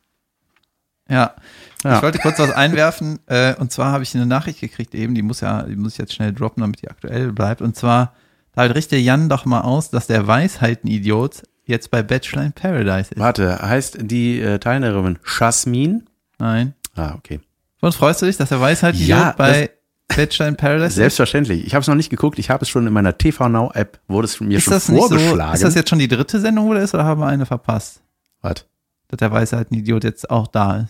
Ja. 1.09 1.35
Ja. 1.83 1.97
Ich 1.97 2.03
wollte 2.03 2.21
kurz 2.21 2.39
was 2.39 2.53
einwerfen. 2.53 3.19
Äh, 3.27 3.57
und 3.57 3.73
zwar 3.73 3.91
habe 3.91 4.05
ich 4.05 4.15
eine 4.15 4.27
Nachricht 4.27 4.61
gekriegt 4.61 4.95
eben, 4.95 5.17
die 5.17 5.23
muss 5.23 5.41
ja, 5.41 5.65
die 5.65 5.75
muss 5.75 5.95
ich 5.95 5.99
jetzt 5.99 6.15
schnell 6.15 6.33
droppen, 6.33 6.61
damit 6.61 6.81
die 6.81 6.89
aktuell 6.89 7.33
bleibt. 7.33 7.61
Und 7.61 7.75
zwar, 7.75 8.15
da 8.53 8.63
richte 8.63 8.97
Jan 8.97 9.29
doch 9.29 9.47
mal 9.47 9.63
aus, 9.63 9.91
dass 9.91 10.07
der 10.07 10.29
Weisheiten-Idiot 10.29 11.43
jetzt 11.65 11.91
bei 11.91 12.03
Bachelor 12.03 12.45
in 12.45 12.53
Paradise 12.53 13.13
ist. 13.13 13.19
Warte, 13.19 13.61
heißt 13.61 13.99
die 14.03 14.41
äh, 14.41 14.59
Teilnehmerin 14.59 15.19
Jasmin? 15.39 16.09
Nein. 16.39 16.75
Ah, 16.97 17.15
okay. 17.17 17.41
Und 17.81 17.95
freust 17.95 18.23
du 18.23 18.27
dich, 18.27 18.37
dass 18.37 18.49
der 18.51 18.61
Weisheiten-Idiot 18.61 19.09
Ja, 19.09 19.35
bei 19.37 19.71
Bachelor 20.09 20.49
in 20.49 20.57
Paradise 20.57 20.87
ist? 20.89 20.95
Selbstverständlich. 20.97 21.67
Ich 21.67 21.75
habe 21.75 21.83
es 21.83 21.89
noch 21.89 21.95
nicht 21.95 22.11
geguckt, 22.11 22.39
ich 22.39 22.51
habe 22.51 22.63
es 22.63 22.69
schon 22.69 22.87
in 22.87 22.93
meiner 22.93 23.17
TV 23.17 23.49
Now 23.49 23.71
App, 23.75 23.99
wurde 24.09 24.27
es 24.27 24.41
mir 24.41 24.59
Ist 24.59 24.65
schon 24.65 24.75
nicht 24.75 24.85
so, 24.87 24.97
vorgeschlagen. 24.97 25.55
ist 25.55 25.63
das 25.65 25.75
jetzt 25.75 25.89
schon 25.91 25.99
die 25.99 26.09
dritte 26.09 26.41
Sendung, 26.41 26.69
wo 26.69 26.75
der 26.75 26.83
ist, 26.83 26.95
oder 26.95 27.05
haben 27.05 27.21
wir 27.21 27.27
eine 27.27 27.47
verpasst? 27.47 28.01
Was? 28.41 28.67
Dass 29.09 29.19
der 29.19 29.31
Weisheiten-Idiot 29.33 30.05
jetzt 30.05 30.31
auch 30.31 30.47
da 30.49 30.79
ist. 30.79 30.89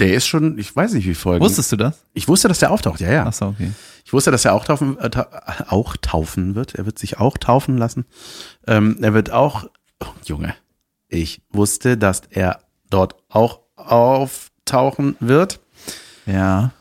Der 0.00 0.14
ist 0.14 0.26
schon, 0.26 0.58
ich 0.58 0.74
weiß 0.74 0.94
nicht, 0.94 1.06
wie 1.06 1.14
Folgen. 1.14 1.44
Wusstest 1.44 1.72
du 1.72 1.76
das? 1.76 2.04
ich 2.14 2.26
wusste, 2.26 2.48
dass 2.48 2.58
der 2.58 2.70
auftaucht, 2.70 3.00
ja, 3.00 3.12
ja. 3.12 3.26
Ach 3.28 3.32
so, 3.32 3.46
okay. 3.46 3.70
Ich 4.04 4.12
wusste, 4.12 4.30
dass 4.30 4.44
er 4.46 4.54
auch 4.54 4.64
taufen, 4.64 4.98
äh, 4.98 5.10
auch 5.68 5.96
taufen 5.98 6.54
wird. 6.54 6.74
Er 6.74 6.86
wird 6.86 6.98
sich 6.98 7.18
auch 7.18 7.36
taufen 7.36 7.76
lassen. 7.76 8.06
Ähm, 8.66 8.96
er 9.02 9.12
wird 9.12 9.30
auch, 9.30 9.66
oh, 10.02 10.06
Junge, 10.24 10.54
ich 11.08 11.42
wusste, 11.52 11.98
dass 11.98 12.22
er 12.30 12.60
dort 12.88 13.16
auch 13.28 13.60
auftauchen 13.76 15.16
wird. 15.20 15.60
Ja. 16.24 16.72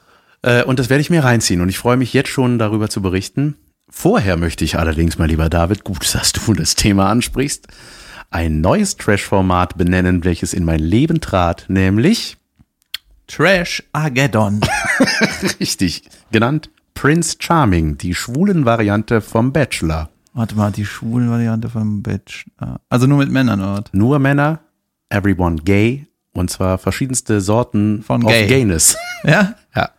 Äh, 0.41 0.63
und 0.63 0.79
das 0.79 0.89
werde 0.89 1.01
ich 1.01 1.09
mir 1.09 1.23
reinziehen. 1.23 1.61
Und 1.61 1.69
ich 1.69 1.77
freue 1.77 1.97
mich 1.97 2.13
jetzt 2.13 2.29
schon 2.29 2.57
darüber 2.57 2.89
zu 2.89 3.01
berichten. 3.01 3.57
Vorher 3.89 4.37
möchte 4.37 4.63
ich 4.63 4.79
allerdings, 4.79 5.17
mein 5.17 5.29
lieber 5.29 5.49
David, 5.49 5.83
gut, 5.83 6.15
dass 6.15 6.31
du 6.31 6.53
das 6.53 6.75
Thema 6.75 7.09
ansprichst, 7.09 7.67
ein 8.31 8.61
neues 8.61 8.95
Trash-Format 8.95 9.77
benennen, 9.77 10.23
welches 10.23 10.53
in 10.53 10.63
mein 10.63 10.79
Leben 10.79 11.19
trat, 11.19 11.65
nämlich 11.67 12.38
Trash 13.29 13.83
Armageddon. 13.93 14.59
richtig 15.59 16.03
genannt 16.31 16.71
Prince 16.95 17.37
Charming, 17.39 17.97
die 17.97 18.13
schwulen 18.13 18.65
Variante 18.65 19.21
vom 19.21 19.53
Bachelor. 19.53 20.09
Warte 20.33 20.55
mal, 20.55 20.71
die 20.71 20.85
schwulen 20.85 21.29
Variante 21.29 21.69
vom 21.69 22.01
Bachelor. 22.01 22.81
Also 22.89 23.07
nur 23.07 23.19
mit 23.19 23.29
Männern, 23.31 23.61
oder? 23.61 23.83
Nur 23.93 24.19
Männer, 24.19 24.59
everyone 25.09 25.57
gay, 25.63 26.07
und 26.33 26.49
zwar 26.49 26.77
verschiedenste 26.77 27.39
Sorten 27.39 28.01
Von 28.03 28.23
of 28.23 28.31
gay. 28.31 28.47
Gayness. 28.47 28.97
Ja? 29.23 29.55
ja. 29.75 29.89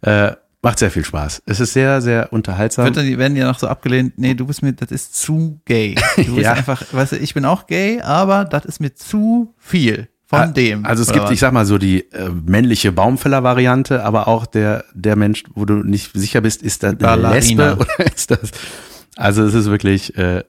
Äh, 0.00 0.36
macht 0.62 0.78
sehr 0.78 0.90
viel 0.90 1.04
Spaß. 1.04 1.42
Es 1.46 1.60
ist 1.60 1.74
sehr, 1.74 2.00
sehr 2.00 2.32
unterhaltsam. 2.32 2.86
Wird 2.86 2.96
werden 2.96 3.36
ja 3.36 3.46
noch 3.46 3.58
so 3.58 3.68
abgelehnt, 3.68 4.14
nee, 4.18 4.34
du 4.34 4.46
bist 4.46 4.62
mir, 4.62 4.72
das 4.72 4.90
ist 4.90 5.14
zu 5.14 5.60
gay. 5.66 5.94
Du 6.16 6.24
bist 6.34 6.38
Ja. 6.38 6.54
einfach, 6.54 6.82
weißt 6.90 7.12
du, 7.12 7.16
ich 7.18 7.34
bin 7.34 7.44
auch 7.44 7.66
gay, 7.66 8.00
aber 8.00 8.44
das 8.46 8.64
ist 8.64 8.80
mir 8.80 8.94
zu 8.94 9.54
viel 9.58 10.08
von 10.26 10.40
Ah, 10.40 10.46
dem. 10.48 10.84
Also 10.84 11.02
es 11.02 11.12
gibt, 11.12 11.30
ich 11.30 11.38
sag 11.40 11.52
mal 11.52 11.64
so 11.66 11.78
die 11.78 12.10
äh, 12.12 12.28
männliche 12.28 12.90
Baumfäller-Variante, 12.92 14.04
aber 14.04 14.26
auch 14.28 14.44
der 14.44 14.84
der 14.92 15.16
Mensch, 15.16 15.44
wo 15.54 15.64
du 15.64 15.74
nicht 15.76 16.10
sicher 16.14 16.40
bist, 16.40 16.62
ist 16.62 16.82
das 16.82 16.96
eine. 17.00 17.28
Lesbe 17.28 17.76
oder 17.80 18.12
ist 18.12 18.30
das? 18.32 18.50
Also 19.16 19.44
es 19.44 19.54
ist 19.54 19.70
wirklich, 19.70 20.16
äh, 20.18 20.42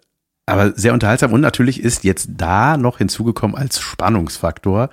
aber 0.46 0.74
sehr 0.76 0.94
unterhaltsam 0.94 1.32
und 1.32 1.42
natürlich 1.42 1.82
ist 1.82 2.04
jetzt 2.04 2.30
da 2.38 2.78
noch 2.78 2.98
hinzugekommen 2.98 3.56
als 3.56 3.80
Spannungsfaktor, 3.80 4.90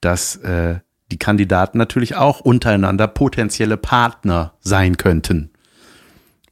dass 0.00 0.36
äh, 0.36 0.80
die 1.10 1.18
Kandidaten 1.18 1.78
natürlich 1.78 2.16
auch 2.16 2.40
untereinander 2.40 3.08
potenzielle 3.08 3.78
Partner 3.78 4.52
sein 4.60 4.98
könnten. 4.98 5.50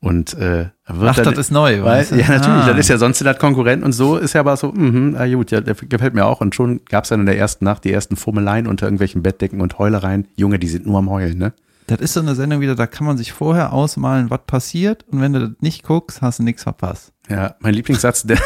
Und 0.06 0.34
äh, 0.34 0.66
wird 0.86 1.10
Ach, 1.10 1.16
dann, 1.16 1.24
das 1.34 1.38
ist 1.38 1.50
neu, 1.50 1.82
weil, 1.82 2.00
weißt 2.00 2.12
du? 2.12 2.16
Ja, 2.16 2.28
natürlich, 2.28 2.46
Ah. 2.64 2.66
das 2.68 2.78
ist 2.78 2.88
ja 2.88 2.98
sonst 2.98 3.20
das 3.20 3.38
Konkurrent 3.38 3.82
und 3.84 3.92
so 3.92 4.16
ist 4.16 4.34
ja 4.34 4.40
aber 4.40 4.56
so, 4.56 4.72
mhm, 4.72 5.12
na 5.12 5.26
gut, 5.34 5.50
ja, 5.50 5.60
der 5.60 5.74
gefällt 5.74 6.14
mir 6.14 6.24
auch. 6.24 6.40
Und 6.40 6.54
schon 6.54 6.80
gab 6.84 7.04
es 7.04 7.10
dann 7.10 7.20
in 7.20 7.26
der 7.26 7.36
ersten 7.38 7.64
Nacht 7.64 7.84
die 7.84 7.92
ersten 7.92 8.16
Fummeleien 8.16 8.66
unter 8.66 8.86
irgendwelchen 8.86 9.22
Bettdecken 9.22 9.60
und 9.60 9.78
Heulereien. 9.78 10.28
Junge, 10.36 10.58
die 10.58 10.68
sind 10.68 10.86
nur 10.86 10.98
am 10.98 11.10
Heulen, 11.10 11.38
ne? 11.38 11.52
Das 11.88 12.00
ist 12.00 12.14
so 12.14 12.20
eine 12.20 12.34
Sendung 12.34 12.60
wieder, 12.60 12.74
da 12.74 12.86
kann 12.86 13.06
man 13.06 13.16
sich 13.16 13.32
vorher 13.32 13.72
ausmalen, 13.72 14.28
was 14.30 14.40
passiert 14.46 15.04
und 15.10 15.20
wenn 15.20 15.32
du 15.32 15.40
das 15.40 15.50
nicht 15.60 15.84
guckst, 15.84 16.20
hast 16.22 16.40
du 16.40 16.42
nichts 16.42 16.64
verpasst. 16.64 17.12
Ja, 17.28 17.54
mein 17.60 17.74
Lieblingssatz, 17.74 18.24
der, 18.24 18.38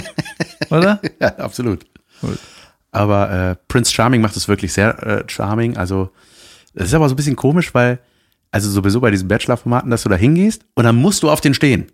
Oder? 0.70 1.00
ja, 1.20 1.28
absolut. 1.36 1.84
Gut. 2.20 2.38
Aber 2.90 3.30
äh, 3.30 3.56
Prince 3.68 3.92
Charming 3.92 4.20
macht 4.20 4.36
es 4.36 4.48
wirklich 4.48 4.72
sehr 4.72 5.02
äh, 5.06 5.24
charming. 5.26 5.76
Also, 5.76 6.10
das 6.74 6.86
ist 6.88 6.94
aber 6.94 7.08
so 7.08 7.14
ein 7.14 7.16
bisschen 7.16 7.36
komisch, 7.36 7.74
weil, 7.74 7.98
also 8.54 8.70
sowieso 8.70 9.00
bei 9.00 9.10
diesen 9.10 9.28
Bachelor-Formaten, 9.28 9.90
dass 9.90 10.02
du 10.04 10.08
da 10.08 10.16
hingehst 10.16 10.64
und 10.74 10.84
dann 10.84 10.96
musst 10.96 11.22
du 11.22 11.30
auf 11.30 11.40
den 11.40 11.54
stehen. 11.54 11.86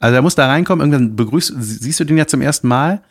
Also 0.00 0.14
er 0.16 0.22
muss 0.22 0.34
da 0.34 0.46
reinkommen, 0.46 0.80
irgendwann 0.92 1.16
begrüßt, 1.16 1.54
siehst 1.58 2.00
du 2.00 2.04
den 2.04 2.16
ja 2.18 2.26
zum 2.26 2.40
ersten 2.40 2.68
Mal 2.68 3.02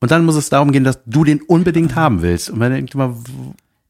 und 0.00 0.10
dann 0.10 0.24
muss 0.24 0.36
es 0.36 0.48
darum 0.50 0.70
gehen, 0.72 0.84
dass 0.84 1.00
du 1.06 1.24
den 1.24 1.40
unbedingt 1.42 1.94
haben 1.94 2.22
willst. 2.22 2.50
Und 2.50 2.58
man 2.58 2.70
denkt 2.72 2.94
immer, 2.94 3.16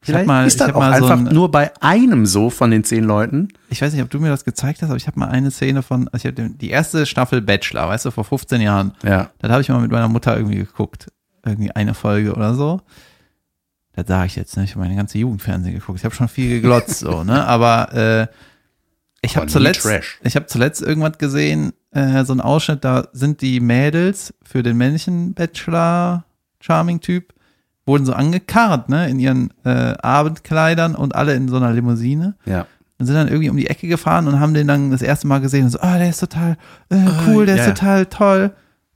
vielleicht 0.01 0.25
mal- 0.27 0.47
ist 0.47 0.59
das 0.61 0.69
auch 0.73 0.79
mal 0.79 0.97
so 0.97 1.05
einfach 1.07 1.27
ein- 1.27 1.33
nur 1.35 1.51
bei 1.51 1.71
einem 1.81 2.25
so 2.25 2.49
von 2.49 2.71
den 2.71 2.83
zehn 2.85 3.03
Leuten. 3.03 3.49
Ich 3.69 3.81
weiß 3.81 3.91
nicht, 3.93 4.01
ob 4.01 4.09
du 4.09 4.19
mir 4.19 4.29
das 4.29 4.45
gezeigt 4.45 4.81
hast, 4.81 4.89
aber 4.89 4.95
ich 4.97 5.07
habe 5.07 5.19
mal 5.19 5.27
eine 5.27 5.51
Szene 5.51 5.83
von, 5.83 6.07
also 6.07 6.27
ich 6.29 6.37
habe 6.37 6.49
die 6.51 6.69
erste 6.69 7.05
Staffel 7.05 7.41
Bachelor, 7.41 7.89
weißt 7.89 8.05
du, 8.05 8.11
vor 8.11 8.23
15 8.23 8.61
Jahren. 8.61 8.93
Ja. 9.03 9.29
Das 9.39 9.51
habe 9.51 9.61
ich 9.61 9.67
mal 9.69 9.81
mit 9.81 9.91
meiner 9.91 10.07
Mutter 10.07 10.37
irgendwie 10.37 10.57
geguckt. 10.59 11.07
Irgendwie 11.45 11.71
eine 11.71 11.93
Folge 11.93 12.33
oder 12.33 12.53
so. 12.55 12.81
Das 13.97 14.07
sage 14.07 14.27
ich 14.27 14.35
jetzt 14.35 14.55
nicht, 14.57 14.69
ich 14.69 14.75
habe 14.75 14.85
meine 14.85 14.95
ganze 14.95 15.17
Jugendfernsehen 15.17 15.73
geguckt. 15.73 15.97
Ich 15.97 16.05
habe 16.05 16.13
schon 16.13 16.27
viel 16.27 16.49
geglotzt, 16.61 16.99
so, 16.99 17.23
ne? 17.23 17.45
Aber 17.47 17.93
äh, 17.93 18.27
ich 19.21 19.35
habe 19.35 19.47
zuletzt, 19.47 19.81
Trash. 19.81 20.19
ich 20.23 20.35
habe 20.35 20.45
zuletzt 20.45 20.83
irgendwas 20.83 21.17
gesehen, 21.17 21.73
äh, 21.91 22.23
so 22.23 22.31
ein 22.33 22.39
Ausschnitt, 22.39 22.85
da 22.85 23.07
sind 23.11 23.41
die 23.41 23.59
Mädels 23.59 24.35
für 24.43 24.61
den 24.61 24.77
männlichen 24.77 25.33
Bachelor 25.33 26.25
Charming 26.59 27.01
Typ 27.01 27.33
wurden 27.87 28.05
so 28.05 28.13
angekarrt, 28.13 28.87
ne, 28.89 29.09
in 29.09 29.17
ihren 29.19 29.51
äh, 29.63 29.95
Abendkleidern 29.99 30.93
und 30.93 31.15
alle 31.15 31.33
in 31.33 31.47
so 31.47 31.55
einer 31.55 31.71
Limousine 31.73 32.35
Ja. 32.45 32.67
und 32.99 33.07
sind 33.07 33.15
dann 33.15 33.29
irgendwie 33.29 33.49
um 33.49 33.57
die 33.57 33.67
Ecke 33.67 33.87
gefahren 33.87 34.27
und 34.27 34.39
haben 34.39 34.53
den 34.53 34.67
dann 34.67 34.91
das 34.91 35.01
erste 35.01 35.25
Mal 35.25 35.39
gesehen 35.39 35.65
und 35.65 35.71
so, 35.71 35.79
ah, 35.79 35.97
der 35.97 36.09
ist 36.09 36.19
total 36.19 36.57
äh, 36.89 36.97
cool, 37.25 37.47
der 37.47 37.55
ja, 37.55 37.61
ist 37.63 37.67
ja. 37.67 37.73
total 37.73 38.05
toll. 38.05 38.51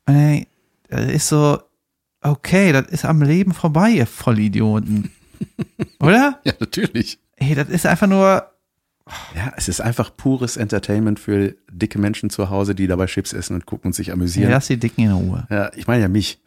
Und 0.05 0.15
ey, 0.15 0.47
das 0.89 1.05
ist 1.05 1.27
so, 1.27 1.57
okay, 2.21 2.71
das 2.71 2.87
ist 2.87 3.05
am 3.05 3.21
Leben 3.21 3.53
vorbei, 3.53 3.89
ihr 3.91 4.07
Vollidioten. 4.07 5.11
Oder? 5.99 6.39
Ja, 6.43 6.53
natürlich. 6.59 7.19
Ey, 7.35 7.55
das 7.55 7.69
ist 7.69 7.85
einfach 7.85 8.07
nur, 8.07 8.45
Ja, 9.35 9.53
es 9.57 9.67
ist 9.67 9.81
einfach 9.81 10.15
pures 10.15 10.57
Entertainment 10.57 11.19
für 11.19 11.55
dicke 11.71 11.99
Menschen 11.99 12.29
zu 12.29 12.49
Hause, 12.49 12.75
die 12.75 12.87
dabei 12.87 13.07
Chips 13.07 13.33
essen 13.33 13.55
und 13.55 13.65
gucken 13.65 13.89
und 13.89 13.93
sich 13.93 14.11
amüsieren. 14.11 14.51
lass 14.51 14.67
die 14.67 14.77
Dicken 14.77 15.01
in 15.05 15.11
Ruhe. 15.11 15.47
Ja, 15.49 15.71
ich 15.75 15.87
meine 15.87 16.03
ja 16.03 16.07
mich. 16.07 16.39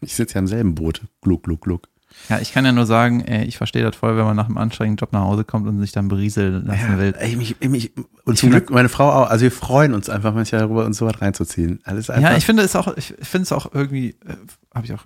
Ich 0.00 0.14
sitze 0.14 0.34
ja 0.34 0.40
im 0.40 0.46
selben 0.46 0.74
Boot. 0.74 1.02
Gluck, 1.20 1.44
gluck, 1.44 1.60
gluck. 1.62 1.88
Ja, 2.28 2.38
ich 2.40 2.52
kann 2.52 2.64
ja 2.64 2.72
nur 2.72 2.86
sagen, 2.86 3.20
ey, 3.20 3.44
ich 3.44 3.58
verstehe 3.58 3.82
das 3.82 3.96
voll, 3.96 4.16
wenn 4.16 4.24
man 4.24 4.34
nach 4.36 4.46
einem 4.46 4.56
anstrengenden 4.56 4.96
Job 4.96 5.12
nach 5.12 5.20
Hause 5.22 5.44
kommt 5.44 5.66
und 5.68 5.78
sich 5.80 5.92
dann 5.92 6.08
berieseln 6.08 6.64
lassen 6.66 6.98
will. 6.98 7.14
ey, 7.18 7.36
mich, 7.36 7.56
mich, 7.60 7.92
und 8.24 8.38
zum 8.38 8.50
Glück 8.50 8.70
meine 8.70 8.88
Frau 8.88 9.10
auch. 9.10 9.28
Also 9.28 9.42
wir 9.42 9.52
freuen 9.52 9.92
uns 9.92 10.08
einfach 10.08 10.32
manchmal 10.32 10.62
darüber, 10.62 10.86
uns 10.86 10.96
sowas 10.96 11.20
reinzuziehen. 11.20 11.80
Alles 11.84 12.08
einfach. 12.08 12.30
Ja, 12.30 12.36
ich 12.36 12.46
finde 12.46 12.62
es 12.62 12.74
auch, 12.76 12.96
ich 12.96 13.14
finde 13.20 13.42
es 13.42 13.52
auch 13.52 13.74
irgendwie, 13.74 14.10
äh, 14.26 14.36
habe 14.74 14.86
ich 14.86 14.94
auch, 14.94 15.04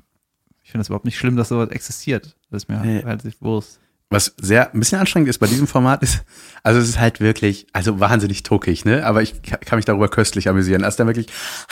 ich 0.63 0.71
finde 0.71 0.83
es 0.83 0.89
überhaupt 0.89 1.07
nicht 1.07 1.19
schlimm, 1.19 1.35
dass 1.37 1.49
sowas 1.49 1.71
existiert. 1.71 2.37
Das 2.51 2.63
ist 2.63 2.69
mir 2.69 2.79
Nee. 2.81 3.03
halt 3.05 3.23
sich 3.23 3.41
Wurst. 3.43 3.81
Was 4.11 4.33
sehr 4.41 4.73
ein 4.73 4.81
bisschen 4.81 4.99
anstrengend 4.99 5.29
ist 5.29 5.37
bei 5.39 5.47
diesem 5.47 5.67
Format 5.67 6.03
ist, 6.03 6.25
also 6.63 6.81
es 6.81 6.89
ist 6.89 6.99
halt 6.99 7.21
wirklich, 7.21 7.67
also 7.75 8.01
wahnsinnig 8.01 8.43
tuckig, 8.43 8.87
ne? 8.87 9.05
Aber 9.05 9.21
ich 9.21 9.43
ka- 9.43 9.59
kann 9.59 9.77
mich 9.77 9.85
darüber 9.85 10.09
köstlich 10.09 10.49
amüsieren. 10.49 10.83
Also 10.83 10.97
dann 10.97 11.09
wirklich, 11.09 11.27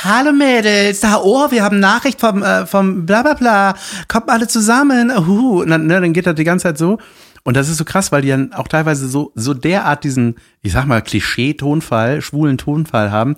Hallo 0.05 0.33
Mädels, 0.33 1.01
da 1.01 1.17
oh, 1.23 1.51
wir 1.51 1.63
haben 1.65 1.81
Nachricht 1.81 2.21
vom 2.21 2.43
äh, 2.43 2.67
vom 2.67 3.07
bla 3.07 3.23
bla 3.23 3.33
bla, 3.35 3.75
kommt 4.09 4.29
alle 4.29 4.49
zusammen. 4.49 5.11
Uh, 5.17 5.63
und 5.63 5.71
dann, 5.71 5.87
ne, 5.87 5.99
dann 5.99 6.13
geht 6.13 6.27
das 6.27 6.35
die 6.35 6.45
ganze 6.45 6.65
Zeit 6.65 6.77
so. 6.77 6.99
Und 7.43 7.57
das 7.57 7.71
ist 7.71 7.79
so 7.79 7.85
krass, 7.85 8.13
weil 8.13 8.21
die 8.23 8.29
dann 8.29 8.53
auch 8.53 8.69
teilweise 8.69 9.09
so, 9.09 9.33
so 9.35 9.55
derart 9.55 10.05
diesen, 10.05 10.35
ich 10.63 10.73
sag 10.73 10.85
mal, 10.87 11.01
Klischee-Tonfall, 11.01 12.21
schwulen 12.21 12.59
Tonfall 12.59 13.13
haben. 13.13 13.37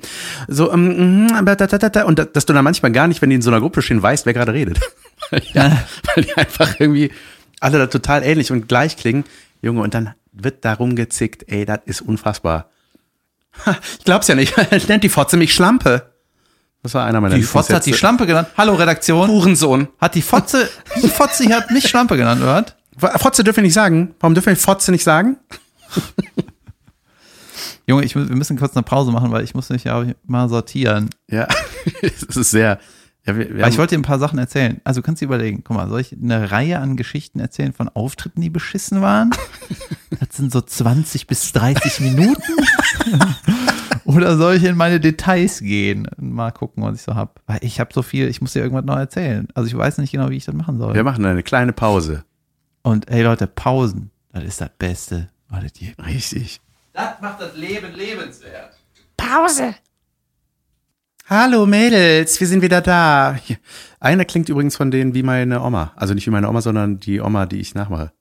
So, 0.49 0.73
ähm, 0.73 1.27
mhm, 1.27 1.37
und 1.37 2.19
da- 2.19 2.25
dass 2.25 2.47
du 2.47 2.53
dann 2.53 2.65
manchmal 2.65 2.91
gar 2.91 3.07
nicht, 3.07 3.23
wenn 3.23 3.31
die 3.31 3.37
in 3.37 3.43
so 3.43 3.51
einer 3.51 3.61
Gruppe 3.61 3.81
stehen, 3.83 4.03
weißt, 4.03 4.27
wer 4.27 4.33
gerade 4.33 4.55
redet. 4.55 4.81
ja, 5.53 5.71
weil 6.15 6.25
die 6.25 6.35
einfach 6.37 6.81
irgendwie 6.81 7.13
alle 7.61 7.79
da 7.79 7.87
total 7.87 8.23
ähnlich 8.23 8.53
und 8.53 8.69
gleich 8.69 8.97
klingen. 8.97 9.25
Junge, 9.63 9.83
und 9.83 9.95
dann 9.95 10.15
wird 10.33 10.65
darum 10.65 10.97
gezickt, 10.97 11.45
ey, 11.49 11.65
das 11.65 11.81
ist 11.85 12.01
unfassbar. 12.01 12.71
Ich 13.99 14.05
glaub's 14.05 14.29
ja 14.29 14.35
nicht. 14.35 14.55
Nennt 14.89 15.05
die 15.05 15.09
Fotze 15.09 15.37
mich 15.37 15.53
Schlampe. 15.53 16.13
Das 16.83 16.95
war 16.95 17.05
einer 17.05 17.21
meiner 17.21 17.35
Die 17.35 17.43
Fotze 17.43 17.75
hat 17.75 17.87
die. 17.87 17.95
Schlampe 17.95 18.27
genannt. 18.27 18.49
Hallo 18.57 18.75
Redaktion. 18.75 19.29
Hurensohn. 19.29 19.89
Hat 20.01 20.15
die 20.15 20.23
Fotze, 20.23 20.69
die 21.03 21.09
Fotze 21.09 21.45
hier 21.45 21.57
hat 21.57 21.71
mich 21.71 21.89
Schlampe 21.89 22.17
genannt, 22.17 22.41
oder? 22.41 22.65
was? 23.01 23.21
Fotze 23.21 23.45
dürfen 23.45 23.59
wir 23.59 23.65
nicht 23.65 23.75
sagen. 23.75 24.15
Warum 24.21 24.35
dürfen 24.35 24.51
wir 24.51 24.57
Fotze 24.57 24.93
nicht 24.93 25.05
sagen? 25.05 25.37
Junge, 27.87 28.05
ich, 28.05 28.15
wir 28.15 28.25
müssen 28.25 28.59
kurz 28.59 28.77
eine 28.77 28.83
Pause 28.83 29.13
machen, 29.13 29.33
weil 29.33 29.45
ich 29.45 29.55
muss 29.55 29.71
mich 29.71 29.85
ja 29.85 30.05
mal 30.27 30.49
sortieren. 30.49 31.11
Ja, 31.29 31.49
es 32.03 32.37
ist 32.37 32.51
sehr. 32.51 32.79
Ja, 33.27 33.37
wir, 33.37 33.49
wir 33.49 33.57
Weil 33.57 33.65
haben, 33.65 33.73
ich 33.73 33.79
wollte 33.79 33.95
dir 33.95 34.01
ein 34.01 34.03
paar 34.03 34.19
Sachen 34.19 34.39
erzählen. 34.39 34.81
Also 34.85 35.03
kannst 35.03 35.21
du 35.21 35.27
überlegen, 35.27 35.63
guck 35.65 35.77
mal, 35.77 35.89
soll 35.89 36.01
ich 36.01 36.13
eine 36.13 36.51
Reihe 36.51 36.79
an 36.79 36.97
Geschichten 36.97 37.41
erzählen 37.41 37.73
von 37.73 37.89
Auftritten, 37.89 38.41
die 38.41 38.51
beschissen 38.51 39.01
waren? 39.03 39.31
Das 40.21 40.37
sind 40.39 40.51
so 40.51 40.61
20 40.63 41.27
bis 41.27 41.53
30 41.53 42.01
Minuten. 42.01 42.43
Oder 44.05 44.37
soll 44.39 44.55
ich 44.55 44.65
in 44.65 44.75
meine 44.77 45.01
Details 45.01 45.61
gehen 45.61 46.09
und 46.17 46.33
mal 46.33 46.51
gucken, 46.51 46.83
was 46.83 46.97
ich 46.97 47.03
so 47.03 47.15
hab? 47.15 47.41
Weil 47.47 47.59
ich 47.61 47.79
habe 47.79 47.91
so 47.93 48.03
viel, 48.03 48.27
ich 48.27 48.41
muss 48.41 48.55
dir 48.55 48.61
irgendwas 48.63 48.87
noch 48.87 48.97
erzählen. 48.97 49.47
Also 49.55 49.69
ich 49.69 49.77
weiß 49.77 49.99
nicht 49.99 50.11
genau, 50.11 50.31
wie 50.31 50.37
ich 50.37 50.47
das 50.47 50.55
machen 50.55 50.79
soll. 50.79 50.95
wir 50.95 51.05
machen 51.05 51.25
eine 51.27 51.43
kleine 51.43 51.75
Pause. 51.75 52.25
Und 52.83 53.11
ey 53.11 53.23
Leute, 53.23 53.47
Pausen, 53.47 54.11
das 54.33 54.45
ist 54.45 54.61
das 54.63 54.71
Beste, 54.79 55.29
was 55.51 55.65
es 55.65 55.73
gibt. 55.75 56.05
Richtig. 56.05 56.61
Das 56.95 57.21
macht 57.21 57.41
das 57.41 57.55
Leben 57.55 57.95
lebenswert. 57.95 58.73
Pause. 59.17 59.75
Hallo 61.29 61.67
Mädels, 61.67 62.41
wir 62.41 62.47
sind 62.47 62.63
wieder 62.63 62.81
da. 62.81 63.39
Einer 64.01 64.25
klingt 64.25 64.49
übrigens 64.49 64.77
von 64.77 64.91
denen 64.91 65.15
wie 65.15 65.23
meine 65.23 65.61
Oma. 65.63 65.93
Also 65.97 66.15
nicht 66.15 66.27
wie 66.27 66.31
meine 66.31 66.49
Oma, 66.49 66.63
sondern 66.63 67.01
die 67.01 67.21
Oma, 67.21 67.45
die 67.47 67.61
ich 67.61 67.75
nachmache. 67.75 68.13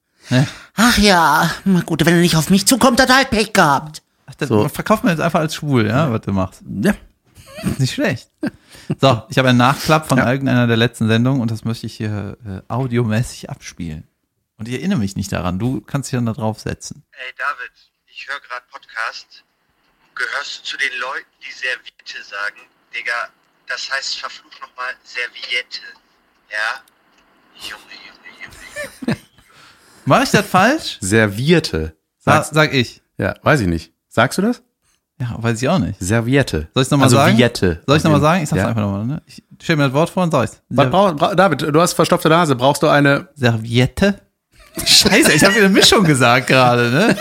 Ach 0.76 0.98
ja, 0.98 1.50
na 1.64 1.82
gut, 1.82 2.06
wenn 2.06 2.16
er 2.16 2.20
nicht 2.20 2.36
auf 2.36 2.50
mich 2.50 2.66
zukommt, 2.68 3.00
hat 3.02 3.10
er 3.10 3.16
halt 3.18 3.30
Pech 3.30 3.54
gehabt. 3.54 4.02
Ach, 4.26 4.36
das 4.36 4.50
So. 4.50 4.68
verkauft 4.68 5.06
man 5.06 5.14
jetzt 5.14 5.22
einfach 5.22 5.40
als 5.40 5.56
schwul, 5.56 5.88
ja, 5.88 6.12
was 6.12 6.22
du 6.22 6.34
machst. 6.34 6.62
Ja. 6.82 6.94
Nicht 7.78 7.94
schlecht. 7.94 8.30
So, 9.00 9.24
ich 9.30 9.38
habe 9.38 9.50
einen 9.50 9.58
Nachklapp 9.58 10.08
von 10.10 10.18
Ja. 10.18 10.30
irgendeiner 10.32 10.68
der 10.68 10.76
letzten 10.78 11.08
Sendungen 11.08 11.42
und 11.42 11.50
das 11.50 11.64
möchte 11.64 11.88
ich 11.88 11.96
hier 11.96 12.38
äh, 12.46 12.62
audiomäßig 12.68 13.50
abspielen. 13.50 14.06
Und 14.58 14.68
ich 14.68 14.74
erinnere 14.76 15.00
mich 15.00 15.16
nicht 15.16 15.32
daran. 15.32 15.60
Du 15.60 15.80
kannst 15.82 16.12
dich 16.12 16.18
dann 16.18 16.26
da 16.26 16.34
draufsetzen. 16.34 17.04
Ey 17.12 17.34
David, 17.38 17.72
ich 18.08 18.28
höre 18.28 18.40
gerade 18.42 18.66
Podcast. 18.70 19.44
Gehörst 20.14 20.60
du 20.60 20.64
zu 20.72 20.78
den 20.78 21.00
Leuten, 21.00 21.28
die 21.48 21.54
Serviette 21.54 22.24
sagen? 22.24 22.60
Digga, 22.98 23.30
das 23.68 23.92
heißt 23.92 24.20
verflucht 24.20 24.60
nochmal 24.60 24.94
Serviette. 25.04 25.82
Ja? 26.50 26.82
Junge, 27.54 27.94
Junge, 28.08 28.30
Junge, 28.42 29.08
Junge. 29.08 29.18
Mache 30.06 30.24
ich 30.24 30.32
das 30.32 30.46
falsch? 30.46 30.98
Servierte. 31.02 31.96
Sa 32.18 32.34
Sagst, 32.34 32.54
sag 32.54 32.74
ich. 32.74 33.02
ja, 33.18 33.36
weiß 33.44 33.62
ich 33.62 33.68
nicht. 33.68 33.94
Sagst 34.10 34.38
du 34.40 34.42
das? 34.42 34.64
Ja, 35.20 35.36
weiß 35.38 35.62
ich 35.62 35.70
auch 35.70 35.80
nicht. 35.80 36.00
Serviette. 36.00 36.70
Soll 36.74 36.84
ich 36.84 36.90
nochmal 36.90 37.06
also 37.06 37.18
sagen? 37.18 37.38
Viette. 37.38 37.82
Soll 37.86 37.98
ich 37.98 38.04
nochmal 38.04 38.22
sagen? 38.22 38.44
Ich 38.44 38.50
sag's 38.50 38.62
ja. 38.62 38.68
einfach 38.68 38.82
nochmal. 38.82 39.06
Ne? 39.06 39.22
Ich 39.26 39.44
stell 39.62 39.76
mir 39.76 39.84
das 39.86 39.94
Wort 39.94 40.10
vor 40.10 40.24
und 40.24 40.32
sag's. 40.32 40.62
Was 40.70 40.90
brauch, 40.90 41.16
bra 41.16 41.36
David, 41.36 41.62
du 41.62 41.82
hast 41.82 41.94
verstopfte 41.94 42.30
Nase. 42.30 42.56
Brauchst 42.56 42.84
du 42.84 42.88
eine? 42.88 43.30
Serviette? 43.36 44.22
Scheiße, 44.86 45.34
ich 45.34 45.44
habe 45.44 45.56
wieder 45.56 45.66
eine 45.66 45.74
Mischung 45.74 46.04
gesagt 46.04 46.48
gerade, 46.48 46.92
ne? 46.92 47.18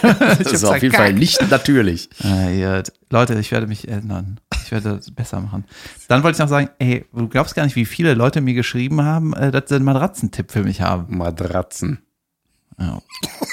Das 0.38 0.52
ist 0.52 0.64
auf 0.64 0.80
jeden 0.80 0.94
Fall 0.94 1.12
nicht 1.12 1.40
natürlich. 1.50 2.08
Ah, 2.22 2.48
ja. 2.50 2.82
Leute, 3.10 3.34
ich 3.38 3.50
werde 3.50 3.66
mich 3.66 3.88
ändern. 3.88 4.38
Ich 4.70 4.72
werde 4.72 4.98
das 4.98 5.10
besser 5.10 5.40
machen. 5.40 5.64
Dann 6.06 6.22
wollte 6.22 6.36
ich 6.36 6.38
noch 6.38 6.48
sagen, 6.48 6.70
ey, 6.78 7.04
du 7.12 7.26
glaubst 7.26 7.56
gar 7.56 7.64
nicht, 7.64 7.74
wie 7.74 7.84
viele 7.84 8.14
Leute 8.14 8.40
mir 8.40 8.54
geschrieben 8.54 9.02
haben, 9.02 9.32
äh, 9.32 9.50
dass 9.50 9.64
sie 9.66 9.74
einen 9.74 9.84
Matratzentipp 9.84 10.52
für 10.52 10.62
mich 10.62 10.80
haben. 10.80 11.18
Matratzen. 11.18 11.98
Ja. 12.78 13.02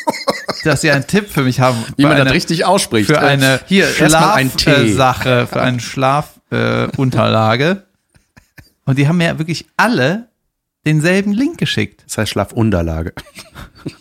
Dass 0.64 0.82
sie 0.82 0.92
einen 0.92 1.08
Tipp 1.08 1.28
für 1.30 1.42
mich 1.42 1.60
haben. 1.60 1.78
Wie 1.96 2.04
man 2.04 2.14
eine, 2.14 2.26
das 2.26 2.34
richtig 2.34 2.66
ausspricht. 2.66 3.08
Für 3.08 3.20
eine 3.20 3.60
hier 3.66 3.88
erstmal 3.98 4.36
ein. 4.36 4.52
Schlafsache, 4.58 5.48
für 5.52 5.62
eine 5.62 5.80
Schlafunterlage. 5.80 7.66
Äh. 7.66 8.62
Und 8.86 8.98
die 8.98 9.08
haben 9.08 9.18
mir 9.18 9.40
wirklich 9.40 9.66
alle 9.76 10.30
denselben 10.86 11.32
Link 11.32 11.58
geschickt. 11.58 12.04
Das 12.06 12.20
heißt 12.20 12.32
Schlafunterlage. 12.32 13.14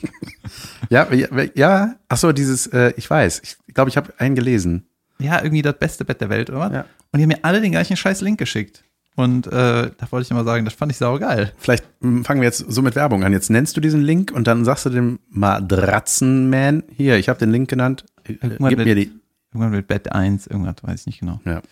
ja, 0.91 1.11
ja, 1.13 1.29
ja. 1.55 1.95
Ach 2.09 2.17
so, 2.17 2.33
dieses, 2.33 2.67
äh, 2.69 2.93
ich 2.97 3.09
weiß. 3.09 3.41
Ich 3.43 3.57
glaube, 3.75 3.89
ich 3.89 3.97
habe 3.97 4.13
einen 4.19 4.35
gelesen. 4.35 4.87
Ja, 5.19 5.43
irgendwie 5.43 5.63
das 5.63 5.79
beste 5.79 6.05
Bett 6.05 6.21
der 6.21 6.29
Welt, 6.29 6.51
oder? 6.51 6.71
Ja. 6.73 6.85
Und 7.13 7.19
die 7.19 7.23
haben 7.23 7.29
mir 7.29 7.39
alle 7.45 7.61
den 7.61 7.73
gleichen 7.73 7.97
scheiß 7.97 8.21
Link 8.21 8.39
geschickt. 8.39 8.83
Und 9.15 9.47
äh, 9.47 9.51
da 9.97 10.13
wollte 10.13 10.25
ich 10.27 10.31
immer 10.31 10.45
sagen, 10.45 10.67
das 10.67 10.75
fand 10.75 10.93
ich 10.93 10.99
saugeil. 10.99 11.53
Vielleicht 11.57 11.85
mm, 12.01 12.23
fangen 12.23 12.43
wir 12.43 12.47
jetzt 12.49 12.59
so 12.69 12.83
mit 12.83 12.95
Werbung 12.97 13.25
an. 13.25 13.33
Jetzt 13.33 13.49
nennst 13.49 13.75
du 13.75 13.81
diesen 13.81 14.03
Link 14.03 14.31
und 14.31 14.47
dann 14.47 14.67
sagst 14.67 14.85
du 14.85 14.91
dem 14.91 15.19
Matratzenman, 15.31 16.83
hier, 16.95 17.17
ich 17.17 17.29
habe 17.31 17.39
den 17.39 17.51
Link 17.51 17.71
genannt, 17.71 18.05
äh, 18.25 18.33
Irgendwann 18.33 18.69
gib 18.69 18.79
mit- 18.79 18.87
mir 18.87 18.95
die. 18.95 19.11
Irgendwann 19.55 19.71
mit 19.71 19.87
Bett 19.87 20.13
1, 20.13 20.49
irgendwas, 20.49 20.75
weiß 20.83 21.01
ich 21.01 21.07
nicht 21.07 21.21
genau. 21.21 21.41
Ja. 21.47 21.63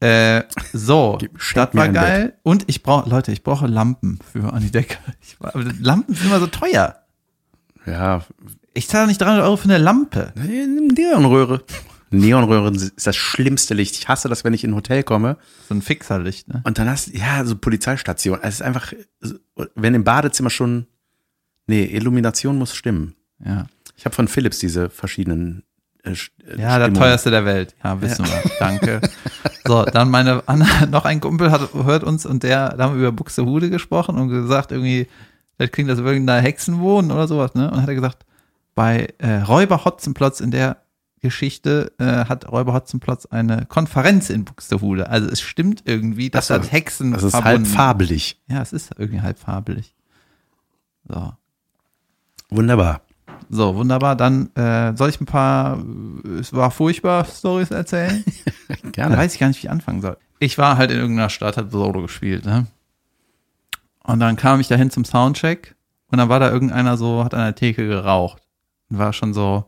Äh, 0.00 0.44
so, 0.72 1.18
das 1.54 1.74
war 1.74 1.88
geil. 1.90 2.32
Und 2.42 2.64
ich 2.68 2.82
brauche, 2.82 3.10
Leute, 3.10 3.32
ich 3.32 3.42
brauche 3.42 3.66
Lampen 3.66 4.18
für 4.32 4.50
an 4.52 4.62
die 4.62 4.70
Decke. 4.70 4.96
Ich, 5.20 5.36
Lampen 5.80 6.14
sind 6.14 6.26
immer 6.26 6.40
so 6.40 6.46
teuer. 6.46 6.96
Ja, 7.84 8.22
Ich 8.72 8.88
zahle 8.88 9.08
nicht 9.08 9.20
300 9.20 9.44
Euro 9.44 9.56
für 9.56 9.64
eine 9.64 9.78
Lampe. 9.78 10.32
Neonröhre. 10.36 11.62
Neonröhren 12.10 12.74
ist 12.74 13.06
das 13.06 13.16
schlimmste 13.16 13.74
Licht. 13.74 13.96
Ich 13.96 14.08
hasse 14.08 14.28
das, 14.28 14.44
wenn 14.44 14.54
ich 14.54 14.64
in 14.64 14.70
ein 14.70 14.74
Hotel 14.76 15.02
komme 15.02 15.36
So 15.68 15.74
ein 15.74 15.82
Fixerlicht, 15.82 16.48
ne? 16.48 16.62
und 16.64 16.78
dann 16.78 16.88
hast 16.88 17.08
ja 17.14 17.44
so 17.44 17.56
Polizeistation. 17.56 18.38
Es 18.42 18.54
ist 18.56 18.62
einfach, 18.62 18.92
wenn 19.74 19.94
im 19.94 20.04
Badezimmer 20.04 20.50
schon, 20.50 20.86
nee, 21.66 21.84
Illumination 21.84 22.56
muss 22.56 22.74
stimmen. 22.74 23.14
Ja. 23.44 23.66
Ich 23.96 24.04
habe 24.04 24.14
von 24.14 24.28
Philips 24.28 24.58
diese 24.58 24.90
verschiedenen. 24.90 25.64
Äh, 26.04 26.10
äh, 26.12 26.14
Ja, 26.60 26.78
der 26.78 26.86
Stimmungen. 26.86 26.94
teuerste 26.94 27.30
der 27.30 27.44
Welt. 27.44 27.74
Ja, 27.82 28.00
wissen 28.00 28.24
wir. 28.24 28.50
Danke. 28.58 29.00
So, 29.66 29.84
dann 29.84 30.10
meine 30.10 30.42
Anna, 30.46 30.86
noch 30.90 31.04
ein 31.04 31.20
Kumpel 31.20 31.50
hat, 31.50 31.74
hört 31.74 32.04
uns 32.04 32.24
und 32.24 32.42
der, 32.42 32.70
da 32.76 32.84
haben 32.84 32.94
wir 32.94 33.00
über 33.08 33.12
Buxtehude 33.12 33.68
gesprochen 33.70 34.16
und 34.16 34.28
gesagt, 34.28 34.72
irgendwie, 34.72 35.08
das 35.58 35.70
klingt, 35.72 35.90
als 35.90 35.98
würden 35.98 36.26
da 36.26 36.38
Hexen 36.38 36.78
wohnen 36.78 37.10
oder 37.10 37.26
sowas, 37.28 37.54
ne? 37.54 37.70
Und 37.70 37.82
hat 37.82 37.88
er 37.88 37.94
gesagt, 37.96 38.24
bei 38.74 39.12
äh, 39.18 39.40
Räuber 39.42 39.84
Hotzenplotz 39.84 40.40
in 40.40 40.52
der 40.52 40.82
Geschichte 41.20 41.92
äh, 41.98 42.24
hat 42.26 42.50
Räuber 42.50 42.72
Hotzenplotz 42.74 43.26
eine 43.26 43.66
Konferenz 43.66 44.30
in 44.30 44.44
Buxtehude. 44.44 45.08
Also 45.08 45.28
es 45.28 45.40
stimmt 45.40 45.82
irgendwie, 45.84 46.30
dass 46.30 46.48
so. 46.48 46.56
das 46.58 46.70
Hexen 46.72 47.12
Das 47.12 47.22
ist 47.22 47.32
verbunden- 47.32 47.64
halb 47.64 47.66
farbelig. 47.66 48.40
Ja, 48.48 48.62
es 48.62 48.72
ist 48.72 48.90
irgendwie 48.98 49.20
halb 49.20 49.38
farbelig. 49.38 49.94
So. 51.08 51.32
Wunderbar. 52.50 53.02
So, 53.50 53.74
wunderbar. 53.76 54.16
Dann 54.16 54.54
äh, 54.54 54.94
soll 54.96 55.10
ich 55.10 55.20
ein 55.20 55.26
paar, 55.26 55.78
äh, 56.24 56.28
es 56.38 56.52
war 56.52 56.70
furchtbar, 56.70 57.24
Stories 57.24 57.70
erzählen? 57.70 58.24
Da 58.68 58.90
Gerne. 58.90 59.16
weiß 59.16 59.32
ich 59.34 59.40
gar 59.40 59.48
nicht, 59.48 59.62
wie 59.62 59.66
ich 59.66 59.70
anfangen 59.70 60.02
soll. 60.02 60.16
Ich 60.40 60.58
war 60.58 60.76
halt 60.76 60.90
in 60.90 60.98
irgendeiner 60.98 61.30
Stadt, 61.30 61.56
hab 61.56 61.70
Solo 61.70 62.02
gespielt, 62.02 62.44
ne? 62.44 62.66
Und 64.04 64.20
dann 64.20 64.36
kam 64.36 64.60
ich 64.60 64.68
dahin 64.68 64.90
zum 64.90 65.04
Soundcheck 65.04 65.74
und 66.08 66.18
dann 66.18 66.28
war 66.28 66.38
da 66.40 66.50
irgendeiner 66.50 66.96
so, 66.96 67.24
hat 67.24 67.32
an 67.34 67.40
der 67.40 67.54
Theke 67.54 67.86
geraucht. 67.86 68.42
Und 68.90 68.98
war 68.98 69.12
schon 69.12 69.32
so, 69.34 69.64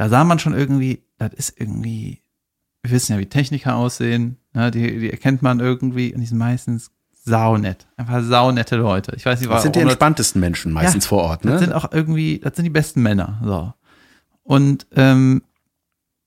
da 0.00 0.08
sah 0.08 0.24
man 0.24 0.38
schon 0.38 0.54
irgendwie, 0.54 1.02
das 1.18 1.34
ist 1.34 1.60
irgendwie, 1.60 2.22
wir 2.82 2.90
wissen 2.90 3.12
ja, 3.12 3.18
wie 3.18 3.26
Techniker 3.26 3.76
aussehen, 3.76 4.38
ne? 4.54 4.70
die, 4.70 4.98
die 4.98 5.10
erkennt 5.10 5.42
man 5.42 5.60
irgendwie 5.60 6.14
und 6.14 6.22
die 6.22 6.26
sind 6.26 6.38
meistens 6.38 6.90
saunett. 7.12 7.86
Einfach 7.98 8.22
saunette 8.22 8.76
Leute. 8.76 9.14
Ich 9.16 9.26
weiß 9.26 9.40
nicht, 9.40 9.50
Das 9.50 9.62
sind 9.62 9.76
die 9.76 9.80
warum 9.80 9.90
entspanntesten 9.90 10.40
Menschen 10.40 10.72
meistens 10.72 11.04
Ja, 11.04 11.08
vor 11.10 11.24
Ort, 11.24 11.44
das 11.44 11.60
sind 11.60 11.68
ne? 11.68 11.76
auch 11.76 11.92
irgendwie, 11.92 12.38
das 12.38 12.56
sind 12.56 12.64
die 12.64 12.70
besten 12.70 13.02
Männer. 13.02 13.42
So. 13.44 13.74
Und 14.42 14.86
ähm, 14.92 15.42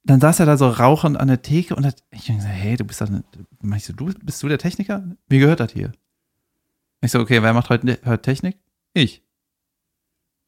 dann 0.03 0.21
saß 0.21 0.41
er 0.41 0.45
da 0.45 0.55
so 0.55 0.69
rauchend 0.69 1.19
an 1.19 1.29
der 1.29 1.41
Theke 1.41 1.75
und 1.75 1.83
hat, 1.83 2.03
ich 2.11 2.27
gesagt, 2.27 2.45
hey, 2.53 2.77
du 2.77 2.83
bist 2.83 3.01
doch, 3.01 3.09
ne, 3.09 3.23
meinst 3.59 3.89
du, 3.89 3.93
du, 3.93 4.13
bist 4.23 4.43
du 4.43 4.49
der 4.49 4.59
Techniker? 4.59 5.03
Wie 5.27 5.39
gehört 5.39 5.61
das 5.61 5.71
hier? 5.71 5.93
Ich 7.01 7.09
so, 7.09 7.19
okay, 7.19 7.41
wer 7.41 7.53
macht 7.53 7.71
heute, 7.71 7.97
heute 8.05 8.21
Technik? 8.21 8.59
Ich. 8.93 9.23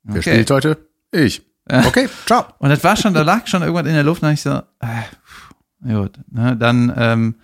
Wer 0.03 0.21
spielt 0.21 0.51
heute? 0.51 0.77
Ich. 1.11 1.41
Okay, 1.67 2.07
ciao. 2.25 2.45
Und 2.59 2.69
das 2.69 2.83
war 2.83 2.95
schon, 2.95 3.13
da 3.13 3.23
lag 3.23 3.47
schon 3.47 3.61
irgendwas 3.61 3.87
in 3.87 3.93
der 3.93 4.03
Luft, 4.03 4.21
und 4.21 4.27
dann 4.27 4.33
ich 4.33 4.41
so, 4.41 4.51
äh, 4.51 5.93
gut, 5.93 6.19
ne, 6.29 6.55
dann 6.55 6.93
ähm, 6.95 7.35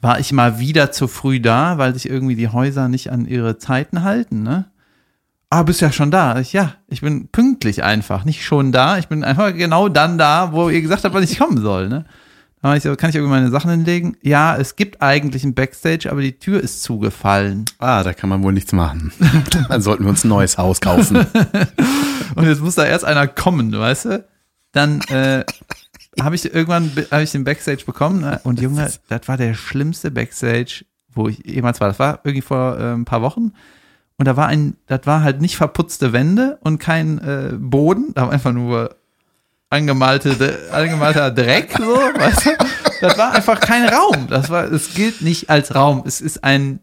war 0.00 0.20
ich 0.20 0.32
mal 0.32 0.58
wieder 0.58 0.92
zu 0.92 1.08
früh 1.08 1.40
da, 1.40 1.78
weil 1.78 1.94
sich 1.94 2.08
irgendwie 2.08 2.36
die 2.36 2.48
Häuser 2.48 2.88
nicht 2.88 3.10
an 3.10 3.26
ihre 3.26 3.58
Zeiten 3.58 4.02
halten, 4.02 4.42
ne? 4.42 4.66
Ah, 5.50 5.64
bist 5.64 5.82
ja 5.82 5.92
schon 5.92 6.10
da. 6.10 6.38
Ich, 6.40 6.54
ja, 6.54 6.74
ich 6.88 7.02
bin 7.02 7.28
pünktlich 7.28 7.84
einfach, 7.84 8.24
nicht 8.24 8.42
schon 8.42 8.72
da. 8.72 8.96
Ich 8.96 9.08
bin 9.08 9.22
einfach 9.22 9.52
genau 9.52 9.88
dann 9.88 10.16
da, 10.16 10.52
wo 10.52 10.70
ihr 10.70 10.80
gesagt 10.80 11.04
habt, 11.04 11.14
wann 11.14 11.22
ich 11.22 11.38
kommen 11.38 11.60
soll, 11.60 11.88
ne? 11.88 12.06
Kann 12.62 12.76
ich 12.76 12.84
irgendwie 12.84 13.22
meine 13.26 13.50
Sachen 13.50 13.72
hinlegen? 13.72 14.16
Ja, 14.22 14.56
es 14.56 14.76
gibt 14.76 15.02
eigentlich 15.02 15.42
ein 15.42 15.54
Backstage, 15.54 16.08
aber 16.10 16.20
die 16.20 16.38
Tür 16.38 16.60
ist 16.60 16.84
zugefallen. 16.84 17.64
Ah, 17.78 18.04
da 18.04 18.12
kann 18.12 18.30
man 18.30 18.44
wohl 18.44 18.52
nichts 18.52 18.72
machen. 18.72 19.12
Dann 19.68 19.82
sollten 19.82 20.04
wir 20.04 20.10
uns 20.10 20.22
ein 20.22 20.28
neues 20.28 20.58
Haus 20.58 20.80
kaufen. 20.80 21.16
Und 22.36 22.46
jetzt 22.46 22.60
muss 22.60 22.76
da 22.76 22.84
erst 22.84 23.04
einer 23.04 23.26
kommen, 23.26 23.72
weißt 23.72 24.04
du? 24.04 24.24
Dann 24.70 25.00
äh, 25.08 25.44
habe 26.20 26.34
ich 26.34 26.54
irgendwann 26.54 26.90
habe 27.10 27.22
ich 27.22 27.32
den 27.32 27.44
Backstage 27.44 27.84
bekommen 27.84 28.20
ne? 28.20 28.40
und 28.44 28.60
Junge, 28.60 28.90
das 29.08 29.28
war 29.28 29.36
der 29.36 29.54
schlimmste 29.54 30.10
Backstage, 30.10 30.84
wo 31.12 31.28
ich 31.28 31.38
jemals 31.44 31.80
war. 31.80 31.88
Das 31.88 31.98
war 31.98 32.20
irgendwie 32.24 32.42
vor 32.42 32.78
äh, 32.78 32.92
ein 32.92 33.04
paar 33.04 33.20
Wochen 33.22 33.52
und 34.16 34.26
da 34.26 34.36
war 34.36 34.46
ein, 34.46 34.76
das 34.86 35.00
war 35.04 35.22
halt 35.22 35.40
nicht 35.40 35.56
verputzte 35.56 36.12
Wände 36.12 36.58
und 36.62 36.78
kein 36.78 37.18
äh, 37.18 37.54
Boden, 37.58 38.12
da 38.14 38.22
war 38.22 38.30
einfach 38.30 38.52
nur 38.52 38.96
angemalte, 39.72 40.58
angemalter 40.72 41.30
Dreck, 41.30 41.74
so, 41.76 41.84
weißt 41.84 42.46
du? 42.46 42.50
Das 43.00 43.18
war 43.18 43.32
einfach 43.34 43.58
kein 43.60 43.88
Raum. 43.88 44.26
Das 44.28 44.48
war, 44.50 44.70
es 44.70 44.94
gilt 44.94 45.22
nicht 45.22 45.50
als 45.50 45.74
Raum. 45.74 46.04
Es 46.06 46.20
ist 46.20 46.44
ein, 46.44 46.78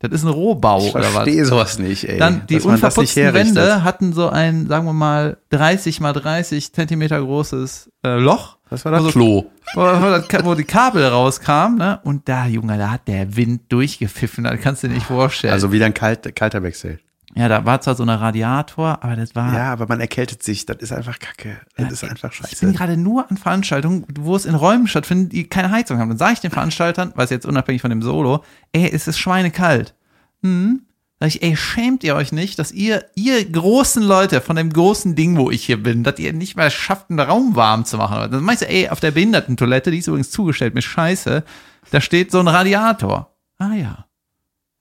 das 0.00 0.10
ist 0.12 0.24
ein 0.24 0.28
Rohbau 0.30 0.78
Ich 0.86 0.94
oder 0.94 1.04
was. 1.04 1.12
verstehe 1.12 1.44
sowas 1.44 1.78
nicht, 1.78 2.08
ey. 2.08 2.18
Dann 2.18 2.46
die 2.48 2.60
unverputzten. 2.60 3.32
Wände 3.34 3.84
hatten 3.84 4.12
so 4.12 4.28
ein, 4.30 4.66
sagen 4.66 4.86
wir 4.86 4.92
mal, 4.92 5.36
30 5.50 6.00
mal 6.00 6.12
30 6.12 6.72
Zentimeter 6.72 7.20
großes 7.20 7.90
äh, 8.04 8.18
Loch, 8.18 8.58
Das 8.68 8.84
war 8.84 8.92
das 8.92 9.00
Also- 9.00 9.12
Klo. 9.12 9.44
wo, 9.74 9.80
wo, 9.82 10.44
wo 10.44 10.54
die 10.54 10.64
Kabel 10.64 11.06
rauskamen, 11.06 11.78
ne? 11.78 12.00
Und 12.02 12.28
da, 12.28 12.46
Junge, 12.46 12.76
da 12.76 12.90
hat 12.90 13.06
der 13.06 13.36
Wind 13.36 13.62
durchgepfiffen, 13.70 14.44
das 14.44 14.60
kannst 14.60 14.82
du 14.82 14.88
dir 14.88 14.94
nicht 14.94 15.06
vorstellen. 15.06 15.52
Also 15.52 15.70
wieder 15.72 15.86
ein 15.86 15.94
kalt, 15.94 16.34
kalter 16.34 16.60
Backstage. 16.60 16.98
Ja, 17.36 17.48
da 17.48 17.64
war 17.64 17.80
zwar 17.80 17.94
so 17.96 18.04
ein 18.04 18.08
Radiator, 18.08 18.98
aber 19.02 19.16
das 19.16 19.34
war. 19.34 19.52
Ja, 19.52 19.72
aber 19.72 19.86
man 19.88 20.00
erkältet 20.00 20.42
sich. 20.42 20.66
Das 20.66 20.76
ist 20.78 20.92
einfach 20.92 21.18
kacke. 21.18 21.56
Das 21.76 21.90
ist 21.92 22.04
einfach 22.04 22.32
Ich 22.32 22.40
bin 22.40 22.48
scheiße. 22.50 22.72
gerade 22.72 22.96
nur 22.96 23.28
an 23.30 23.36
Veranstaltungen, 23.36 24.04
wo 24.18 24.36
es 24.36 24.44
in 24.46 24.54
Räumen 24.54 24.86
stattfindet, 24.86 25.32
die 25.32 25.44
keine 25.44 25.70
Heizung 25.70 25.98
haben. 25.98 26.10
Dann 26.10 26.18
sage 26.18 26.34
ich 26.34 26.40
den 26.40 26.50
Veranstaltern, 26.52 27.12
weiß 27.16 27.30
jetzt 27.30 27.46
unabhängig 27.46 27.80
von 27.82 27.90
dem 27.90 28.02
Solo, 28.02 28.44
ey, 28.72 28.88
es 28.92 29.08
ist 29.08 29.18
schweinekalt. 29.18 29.94
Hm? 30.42 30.82
Sag 31.20 31.28
ich, 31.28 31.42
ey, 31.42 31.56
schämt 31.56 32.04
ihr 32.04 32.16
euch 32.16 32.32
nicht, 32.32 32.58
dass 32.58 32.72
ihr, 32.72 33.04
ihr 33.14 33.44
großen 33.50 34.02
Leute 34.02 34.40
von 34.40 34.56
dem 34.56 34.72
großen 34.72 35.14
Ding, 35.14 35.36
wo 35.36 35.50
ich 35.50 35.64
hier 35.64 35.82
bin, 35.82 36.02
dass 36.04 36.18
ihr 36.18 36.32
nicht 36.32 36.56
mehr 36.56 36.70
schafft, 36.70 37.08
einen 37.10 37.20
Raum 37.20 37.56
warm 37.56 37.84
zu 37.84 37.96
machen? 37.96 38.30
Dann 38.30 38.42
meinst 38.42 38.62
du, 38.62 38.68
ey, 38.68 38.88
auf 38.88 39.00
der 39.00 39.12
Behindertentoilette, 39.12 39.90
die 39.90 39.98
ist 39.98 40.08
übrigens 40.08 40.30
zugestellt 40.30 40.74
mit 40.74 40.84
Scheiße, 40.84 41.44
da 41.90 42.00
steht 42.00 42.30
so 42.32 42.40
ein 42.40 42.48
Radiator. 42.48 43.30
Ah 43.58 43.74
ja. 43.74 44.06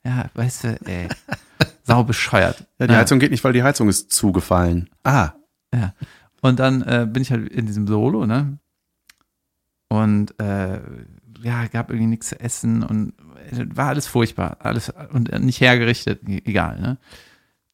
Ja, 0.04 0.26
weißt 0.34 0.64
du, 0.66 0.80
ey. 0.86 1.08
Sau 1.84 2.04
bescheuert. 2.04 2.66
Ja, 2.80 2.88
die 2.88 2.96
Heizung 2.96 3.20
geht 3.20 3.32
nicht, 3.32 3.44
weil 3.44 3.54
die 3.54 3.64
Heizung 3.64 3.90
ist 3.90 4.12
zugefallen. 4.12 4.90
Ah, 5.04 5.32
Ja. 5.74 5.94
Und 6.42 6.60
dann 6.60 6.82
äh, 6.82 7.08
bin 7.10 7.22
ich 7.22 7.32
halt 7.32 7.48
in 7.50 7.66
diesem 7.66 7.88
Solo, 7.88 8.26
ne? 8.26 8.58
Und 9.90 10.38
äh, 10.40 10.80
ja, 11.42 11.68
gab 11.68 11.90
irgendwie 11.90 12.08
nichts 12.08 12.30
zu 12.30 12.40
essen 12.40 12.84
und 12.84 13.14
äh, 13.52 13.66
war 13.76 13.90
alles 13.90 14.08
furchtbar, 14.08 14.58
alles 14.60 14.92
und 15.12 15.30
äh, 15.30 15.40
nicht 15.40 15.62
hergerichtet, 15.62 16.28
e- 16.28 16.42
egal, 16.46 16.80
ne? 16.80 16.98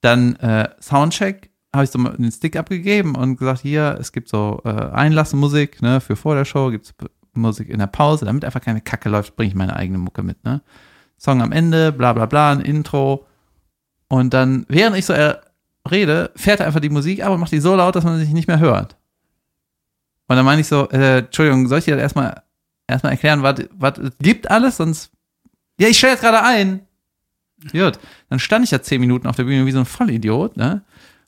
Dann 0.02 0.36
äh, 0.38 0.70
Soundcheck 0.82 1.50
habe 1.74 1.84
ich 1.84 1.92
so 1.92 2.00
mal 2.00 2.16
den 2.16 2.32
Stick 2.32 2.56
abgegeben 2.56 3.16
und 3.16 3.38
gesagt, 3.38 3.62
hier, 3.62 3.98
es 4.00 4.12
gibt 4.12 4.30
so 4.30 4.62
äh, 4.66 4.70
Einlassmusik, 4.70 5.82
ne, 5.82 6.02
für 6.02 6.16
vor 6.16 6.36
der 6.36 6.46
Show, 6.46 6.72
gibt's 6.72 6.94
P- 6.94 7.08
Musik 7.34 7.70
in 7.70 7.80
der 7.80 7.88
Pause, 7.88 8.26
damit 8.26 8.44
einfach 8.44 8.62
keine 8.62 8.82
Kacke 8.82 9.10
läuft, 9.10 9.36
bringe 9.36 9.50
ich 9.50 9.56
meine 9.56 9.76
eigene 9.76 9.98
Mucke 10.00 10.24
mit, 10.24 10.44
ne? 10.44 10.62
Song 11.18 11.42
am 11.42 11.52
Ende, 11.52 11.92
bla 11.92 12.14
bla 12.14 12.26
bla, 12.26 12.52
ein 12.52 12.62
Intro. 12.62 13.26
Und 14.10 14.34
dann, 14.34 14.66
während 14.68 14.98
ich 14.98 15.06
so 15.06 15.14
äh, 15.14 15.36
rede, 15.90 16.32
fährt 16.36 16.60
er 16.60 16.68
einfach 16.68 16.82
die 16.82 16.90
Musik 16.90 17.24
ab 17.24 17.32
und 17.32 17.40
macht 17.40 17.52
die 17.52 17.60
so 17.60 17.76
laut, 17.76 17.96
dass 17.96 18.04
man 18.04 18.20
sich 18.20 18.30
nicht 18.30 18.48
mehr 18.48 18.60
hört. 18.60 18.98
Und 20.28 20.36
dann 20.36 20.46
meine 20.46 20.62
ich 20.62 20.68
so, 20.68 20.90
äh, 20.90 21.20
Entschuldigung, 21.20 21.68
soll 21.68 21.80
ich 21.80 21.86
dir 21.86 21.96
das 21.96 22.04
erstmal 22.04 22.44
erstmal 22.90 23.14
erklären, 23.14 23.44
was 23.44 23.62
was 23.78 23.98
es 23.98 24.12
gibt 24.20 24.50
alles, 24.50 24.78
sonst. 24.78 25.12
Ja, 25.80 25.88
ich 25.88 25.98
stelle 25.98 26.14
jetzt 26.14 26.22
gerade 26.22 26.44
ein. 26.44 26.82
Gut. 27.72 28.00
Dann 28.30 28.40
stand 28.40 28.66
ich 28.66 28.72
ja 28.72 28.82
zehn 28.82 29.00
Minuten 29.00 29.28
auf 29.28 29.36
der 29.36 29.44
Bühne 29.44 29.66
wie 29.66 29.72
so 29.72 29.80
ein 29.80 29.86
Vollidiot, 29.86 30.58
ne? 30.58 30.82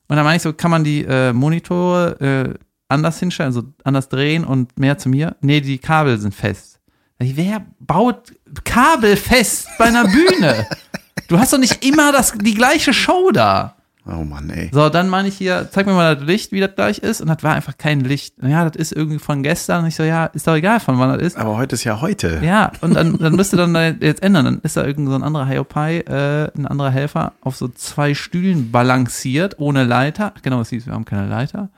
Und 0.07 0.17
dann 0.17 0.25
meine 0.25 0.37
ich 0.37 0.41
so, 0.41 0.51
kann 0.51 0.71
man 0.71 0.83
die 0.83 1.05
äh, 1.05 1.31
Monitore 1.31 2.19
äh, 2.19 2.59
anders 2.89 3.19
hinstellen, 3.19 3.47
also 3.47 3.63
anders 3.83 4.09
drehen 4.09 4.43
und 4.43 4.77
mehr 4.77 4.97
zu 4.97 5.07
mir? 5.07 5.37
Nee, 5.39 5.61
die 5.61 5.77
Kabel 5.77 6.17
sind 6.17 6.35
fest. 6.35 6.79
Wer 7.17 7.65
baut 7.79 8.33
Kabel 8.63 9.15
fest 9.15 9.67
bei 9.77 9.85
einer 9.85 10.05
Bühne? 10.05 10.67
Du 11.31 11.39
hast 11.39 11.53
doch 11.53 11.57
nicht 11.57 11.85
immer 11.85 12.11
das, 12.11 12.33
die 12.33 12.53
gleiche 12.55 12.93
Show 12.93 13.31
da. 13.31 13.75
oh 14.05 14.23
Mann, 14.25 14.49
ey. 14.49 14.69
So, 14.73 14.89
dann 14.89 15.07
meine 15.07 15.29
ich 15.29 15.37
hier, 15.37 15.69
zeig 15.71 15.85
mir 15.85 15.93
mal 15.93 16.15
das 16.17 16.25
Licht, 16.25 16.51
wie 16.51 16.59
das 16.59 16.75
gleich 16.75 16.97
ist. 16.97 17.21
Und 17.21 17.27
das 17.29 17.41
war 17.41 17.53
einfach 17.55 17.77
kein 17.77 18.01
Licht. 18.01 18.35
Ja, 18.41 18.67
das 18.67 18.75
ist 18.75 18.91
irgendwie 18.91 19.17
von 19.19 19.41
gestern. 19.41 19.83
Und 19.83 19.87
ich 19.87 19.95
so, 19.95 20.03
ja, 20.03 20.25
ist 20.25 20.45
doch 20.45 20.55
egal, 20.55 20.81
von 20.81 20.99
wann 20.99 21.17
das 21.17 21.25
ist. 21.25 21.37
Aber 21.37 21.55
heute 21.55 21.75
ist 21.75 21.85
ja 21.85 22.01
heute. 22.01 22.41
Ja, 22.43 22.73
und 22.81 22.95
dann, 22.95 23.17
dann 23.17 23.33
müsste 23.35 23.55
dann 23.55 23.73
da 23.73 23.87
jetzt 23.91 24.21
ändern. 24.21 24.43
Dann 24.43 24.59
ist 24.63 24.75
da 24.75 24.83
irgend 24.85 25.07
so 25.07 25.15
ein 25.15 25.23
anderer 25.23 25.45
Hiopai, 25.47 25.99
äh, 25.99 26.51
ein 26.57 26.67
anderer 26.67 26.89
Helfer, 26.91 27.31
auf 27.39 27.55
so 27.55 27.69
zwei 27.69 28.13
Stühlen 28.13 28.69
balanciert, 28.71 29.55
ohne 29.57 29.85
Leiter. 29.85 30.33
Genau, 30.41 30.59
es 30.59 30.69
hieß, 30.69 30.85
wir 30.85 30.93
haben 30.93 31.05
keine 31.05 31.27
Leiter. 31.29 31.69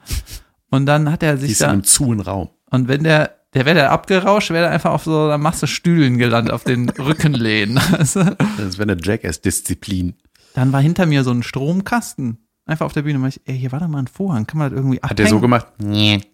Und 0.70 0.86
dann 0.86 1.12
hat 1.12 1.22
er 1.22 1.34
Die 1.36 1.42
sich 1.42 1.50
ist 1.52 1.60
in 1.60 1.66
da, 1.66 1.72
einem 1.74 1.84
zuen 1.84 2.18
Raum. 2.18 2.48
und 2.70 2.88
wenn 2.88 3.04
der, 3.04 3.30
der 3.54 3.64
wäre 3.66 3.74
der 3.74 3.92
abgerauscht, 3.92 4.50
wäre 4.50 4.64
der 4.64 4.70
einfach 4.72 4.90
auf 4.92 5.04
so 5.04 5.24
einer 5.24 5.38
Masse 5.38 5.66
Stühlen 5.66 6.18
gelandet, 6.18 6.52
auf 6.52 6.64
den 6.64 6.88
Rückenlehnen. 6.90 7.76
Du? 7.76 7.96
Das 8.58 8.78
wäre 8.78 8.90
eine 8.92 8.96
Jackass-Disziplin. 9.02 10.14
Dann 10.54 10.72
war 10.72 10.80
hinter 10.80 11.06
mir 11.06 11.24
so 11.24 11.30
ein 11.30 11.42
Stromkasten. 11.42 12.38
Einfach 12.66 12.86
auf 12.86 12.92
der 12.94 13.02
Bühne. 13.02 13.28
Ich, 13.28 13.40
ey, 13.44 13.58
hier 13.58 13.72
war 13.72 13.80
doch 13.80 13.88
mal 13.88 13.98
ein 13.98 14.06
Vorhang. 14.06 14.46
Kann 14.46 14.58
man 14.58 14.70
das 14.70 14.78
irgendwie 14.78 14.98
Hat 15.02 15.18
der 15.18 15.26
so 15.26 15.36
abhängen? 15.36 15.42
gemacht? 15.42 15.66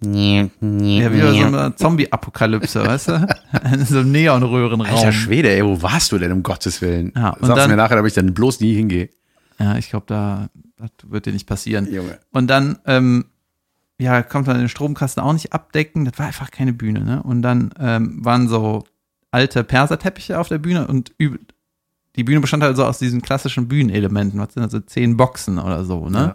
Ja, 0.03 1.13
wieder 1.13 1.33
so 1.35 1.45
eine 1.57 1.75
Zombie-Apokalypse, 1.75 2.87
weißt 2.87 3.09
du? 3.09 3.27
so 3.87 3.99
ein 4.01 4.13
Neonröhrenraum. 4.13 4.87
Alter 4.97 5.13
Schwede, 5.13 5.51
ey, 5.51 5.65
wo 5.65 5.83
warst 5.83 6.13
du 6.13 6.19
denn, 6.19 6.31
um 6.33 6.43
Gottes 6.43 6.81
Willen? 6.83 7.13
Ja, 7.17 7.31
und 7.31 7.47
Sag's 7.47 7.61
dann- 7.61 7.71
mir 7.71 7.77
nachher, 7.77 7.97
damit 7.97 8.11
ich 8.11 8.15
dann 8.15 8.33
bloß 8.33 8.61
nie 8.61 8.75
hingehe. 8.75 9.09
Ja, 9.59 9.77
ich 9.77 9.91
glaube, 9.91 10.07
da 10.09 10.49
das 10.79 10.91
wird 11.09 11.27
dir 11.27 11.33
nicht 11.33 11.47
passieren. 11.47 11.93
Junge. 11.93 12.19
Und 12.33 12.47
dann, 12.49 12.79
ähm, 12.87 13.27
ja, 14.01 14.23
kommt 14.23 14.49
dann 14.49 14.59
den 14.59 14.69
Stromkasten 14.69 15.23
auch 15.23 15.33
nicht 15.33 15.53
abdecken. 15.53 16.05
Das 16.05 16.19
war 16.19 16.27
einfach 16.27 16.51
keine 16.51 16.73
Bühne, 16.73 17.01
ne? 17.05 17.23
Und 17.23 17.43
dann 17.43 17.71
ähm, 17.79 18.25
waren 18.25 18.49
so 18.49 18.85
alte 19.31 19.63
Perserteppiche 19.63 20.39
auf 20.39 20.49
der 20.49 20.59
Bühne 20.59 20.87
und 20.87 21.13
üb- 21.19 21.39
die 22.17 22.25
Bühne 22.25 22.41
bestand 22.41 22.63
halt 22.63 22.77
so 22.77 22.85
aus 22.85 22.99
diesen 22.99 23.23
klassischen 23.23 23.69
Bühnenelementen. 23.69 24.41
Was 24.41 24.55
sind 24.55 24.65
das 24.65 24.73
so 24.73 24.81
zehn 24.81 25.17
Boxen 25.17 25.59
oder 25.59 25.85
so, 25.85 26.09
ne? 26.09 26.19
Ja. 26.19 26.35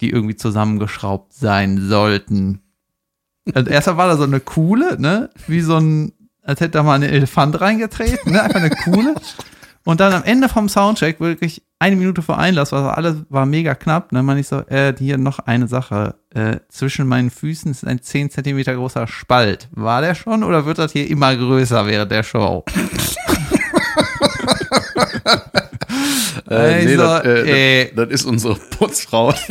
Die 0.00 0.10
irgendwie 0.10 0.36
zusammengeschraubt 0.36 1.34
sein 1.34 1.88
sollten. 1.88 2.60
Und 3.54 3.68
erstmal 3.68 3.96
war 3.96 4.08
da 4.08 4.16
so 4.16 4.22
eine 4.24 4.40
Kuhle, 4.40 5.00
ne? 5.00 5.30
Wie 5.46 5.60
so 5.60 5.76
ein, 5.76 6.12
als 6.42 6.60
hätte 6.60 6.72
da 6.72 6.82
mal 6.82 6.94
ein 6.94 7.02
Elefant 7.02 7.60
reingetreten, 7.60 8.32
ne? 8.32 8.42
Einfach 8.42 8.60
eine 8.60 8.70
Kuhle. 8.70 9.14
Und 9.84 10.00
dann 10.00 10.12
am 10.12 10.22
Ende 10.24 10.48
vom 10.48 10.68
Soundcheck, 10.68 11.18
wirklich 11.20 11.62
eine 11.80 11.96
Minute 11.96 12.22
vor 12.22 12.38
Einlass, 12.38 12.72
war 12.72 12.96
alles 12.96 13.16
war 13.28 13.46
mega 13.46 13.74
knapp. 13.74 14.10
Dann 14.10 14.24
meine 14.24 14.40
ich 14.40 14.48
so, 14.48 14.60
äh, 14.66 14.94
hier 14.98 15.18
noch 15.18 15.38
eine 15.40 15.68
Sache. 15.68 16.16
Äh, 16.34 16.56
zwischen 16.68 17.06
meinen 17.06 17.30
Füßen 17.30 17.70
ist 17.70 17.86
ein 17.86 18.02
10 18.02 18.30
Zentimeter 18.30 18.74
großer 18.74 19.06
Spalt. 19.06 19.68
War 19.70 20.00
der 20.00 20.14
schon 20.14 20.42
oder 20.42 20.66
wird 20.66 20.78
das 20.78 20.92
hier 20.92 21.08
immer 21.08 21.36
größer 21.36 21.86
während 21.86 22.10
der 22.10 22.22
Show? 22.22 22.64
Äh, 26.48 26.84
nee, 26.84 26.96
Also, 26.96 26.96
das, 26.96 27.24
äh, 27.24 27.82
äh, 27.82 27.92
das, 27.94 28.04
das 28.08 28.20
ist 28.20 28.24
unsere 28.26 28.54
Putzfrau. 28.56 29.34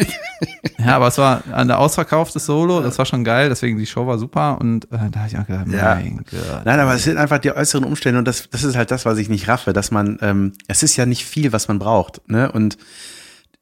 Ja, 0.80 0.96
aber 0.98 1.08
es 1.08 1.18
war 1.18 1.42
ein 1.52 1.72
ausverkauftes 1.72 2.46
Solo, 2.46 2.82
das 2.82 3.00
war 3.00 3.06
schon 3.06 3.24
geil, 3.24 3.50
deswegen 3.50 3.80
die 3.80 3.88
Show 3.88 4.06
war 4.06 4.20
super 4.20 4.60
und 4.62 4.86
äh, 4.86 5.10
da 5.12 5.22
habe 5.22 5.28
ich 5.30 5.38
auch 5.38 5.48
gedacht, 5.48 5.66
Ja. 5.70 5.96
mein 5.96 6.18
Gott. 6.18 6.66
Nein, 6.66 6.80
aber 6.80 6.94
es 6.94 7.04
sind 7.04 7.18
einfach 7.18 7.40
die 7.40 7.52
äußeren 7.52 7.84
Umstände 7.84 8.20
und 8.20 8.26
das, 8.28 8.48
das 8.52 8.64
ist 8.64 8.76
halt 8.76 8.92
das, 8.92 9.04
was 9.04 9.18
ich 9.18 9.28
nicht 9.30 9.48
raffe, 9.48 9.74
dass 9.74 9.90
man, 9.90 10.20
ähm, 10.22 10.54
es 10.68 10.84
ist 10.84 10.96
ja 10.96 11.08
nicht 11.08 11.26
viel, 11.26 11.52
was 11.52 11.68
man 11.68 11.80
braucht, 11.80 12.22
ne? 12.30 12.52
Und 12.52 12.78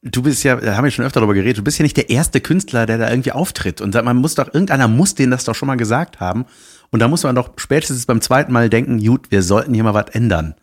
du 0.04 0.22
bist 0.24 0.44
ja, 0.44 0.58
da 0.58 0.76
haben 0.76 0.84
wir 0.84 0.92
schon 0.92 1.06
öfter 1.06 1.22
darüber 1.22 1.34
geredet, 1.34 1.60
du 1.60 1.64
bist 1.64 1.80
ja 1.80 1.84
nicht 1.84 1.96
der 1.98 2.10
erste 2.10 2.42
Künstler, 2.42 2.86
der 2.86 2.98
da 2.98 3.10
irgendwie 3.10 3.32
auftritt. 3.32 3.80
Und 3.80 3.96
da, 3.96 4.02
man 4.02 4.18
muss 4.18 4.36
doch, 4.36 4.54
irgendeiner 4.54 4.90
muss 4.90 5.16
denen 5.16 5.32
das 5.32 5.46
doch 5.46 5.56
schon 5.56 5.68
mal 5.68 5.78
gesagt 5.78 6.20
haben. 6.20 6.46
Und 6.92 7.00
da 7.00 7.08
muss 7.08 7.24
man 7.24 7.36
doch 7.36 7.52
spätestens 7.58 8.06
beim 8.06 8.20
zweiten 8.22 8.52
Mal 8.54 8.70
denken, 8.70 9.00
gut, 9.04 9.32
wir 9.32 9.42
sollten 9.42 9.74
hier 9.74 9.84
mal 9.84 9.94
was 9.94 10.10
ändern. 10.12 10.56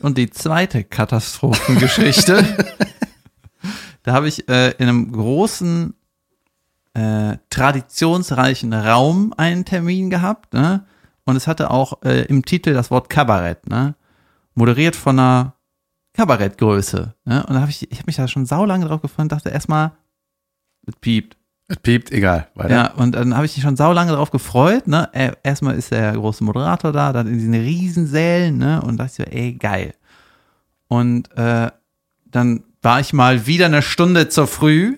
Und 0.00 0.18
die 0.18 0.30
zweite 0.30 0.84
Katastrophengeschichte, 0.84 2.44
da 4.02 4.12
habe 4.12 4.28
ich 4.28 4.48
äh, 4.48 4.70
in 4.78 4.88
einem 4.88 5.12
großen, 5.12 5.94
äh, 6.98 7.38
traditionsreichen 7.50 8.72
Raum 8.72 9.32
einen 9.36 9.64
Termin 9.64 10.10
gehabt, 10.10 10.52
ne? 10.54 10.84
Und 11.24 11.36
es 11.36 11.46
hatte 11.46 11.70
auch 11.70 12.02
äh, 12.02 12.22
im 12.22 12.44
Titel 12.44 12.72
das 12.72 12.90
Wort 12.90 13.08
Kabarett, 13.08 13.68
ne? 13.68 13.94
Moderiert 14.54 14.96
von 14.96 15.18
einer 15.18 15.54
Kabarettgröße, 16.14 17.14
ne? 17.24 17.46
Und 17.46 17.54
da 17.54 17.60
habe 17.60 17.70
ich, 17.70 17.90
ich 17.90 17.98
habe 17.98 18.06
mich 18.06 18.16
da 18.16 18.26
schon 18.26 18.46
saulange 18.46 18.86
drauf 18.86 19.02
gefreut 19.02 19.24
und 19.24 19.32
dachte 19.32 19.50
erstmal, 19.50 19.92
es 20.86 20.96
piept. 20.96 21.36
Es 21.70 21.76
piept, 21.76 22.10
egal. 22.12 22.48
Weiter. 22.54 22.74
Ja, 22.74 22.90
und 22.92 23.14
dann 23.14 23.36
habe 23.36 23.44
ich 23.44 23.54
mich 23.54 23.62
schon 23.62 23.76
saulange 23.76 24.12
darauf 24.12 24.30
gefreut, 24.30 24.88
ne? 24.88 25.10
Äh, 25.12 25.32
Erstmal 25.42 25.76
ist 25.76 25.90
der 25.90 26.12
große 26.12 26.42
Moderator 26.42 26.92
da, 26.92 27.12
dann 27.12 27.26
in 27.26 27.34
diesen 27.34 27.52
Riesensälen, 27.52 28.56
ne? 28.56 28.80
Und 28.80 28.96
dachte 28.96 29.10
ich 29.10 29.16
so, 29.16 29.22
ey, 29.24 29.52
geil. 29.52 29.92
Und 30.88 31.30
äh, 31.36 31.70
dann 32.30 32.64
war 32.80 33.00
ich 33.00 33.12
mal 33.12 33.46
wieder 33.46 33.66
eine 33.66 33.82
Stunde 33.82 34.30
zu 34.30 34.46
früh. 34.46 34.96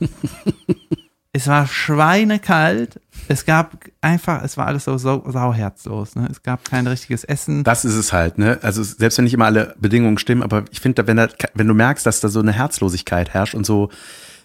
es 1.32 1.46
war 1.46 1.66
schweinekalt. 1.66 3.00
Es 3.28 3.44
gab 3.44 3.84
einfach, 4.00 4.42
es 4.42 4.56
war 4.56 4.66
alles 4.66 4.84
so, 4.84 4.96
so 4.96 5.22
sauherzlos, 5.28 6.16
ne? 6.16 6.26
Es 6.30 6.42
gab 6.42 6.64
kein 6.64 6.86
richtiges 6.86 7.24
Essen. 7.24 7.64
Das 7.64 7.84
ist 7.84 7.96
es 7.96 8.14
halt, 8.14 8.38
ne? 8.38 8.58
Also 8.62 8.82
selbst 8.82 9.18
wenn 9.18 9.24
nicht 9.24 9.34
immer 9.34 9.44
alle 9.44 9.74
Bedingungen 9.78 10.16
stimmen, 10.16 10.42
aber 10.42 10.64
ich 10.70 10.80
finde, 10.80 11.06
wenn, 11.06 11.18
da, 11.18 11.28
wenn 11.52 11.68
du 11.68 11.74
merkst, 11.74 12.06
dass 12.06 12.20
da 12.20 12.28
so 12.30 12.40
eine 12.40 12.52
Herzlosigkeit 12.52 13.34
herrscht 13.34 13.54
und 13.54 13.66
so 13.66 13.90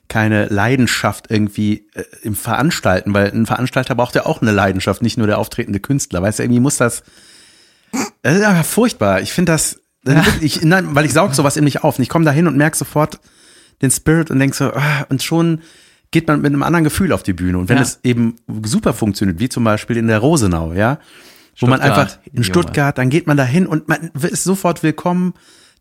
keine 0.09 0.45
Leidenschaft 0.47 1.29
irgendwie 1.29 1.87
äh, 1.93 2.03
im 2.23 2.35
Veranstalten, 2.35 3.13
weil 3.13 3.31
ein 3.31 3.45
Veranstalter 3.45 3.95
braucht 3.95 4.15
ja 4.15 4.25
auch 4.25 4.41
eine 4.41 4.51
Leidenschaft, 4.51 5.01
nicht 5.01 5.17
nur 5.17 5.27
der 5.27 5.37
auftretende 5.39 5.79
Künstler. 5.79 6.21
Weißt 6.21 6.39
du, 6.39 6.43
irgendwie 6.43 6.59
muss 6.59 6.77
das. 6.77 7.03
Das 8.21 8.35
ist 8.35 8.43
einfach 8.43 8.65
furchtbar. 8.65 9.21
Ich 9.21 9.33
finde 9.33 9.51
das. 9.51 9.79
Ich, 10.41 10.61
nein, 10.63 10.95
weil 10.95 11.05
ich 11.05 11.13
saug 11.13 11.33
sowas 11.33 11.55
in 11.55 11.63
mich 11.63 11.83
auf. 11.83 11.97
Und 11.97 12.03
ich 12.03 12.09
komme 12.09 12.25
da 12.25 12.31
hin 12.31 12.47
und 12.47 12.57
merke 12.57 12.75
sofort 12.75 13.19
den 13.81 13.89
Spirit 13.89 14.31
und 14.31 14.39
denk 14.39 14.53
so, 14.53 14.73
ah, 14.73 15.05
und 15.09 15.23
schon 15.23 15.61
geht 16.11 16.27
man 16.27 16.41
mit 16.41 16.51
einem 16.51 16.61
anderen 16.63 16.83
Gefühl 16.83 17.11
auf 17.13 17.23
die 17.23 17.33
Bühne. 17.33 17.57
Und 17.57 17.69
wenn 17.69 17.77
Ja. 17.77 17.83
es 17.83 17.99
eben 18.03 18.35
super 18.63 18.93
funktioniert, 18.93 19.39
wie 19.39 19.49
zum 19.49 19.63
Beispiel 19.63 19.97
in 19.97 20.07
der 20.07 20.19
Rosenau, 20.19 20.73
ja, 20.73 20.99
wo 21.59 21.67
man 21.67 21.79
Stuttgart, 21.79 21.99
einfach 21.99 22.19
in. 22.33 22.43
Stuttgart, 22.43 22.97
dann 22.97 23.09
geht 23.09 23.27
man 23.27 23.37
da 23.37 23.43
hin 23.45 23.65
und 23.65 23.87
man 23.87 24.11
ist 24.21 24.43
sofort 24.43 24.83
willkommen. 24.83 25.33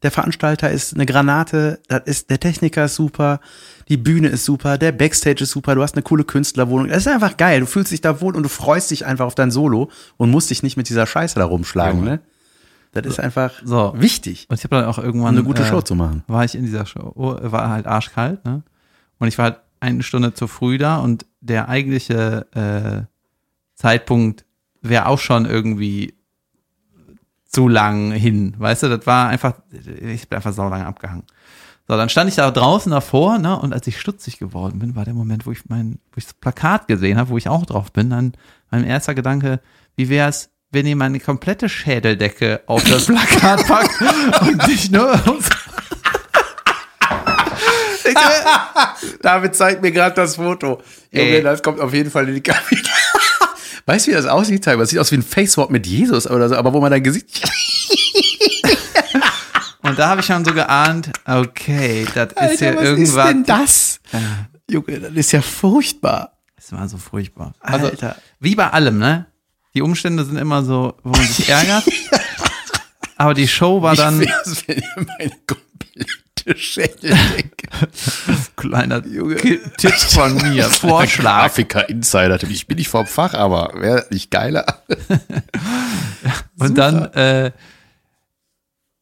Der 0.03 0.11
Veranstalter 0.11 0.71
ist 0.71 0.95
eine 0.95 1.07
Granate, 1.07 1.79
das 1.89 2.03
ist, 2.07 2.31
der 2.31 2.41
Techniker 2.41 2.87
ist 2.87 2.97
super, 2.97 3.41
die 3.89 3.97
Bühne 3.97 4.29
ist 4.29 4.45
super, 4.45 4.77
der 4.79 4.91
Backstage 4.93 5.45
ist 5.45 5.51
super, 5.51 5.75
du 5.75 5.83
hast 5.83 5.95
eine 5.95 6.03
coole 6.03 6.25
Künstlerwohnung. 6.25 6.89
Das 6.89 6.99
ist 6.99 7.09
einfach 7.09 7.37
geil. 7.37 7.61
Du 7.61 7.67
fühlst 7.67 7.93
dich 7.93 8.01
da 8.01 8.21
wohl 8.21 8.35
und 8.37 8.43
du 8.43 8.49
freust 8.49 8.91
dich 8.91 9.07
einfach 9.07 9.27
auf 9.27 9.35
dein 9.35 9.51
Solo 9.51 9.91
und 10.17 10.31
musst 10.31 10.51
dich 10.51 10.63
nicht 10.63 10.77
mit 10.77 10.89
dieser 10.89 11.07
Scheiße 11.07 11.39
da 11.39 11.45
rumschlagen, 11.45 12.03
ne? 12.03 12.21
Das 12.95 13.07
ist 13.07 13.21
einfach 13.21 13.53
So. 13.65 13.95
wichtig, 13.97 14.47
Und 14.51 14.59
ich 14.59 14.65
habe 14.65 14.77
dann 14.77 14.85
auch 14.85 14.99
irgendwann 14.99 15.31
um 15.35 15.37
eine 15.39 15.45
gute 15.45 15.63
äh, 15.63 15.67
Show 15.67 15.81
zu 15.81 15.95
machen. 15.95 16.25
war 16.27 16.45
ich 16.45 16.55
in 16.55 16.65
dieser 16.65 16.85
Show, 16.85 17.13
war 17.17 17.71
halt 17.71 17.87
arschkalt, 17.87 18.45
ne? 18.45 18.63
Und 19.19 19.29
ich 19.29 19.39
war 19.39 19.45
halt 19.47 19.61
eine 19.81 20.03
Stunde 20.03 20.35
zu 20.35 20.47
früh 20.47 20.77
da 20.79 20.97
und 20.99 21.25
der 21.41 21.69
eigentliche 21.69 22.47
äh, 22.55 23.07
Zeitpunkt 23.75 24.45
wäre 24.83 25.07
auch 25.07 25.19
schon 25.19 25.47
irgendwie 25.47 26.15
zu 27.53 27.69
lang 27.69 28.13
hin. 28.13 28.55
Weißt 28.59 28.83
du, 28.83 28.89
das 28.89 29.07
war 29.07 29.29
einfach, 29.29 29.55
ich 29.71 30.29
bin 30.29 30.37
einfach 30.37 30.53
saulange 30.53 30.87
abgehangen. 30.87 31.25
So, 31.87 31.97
dann 31.97 32.09
stand 32.09 32.31
ich 32.31 32.37
da 32.37 32.51
draußen 32.51 32.91
davor, 32.91 33.39
ne, 33.39 33.59
und 33.59 33.73
als 33.75 33.87
ich 33.87 34.01
stutzig 34.01 34.39
geworden 34.39 34.79
bin, 34.79 34.97
war 34.97 35.05
der 35.05 35.15
Moment, 35.15 35.47
wo 35.47 35.53
ich 35.53 35.69
mein, 35.69 35.99
wo 36.13 36.19
ich 36.19 36.25
das 36.25 36.35
Plakat 36.35 36.89
gesehen 36.89 37.19
habe, 37.19 37.31
wo 37.31 37.37
ich 37.37 37.49
auch 37.49 37.67
drauf 37.67 37.93
bin, 37.93 38.11
dann 38.11 38.33
mein 38.71 38.85
erster 38.85 39.15
Gedanke, 39.15 39.61
wie 39.97 40.09
wäre 40.09 40.29
es, 40.29 40.49
wenn 40.71 40.87
ihr 40.87 40.97
meine 40.97 41.21
komplette 41.21 41.69
Schädeldecke 41.69 42.63
auf 42.67 42.83
das 42.85 43.07
Plakat 43.07 43.67
packt 43.69 44.01
und 44.41 44.67
nicht 44.69 44.91
nur 44.91 45.21
ums 45.29 45.51
David 49.23 49.55
zeigt 49.55 49.83
mir 49.83 49.93
gerade 49.93 50.15
das 50.15 50.37
Foto. 50.37 50.81
Ey. 51.11 51.43
das 51.43 51.63
kommt 51.63 51.81
auf 51.81 51.93
jeden 51.93 52.11
Fall 52.11 52.29
in 52.29 52.35
die 52.35 52.43
Kabine. 52.43 52.83
Weißt 53.87 54.07
du, 54.07 54.11
wie 54.11 54.15
das 54.15 54.27
aussieht? 54.27 54.67
Das 54.67 54.91
sieht 54.91 54.99
aus 54.99 55.11
wie 55.11 55.17
ein 55.17 55.23
Face-Swap 55.23 55.71
mit 55.71 55.87
Jesus 55.87 56.27
oder 56.29 56.49
so, 56.49 56.57
aber 56.57 56.73
wo 56.73 56.81
man 56.81 56.91
dein 56.91 57.03
Gesicht. 57.03 57.43
Und 59.83 59.99
da 59.99 60.11
habe 60.11 60.21
ich 60.21 60.27
schon 60.27 60.45
so 60.45 60.55
geahnt, 60.55 61.11
okay, 61.27 62.07
das 62.15 62.33
ist 62.53 62.61
hier 62.61 62.77
was 62.77 62.83
irgendwas. 62.85 63.09
ist 63.09 63.29
denn 63.29 63.45
das? 63.45 64.01
Junge, 64.71 65.01
das 65.01 65.13
ist 65.13 65.33
ja 65.33 65.43
furchtbar. 65.43 66.39
Das 66.55 66.71
war 66.73 66.89
so 66.89 66.97
furchtbar. 66.97 67.55
Also, 67.59 67.87
Alter. 67.87 68.17
wie 68.39 68.55
bei 68.55 68.71
allem, 68.71 68.99
ne? 68.99 69.27
Die 69.75 69.83
Umstände 69.83 70.25
sind 70.25 70.37
immer 70.37 70.63
so, 70.63 70.95
wo 71.03 71.11
man 71.11 71.27
sich 71.27 71.49
ärgert. 71.51 71.85
Aber 73.17 73.35
die 73.35 73.49
Show 73.49 73.83
war 73.83 73.97
dann 73.97 74.21
ihr 74.23 74.31
meine 74.97 75.33
komplette 75.47 76.22
Schädeldecke. 76.57 77.69
kleiner 78.57 79.01
Ki- 79.01 79.61
Tipp 79.79 79.93
von 79.95 80.35
mir, 80.37 80.65
Vorschlag. 80.71 81.43
Grafiker-Insider. 81.43 82.43
Ich 82.45 82.67
bin 82.67 82.77
nicht 82.79 82.89
vom 82.89 83.07
Fach, 83.07 83.35
aber 83.35 83.73
wäre 83.81 84.07
nicht 84.11 84.31
geiler. 84.31 84.65
Und 86.59 86.77
dann, 86.79 87.07
äh, 87.15 87.53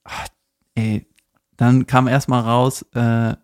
ach, 0.04 0.26
ey, 0.74 1.06
dann 1.56 1.86
kam 1.86 2.08
erstmal 2.08 2.42
raus, 2.42 2.82
äh, 2.94 3.34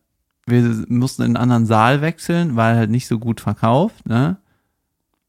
wir 0.49 0.85
mussten 0.89 1.23
in 1.23 1.29
einen 1.29 1.37
anderen 1.37 1.67
Saal 1.67 2.01
wechseln, 2.03 2.57
weil 2.57 2.77
halt 2.77 2.91
nicht 2.91 3.09
so 3.09 3.19
gut 3.19 3.41
verkauft, 3.41 4.07
ne? 4.07 4.37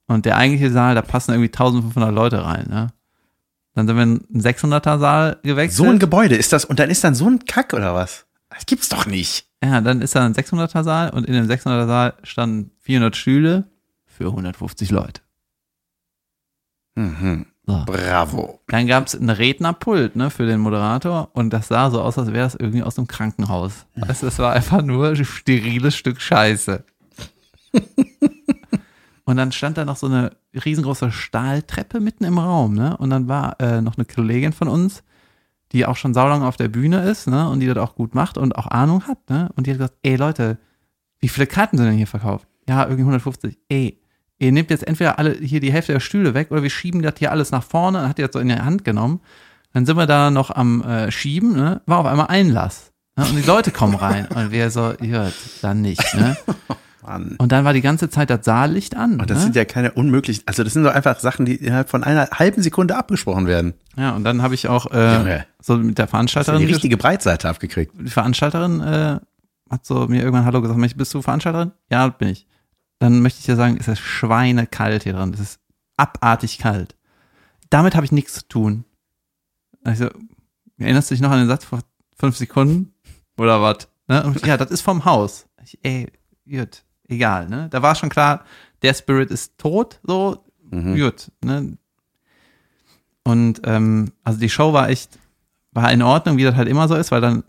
Und 0.09 0.25
der 0.25 0.37
eigentliche 0.37 0.71
Saal, 0.71 0.95
da 0.95 1.01
passen 1.01 1.31
irgendwie 1.31 1.49
1500 1.49 2.13
Leute 2.13 2.45
rein, 2.45 2.67
ne? 2.69 2.93
Dann 3.73 3.87
sind 3.87 3.95
wir 3.97 4.03
in 4.03 4.25
einen 4.33 4.41
600er 4.41 4.99
Saal 4.99 5.37
gewechselt. 5.43 5.77
So 5.77 5.91
ein 5.91 5.99
Gebäude 5.99 6.35
ist 6.35 6.53
das 6.53 6.65
und 6.65 6.79
dann 6.79 6.89
ist 6.89 7.03
dann 7.03 7.13
so 7.15 7.27
ein 7.29 7.39
Kack 7.45 7.73
oder 7.73 7.93
was? 7.93 8.25
Das 8.57 8.65
gibt's 8.65 8.89
doch 8.89 9.05
nicht. 9.05 9.45
ja, 9.63 9.81
dann 9.81 10.01
ist 10.01 10.15
da 10.15 10.25
ein 10.25 10.33
600er 10.33 10.83
Saal 10.83 11.11
und 11.11 11.25
in 11.25 11.33
dem 11.33 11.47
600er 11.47 11.85
Saal 11.85 12.13
standen 12.23 12.71
400 12.79 13.15
Stühle 13.15 13.69
für 14.05 14.25
150 14.25 14.89
Leute. 14.89 15.21
Mhm. 16.95 17.45
So. 17.67 17.83
Bravo. 17.85 18.61
Dann 18.67 18.87
gab's 18.87 19.13
ein 19.13 19.29
Rednerpult 19.29 20.15
ne, 20.15 20.31
für 20.31 20.47
den 20.47 20.59
Moderator 20.59 21.29
und 21.33 21.51
das 21.51 21.67
sah 21.67 21.91
so 21.91 22.01
aus, 22.01 22.17
als 22.17 22.29
wäre 22.29 22.45
das 22.45 22.55
irgendwie 22.55 22.81
aus 22.81 22.97
einem 22.97 23.07
Krankenhaus. 23.07 23.85
Du, 23.95 24.05
das 24.07 24.39
war 24.39 24.53
einfach 24.53 24.81
nur 24.81 25.09
ein 25.09 25.25
steriles 25.25 25.95
Stück 25.95 26.19
Scheiße. 26.19 26.83
und 29.25 29.37
dann 29.37 29.51
stand 29.51 29.77
da 29.77 29.85
noch 29.85 29.97
so 29.97 30.07
eine 30.07 30.31
riesengroße 30.53 31.11
Stahltreppe 31.11 31.99
mitten 31.99 32.23
im 32.23 32.39
Raum, 32.39 32.73
ne? 32.73 32.97
Und 32.97 33.11
dann 33.11 33.27
war 33.27 33.59
äh, 33.59 33.81
noch 33.81 33.97
eine 33.97 34.05
Kollegin 34.05 34.53
von 34.53 34.69
uns, 34.69 35.03
die 35.71 35.85
auch 35.85 35.97
schon 35.97 36.13
saulang 36.13 36.43
auf 36.43 36.57
der 36.57 36.67
Bühne 36.67 37.03
ist, 37.03 37.27
ne? 37.27 37.49
Und 37.49 37.59
die 37.59 37.67
das 37.67 37.77
auch 37.77 37.95
gut 37.95 38.15
macht 38.15 38.37
und 38.37 38.55
auch 38.55 38.67
Ahnung 38.67 39.07
hat, 39.07 39.29
ne? 39.29 39.49
Und 39.55 39.67
die 39.67 39.71
hat 39.71 39.79
gesagt, 39.79 39.97
ey 40.03 40.15
Leute, 40.15 40.57
wie 41.19 41.27
viele 41.27 41.47
Karten 41.47 41.77
sind 41.77 41.87
denn 41.87 41.97
hier 41.97 42.07
verkauft? 42.07 42.47
Ja, 42.67 42.83
irgendwie 42.83 43.01
150. 43.01 43.57
Ey, 43.69 44.01
ihr 44.37 44.51
nehmt 44.51 44.69
jetzt 44.69 44.87
entweder 44.87 45.19
alle 45.19 45.33
hier 45.33 45.59
die 45.59 45.71
Hälfte 45.71 45.93
der 45.93 45.99
Stühle 45.99 46.33
weg 46.33 46.51
oder 46.51 46.63
wir 46.63 46.69
schieben 46.69 47.01
das 47.01 47.15
hier 47.17 47.31
alles 47.31 47.51
nach 47.51 47.63
vorne. 47.63 48.07
Hat 48.07 48.17
die 48.17 48.21
das 48.21 48.31
so 48.33 48.39
in 48.39 48.49
die 48.49 48.55
Hand 48.55 48.83
genommen. 48.83 49.21
Dann 49.73 49.85
sind 49.85 49.97
wir 49.97 50.07
da 50.07 50.31
noch 50.31 50.51
am 50.51 50.81
äh, 50.81 51.11
Schieben, 51.11 51.55
ne? 51.55 51.81
War 51.85 51.99
auf 51.99 52.05
einmal 52.05 52.27
Einlass. 52.27 52.91
Ne? 53.15 53.25
Und 53.25 53.35
die 53.35 53.47
Leute 53.47 53.71
kommen 53.71 53.95
rein. 53.95 54.27
Und 54.27 54.51
wir 54.51 54.69
so, 54.69 54.93
ja, 55.01 55.31
dann 55.61 55.81
nicht, 55.81 56.13
ne? 56.15 56.37
Mann. 57.01 57.35
Und 57.37 57.51
dann 57.51 57.65
war 57.65 57.73
die 57.73 57.81
ganze 57.81 58.09
Zeit 58.09 58.29
das 58.29 58.45
Saallicht 58.45 58.95
an. 58.95 59.19
Und 59.19 59.29
das 59.29 59.39
ne? 59.39 59.43
sind 59.45 59.55
ja 59.55 59.65
keine 59.65 59.91
unmöglichen, 59.91 60.43
also 60.45 60.63
das 60.63 60.73
sind 60.73 60.83
doch 60.83 60.93
einfach 60.93 61.19
Sachen, 61.19 61.45
die 61.45 61.55
innerhalb 61.55 61.89
von 61.89 62.03
einer 62.03 62.29
halben 62.31 62.61
Sekunde 62.61 62.95
abgesprochen 62.95 63.47
werden. 63.47 63.73
ja, 63.95 64.15
und 64.15 64.23
dann 64.23 64.41
habe 64.41 64.55
ich 64.55 64.67
auch 64.67 64.91
äh, 64.91 65.43
so 65.61 65.77
mit 65.77 65.97
der 65.97 66.05
du 66.05 66.07
die 66.07 66.11
Veranstalterin, 66.11 66.65
richtige 66.65 66.97
Breitseite 66.97 67.49
abgekriegt. 67.49 67.93
die 67.97 68.09
Veranstalterin 68.09 68.81
äh, 68.81 69.19
hat 69.69 69.85
so 69.85 70.07
mir 70.07 70.21
irgendwann 70.21 70.45
Hallo 70.45 70.61
gesagt, 70.61 70.97
bist 70.97 71.13
du 71.13 71.21
Veranstalterin? 71.21 71.71
Ja, 71.91 72.07
bin 72.07 72.29
ich. 72.29 72.47
Dann 72.99 73.21
möchte 73.21 73.39
ich 73.39 73.45
dir 73.45 73.55
sagen, 73.55 73.77
es 73.79 73.87
ist 73.87 73.99
schweinekalt 73.99 75.03
hier 75.03 75.13
drin. 75.13 75.33
Es 75.33 75.39
ist 75.39 75.59
abartig 75.97 76.57
kalt. 76.57 76.95
Damit 77.69 77.95
habe 77.95 78.05
ich 78.05 78.11
nichts 78.11 78.33
zu 78.33 78.47
tun. 78.47 78.85
Also, 79.83 80.09
erinnerst 80.77 81.11
du 81.11 81.15
dich 81.15 81.21
noch 81.21 81.31
an 81.31 81.39
den 81.39 81.47
Satz 81.47 81.65
vor 81.65 81.81
fünf 82.17 82.37
Sekunden? 82.37 82.93
Oder 83.37 83.61
was? 83.61 83.87
Ne? 84.07 84.33
Ja, 84.45 84.57
das 84.57 84.71
ist 84.71 84.81
vom 84.81 85.05
Haus. 85.05 85.47
Ich, 85.63 85.77
ey, 85.83 86.11
gut, 86.49 86.83
egal, 87.07 87.47
ne? 87.49 87.67
Da 87.69 87.81
war 87.81 87.95
schon 87.95 88.09
klar, 88.09 88.43
der 88.81 88.93
Spirit 88.93 89.31
ist 89.31 89.57
tot, 89.57 89.99
so, 90.03 90.43
gut, 90.95 91.31
ne? 91.43 91.77
Und 93.23 93.61
ähm, 93.65 94.11
also 94.23 94.39
die 94.39 94.49
Show 94.49 94.71
war 94.73 94.89
echt, 94.89 95.17
war 95.71 95.91
in 95.91 96.01
Ordnung, 96.01 96.37
wie 96.37 96.43
das 96.43 96.55
halt 96.55 96.69
immer 96.69 96.87
so 96.87 96.95
ist, 96.95 97.11
weil 97.11 97.21
dann 97.21 97.43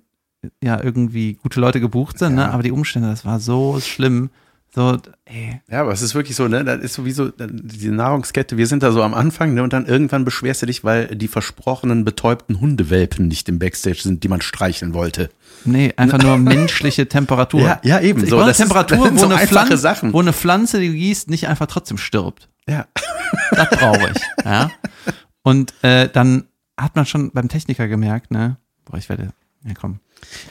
ja 0.63 0.83
irgendwie 0.83 1.35
gute 1.35 1.61
Leute 1.61 1.81
gebucht 1.81 2.19
sind, 2.19 2.35
ne? 2.35 2.51
aber 2.53 2.63
die 2.63 2.73
Umstände, 2.73 3.09
das 3.09 3.25
war 3.25 3.39
so 3.41 3.79
schlimm. 3.81 4.31
So, 4.79 4.97
ey, 5.25 5.61
Ja, 5.69 5.81
aber 5.81 5.91
es 5.91 6.03
ist 6.03 6.15
wirklich 6.15 6.37
so, 6.37 6.47
ne, 6.47 6.63
das 6.65 6.81
ist 6.83 6.95
sowieso 6.95 7.33
diese 7.37 7.91
Nahrungskette, 7.91 8.57
wir 8.57 8.69
sind 8.69 8.85
da 8.85 8.93
so 8.93 9.03
am 9.03 9.13
Anfang, 9.13 9.53
ne, 9.55 9.65
und 9.65 9.73
dann 9.73 9.87
irgendwann 9.87 10.25
beschwerst 10.25 10.63
du 10.63 10.67
dich, 10.67 10.85
weil 10.85 11.09
die 11.17 11.27
versprochenen 11.27 12.05
betäubten 12.05 12.61
Hundewelpen 12.61 13.27
nicht 13.27 13.49
im 13.49 13.59
Backstage 13.59 13.99
sind, 14.03 14.23
die 14.23 14.29
man 14.29 14.41
streicheln 14.41 14.95
wollte. 14.95 15.31
nee, 15.65 15.93
einfach 15.97 16.23
nur 16.23 16.39
menschliche 16.39 17.09
Temperatur. 17.09 17.61
Ja, 17.63 17.81
ja, 17.83 17.99
eben. 18.01 18.23
Ich 18.23 18.31
So, 18.31 18.39
das 18.39 18.51
ist- 18.51 18.59
Temperatur, 18.59 18.99
das 18.99 19.07
sind 19.09 19.17
wo, 19.17 19.21
so 19.23 19.27
eine 19.35 19.47
Pflanze, 19.49 19.79
Sachen. 19.79 20.13
wo 20.13 20.21
eine 20.21 20.33
Pflanze, 20.33 20.79
die 20.79 20.87
du 20.91 20.95
gießt, 20.95 21.29
nicht 21.29 21.49
einfach 21.49 21.67
trotzdem 21.67 21.99
stirbt. 21.99 22.49
Ja. 22.69 22.87
Das 23.51 23.71
brauche 23.71 24.13
ich. 24.15 24.45
ja. 24.45 24.71
Und 25.43 25.75
äh, 25.83 26.09
dann 26.09 26.45
hat 26.77 26.95
man 26.95 27.05
schon 27.05 27.33
beim 27.33 27.49
Techniker 27.49 27.89
gemerkt, 27.89 28.31
ne? 28.31 28.59
Boah, 28.85 28.97
ich 28.99 29.09
werde. 29.09 29.33
Ja, 29.65 29.75
komm. 29.75 29.99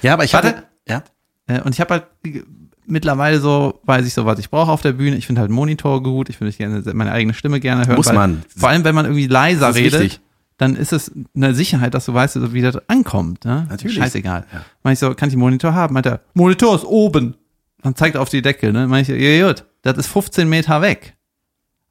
Ja, 0.02 0.14
aber 0.16 0.26
ich 0.26 0.34
Warte. 0.34 0.48
hatte, 0.50 0.64
ja. 0.86 1.04
Äh, 1.48 1.62
und 1.62 1.74
ich 1.74 1.80
habe 1.80 1.94
halt 1.94 2.08
die- 2.26 2.44
mittlerweile 2.88 3.40
so, 3.40 3.80
weiß 3.84 4.06
ich 4.06 4.14
so, 4.14 4.26
was 4.26 4.40
ich 4.40 4.50
brauche 4.50 4.72
auf 4.72 4.82
der 4.82 4.94
Bühne. 4.94 5.16
Ich 5.18 5.28
finde 5.28 5.42
halt 5.42 5.52
Monitor 5.52 6.02
gut. 6.02 6.30
Ich 6.30 6.40
würde 6.42 6.52
gerne 6.54 6.82
meine 6.94 7.12
eigene 7.12 7.34
Stimme 7.34 7.60
gerne 7.60 7.86
hören. 7.86 7.98
Muss 7.98 8.08
weil, 8.08 8.16
man. 8.16 8.44
Vor 8.56 8.70
allem, 8.70 8.84
wenn 8.84 8.96
man 8.96 9.06
irgendwie 9.06 9.28
leiser 9.28 9.70
ist 9.70 9.76
redet, 9.76 10.02
wichtig. 10.02 10.22
dann 10.58 10.76
ist 10.76 10.94
es 10.94 11.12
eine 11.36 11.54
Sicherheit, 11.54 11.94
dass 11.94 12.06
du 12.06 12.14
weißt, 12.14 12.54
wie 12.54 12.62
das 12.62 12.78
ankommt. 12.90 13.46
Ne? 13.46 13.68
Natürlich. 13.70 13.98
Scheißegal. 13.98 14.46
Ja. 14.52 14.62
Meine 14.84 14.94
ich 14.94 15.00
so, 15.00 15.14
kann 15.14 15.30
ich 15.30 15.34
einen 15.34 15.42
Monitor 15.42 15.74
haben? 15.74 15.94
Meint 15.94 16.06
er, 16.06 16.22
Monitor 16.34 16.76
ist 16.76 16.86
oben. 16.86 17.36
Dann 17.84 17.96
zeigt 17.96 18.16
er 18.16 18.22
auf 18.22 18.30
die 18.30 18.42
Decke. 18.42 18.72
Ne? 18.74 18.88
Meine 18.88 19.04
ich, 19.04 19.08
ja, 19.10 19.48
gut, 19.48 19.66
das 19.84 19.98
ist 19.98 20.08
15 20.08 20.50
Meter 20.50 20.82
weg. 20.82 21.16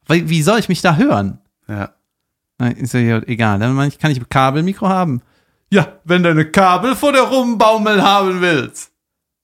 Wie, 0.08 0.28
wie 0.28 0.42
soll 0.42 0.58
ich 0.58 0.68
mich 0.68 0.82
da 0.82 0.96
hören? 0.96 1.38
Ja. 1.68 1.90
Ich 2.76 2.90
so, 2.90 2.98
ja, 2.98 3.20
egal. 3.26 3.58
Dann 3.58 3.74
meine 3.74 3.88
ich, 3.88 3.98
kann 3.98 4.10
ich 4.10 4.18
ein 4.18 4.28
Kabelmikro 4.28 4.88
haben? 4.88 5.20
Ja, 5.70 5.88
wenn 6.04 6.22
du 6.22 6.30
eine 6.30 6.46
Kabel 6.46 6.94
vor 6.94 7.12
der 7.12 7.22
Rumbaumel 7.22 8.02
haben 8.02 8.40
willst. 8.40 8.92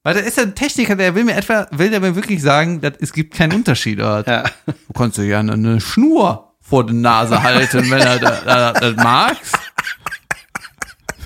Weil 0.05 0.14
da 0.14 0.20
ist 0.20 0.36
ja 0.36 0.42
ein 0.42 0.55
Techniker, 0.55 0.96
der 0.96 1.14
will 1.14 1.24
mir 1.24 1.36
etwa, 1.36 1.66
will 1.70 1.90
der 1.90 2.00
mir 2.00 2.16
wirklich 2.16 2.42
sagen, 2.42 2.80
dass 2.80 2.94
es 2.98 3.12
gibt 3.12 3.34
keinen 3.34 3.53
Unterschied. 3.53 3.98
Oder? 3.98 4.24
Ja. 4.26 4.44
Du 4.66 4.92
kannst 4.96 5.16
dir 5.16 5.26
gerne 5.26 5.53
eine 5.53 5.80
Schnur 5.80 6.55
vor 6.61 6.84
die 6.86 6.94
Nase 6.94 7.42
halten, 7.42 7.88
wenn 7.90 8.00
er 8.00 8.18
das, 8.18 8.44
das, 8.44 8.80
das 8.80 8.96
magst. 8.96 9.59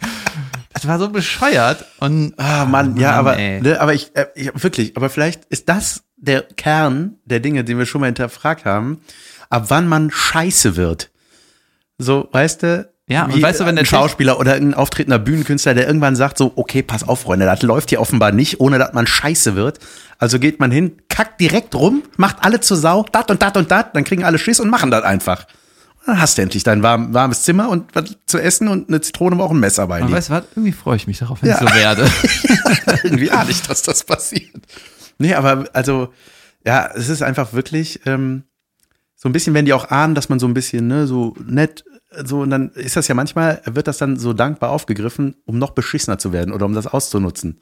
das 0.73 0.87
war 0.87 0.97
so 0.99 1.09
bescheuert 1.09 1.85
und 1.99 2.33
Ah, 2.37 2.65
Mann, 2.65 2.97
ja, 2.97 3.11
Mann, 3.11 3.19
aber, 3.19 3.35
ne, 3.37 3.79
aber 3.79 3.93
ich, 3.93 4.15
äh, 4.15 4.27
ich, 4.35 4.51
wirklich, 4.55 4.97
aber 4.97 5.09
vielleicht 5.09 5.45
ist 5.45 5.69
das 5.69 6.03
der 6.17 6.41
Kern 6.41 7.17
der 7.25 7.41
Dinge, 7.41 7.63
den 7.63 7.77
wir 7.77 7.85
schon 7.85 8.01
mal 8.01 8.07
hinterfragt 8.07 8.65
haben, 8.65 9.01
ab 9.49 9.65
wann 9.67 9.87
man 9.87 10.09
scheiße 10.09 10.75
wird. 10.75 11.11
So, 11.97 12.27
weißt 12.31 12.63
du? 12.63 12.92
Ja, 13.09 13.25
und 13.25 13.35
wie 13.35 13.41
weißt 13.41 13.59
du, 13.59 13.65
wenn 13.65 13.75
der 13.75 13.83
ein 13.83 13.85
Schauspieler 13.85 14.39
oder 14.39 14.53
ein 14.53 14.73
auftretender 14.73 15.19
Bühnenkünstler, 15.19 15.73
der 15.73 15.85
irgendwann 15.87 16.15
sagt 16.15 16.37
so, 16.37 16.53
okay, 16.55 16.81
pass 16.83 17.05
auf, 17.05 17.21
Freunde, 17.21 17.45
das 17.45 17.61
läuft 17.61 17.89
hier 17.89 17.99
offenbar 17.99 18.31
nicht, 18.31 18.61
ohne 18.61 18.79
dass 18.79 18.93
man 18.93 19.05
scheiße 19.07 19.55
wird. 19.55 19.79
Also 20.19 20.39
geht 20.39 20.59
man 20.61 20.71
hin, 20.71 20.93
kackt 21.09 21.41
direkt 21.41 21.75
rum, 21.75 22.03
macht 22.15 22.37
alle 22.39 22.61
zur 22.61 22.77
Sau, 22.77 23.05
dat 23.11 23.29
und 23.29 23.41
dat 23.41 23.57
und 23.57 23.69
dat, 23.71 23.93
dann 23.95 24.05
kriegen 24.05 24.23
alle 24.23 24.37
Schiss 24.39 24.61
und 24.61 24.69
machen 24.69 24.89
das 24.89 25.03
einfach. 25.03 25.45
Und 25.99 26.07
Dann 26.07 26.21
hast 26.21 26.37
du 26.37 26.43
endlich 26.43 26.63
dein 26.63 26.81
warm, 26.81 27.13
warmes 27.13 27.43
Zimmer 27.43 27.67
und 27.67 27.93
was 27.93 28.15
zu 28.25 28.39
essen 28.39 28.69
und 28.69 28.87
eine 28.87 29.01
Zitrone, 29.01 29.35
aber 29.35 29.43
auch 29.45 29.51
ein 29.51 29.59
Messer 29.59 29.85
bei 29.87 30.01
dir. 30.01 30.11
weißt 30.13 30.29
du 30.29 30.33
was, 30.33 30.43
irgendwie 30.55 30.71
freue 30.71 30.95
ich 30.95 31.05
mich 31.05 31.19
darauf, 31.19 31.41
wenn 31.41 31.49
Ja. 31.49 31.61
ich 31.61 31.69
so 31.69 31.75
werde. 31.75 32.09
irgendwie 33.03 33.31
ahne 33.31 33.51
ich, 33.51 33.61
dass 33.63 33.81
das 33.81 34.05
passiert. 34.05 34.61
Nee, 35.17 35.33
aber 35.33 35.65
also, 35.73 36.13
ja, 36.65 36.89
es 36.95 37.09
ist 37.09 37.21
einfach 37.21 37.51
wirklich 37.51 37.99
ähm, 38.05 38.43
so 39.15 39.27
ein 39.27 39.33
bisschen, 39.33 39.53
wenn 39.53 39.65
die 39.65 39.73
auch 39.73 39.89
ahnen, 39.91 40.15
dass 40.15 40.29
man 40.29 40.39
so 40.39 40.47
ein 40.47 40.53
bisschen, 40.53 40.87
ne, 40.87 41.05
so 41.05 41.35
nett, 41.45 41.83
so, 42.25 42.41
und 42.41 42.49
dann 42.49 42.69
ist 42.71 42.95
das 42.95 43.07
ja 43.07 43.15
manchmal, 43.15 43.61
wird 43.65 43.87
das 43.87 43.97
dann 43.97 44.17
so 44.17 44.33
dankbar 44.33 44.71
aufgegriffen, 44.71 45.35
um 45.45 45.57
noch 45.57 45.71
beschissener 45.71 46.17
zu 46.17 46.31
werden 46.31 46.53
oder 46.53 46.65
um 46.65 46.73
das 46.73 46.87
auszunutzen. 46.87 47.59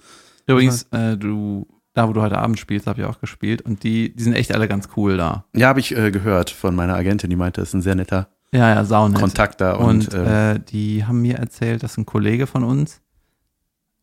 Übrigens, 0.48 0.84
äh, 0.92 1.18
du, 1.18 1.68
da 1.94 2.08
wo 2.08 2.14
du 2.14 2.22
heute 2.22 2.38
Abend 2.38 2.60
spielst, 2.60 2.88
habe 2.88 3.02
ich 3.02 3.08
auch 3.08 3.20
gespielt 3.20 3.62
und 3.62 3.84
die, 3.84 4.16
die 4.16 4.24
sind 4.24 4.34
echt 4.34 4.54
alle 4.54 4.68
ganz 4.68 4.90
cool 4.96 5.18
da. 5.18 5.46
Ja, 5.56 5.68
habe 5.68 5.80
ich 5.80 5.96
äh, 5.96 6.12
gehört 6.12 6.50
von 6.50 6.76
meiner 6.76 6.96
Agentin, 6.96 7.30
die 7.30 7.36
meinte, 7.36 7.62
das 7.62 7.70
ist 7.70 7.76
ein 7.76 7.82
sehr 7.82 7.96
netter 7.96 8.30
Ja, 8.54 8.70
ja, 8.70 8.84
saunett. 8.84 9.20
Kontakt 9.20 9.62
da 9.62 9.74
und, 9.74 10.14
Und 10.14 10.14
ähm, 10.14 10.28
äh, 10.28 10.60
die 10.60 11.06
haben 11.06 11.22
mir 11.22 11.38
erzählt, 11.38 11.84
dass 11.84 11.98
ein 11.98 12.06
Kollege 12.06 12.48
von 12.48 12.64
uns 12.64 13.02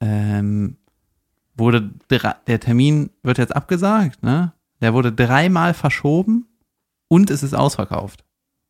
ähm, 0.01 0.77
wurde 1.57 1.91
der 2.11 2.61
Termin 2.61 3.11
wird 3.23 3.39
jetzt 3.39 3.55
abgesagt, 3.55 4.23
ne? 4.23 4.53
Der 4.81 4.95
wurde 4.95 5.13
dreimal 5.13 5.75
verschoben 5.75 6.47
und 7.09 7.31
es 7.31 7.43
ist 7.43 7.55
ausverkauft. 7.55 8.25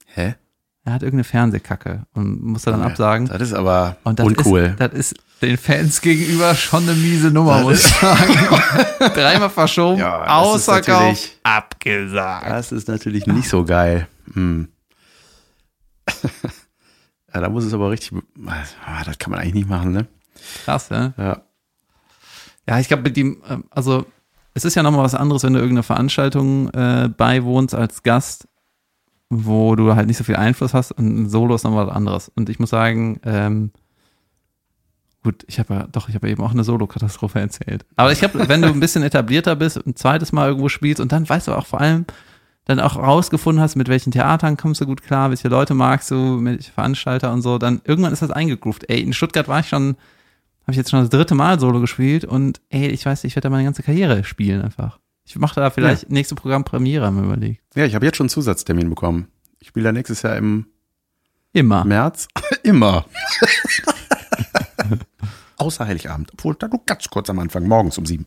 hä? 0.06 0.36
Er 0.88 0.94
hat 0.94 1.02
irgendeine 1.02 1.24
Fernsehkacke 1.24 2.06
und 2.14 2.42
musste 2.42 2.70
dann 2.70 2.80
Ja, 2.80 2.86
absagen. 2.86 3.28
Das 3.28 3.42
ist 3.42 3.52
aber 3.52 3.98
Und 4.04 4.18
das 4.18 4.26
uncool. 4.26 4.60
ist, 4.60 4.80
das 4.80 4.92
ist 4.94 5.14
den 5.42 5.58
Fans 5.58 6.00
gegenüber 6.00 6.54
schon 6.54 6.84
eine 6.84 6.94
miese 6.94 7.30
Nummer, 7.30 7.56
Das 7.56 7.62
muss 7.64 7.84
ich 7.84 7.92
sagen. 8.00 8.34
Dreimal 9.14 9.50
verschoben, 9.50 10.00
Ja, 10.00 10.24
natürlich- 10.66 11.36
abgesagt. 11.42 12.46
Das 12.48 12.72
ist 12.72 12.88
natürlich 12.88 13.26
nicht 13.26 13.48
so 13.50 13.64
geil. 13.66 14.08
Hm. 14.32 14.68
ja, 17.34 17.40
da 17.40 17.48
muss 17.50 17.64
es 17.64 17.74
aber 17.74 17.90
richtig, 17.90 18.12
ah, 18.86 19.04
das 19.04 19.18
kann 19.18 19.30
man 19.30 19.40
eigentlich 19.40 19.54
nicht 19.54 19.68
machen, 19.68 19.92
ne? 19.92 20.06
Krass, 20.64 20.88
ne? 20.90 21.12
Ja. 21.18 21.42
Ja, 22.66 22.78
ich 22.78 22.88
glaube, 22.88 23.02
mit 23.02 23.16
dem, 23.16 23.42
ähm, 23.48 23.64
also 23.70 24.06
es 24.54 24.64
ist 24.64 24.74
ja 24.74 24.82
nochmal 24.82 25.04
was 25.04 25.14
anderes, 25.14 25.42
wenn 25.42 25.52
du 25.52 25.58
irgendeiner 25.60 25.82
Veranstaltung 25.82 26.70
äh, 26.70 27.08
beiwohnst 27.14 27.74
als 27.74 28.02
Gast, 28.02 28.48
wo 29.30 29.76
du 29.76 29.94
halt 29.94 30.06
nicht 30.06 30.16
so 30.16 30.24
viel 30.24 30.36
Einfluss 30.36 30.74
hast 30.74 30.92
und 30.92 31.06
ein 31.06 31.28
Solo 31.28 31.54
ist 31.54 31.64
nochmal 31.64 31.86
was 31.86 31.94
anderes. 31.94 32.32
Und 32.34 32.48
ich 32.48 32.58
muss 32.58 32.70
sagen, 32.70 33.20
ähm, 33.24 33.70
gut, 35.22 35.44
ich 35.46 35.58
habe 35.58 35.74
ja, 35.74 35.86
doch, 35.90 36.08
ich 36.08 36.14
habe 36.14 36.26
ja 36.28 36.32
eben 36.32 36.42
auch 36.42 36.52
eine 36.52 36.64
Solo-Katastrophe 36.64 37.38
erzählt. 37.38 37.84
Aber 37.96 38.12
ich 38.12 38.20
glaube, 38.20 38.48
wenn 38.48 38.62
du 38.62 38.68
ein 38.68 38.80
bisschen 38.80 39.02
etablierter 39.02 39.56
bist, 39.56 39.84
ein 39.86 39.96
zweites 39.96 40.32
Mal 40.32 40.48
irgendwo 40.48 40.68
spielst 40.68 41.00
und 41.00 41.12
dann 41.12 41.28
weißt 41.28 41.48
du 41.48 41.52
auch 41.52 41.66
vor 41.66 41.80
allem, 41.80 42.06
dann 42.64 42.80
auch 42.80 42.96
rausgefunden 42.96 43.62
hast, 43.62 43.76
mit 43.76 43.88
welchen 43.88 44.12
Theatern 44.12 44.56
kommst 44.56 44.80
du 44.80 44.86
gut 44.86 45.02
klar, 45.02 45.30
welche 45.30 45.48
Leute 45.48 45.74
magst 45.74 46.10
du, 46.10 46.44
welche 46.44 46.70
Veranstalter 46.70 47.32
und 47.32 47.42
so, 47.42 47.58
dann 47.58 47.80
irgendwann 47.84 48.12
ist 48.12 48.22
das 48.22 48.30
eingegroovt. 48.30 48.88
Ey, 48.88 49.00
in 49.00 49.14
Stuttgart 49.14 49.48
war 49.48 49.60
ich 49.60 49.68
schon, 49.68 49.96
habe 50.62 50.72
ich 50.72 50.76
jetzt 50.76 50.90
schon 50.90 51.00
das 51.00 51.08
dritte 51.08 51.34
Mal 51.34 51.58
Solo 51.58 51.80
gespielt 51.80 52.24
und 52.24 52.60
ey, 52.68 52.88
ich 52.88 53.04
weiß, 53.04 53.24
ich 53.24 53.34
werde 53.36 53.48
da 53.48 53.50
meine 53.50 53.64
ganze 53.64 53.82
Karriere 53.82 54.22
spielen 54.24 54.60
einfach. 54.62 54.98
Ich 55.28 55.36
mache 55.36 55.60
da 55.60 55.68
vielleicht 55.68 56.10
nächste 56.10 56.34
Programm 56.34 56.64
Premiere 56.64 57.04
haben 57.04 57.16
wir 57.16 57.24
überlegt. 57.24 57.62
Ja, 57.74 57.84
ich 57.84 57.94
habe 57.94 58.06
jetzt 58.06 58.16
schon 58.16 58.24
einen 58.24 58.30
Zusatztermin 58.30 58.88
bekommen. 58.88 59.28
Ich 59.58 59.68
spiele 59.68 59.84
da 59.84 59.92
nächstes 59.92 60.22
Jahr 60.22 60.36
im 60.36 60.68
Immer. 61.52 61.84
März. 61.84 62.28
Immer. 62.62 63.04
Außer 65.58 65.86
Heiligabend. 65.86 66.32
Obwohl, 66.32 66.54
da 66.54 66.66
nur 66.68 66.80
ganz 66.86 67.10
kurz 67.10 67.28
am 67.28 67.40
Anfang, 67.40 67.68
morgens 67.68 67.98
um 67.98 68.06
sieben. 68.06 68.24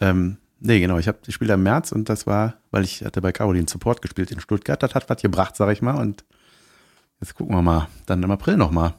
Ähm, 0.00 0.38
nee, 0.60 0.80
genau, 0.80 0.96
ich, 0.96 1.08
hab, 1.08 1.28
ich 1.28 1.34
spiele 1.34 1.48
da 1.48 1.54
im 1.54 1.62
März 1.62 1.92
und 1.92 2.08
das 2.08 2.26
war, 2.26 2.54
weil 2.70 2.84
ich 2.84 3.04
hatte 3.04 3.20
bei 3.20 3.32
Caroline 3.32 3.68
Support 3.68 4.00
gespielt 4.00 4.30
in 4.30 4.40
Stuttgart. 4.40 4.82
Das 4.82 4.94
hat 4.94 5.10
was 5.10 5.20
gebracht, 5.20 5.56
sag 5.56 5.70
ich 5.72 5.82
mal. 5.82 6.00
Und 6.00 6.24
jetzt 7.20 7.34
gucken 7.34 7.54
wir 7.54 7.60
mal. 7.60 7.88
Dann 8.06 8.22
im 8.22 8.30
April 8.30 8.56
noch 8.56 8.70
mal. 8.70 8.94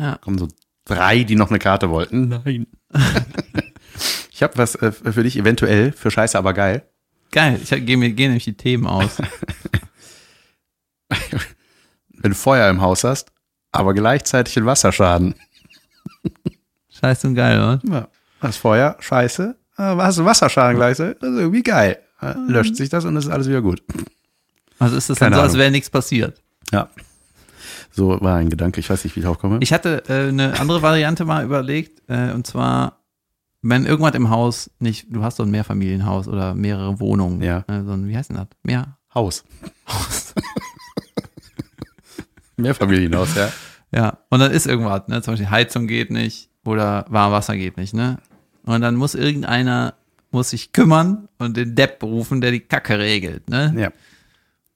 Ja. 0.00 0.16
Kommen 0.16 0.38
so 0.38 0.48
drei, 0.84 1.22
die 1.22 1.36
noch 1.36 1.50
eine 1.50 1.60
Karte 1.60 1.90
wollten. 1.90 2.26
Nein. 2.26 2.66
ich 4.34 4.42
habe 4.42 4.58
was 4.58 4.74
äh, 4.74 4.90
für 4.90 5.22
dich 5.22 5.36
eventuell, 5.36 5.92
für 5.92 6.10
Scheiße, 6.10 6.36
aber 6.36 6.54
geil. 6.54 6.82
Geil, 7.30 7.60
ich 7.62 7.70
gehe 7.70 7.96
mir 7.96 8.10
gehen 8.10 8.30
nämlich 8.30 8.42
die 8.44 8.56
Themen 8.56 8.84
aus. 8.84 9.18
Wenn 12.08 12.32
du 12.32 12.34
Feuer 12.36 12.68
im 12.68 12.80
Haus 12.80 13.04
hast, 13.04 13.30
aber 13.70 13.94
gleichzeitig 13.94 14.56
einen 14.56 14.66
Wasserschaden. 14.66 15.36
Scheiße 16.88 17.28
und 17.28 17.36
geil, 17.36 17.58
oder? 17.58 17.80
Ja, 17.84 18.08
hast 18.40 18.56
Feuer, 18.56 18.96
scheiße, 18.98 19.56
aber 19.76 20.04
hast 20.04 20.18
du 20.18 20.24
Wasserschaden 20.24 20.76
gleichzeitig, 20.76 21.18
das 21.20 21.30
ist 21.30 21.38
irgendwie 21.38 21.62
geil. 21.62 21.98
Löscht 22.48 22.74
sich 22.74 22.88
das 22.88 23.04
und 23.04 23.16
es 23.16 23.26
ist 23.26 23.30
alles 23.30 23.48
wieder 23.48 23.62
gut. 23.62 23.82
Also 24.80 24.96
ist 24.96 25.10
das 25.10 25.18
Keine 25.18 25.32
dann 25.32 25.38
so, 25.38 25.42
als 25.42 25.52
Ahnung. 25.52 25.60
wäre 25.60 25.70
nichts 25.70 25.90
passiert. 25.90 26.42
Ja. 26.72 26.88
So 27.92 28.20
war 28.20 28.36
ein 28.38 28.50
Gedanke, 28.50 28.80
ich 28.80 28.90
weiß 28.90 29.04
nicht, 29.04 29.14
wie 29.14 29.20
ich 29.20 29.26
drauf 29.26 29.38
komme. 29.38 29.58
Ich 29.60 29.72
hatte 29.72 30.02
äh, 30.08 30.28
eine 30.28 30.58
andere 30.58 30.82
Variante 30.82 31.24
mal 31.24 31.44
überlegt, 31.44 32.02
äh, 32.08 32.32
und 32.32 32.46
zwar, 32.46 33.03
wenn 33.66 33.86
irgendwas 33.86 34.14
im 34.14 34.28
Haus 34.30 34.70
nicht, 34.78 35.06
du 35.10 35.22
hast 35.24 35.36
so 35.36 35.42
ein 35.42 35.50
Mehrfamilienhaus 35.50 36.28
oder 36.28 36.54
mehrere 36.54 37.00
Wohnungen, 37.00 37.40
Ja. 37.42 37.64
äh, 37.66 37.82
so 37.82 37.92
ein, 37.92 38.06
wie 38.06 38.16
heißt 38.16 38.28
denn 38.30 38.36
das? 38.36 38.48
Mehr 38.62 38.98
Haus. 39.14 39.44
Mehrfamilienhaus, 42.56 43.34
ja. 43.34 43.50
Ja, 43.92 44.18
und 44.28 44.40
dann 44.40 44.50
ist 44.50 44.66
irgendwas, 44.66 45.06
ne? 45.08 45.22
Zum 45.22 45.32
Beispiel 45.32 45.50
Heizung 45.50 45.86
geht 45.86 46.10
nicht 46.10 46.50
oder 46.64 47.04
Warmwasser 47.08 47.56
geht 47.56 47.76
nicht, 47.76 47.94
ne? 47.94 48.18
Und 48.64 48.80
dann 48.80 48.96
muss 48.96 49.14
irgendeiner, 49.14 49.94
muss 50.30 50.50
sich 50.50 50.72
kümmern 50.72 51.28
und 51.38 51.56
den 51.56 51.74
Depp 51.74 52.02
rufen, 52.02 52.40
der 52.40 52.50
die 52.50 52.60
Kacke 52.60 52.98
regelt, 52.98 53.48
ne? 53.48 53.72
Ja. 53.76 53.86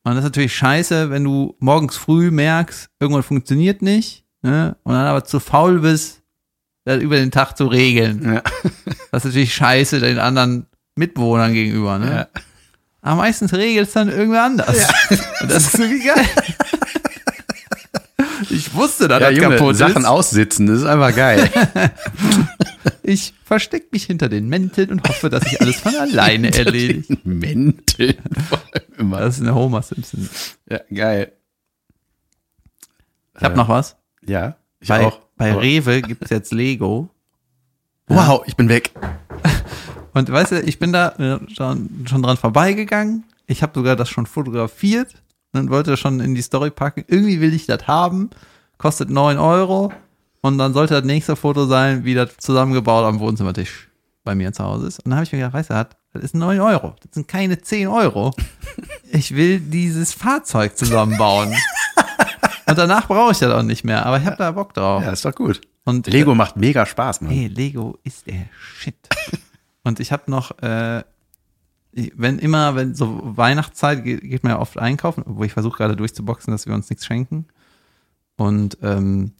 Und 0.04 0.14
das 0.14 0.18
ist 0.18 0.24
natürlich 0.24 0.54
scheiße, 0.54 1.10
wenn 1.10 1.24
du 1.24 1.56
morgens 1.58 1.96
früh 1.96 2.30
merkst, 2.30 2.90
irgendwas 3.00 3.26
funktioniert 3.26 3.82
nicht, 3.82 4.24
ne? 4.42 4.76
Und 4.84 4.94
dann 4.94 5.06
aber 5.06 5.24
zu 5.24 5.40
faul 5.40 5.80
bist, 5.80 6.17
das 6.88 7.02
über 7.02 7.16
den 7.16 7.30
Tag 7.30 7.54
zu 7.56 7.66
regeln. 7.66 8.22
Ja. 8.34 8.42
Das 9.10 9.24
ist 9.24 9.30
natürlich 9.30 9.54
scheiße 9.54 10.00
den 10.00 10.18
anderen 10.18 10.66
Mitbewohnern 10.94 11.54
gegenüber, 11.54 11.98
ne? 11.98 12.28
Ja. 12.34 12.40
Aber 13.00 13.16
meistens 13.16 13.54
regelt 13.54 13.88
es 13.88 13.94
dann 13.94 14.08
irgendwer 14.10 14.42
anders. 14.44 14.86
Und 15.40 15.50
das 15.50 15.72
ist 15.72 15.78
irgendwie 15.78 16.06
geil. 16.06 16.24
Ich 18.50 18.72
wusste, 18.74 19.08
dass 19.08 19.20
Ja, 19.20 19.30
das 19.30 19.38
Junge, 19.38 19.56
kaputt 19.56 19.76
Sachen 19.76 20.02
ist. 20.02 20.08
aussitzen, 20.08 20.66
das 20.66 20.78
ist 20.78 20.84
einfach 20.86 21.14
geil. 21.14 21.50
Ich 23.02 23.34
verstecke 23.44 23.88
mich 23.92 24.04
hinter 24.04 24.28
den 24.28 24.48
Mänteln 24.48 24.90
und 24.90 25.08
hoffe, 25.08 25.28
dass 25.28 25.42
sich 25.44 25.60
alles 25.60 25.76
von 25.76 25.94
alleine 25.94 26.52
erledigt. 26.54 27.24
Mäntel. 27.26 28.16
Vor 28.48 28.58
allem 28.72 28.84
immer. 28.98 29.20
Das 29.20 29.36
ist 29.36 29.42
eine 29.42 29.54
Homer 29.54 29.82
Simpson. 29.82 30.28
Ja, 30.68 30.80
geil. 30.92 31.32
Ich 33.36 33.42
habe 33.44 33.56
noch 33.56 33.68
was. 33.68 33.96
Ja, 34.26 34.56
ich 34.80 34.88
Bei, 34.88 35.04
auch. 35.06 35.20
Bei 35.38 35.52
Aber- 35.52 35.62
Rewe 35.62 36.02
gibt's 36.02 36.30
jetzt 36.30 36.52
Lego. 36.52 37.08
Wow, 38.10 38.42
ich 38.46 38.56
bin 38.56 38.70
weg. 38.70 38.90
Und 40.14 40.32
weißt 40.32 40.52
du, 40.52 40.60
ich 40.62 40.78
bin 40.78 40.94
da 40.94 41.10
äh, 41.18 41.38
schon, 41.54 42.06
schon 42.08 42.22
dran 42.22 42.38
vorbeigegangen. 42.38 43.24
Ich 43.46 43.62
habe 43.62 43.72
sogar 43.74 43.96
das 43.96 44.08
schon 44.08 44.24
fotografiert 44.24 45.14
und 45.52 45.68
wollte 45.70 45.96
schon 45.98 46.20
in 46.20 46.34
die 46.34 46.40
Story 46.42 46.70
packen. 46.70 47.04
Irgendwie 47.06 47.40
will 47.42 47.52
ich 47.52 47.66
das 47.66 47.86
haben. 47.86 48.30
Kostet 48.78 49.10
9 49.10 49.36
Euro. 49.38 49.92
Und 50.40 50.56
dann 50.56 50.72
sollte 50.72 50.94
das 50.94 51.04
nächste 51.04 51.36
Foto 51.36 51.66
sein, 51.66 52.04
wie 52.04 52.14
das 52.14 52.36
zusammengebaut 52.38 53.04
am 53.04 53.20
Wohnzimmertisch 53.20 53.88
bei 54.24 54.34
mir 54.34 54.52
zu 54.54 54.64
Hause 54.64 54.86
ist. 54.86 55.00
Und 55.00 55.10
dann 55.10 55.16
habe 55.16 55.24
ich 55.24 55.32
mir 55.32 55.38
gedacht, 55.38 55.54
weißt 55.54 55.70
du, 55.70 55.86
das 56.14 56.22
ist 56.24 56.34
9 56.34 56.60
Euro. 56.60 56.94
Das 57.02 57.12
sind 57.14 57.28
keine 57.28 57.60
10 57.60 57.88
Euro. 57.88 58.32
Ich 59.10 59.34
will 59.34 59.58
dieses 59.60 60.12
Fahrzeug 60.12 60.76
zusammenbauen. 60.76 61.54
Und 62.78 62.88
danach 62.88 63.08
brauche 63.08 63.32
ich 63.32 63.38
das 63.38 63.52
auch 63.52 63.64
nicht 63.64 63.82
mehr. 63.82 64.06
Aber 64.06 64.18
ich 64.18 64.24
habe 64.24 64.36
da 64.36 64.52
Bock 64.52 64.72
drauf. 64.72 65.02
Ja, 65.02 65.10
ist 65.10 65.24
doch 65.24 65.34
gut. 65.34 65.60
Und 65.84 66.06
Lego 66.06 66.36
macht 66.36 66.56
mega 66.56 66.86
Spaß, 66.86 67.22
Mann. 67.22 67.32
Hey, 67.32 67.48
Lego 67.48 67.98
ist 68.04 68.28
der 68.28 68.44
Shit. 68.76 68.94
Und 69.82 69.98
ich 69.98 70.12
habe 70.12 70.30
noch, 70.30 70.56
äh, 70.62 71.02
wenn 71.90 72.38
immer, 72.38 72.76
wenn 72.76 72.94
so 72.94 73.20
Weihnachtszeit 73.24 74.04
geht, 74.04 74.20
geht 74.20 74.44
man 74.44 74.52
ja 74.52 74.58
oft 74.60 74.78
einkaufen, 74.78 75.24
wo 75.26 75.42
ich 75.42 75.52
versuche 75.52 75.76
gerade 75.76 75.96
durchzuboxen, 75.96 76.52
dass 76.52 76.66
wir 76.66 76.74
uns 76.74 76.88
nichts 76.88 77.04
schenken. 77.04 77.46
Und 78.36 78.78
ähm, 78.82 79.32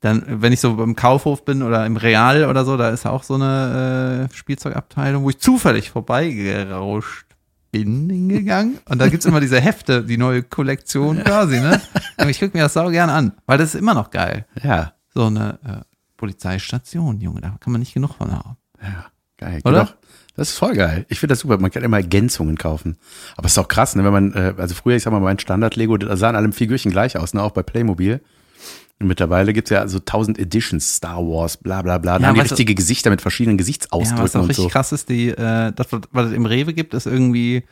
dann, 0.00 0.24
wenn 0.26 0.54
ich 0.54 0.60
so 0.60 0.74
beim 0.76 0.96
Kaufhof 0.96 1.44
bin 1.44 1.62
oder 1.62 1.84
im 1.84 1.98
Real 1.98 2.46
oder 2.46 2.64
so, 2.64 2.78
da 2.78 2.88
ist 2.88 3.04
auch 3.04 3.24
so 3.24 3.34
eine 3.34 4.30
äh, 4.30 4.34
Spielzeugabteilung, 4.34 5.22
wo 5.22 5.28
ich 5.28 5.38
zufällig 5.38 5.90
vorbeigerauscht 5.90 7.27
bin 7.70 8.08
hingegangen. 8.10 8.78
Und 8.88 8.98
da 9.00 9.08
gibt's 9.08 9.26
immer 9.26 9.40
diese 9.40 9.60
Hefte, 9.60 10.04
die 10.04 10.16
neue 10.16 10.42
Kollektion 10.42 11.22
quasi, 11.24 11.60
ne? 11.60 11.80
Und 12.18 12.28
ich 12.28 12.40
gucke 12.40 12.56
mir 12.56 12.64
das 12.64 12.72
sau 12.74 12.88
gerne 12.90 13.12
an, 13.12 13.32
weil 13.46 13.58
das 13.58 13.74
ist 13.74 13.80
immer 13.80 13.94
noch 13.94 14.10
geil 14.10 14.46
Ja, 14.62 14.94
so 15.14 15.26
eine 15.26 15.58
äh, 15.64 15.84
Polizeistation, 16.16 17.20
Junge, 17.20 17.40
da 17.40 17.56
kann 17.60 17.72
man 17.72 17.80
nicht 17.80 17.94
genug 17.94 18.14
von 18.14 18.32
haben. 18.32 18.56
ja, 18.82 19.06
geil. 19.36 19.60
Oder? 19.64 19.84
Doch. 19.84 19.94
Das 20.36 20.50
ist 20.50 20.58
voll 20.58 20.74
geil. 20.74 21.04
Ich 21.08 21.18
finde 21.18 21.32
das 21.32 21.40
super. 21.40 21.58
Man 21.58 21.72
kann 21.72 21.82
immer 21.82 21.96
Ergänzungen 21.96 22.56
kaufen. 22.56 22.96
Aber 23.36 23.46
es 23.46 23.52
ist 23.52 23.58
auch 23.58 23.66
krass, 23.66 23.96
ne? 23.96 24.04
wenn 24.04 24.12
man, 24.12 24.32
äh, 24.34 24.54
also 24.56 24.72
früher, 24.76 24.94
ich 24.94 25.02
sag 25.02 25.10
mal, 25.10 25.18
mein 25.18 25.40
Standard-Lego, 25.40 25.96
da 25.96 26.16
sahen 26.16 26.36
alle 26.36 26.52
Figürchen 26.52 26.92
gleich 26.92 27.16
aus, 27.18 27.34
ne? 27.34 27.42
auch 27.42 27.50
bei 27.50 27.64
Playmobil. 27.64 28.20
Und 29.00 29.06
mittlerweile 29.06 29.52
gibt's 29.52 29.70
ja 29.70 29.86
so 29.86 30.00
tausend 30.00 30.38
Editions, 30.38 30.96
Star 30.96 31.18
Wars, 31.18 31.56
bla 31.56 31.82
bla 31.82 31.98
bla. 31.98 32.18
Da 32.18 32.22
Ja, 32.22 32.28
haben 32.28 32.34
die 32.34 32.40
richtige 32.40 32.74
Gesichter 32.74 33.10
mit 33.10 33.20
verschiedenen 33.22 33.56
Ja, 33.56 33.60
was 33.60 33.66
Gesichtsausdrücken 33.66 34.40
auch 34.40 34.48
richtig 34.48 34.64
so. 34.64 34.68
krass 34.68 34.92
ist, 34.92 35.08
die, 35.08 35.28
äh, 35.28 35.72
das, 35.72 35.86
was 35.92 36.00
was 36.10 36.26
es 36.26 36.32
im 36.32 36.46
Rewe 36.46 36.74
gibt, 36.74 36.94
ist 36.94 37.06
irgendwie 37.06 37.62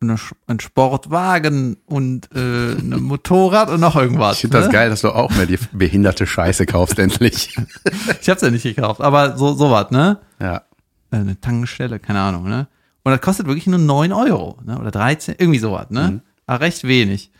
eine, 0.00 0.16
ein 0.46 0.60
Sportwagen 0.60 1.78
und 1.86 2.28
äh, 2.34 2.72
ein 2.74 2.90
Motorrad 3.02 3.70
und 3.70 3.80
noch 3.80 3.96
irgendwas. 3.96 4.34
Ich 4.36 4.40
finde 4.42 4.58
das 4.58 4.66
ne? 4.66 4.72
geil, 4.72 4.90
dass 4.90 5.00
du 5.00 5.08
auch 5.10 5.30
mehr 5.34 5.46
die 5.46 5.58
behinderte 5.72 6.26
Scheiße 6.26 6.66
kaufst, 6.66 6.98
endlich. 6.98 7.56
Ich 8.20 8.28
hab's 8.28 8.42
ja 8.42 8.50
nicht 8.50 8.62
gekauft, 8.62 9.00
aber 9.00 9.36
so 9.38 9.54
sowas, 9.54 9.90
ne? 9.90 10.18
Ja. 10.40 10.62
Äh, 11.10 11.16
Eine 11.16 11.40
Tankstelle, 11.40 11.98
keine 11.98 12.20
Ahnung, 12.20 12.44
ne? 12.48 12.68
Und 13.04 13.12
das 13.12 13.20
kostet 13.22 13.46
wirklich 13.46 13.66
nur 13.66 13.78
9 13.78 14.12
Euro, 14.12 14.58
ne? 14.64 14.78
Oder 14.78 14.90
13, 14.90 15.36
irgendwie 15.38 15.58
sowas, 15.58 15.86
ne? 15.90 16.08
Mhm. 16.10 16.20
Aber 16.46 16.60
recht 16.60 16.84
wenig. 16.84 17.30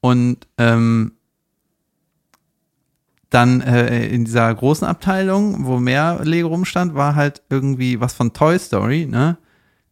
Und 0.00 0.46
ähm, 0.58 1.12
dann 3.30 3.60
äh, 3.60 4.06
in 4.06 4.24
dieser 4.24 4.54
großen 4.54 4.86
Abteilung, 4.86 5.66
wo 5.66 5.78
mehr 5.78 6.20
Lego 6.22 6.48
rumstand, 6.48 6.94
war 6.94 7.14
halt 7.14 7.42
irgendwie 7.50 8.00
was 8.00 8.14
von 8.14 8.32
Toy 8.32 8.58
Story, 8.58 9.06
ne? 9.06 9.36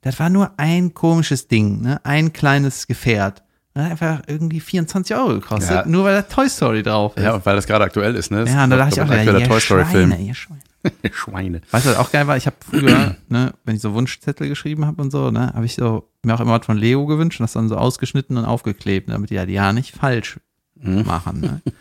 Das 0.02 0.18
war 0.20 0.30
nur 0.30 0.52
ein 0.58 0.94
komisches 0.94 1.48
Ding, 1.48 1.80
ne? 1.82 2.00
Ein 2.04 2.32
kleines 2.32 2.86
Gefährt. 2.86 3.42
Das 3.74 3.84
hat 3.84 3.90
einfach 3.90 4.22
irgendwie 4.26 4.60
24 4.60 5.14
Euro 5.16 5.34
gekostet, 5.34 5.70
Ja. 5.70 5.84
nur 5.86 6.04
weil 6.04 6.14
da 6.14 6.22
Toy 6.22 6.48
Story 6.48 6.82
drauf 6.82 7.14
ist. 7.16 7.24
Ja, 7.24 7.34
und 7.34 7.44
weil 7.44 7.56
das 7.56 7.66
gerade 7.66 7.84
aktuell 7.84 8.14
ist, 8.14 8.30
ne? 8.30 8.40
Das 8.44 8.50
ja 8.54 8.64
und 8.64 8.70
da 8.70 8.76
dachte 8.76 8.94
ich 8.94 9.00
auch, 9.02 9.08
der 9.08 9.22
ja, 9.24 9.38
ihr 9.38 9.46
Toy 9.46 9.60
Story 9.60 9.84
Schweine, 9.84 10.14
Film. 10.14 10.26
ihr 10.28 10.34
Schweine. 10.34 10.60
Schweine. 11.12 11.60
Weißt 11.72 11.84
du, 11.86 11.90
was 11.90 11.96
auch 11.98 12.10
geil 12.12 12.26
war? 12.26 12.36
Ich 12.36 12.46
habe 12.46 12.56
früher, 12.60 13.16
ne, 13.28 13.52
wenn 13.64 13.76
ich 13.76 13.82
so 13.82 13.92
Wunschzettel 13.92 14.48
geschrieben 14.48 14.86
habe 14.86 15.02
und 15.02 15.10
so, 15.10 15.30
ne, 15.30 15.52
habe 15.52 15.66
ich 15.66 15.74
so 15.74 16.08
mir 16.22 16.34
auch 16.34 16.40
immer 16.40 16.58
was 16.58 16.64
von 16.64 16.78
Lego 16.78 17.04
gewünscht 17.06 17.40
und 17.40 17.44
das 17.44 17.52
dann 17.52 17.68
so 17.68 17.76
ausgeschnitten 17.76 18.36
und 18.38 18.44
aufgeklebt, 18.46 19.10
damit 19.10 19.28
die 19.30 19.34
ja, 19.34 19.44
die 19.44 19.52
ja 19.54 19.72
nicht 19.72 19.94
falsch 19.94 20.38
machen. 20.76 21.40
Ne? 21.40 21.60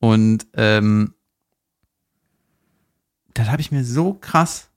Und 0.00 0.46
ähm, 0.54 1.14
das 3.34 3.48
habe 3.48 3.60
ich 3.60 3.70
mir 3.70 3.84
so 3.84 4.14
krass 4.14 4.70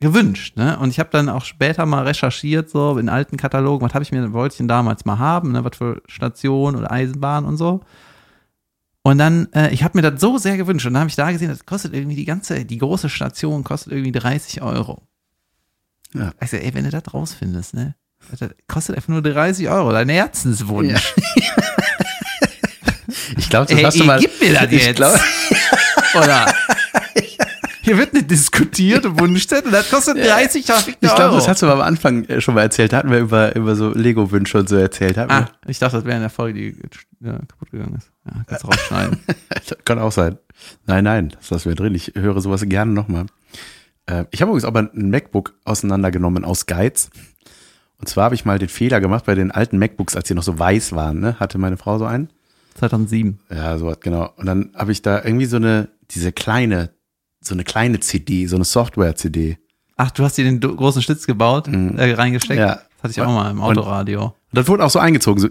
gewünscht, 0.00 0.56
ne? 0.56 0.78
Und 0.78 0.90
ich 0.90 1.00
habe 1.00 1.10
dann 1.10 1.28
auch 1.28 1.44
später 1.44 1.84
mal 1.84 2.04
recherchiert, 2.04 2.70
so 2.70 2.96
in 2.98 3.08
alten 3.08 3.36
Katalogen, 3.36 3.84
was 3.84 3.94
habe 3.94 4.04
ich 4.04 4.12
mir, 4.12 4.32
wollte 4.32 4.54
ich 4.54 4.58
denn 4.58 4.68
damals 4.68 5.04
mal 5.04 5.18
haben, 5.18 5.52
ne, 5.52 5.64
was 5.64 5.76
für 5.76 6.00
Station 6.06 6.76
oder 6.76 6.90
Eisenbahn 6.90 7.44
und 7.44 7.56
so. 7.56 7.80
Und 9.02 9.18
dann, 9.18 9.48
äh, 9.52 9.70
ich 9.70 9.82
habe 9.82 9.98
mir 9.98 10.08
das 10.08 10.20
so 10.20 10.38
sehr 10.38 10.56
gewünscht 10.56 10.86
und 10.86 10.94
dann 10.94 11.00
habe 11.00 11.10
ich 11.10 11.16
da 11.16 11.32
gesehen, 11.32 11.48
das 11.48 11.66
kostet 11.66 11.94
irgendwie 11.94 12.16
die 12.16 12.24
ganze, 12.24 12.64
die 12.64 12.78
große 12.78 13.08
Station 13.08 13.64
kostet 13.64 13.92
irgendwie 13.92 14.12
30 14.12 14.62
Euro. 14.62 15.02
Ja. 16.14 16.32
Ich 16.40 16.50
sag, 16.50 16.62
ey, 16.62 16.74
wenn 16.74 16.84
du 16.84 16.90
das 16.90 17.12
rausfindest, 17.12 17.74
ne? 17.74 17.94
Das 18.30 18.50
kostet 18.66 18.96
einfach 18.96 19.08
nur 19.08 19.22
30 19.22 19.68
Euro, 19.68 19.92
dein 19.92 20.08
Herzenswunsch. 20.08 21.14
Ich 23.48 23.50
glaube, 23.50 23.64
das 23.66 23.78
Ey, 23.78 23.82
hast 23.82 23.98
du 23.98 24.04
mal. 24.04 24.20
gib 24.20 24.38
mir 24.42 24.52
das 24.52 24.70
jetzt. 24.70 24.96
glaub- 24.96 25.18
Oder? 26.14 26.54
Hier 27.80 27.96
wird 27.96 28.12
nicht 28.12 28.30
diskutiert, 28.30 29.06
Wunschzettel, 29.18 29.72
das 29.72 29.88
kostet 29.90 30.18
30 30.18 30.66
verfickte 30.66 31.06
Ich 31.06 31.14
glaube, 31.14 31.30
Euro. 31.30 31.36
das 31.36 31.48
hast 31.48 31.62
du 31.62 31.66
mal 31.66 31.72
am 31.72 31.80
Anfang 31.80 32.24
äh, 32.26 32.42
schon 32.42 32.54
mal 32.54 32.60
erzählt. 32.60 32.92
Da 32.92 32.98
hatten 32.98 33.10
wir 33.10 33.20
über, 33.20 33.56
über 33.56 33.74
so 33.74 33.88
Lego-Wünsche 33.94 34.58
und 34.58 34.68
so 34.68 34.76
erzählt. 34.76 35.16
Hatten 35.16 35.32
Ah, 35.32 35.48
ich 35.66 35.78
dachte, 35.78 35.96
das 35.96 36.04
wäre 36.04 36.16
in 36.16 36.20
der 36.20 36.28
Folge, 36.28 36.58
die 36.60 36.76
ja, 37.26 37.38
kaputt 37.48 37.70
gegangen 37.70 37.94
ist. 37.96 38.10
Ja, 38.26 38.42
kannst 38.46 38.64
du 38.64 38.68
rausschneiden. 38.68 39.18
Kann 39.86 39.98
auch 39.98 40.12
sein. 40.12 40.36
Nein, 40.86 41.04
nein, 41.04 41.30
das 41.40 41.48
lassen 41.48 41.70
wir 41.70 41.74
drin. 41.76 41.94
Ich 41.94 42.12
höre 42.14 42.38
sowas 42.42 42.60
gerne 42.66 42.92
nochmal. 42.92 43.24
Äh, 44.04 44.26
ich 44.32 44.42
habe 44.42 44.50
übrigens 44.50 44.66
aber 44.66 44.80
ein 44.80 45.08
MacBook 45.08 45.54
auseinandergenommen 45.64 46.44
aus 46.44 46.66
Geiz. 46.66 47.08
Und 47.96 48.10
zwar 48.10 48.24
habe 48.24 48.34
ich 48.34 48.44
mal 48.44 48.58
den 48.58 48.68
Fehler 48.68 49.00
gemacht 49.00 49.24
bei 49.24 49.34
den 49.34 49.50
alten 49.50 49.78
MacBooks, 49.78 50.14
als 50.14 50.28
die 50.28 50.34
noch 50.34 50.42
so 50.42 50.58
weiß 50.58 50.92
waren. 50.92 51.20
Ne? 51.20 51.36
Hatte 51.40 51.56
meine 51.56 51.78
Frau 51.78 51.96
so 51.98 52.04
einen. 52.04 52.28
2007. 52.76 53.40
Ja, 53.50 53.78
sowas, 53.78 53.98
genau. 54.00 54.30
Und 54.36 54.46
dann 54.46 54.72
habe 54.74 54.92
ich 54.92 55.02
da 55.02 55.22
irgendwie 55.24 55.46
so 55.46 55.56
eine, 55.56 55.88
diese 56.10 56.32
kleine, 56.32 56.90
so 57.40 57.54
eine 57.54 57.64
kleine 57.64 58.00
CD, 58.00 58.46
so 58.46 58.56
eine 58.56 58.64
Software-CD. 58.64 59.58
Ach, 59.96 60.10
du 60.12 60.24
hast 60.24 60.38
dir 60.38 60.44
den 60.44 60.60
großen 60.60 61.02
Schlitz 61.02 61.26
gebaut, 61.26 61.68
äh, 61.68 62.14
reingesteckt? 62.14 62.60
Ja. 62.60 62.80
Das 63.00 63.10
hatte 63.10 63.10
ich 63.12 63.20
auch 63.20 63.32
mal 63.32 63.50
im 63.50 63.60
Autoradio. 63.60 64.24
Und 64.24 64.34
das 64.52 64.66
wurde 64.68 64.84
auch 64.84 64.90
so 64.90 64.98
eingezogen, 64.98 65.40
so 65.40 65.48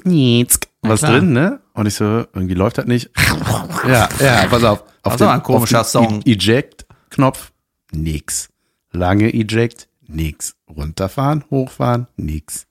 was 0.82 1.00
klar. 1.00 1.12
drin, 1.14 1.34
ne? 1.34 1.60
Und 1.74 1.86
ich 1.86 1.96
so, 1.96 2.04
irgendwie 2.06 2.54
läuft 2.54 2.78
das 2.78 2.86
nicht. 2.86 3.10
ja, 3.88 4.10
ja, 4.20 4.46
pass 4.50 4.64
auf. 4.64 4.84
auf 5.04 5.14
Das 5.14 5.20
war 5.22 5.34
ein 5.34 5.44
komischer 5.44 5.82
auf 5.82 5.92
den 5.92 6.04
Song. 6.04 6.22
E- 6.26 6.34
Eject-Knopf, 6.34 7.52
nix. 7.92 8.50
Lange 8.92 9.34
Eject, 9.34 9.88
nix. 10.08 10.56
Runterfahren, 10.70 11.44
hochfahren, 11.50 12.08
nix. 12.18 12.68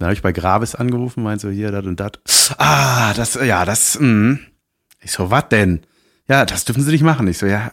Dann 0.00 0.06
habe 0.06 0.14
ich 0.14 0.22
bei 0.22 0.32
Gravis 0.32 0.74
angerufen, 0.74 1.22
meinte 1.22 1.46
so, 1.46 1.52
hier, 1.52 1.70
das 1.70 1.84
und 1.84 2.00
das. 2.00 2.54
Ah, 2.56 3.12
das, 3.12 3.34
ja, 3.34 3.66
das, 3.66 3.98
mh. 4.00 4.38
Ich 5.02 5.12
so, 5.12 5.30
was 5.30 5.50
denn? 5.50 5.82
Ja, 6.26 6.46
das 6.46 6.64
dürfen 6.64 6.82
sie 6.82 6.90
nicht 6.90 7.02
machen. 7.02 7.28
Ich 7.28 7.36
so, 7.36 7.44
ja, 7.44 7.70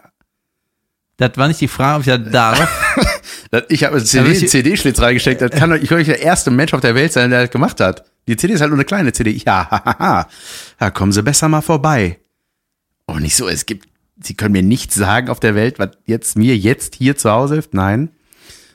Das 1.15 1.37
war 1.37 1.47
nicht 1.47 1.61
die 1.61 1.69
Frage, 1.69 1.95
ob 1.95 2.01
ich 2.01 2.07
das 2.07 2.29
darf. 2.33 2.59
ich 3.69 3.85
habe 3.85 3.95
einen 3.95 4.01
Aber 4.01 4.05
CD, 4.05 4.45
CD-Schlitz 4.45 4.99
reingesteckt. 4.99 5.39
Das 5.39 5.51
kann 5.51 5.69
doch, 5.69 5.77
ich 5.77 5.89
nicht 5.89 6.09
der 6.09 6.21
erste 6.21 6.51
Mensch 6.51 6.73
auf 6.73 6.81
der 6.81 6.95
Welt 6.95 7.13
sein, 7.13 7.29
der 7.29 7.43
das 7.43 7.49
gemacht 7.49 7.79
hat. 7.79 8.03
Die 8.27 8.35
CD 8.35 8.53
ist 8.55 8.59
halt 8.59 8.71
nur 8.71 8.77
eine 8.77 8.83
kleine 8.83 9.13
CD. 9.13 9.31
Ja, 9.31 9.65
hahaha. 9.71 10.27
Ja, 10.81 10.91
kommen 10.91 11.13
Sie 11.13 11.23
besser 11.23 11.47
mal 11.47 11.61
vorbei. 11.61 12.19
Und 13.05 13.21
nicht 13.21 13.37
so, 13.37 13.47
es 13.47 13.65
gibt, 13.65 13.87
Sie 14.21 14.33
können 14.33 14.51
mir 14.51 14.63
nichts 14.63 14.95
sagen 14.95 15.29
auf 15.29 15.39
der 15.39 15.55
Welt, 15.55 15.79
was 15.79 15.91
jetzt 16.05 16.35
mir 16.37 16.57
jetzt 16.57 16.95
hier 16.95 17.15
zu 17.15 17.31
Hause 17.31 17.53
hilft. 17.53 17.73
Nein. 17.73 18.09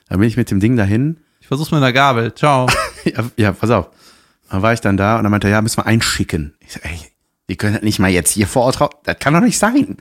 Dann 0.09 0.19
bin 0.19 0.27
ich 0.27 0.37
mit 0.37 0.49
dem 0.49 0.59
Ding 0.59 0.75
dahin. 0.75 1.17
Versuch's 1.53 1.71
mit 1.71 1.77
einer 1.77 1.93
Gabel. 1.93 2.33
Ciao. 2.33 2.67
Ja, 3.05 3.25
ja, 3.35 3.51
pass 3.51 3.69
auf. 3.69 3.89
Dann 4.49 4.61
war 4.61 4.71
ich 4.71 4.79
dann 4.79 4.95
da 4.95 5.17
und 5.17 5.23
dann 5.23 5.31
meinte 5.31 5.47
er, 5.47 5.51
ja, 5.51 5.61
müssen 5.61 5.75
wir 5.75 5.85
einschicken. 5.85 6.55
Ich 6.61 6.71
so, 6.71 6.79
ey, 6.81 6.97
die 7.49 7.57
können 7.57 7.73
das 7.73 7.83
nicht 7.83 7.99
mal 7.99 8.09
jetzt 8.09 8.31
hier 8.31 8.47
vor 8.47 8.63
Ort 8.63 8.79
raus. 8.79 8.91
Das 9.03 9.19
kann 9.19 9.33
doch 9.33 9.41
nicht 9.41 9.59
sein. 9.59 9.97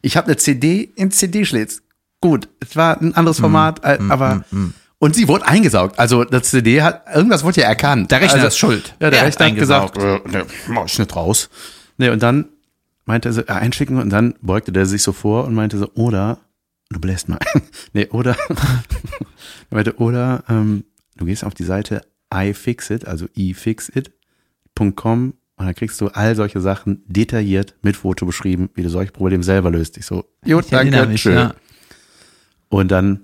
Ich 0.00 0.16
habe 0.16 0.28
eine 0.28 0.36
CD 0.36 0.92
in 0.94 1.10
CD-Schlitz. 1.10 1.82
Gut, 2.20 2.48
es 2.60 2.76
war 2.76 3.00
ein 3.00 3.16
anderes 3.16 3.40
Format, 3.40 3.84
äh, 3.84 3.98
aber 4.08 4.44
und 4.98 5.16
sie 5.16 5.26
wurde 5.26 5.44
eingesaugt. 5.44 5.98
Also 5.98 6.22
das 6.22 6.50
CD 6.50 6.82
hat 6.82 7.04
irgendwas 7.12 7.42
wurde 7.42 7.62
ja 7.62 7.66
erkannt. 7.66 8.12
Der 8.12 8.20
Rechner 8.20 8.36
also, 8.36 8.46
ist 8.46 8.58
schuld. 8.58 8.94
Ja, 9.00 9.10
der 9.10 9.18
Er 9.18 9.26
hat 9.26 9.40
Rechner 9.40 9.46
hat 9.46 9.56
gesagt, 9.56 9.98
äh, 9.98 10.20
ne, 10.28 10.46
mach 10.68 10.86
ich 10.86 10.98
nicht 10.98 11.16
raus. 11.16 11.50
Nee, 11.98 12.10
und 12.10 12.22
dann 12.22 12.46
meinte 13.06 13.28
er 13.28 13.32
so, 13.32 13.40
äh, 13.40 13.50
einschicken 13.50 13.98
und 13.98 14.10
dann 14.10 14.34
beugte 14.40 14.70
der 14.70 14.86
sich 14.86 15.02
so 15.02 15.12
vor 15.12 15.46
und 15.46 15.54
meinte 15.54 15.78
so, 15.78 15.90
oder 15.94 16.38
du 16.90 17.00
bläst 17.00 17.28
mal. 17.28 17.40
nee, 17.92 18.06
oder 18.10 18.36
er 19.70 19.74
meinte, 19.76 19.96
oder 19.98 20.44
ähm, 20.48 20.84
du 21.16 21.24
gehst 21.24 21.44
auf 21.44 21.54
die 21.54 21.64
Seite 21.64 22.02
iFixit, 22.32 23.06
also 23.06 23.26
ifixit.com 23.34 25.34
Und 25.58 25.66
dann 25.66 25.74
kriegst 25.74 26.00
du 26.00 26.08
all 26.08 26.36
solche 26.36 26.60
Sachen 26.60 27.02
detailliert 27.06 27.74
mit 27.82 27.96
Foto 27.96 28.26
beschrieben, 28.26 28.70
wie 28.74 28.82
du 28.82 28.90
solche 28.90 29.12
Probleme 29.12 29.42
selber 29.42 29.70
löst. 29.70 29.96
Ich 29.96 30.06
so, 30.06 30.24
gut, 30.44 30.66
danke, 30.70 31.06
mich, 31.06 31.22
schön. 31.22 31.34
ja. 31.34 31.54
Und 32.68 32.90
dann 32.90 33.20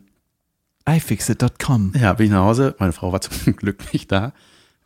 iFixit.com. 0.89 1.93
ja, 2.01 2.13
bin 2.15 2.27
ich 2.27 2.33
nach 2.33 2.45
Hause. 2.45 2.75
Meine 2.79 2.93
Frau 2.93 3.13
war 3.13 3.21
zum 3.21 3.55
Glück 3.57 3.93
nicht 3.93 4.11
da. 4.11 4.33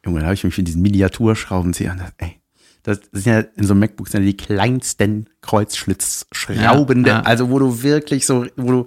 Irgendwann 0.02 0.24
habe 0.24 0.34
ich 0.34 0.44
mich 0.44 0.56
mit 0.56 0.68
diesen 0.68 0.82
Miniaturschraubenzieher 0.82 1.92
an. 1.92 2.02
Ey, 2.18 2.40
das 2.82 3.00
sind 3.12 3.26
ja 3.26 3.40
in 3.40 3.64
so 3.64 3.72
einem 3.72 3.80
MacBook 3.80 4.08
sind 4.08 4.22
ja 4.22 4.26
die 4.30 4.36
kleinsten 4.36 5.28
Kreuzschlitzschrauben, 5.40 7.04
Ja, 7.04 7.18
ja. 7.18 7.22
also 7.22 7.50
wo 7.50 7.58
du 7.58 7.82
wirklich 7.82 8.26
so, 8.26 8.46
wo 8.56 8.70
du 8.70 8.84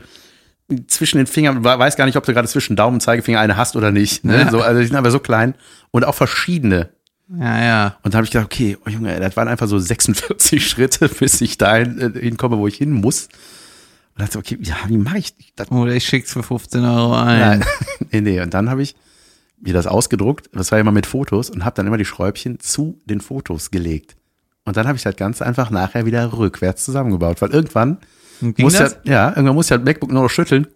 zwischen 0.88 1.18
den 1.18 1.28
Fingern, 1.28 1.64
we- 1.64 1.80
weiß 1.80 1.96
gar 1.96 2.06
nicht, 2.06 2.16
ob 2.18 2.26
du 2.26 2.34
gerade 2.34 2.48
zwischen 2.48 2.76
Daumen 2.76 2.96
und 2.96 3.02
Zeigefinger 3.02 3.40
eine 3.40 3.58
hast 3.58 3.76
oder 3.76 3.92
nicht. 3.92 4.24
Ne? 4.26 4.42
Ja. 4.42 4.52
So, 4.52 4.62
also 4.62 4.80
die 4.80 4.88
sind 4.88 4.96
aber 4.96 5.12
so 5.12 5.20
klein 5.20 5.56
und 5.92 6.06
auch 6.06 6.16
verschiedene. 6.16 6.90
Ja, 7.38 7.62
ja. 7.64 7.96
Und 8.04 8.14
da 8.14 8.18
habe 8.18 8.26
ich 8.26 8.32
gedacht, 8.32 8.46
okay, 8.48 8.78
oh 8.86 8.90
Junge, 8.90 9.20
das 9.20 9.38
waren 9.38 9.48
einfach 9.48 9.68
so 9.68 9.78
46 9.78 10.68
Schritte, 10.70 11.10
bis 11.10 11.42
ich 11.42 11.58
dahin 11.58 12.00
äh, 12.16 12.20
hinkomme, 12.20 12.58
wo 12.58 12.68
ich 12.68 12.76
hin 12.78 12.92
muss. 12.92 13.30
Und 14.16 14.22
dachte, 14.26 14.40
okay, 14.40 14.58
ja, 14.62 14.76
wie 14.88 14.98
mache 14.98 15.20
ich 15.20 15.34
das? 15.56 15.70
Oder 15.72 15.94
ich 15.94 16.06
schick's 16.06 16.34
für 16.34 16.44
15 16.44 16.84
Euro 16.84 17.16
ein. 17.16 17.40
Nein. 17.40 17.66
nee, 18.12 18.22
nee. 18.22 18.42
Und 18.42 18.54
dann 18.54 18.70
habe 18.70 18.82
ich 18.82 18.96
mir 19.62 19.74
das 19.74 19.88
ausgedruckt, 19.88 20.50
das 20.54 20.72
war 20.72 20.78
ja 20.78 20.82
immer 20.82 20.92
mit 20.92 21.06
Fotos, 21.06 21.50
und 21.50 21.66
habe 21.66 21.76
dann 21.76 21.86
immer 21.86 21.98
die 21.98 22.06
Schräubchen 22.06 22.60
zu 22.60 23.00
den 23.06 23.22
Fotos 23.22 23.72
gelegt. 23.72 24.16
Und 24.66 24.78
dann 24.78 24.88
habe 24.88 24.98
ich 24.98 25.04
das 25.04 25.16
Ganze 25.16 25.46
einfach 25.46 25.70
nachher 25.70 26.06
wieder 26.06 26.32
rückwärts 26.34 26.86
zusammengebaut, 26.86 27.42
weil 27.42 27.50
irgendwann 27.52 27.98
ging 28.40 28.66
muss 28.66 28.74
ja, 28.74 28.80
das? 28.82 28.98
ja, 29.04 29.30
irgendwann 29.30 29.56
muss 29.56 29.70
ja 29.70 29.78
das 29.78 29.86
MacBook 29.86 30.12
nur 30.12 30.24
noch 30.24 30.30
schütteln. 30.30 30.68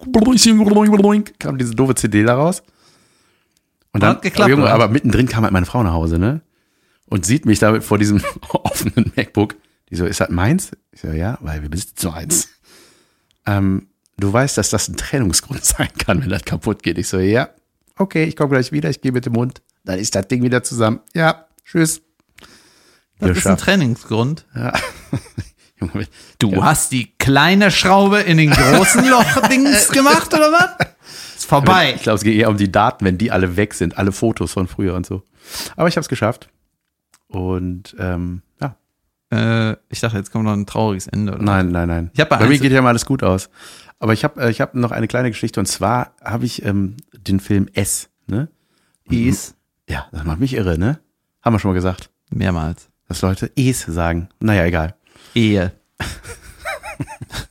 Kam 1.40 1.58
diese 1.58 1.74
doofe 1.74 1.96
CD 1.96 2.24
daraus. 2.24 2.64
Und 3.92 4.02
dann, 4.02 4.16
Hat 4.16 4.22
geklappt, 4.24 4.52
aber, 4.52 4.72
aber 4.72 4.88
mittendrin 4.88 5.28
kam 5.28 5.44
halt 5.44 5.54
meine 5.54 5.66
Frau 5.66 5.84
nach 5.84 5.94
Hause, 5.94 6.18
ne? 6.18 6.42
Und 7.08 7.26
sieht 7.26 7.46
mich 7.46 7.60
da 7.60 7.80
vor 7.80 8.00
diesem 8.00 8.22
offenen 8.50 9.12
MacBook. 9.16 9.56
Die 9.90 9.96
so, 9.96 10.06
ist 10.06 10.20
das 10.20 10.30
meins? 10.30 10.72
Ich 10.92 11.02
so, 11.02 11.10
ja, 11.10 11.38
weil 11.42 11.62
wir 11.62 11.70
besitzen 11.70 12.08
nur 12.08 12.16
eins. 12.16 12.50
Ähm, 13.46 13.88
du 14.18 14.34
weißt, 14.34 14.58
dass 14.58 14.72
das 14.72 14.88
ein 14.88 14.98
Trennungsgrund 14.98 15.64
sein 15.66 15.90
kann, 15.98 16.22
wenn 16.22 16.30
das 16.30 16.44
kaputt 16.44 16.82
geht. 16.82 16.98
Ich 16.98 17.08
so, 17.08 17.20
ja, 17.20 17.50
okay, 17.98 18.24
ich 18.24 18.36
komme 18.36 18.50
gleich 18.50 18.72
wieder, 18.72 18.90
ich 18.90 19.02
gehe 19.02 19.12
mit 19.12 19.26
dem 19.26 19.36
Hund. 19.36 19.62
Dann 19.86 20.00
ist 20.00 20.16
das 20.16 20.28
Ding 20.28 20.42
wieder 20.42 20.64
zusammen. 20.64 21.02
Ja, 21.14 21.46
tschüss. 21.66 22.02
Das 23.20 23.30
ist 23.30 23.30
ein 23.30 23.34
Geschafft. 23.36 23.64
Trainingsgrund. 23.64 24.46
Ja. 24.56 24.74
Du 26.40 26.52
ja. 26.52 26.64
hast 26.64 26.92
die 26.92 27.14
kleine 27.18 27.72
Schraube 27.72 28.20
in 28.20 28.38
den 28.38 28.50
großen 28.52 29.08
Loch-Dings 29.08 29.90
gemacht, 29.92 30.34
oder 30.34 30.52
was? 30.52 30.88
Ist 31.38 31.46
vorbei. 31.46 31.94
Ich 31.96 32.04
glaube, 32.04 32.18
es 32.18 32.24
geht 32.24 32.36
eher 32.38 32.50
um 32.50 32.58
die 32.58 32.72
Daten, 32.72 33.06
wenn 33.06 33.18
die 33.18 33.32
alle 33.32 33.56
weg 33.56 33.74
sind, 33.74 33.98
alle 33.98 34.12
Fotos 34.12 34.54
von 34.54 34.68
früher 34.68 34.96
und 34.96 35.06
so. 35.06 35.24
Aber 35.76 35.88
ich 35.88 35.96
habe 35.96 36.02
es 36.02 36.10
geschafft. 36.10 36.50
Und 37.28 37.96
ähm, 38.00 38.42
ja, 38.62 38.76
Äh, 39.32 39.76
ich 39.90 40.00
dachte, 40.00 40.18
jetzt 40.18 40.32
kommt 40.32 40.46
noch 40.46 40.54
ein 40.54 40.66
trauriges 40.66 41.08
Ende. 41.08 41.34
Oder? 41.34 41.44
nein, 41.44 41.70
nein, 41.70 41.88
nein. 41.88 42.12
Bei 42.16 42.26
bei 42.26 42.48
mir 42.48 42.60
geht 42.60 42.72
ja 42.72 42.82
mal 42.82 42.90
alles 42.90 43.06
gut 43.06 43.24
aus. 43.24 43.50
Aber 44.00 44.14
ich 44.14 44.24
habe 44.24 44.42
äh, 44.42 44.50
ich 44.52 44.62
hab 44.62 44.76
noch 44.76 44.92
eine 44.92 45.08
kleine 45.08 45.32
Geschichte 45.32 45.60
und 45.60 45.66
zwar 45.66 46.14
habe 46.24 46.46
ich 46.46 46.64
ähm, 46.66 46.98
den 47.14 47.40
Film 47.40 47.68
S, 47.74 48.10
ne? 48.28 48.50
Es. 49.10 49.56
Ja, 49.90 50.08
das 50.12 50.24
macht 50.24 50.40
mich 50.40 50.54
irre, 50.54 50.78
ne? 50.78 51.00
Haben 51.42 51.56
wir 51.56 51.60
schon 51.60 51.72
mal 51.72 51.76
gesagt, 51.76 52.10
Mehrmals. 52.30 52.90
dass 53.08 53.22
Leute 53.22 53.52
Es 53.56 53.82
sagen. 53.82 54.30
Naja, 54.40 54.66
egal. 54.66 54.96
Ehe. 55.36 55.72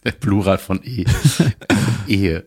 Der 0.04 0.12
Plural 0.12 0.58
von 0.58 0.80
E. 0.84 1.04
Ehe. 2.06 2.46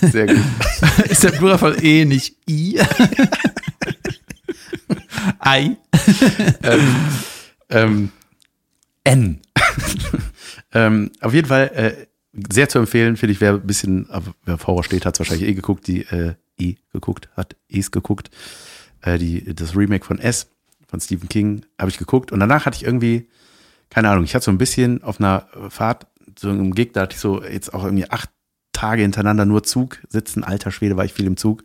Sehr 0.00 0.26
gut. 0.26 0.44
Ist 1.08 1.24
der 1.24 1.30
Plural 1.30 1.58
von 1.58 1.74
E 1.82 2.04
nicht 2.04 2.36
I? 2.48 2.80
Ei. 5.38 5.76
ähm, 7.70 8.10
N. 9.04 9.40
ähm, 10.72 11.10
auf 11.20 11.34
jeden 11.34 11.48
Fall 11.48 11.70
äh, 11.74 12.06
sehr 12.52 12.68
zu 12.68 12.78
empfehlen, 12.78 13.16
finde 13.16 13.32
ich, 13.32 13.40
wer 13.40 13.54
ein 13.54 13.66
bisschen, 13.66 14.08
wer 14.44 14.54
auf 14.54 14.66
Horror 14.66 14.84
steht, 14.84 15.06
hat 15.06 15.14
es 15.14 15.20
wahrscheinlich 15.20 15.48
eh 15.48 15.54
geguckt, 15.54 15.86
die 15.86 16.02
äh, 16.02 16.34
E 16.58 16.76
geguckt, 16.92 17.28
hat 17.36 17.56
Es 17.68 17.90
geguckt. 17.90 18.30
Äh, 19.02 19.18
die, 19.18 19.54
das 19.54 19.76
Remake 19.76 20.04
von 20.04 20.18
S 20.18 20.48
von 20.86 21.00
Stephen 21.00 21.28
King 21.28 21.64
habe 21.78 21.90
ich 21.90 21.98
geguckt 21.98 22.32
und 22.32 22.40
danach 22.40 22.66
hatte 22.66 22.76
ich 22.76 22.84
irgendwie, 22.84 23.28
keine 23.94 24.10
Ahnung, 24.10 24.24
ich 24.24 24.34
hatte 24.34 24.46
so 24.46 24.50
ein 24.50 24.58
bisschen 24.58 25.04
auf 25.04 25.20
einer 25.20 25.46
Fahrt, 25.68 26.08
so 26.36 26.50
einem 26.50 26.74
Gig, 26.74 26.92
da 26.94 27.02
hatte 27.02 27.14
ich 27.14 27.20
so 27.20 27.44
jetzt 27.44 27.72
auch 27.72 27.84
irgendwie 27.84 28.10
acht 28.10 28.28
Tage 28.72 29.02
hintereinander 29.02 29.44
nur 29.44 29.62
Zug 29.62 29.98
sitzen. 30.08 30.42
Alter 30.42 30.72
Schwede 30.72 30.96
war 30.96 31.04
ich 31.04 31.12
viel 31.12 31.26
im 31.26 31.36
Zug. 31.36 31.62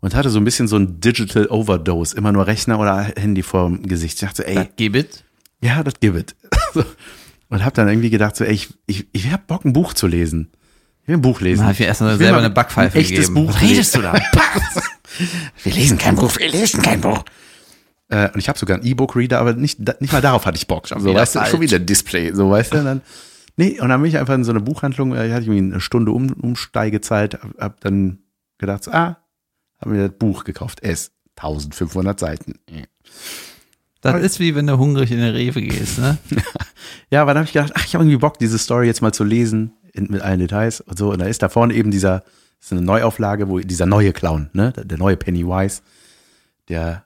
Und 0.00 0.14
hatte 0.14 0.28
so 0.28 0.38
ein 0.38 0.44
bisschen 0.44 0.68
so 0.68 0.76
ein 0.76 1.00
Digital 1.00 1.46
Overdose, 1.48 2.14
immer 2.16 2.32
nur 2.32 2.46
Rechner 2.46 2.78
oder 2.78 3.02
Handy 3.02 3.42
vorm 3.42 3.82
Gesicht. 3.84 4.16
Ich 4.16 4.20
dachte, 4.20 4.46
ey, 4.46 4.56
Das 4.56 4.68
gibt 4.76 5.14
ja, 5.62 5.82
das. 5.82 5.94
So. 6.74 6.84
Und 7.48 7.64
habe 7.64 7.74
dann 7.74 7.88
irgendwie 7.88 8.10
gedacht, 8.10 8.36
so, 8.36 8.44
ey, 8.44 8.52
ich, 8.52 8.68
ich, 8.86 9.06
ich 9.12 9.32
hab 9.32 9.46
Bock, 9.46 9.64
ein 9.64 9.72
Buch 9.72 9.94
zu 9.94 10.06
lesen. 10.06 10.50
Ich 11.02 11.08
will 11.08 11.16
ein 11.16 11.22
Buch 11.22 11.40
lesen. 11.40 11.62
Man 11.62 11.70
hat 11.70 11.78
mir 11.80 11.86
erstmal 11.86 12.12
Ich 12.12 12.18
will 12.18 12.26
selber 12.26 12.40
mal 12.40 12.44
eine 12.44 12.54
Backpfeife 12.54 12.98
ein 12.98 13.00
echtes 13.00 13.28
gegeben. 13.28 13.46
Buch 13.46 13.54
Was 13.54 13.62
redest 13.62 13.96
du 13.96 14.02
da? 14.02 14.12
Wir 15.64 15.72
lesen 15.72 15.96
kein 15.96 16.14
Buch, 16.14 16.38
wir 16.38 16.48
lesen 16.48 16.82
kein 16.82 17.00
Buch. 17.00 17.24
Äh, 18.10 18.30
und 18.32 18.38
ich 18.38 18.48
habe 18.48 18.58
sogar 18.58 18.78
einen 18.78 18.86
E-Book-Reader, 18.86 19.38
aber 19.38 19.52
nicht, 19.54 19.78
da- 19.80 19.94
nicht 20.00 20.12
mal 20.12 20.22
darauf 20.22 20.46
hatte 20.46 20.56
ich 20.56 20.66
Bock. 20.66 20.88
So, 20.88 20.96
wieder 21.02 21.14
weißt 21.14 21.34
du, 21.36 21.44
schon 21.46 21.60
wieder 21.60 21.76
ein 21.76 21.86
Display. 21.86 22.32
So, 22.34 22.50
weißt 22.50 22.72
du, 22.74 22.78
und 22.78 22.84
dann, 22.86 23.02
nee, 23.56 23.78
und 23.80 23.88
dann 23.90 24.00
bin 24.00 24.08
ich 24.10 24.16
einfach 24.18 24.34
in 24.34 24.44
so 24.44 24.50
eine 24.50 24.60
Buchhandlung, 24.60 25.14
äh, 25.14 25.30
hatte 25.30 25.42
ich 25.42 25.48
irgendwie 25.48 25.72
eine 25.72 25.80
Stunde 25.80 26.12
um, 26.12 26.32
Umsteigezeit, 26.32 27.34
hab, 27.34 27.58
hab 27.58 27.80
dann 27.80 28.18
gedacht, 28.58 28.84
so, 28.84 28.92
ah, 28.92 29.18
haben 29.80 29.92
mir 29.92 30.08
das 30.08 30.18
Buch 30.18 30.44
gekauft. 30.44 30.82
S. 30.82 31.12
1500 31.36 32.18
Seiten. 32.18 32.54
Das 34.00 34.20
ist 34.22 34.40
wie 34.40 34.54
wenn 34.54 34.66
du 34.66 34.78
hungrig 34.78 35.10
in 35.12 35.18
der 35.18 35.34
Rewe 35.34 35.60
gehst, 35.62 35.98
ne? 35.98 36.18
Ja, 37.10 37.22
aber 37.22 37.32
dann 37.32 37.38
habe 37.40 37.46
ich 37.46 37.52
gedacht, 37.52 37.72
ach, 37.74 37.84
ich 37.86 37.94
habe 37.94 38.04
irgendwie 38.04 38.18
Bock, 38.18 38.38
diese 38.38 38.58
Story 38.58 38.86
jetzt 38.86 39.02
mal 39.02 39.12
zu 39.12 39.24
lesen 39.24 39.72
in, 39.92 40.08
mit 40.10 40.20
allen 40.20 40.40
Details 40.40 40.80
und 40.80 40.98
so. 40.98 41.10
Und 41.12 41.20
da 41.20 41.26
ist 41.26 41.42
da 41.42 41.48
vorne 41.48 41.74
eben 41.74 41.90
dieser, 41.90 42.22
ist 42.60 42.70
eine 42.72 42.82
Neuauflage, 42.82 43.48
wo 43.48 43.58
dieser 43.60 43.86
neue 43.86 44.12
Clown, 44.12 44.50
ne, 44.52 44.72
der, 44.72 44.84
der 44.84 44.98
neue 44.98 45.16
Pennywise, 45.16 45.80
der 46.68 47.04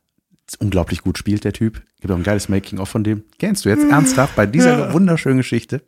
unglaublich 0.57 1.03
gut 1.03 1.19
spielt, 1.19 1.45
der 1.45 1.53
Typ. 1.53 1.83
Gibt 2.01 2.13
auch 2.13 2.17
ein 2.17 2.23
geiles 2.23 2.49
Making-of 2.49 2.89
von 2.89 3.05
dem. 3.05 3.25
Kennst 3.39 3.65
du 3.65 3.69
jetzt 3.69 3.85
ernsthaft 3.91 4.37
bei 4.37 4.47
dieser 4.47 4.93
wunderschönen 4.93 5.39
Geschichte? 5.39 5.83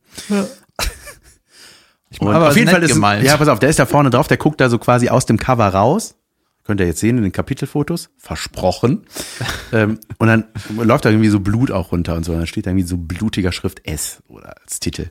Und 2.19 2.29
aber 2.35 2.49
auf 2.49 2.57
jeden 2.57 2.71
Fall 2.71 2.83
ist, 2.83 2.95
gemeint. 2.95 3.25
ja, 3.25 3.37
pass 3.37 3.49
auf, 3.49 3.59
der 3.59 3.71
ist 3.71 3.79
da 3.79 3.87
vorne 3.87 4.11
drauf, 4.11 4.29
der 4.29 4.37
guckt 4.37 4.61
da 4.61 4.69
so 4.69 4.79
quasi 4.79 5.09
aus 5.09 5.27
dem 5.27 5.39
Cover 5.39 5.67
raus. 5.67 6.17
Könnt 6.65 6.81
ihr 6.81 6.87
jetzt 6.87 7.01
sehen 7.01 7.19
in 7.19 7.25
den 7.25 7.33
Kapitelfotos. 7.33 8.11
Versprochen. 8.17 9.05
ähm, 9.73 9.99
und 10.19 10.29
dann 10.29 10.45
läuft 10.77 11.05
da 11.05 11.11
irgendwie 11.11 11.29
so 11.29 11.41
Blut 11.41 11.71
auch 11.71 11.93
runter 11.93 12.15
und 12.17 12.25
so. 12.25 12.33
Und 12.33 12.39
dann 12.39 12.47
steht 12.47 12.67
da 12.67 12.71
irgendwie 12.71 12.87
so 12.87 12.97
blutiger 12.97 13.53
Schrift 13.53 13.87
S 13.87 14.23
oder 14.29 14.55
als 14.63 14.81
Titel. 14.81 15.11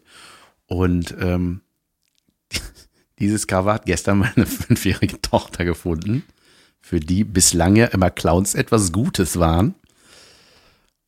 Und 0.66 1.16
ähm, 1.20 1.62
dieses 3.20 3.46
Cover 3.46 3.74
hat 3.74 3.86
gestern 3.86 4.18
meine 4.18 4.48
fünfjährige 4.48 5.22
Tochter 5.22 5.64
gefunden, 5.66 6.24
für 6.84 7.00
die 7.00 7.24
bislang 7.24 7.76
ja 7.78 7.86
immer 7.88 8.12
Clowns 8.12 8.54
etwas 8.54 8.92
Gutes 8.92 9.40
waren. 9.40 9.74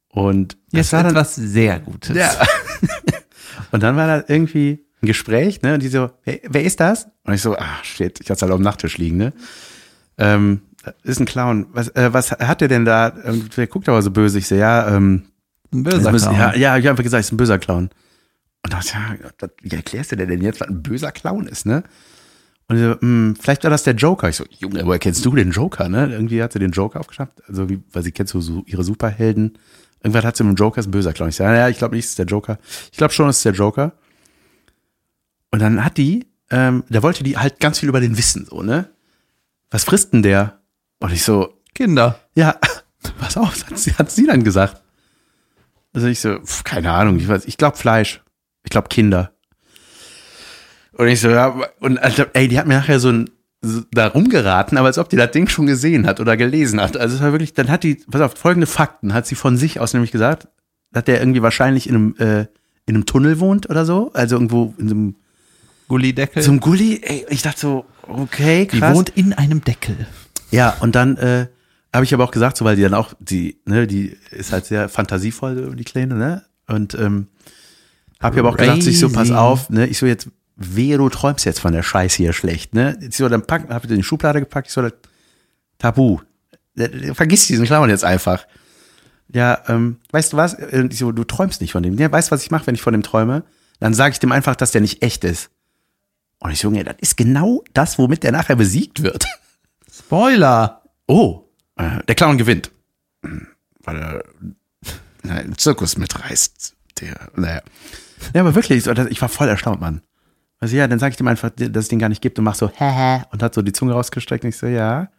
Und 0.10 0.58
Jetzt 0.72 0.94
war 0.94 1.04
dann, 1.04 1.12
etwas 1.12 1.36
sehr 1.36 1.80
Gutes. 1.82 2.16
ja. 2.16 2.32
Und 3.72 3.84
dann 3.84 3.96
war 3.98 4.08
da 4.08 4.24
irgendwie 4.28 4.86
ein 5.02 5.08
Gespräch, 5.08 5.62
ne? 5.62 5.74
Und 5.74 5.84
die 5.84 5.90
so, 5.90 6.10
wer, 6.24 6.40
wer 6.48 6.64
ist 6.64 6.80
das? 6.80 7.08
Und 7.24 7.34
ich 7.34 7.42
so, 7.42 7.58
ah, 7.58 7.80
shit, 7.84 8.22
ich 8.22 8.30
hatte 8.30 8.42
halt 8.44 8.52
auf 8.54 8.60
dem 8.60 8.64
Nachttisch 8.64 8.98
liegen, 8.98 9.18
ne? 9.18 9.34
Ähm, 10.18 10.62
ist 11.04 11.20
ein 11.20 11.26
Clown. 11.26 11.68
Was, 11.74 11.90
äh, 11.90 12.14
was 12.14 12.32
hat 12.32 12.62
der 12.62 12.70
denn 12.70 12.86
da? 12.86 13.14
Ähm, 13.26 13.50
Der 13.58 13.68
guckt 13.68 13.90
aber 13.90 14.02
so 14.02 14.12
böse. 14.12 14.38
Ich 14.40 14.48
so, 14.48 14.56
ja, 14.56 14.88
ähm, 14.96 15.26
Ein 15.74 15.84
böser 15.84 16.12
müssen, 16.12 16.30
Clown. 16.30 16.40
ja, 16.40 16.56
ja, 16.56 16.78
ich 16.78 16.86
habe 16.86 16.92
einfach 16.92 17.04
gesagt, 17.04 17.26
ist 17.26 17.34
ein 17.34 17.38
böser 17.38 17.60
Clown. 17.60 17.90
Und 18.64 18.74
da 18.74 18.78
dachte 18.78 18.88
ich, 18.88 18.94
ja, 19.42 19.48
wie 19.62 19.76
erklärst 19.76 20.12
du 20.14 20.16
dir 20.16 20.28
denn 20.28 20.42
jetzt, 20.42 20.62
was 20.62 20.70
ein 20.70 20.82
böser 20.82 21.12
Clown 21.12 21.48
ist, 21.48 21.66
ne? 21.66 21.84
Und 22.68 22.78
ich 22.78 22.82
so, 22.82 23.00
hm, 23.00 23.36
vielleicht 23.40 23.64
war 23.64 23.70
das 23.70 23.84
der 23.84 23.94
Joker. 23.94 24.30
Ich 24.30 24.38
so, 24.38 24.46
Junge, 24.58 24.86
woher 24.86 25.00
kennst 25.00 25.24
du 25.24 25.36
den 25.36 25.52
Joker, 25.52 25.88
ne? 25.88 26.10
Irgendwie 26.12 26.42
hat 26.42 26.54
sie 26.54 26.60
den 26.60 26.72
Joker 26.72 27.00
aufgeschnappt. 27.00 27.48
Also, 27.48 27.70
wie, 27.70 27.84
weil 27.92 28.04
sie 28.04 28.12
kennt 28.12 28.30
so, 28.30 28.42
so 28.42 28.64
ihre 28.66 28.84
Superhelden. 28.84 29.58
Irgendwann 30.02 30.24
hat 30.24 30.38
sie 30.38 30.44
mit 30.44 30.58
dem 30.58 30.62
Joker 30.62 30.80
ist 30.80 30.88
ein 30.88 30.92
böser 30.92 31.14
Clown. 31.14 31.30
Ich 31.30 31.36
sage, 31.36 31.58
ja, 31.58 31.70
ich 31.70 31.78
glaube 31.78 31.96
nicht, 31.96 32.06
es 32.06 32.12
ist 32.12 32.20
der 32.20 32.26
Joker. 32.26 32.60
Ich 32.92 32.98
glaube 32.98 33.14
schon, 33.14 33.30
es 33.30 33.38
ist 33.38 33.46
der 33.46 33.54
Joker. 33.54 33.94
Und 35.52 35.62
dann 35.62 35.84
hat 35.86 35.98
die, 35.98 36.28
ähm, 36.50 36.84
da 36.90 37.02
wollte 37.02 37.24
die 37.24 37.38
halt 37.38 37.60
ganz 37.60 37.80
viel 37.80 37.90
über 37.90 38.02
den 38.02 38.18
wissen, 38.18 38.46
so, 38.46 38.62
ne? 38.62 38.90
Was 39.72 39.84
frisst 39.84 40.14
denn 40.14 40.24
der? 40.24 40.60
Und 41.00 41.12
ich 41.12 41.24
so, 41.24 41.54
Kinder. 41.74 42.20
ja, 42.36 42.56
pass 43.20 43.38
auf, 43.38 43.66
hat 43.70 43.78
sie, 43.78 43.94
hat 43.94 44.12
sie 44.12 44.26
dann 44.26 44.44
gesagt. 44.44 44.82
Also 45.94 46.08
ich 46.08 46.20
so, 46.20 46.40
pf, 46.40 46.64
keine 46.64 46.92
Ahnung, 46.92 47.18
ich 47.18 47.28
weiß, 47.28 47.46
ich 47.46 47.58
glaube 47.58 47.78
Fleisch. 47.78 48.22
Ich 48.64 48.70
glaube 48.70 48.90
Kinder. 48.90 49.35
Und 50.98 51.08
ich 51.08 51.20
so, 51.22 51.30
ja, 51.30 51.56
und 51.80 51.98
Alter, 51.98 52.28
ey, 52.34 52.48
die 52.48 52.58
hat 52.58 52.68
mir 52.68 52.76
nachher 52.76 53.00
so 53.00 53.10
ein 53.10 53.30
so 53.62 53.82
da 53.92 54.08
rumgeraten, 54.08 54.78
aber 54.78 54.88
als 54.88 54.98
ob 54.98 55.10
die 55.10 55.16
das 55.16 55.32
Ding 55.32 55.48
schon 55.48 55.66
gesehen 55.66 56.06
hat 56.06 56.20
oder 56.20 56.38
gelesen 56.38 56.80
hat. 56.80 56.98
Also 56.98 57.16
es 57.16 57.22
war 57.22 57.32
wirklich, 57.32 57.54
dann 57.54 57.70
hat 57.70 57.84
die, 57.84 57.96
pass 57.96 58.22
auf, 58.22 58.36
folgende 58.36 58.68
Fakten 58.68 59.14
hat 59.14 59.26
sie 59.26 59.36
von 59.36 59.58
sich 59.58 59.80
aus 59.80 59.94
nämlich 59.94 60.12
gesagt, 60.12 60.48
dass 60.92 61.04
der 61.06 61.20
irgendwie 61.20 61.42
wahrscheinlich 61.42 61.90
in 61.90 61.96
einem, 61.96 62.16
äh, 62.20 62.42
in 62.86 62.96
einem 62.96 63.06
Tunnel 63.06 63.40
wohnt 63.40 63.70
oder 63.70 63.86
so, 63.86 64.12
also 64.14 64.36
irgendwo 64.36 64.74
in 64.78 64.88
so 64.88 64.96
einem, 64.96 65.16
Gullideckel. 65.88 66.44
einem 66.44 66.60
Gully. 66.60 67.02
Ey, 67.04 67.26
ich 67.30 67.42
dachte 67.42 67.60
so, 67.60 67.86
okay, 68.04 68.68
Die 68.72 68.80
krass. 68.80 68.96
wohnt 68.96 69.10
in 69.10 69.34
einem 69.34 69.64
Deckel. 69.64 70.08
Ja, 70.52 70.78
und 70.82 70.96
dann, 70.96 71.18
äh, 71.18 71.48
habe 71.94 72.04
ich 72.06 72.14
aber 72.14 72.24
auch 72.24 72.32
gesagt, 72.32 72.58
so 72.58 72.66
weil 72.66 72.76
die 72.76 72.82
dann 72.82 72.94
auch, 72.94 73.14
die, 73.20 73.58
ne, 73.66 73.88
die 73.88 74.18
ist 74.32 74.52
halt 74.52 74.66
sehr 74.66 74.90
fantasievoll, 74.90 75.76
die 75.76 75.84
Kleine, 75.84 76.16
ne? 76.16 76.44
Und 76.68 76.94
ähm, 76.96 77.28
habe 78.20 78.36
ich 78.36 78.40
aber 78.40 78.50
auch 78.50 78.58
gesagt, 78.58 78.84
so, 78.84 78.90
ich 78.90 79.00
so, 79.00 79.10
pass 79.10 79.32
auf, 79.32 79.70
ne? 79.70 79.88
Ich 79.88 79.98
so 79.98 80.06
jetzt, 80.06 80.28
wehe, 80.56 80.98
du 80.98 81.10
träumst 81.10 81.46
jetzt 81.46 81.60
von 81.60 81.74
der 81.74 81.84
Scheiße 81.84 82.18
hier 82.18 82.34
schlecht, 82.34 82.74
ne? 82.74 82.98
So, 83.12 83.28
dann 83.30 83.46
pack, 83.46 83.70
habe 83.70 83.86
ich 83.86 83.92
in 83.92 83.98
die 83.98 84.04
Schublade 84.04 84.40
gepackt, 84.40 84.68
ich 84.68 84.74
so, 84.74 84.88
Tabu. 85.78 86.20
Äh, 86.78 87.14
Vergiss 87.14 87.48
diesen 87.48 87.66
Klammern 87.66 87.90
jetzt 87.90 88.04
einfach. 88.04 88.46
Ja, 89.28 89.64
ähm, 89.68 89.98
weißt 90.12 90.34
du 90.34 90.38
was? 90.38 90.54
Äh, 90.54 90.88
Ich 90.90 91.00
so, 91.00 91.12
du 91.12 91.24
träumst 91.24 91.62
nicht 91.62 91.72
von 91.72 91.84
dem. 91.84 91.98
Ja, 91.98 92.12
weißt 92.12 92.30
du, 92.30 92.32
was 92.34 92.44
ich 92.44 92.52
mache, 92.52 92.68
wenn 92.68 92.76
ich 92.76 92.82
von 92.82 92.94
dem 92.94 93.04
träume? 93.04 93.44
Dann 93.80 93.94
sage 93.94 94.14
ich 94.14 94.20
dem 94.20 94.32
einfach, 94.32 94.56
dass 94.56 94.72
der 94.72 94.82
nicht 94.82 95.02
echt 95.02 95.24
ist. 95.24 95.50
Und 96.40 96.52
ich 96.52 96.60
so, 96.60 96.68
Junge, 96.70 96.84
das 96.84 96.96
ist 97.00 97.18
genau 97.18 97.64
das, 97.74 97.98
womit 97.98 98.24
der 98.24 98.32
nachher 98.32 98.56
besiegt 98.56 99.02
wird. 99.04 99.26
Spoiler. 99.92 100.84
Oh, 101.08 101.44
äh, 101.76 102.04
der 102.08 102.16
Clown 102.16 102.38
gewinnt. 102.38 102.72
Weil 103.84 103.96
er 103.98 104.24
äh, 105.26 105.30
einen 105.30 105.58
Zirkus 105.58 105.98
mitreißt. 105.98 106.74
Der, 107.02 107.30
naja. 107.36 107.62
Ja, 108.34 108.42
aber 108.42 108.56
wirklich, 108.56 108.86
ich 108.88 109.22
war 109.22 109.30
voll 109.30 109.50
erstaunt, 109.50 109.82
Mann. 109.82 110.02
Also 110.66 110.78
ja, 110.78 110.88
dann 110.88 110.98
sage 110.98 111.12
ich 111.12 111.18
dem 111.18 111.28
einfach, 111.28 111.52
dass 111.56 111.84
es 111.84 111.90
den 111.90 112.00
gar 112.00 112.10
nicht 112.10 112.24
gibt 112.24 112.40
und 112.40 112.44
mach 112.44 112.56
so, 112.56 112.72
hä, 112.76 113.22
und 113.32 113.44
hat 113.44 113.54
so 113.54 113.62
die 113.62 113.72
Zunge 113.72 113.94
rausgestreckt 113.94 114.44
und 114.44 114.50
ich 114.50 114.58
so, 114.58 114.66
ja. 114.66 115.10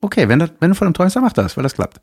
Okay, 0.00 0.28
wenn, 0.28 0.40
das, 0.40 0.50
wenn 0.58 0.70
du 0.70 0.74
von 0.74 0.88
dem 0.88 0.92
träumst, 0.92 1.14
dann 1.14 1.22
mach 1.22 1.32
das, 1.32 1.56
weil 1.56 1.62
das 1.62 1.74
klappt. 1.74 2.00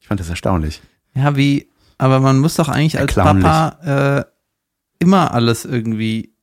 Ich 0.00 0.06
fand 0.06 0.20
das 0.20 0.28
erstaunlich. 0.28 0.80
Ja, 1.12 1.34
wie, 1.34 1.68
aber 1.98 2.20
man 2.20 2.38
muss 2.38 2.54
doch 2.54 2.68
eigentlich 2.68 3.00
als. 3.00 3.14
Papa 3.14 4.20
äh, 4.20 4.24
immer 5.00 5.34
alles 5.34 5.64
irgendwie 5.64 6.36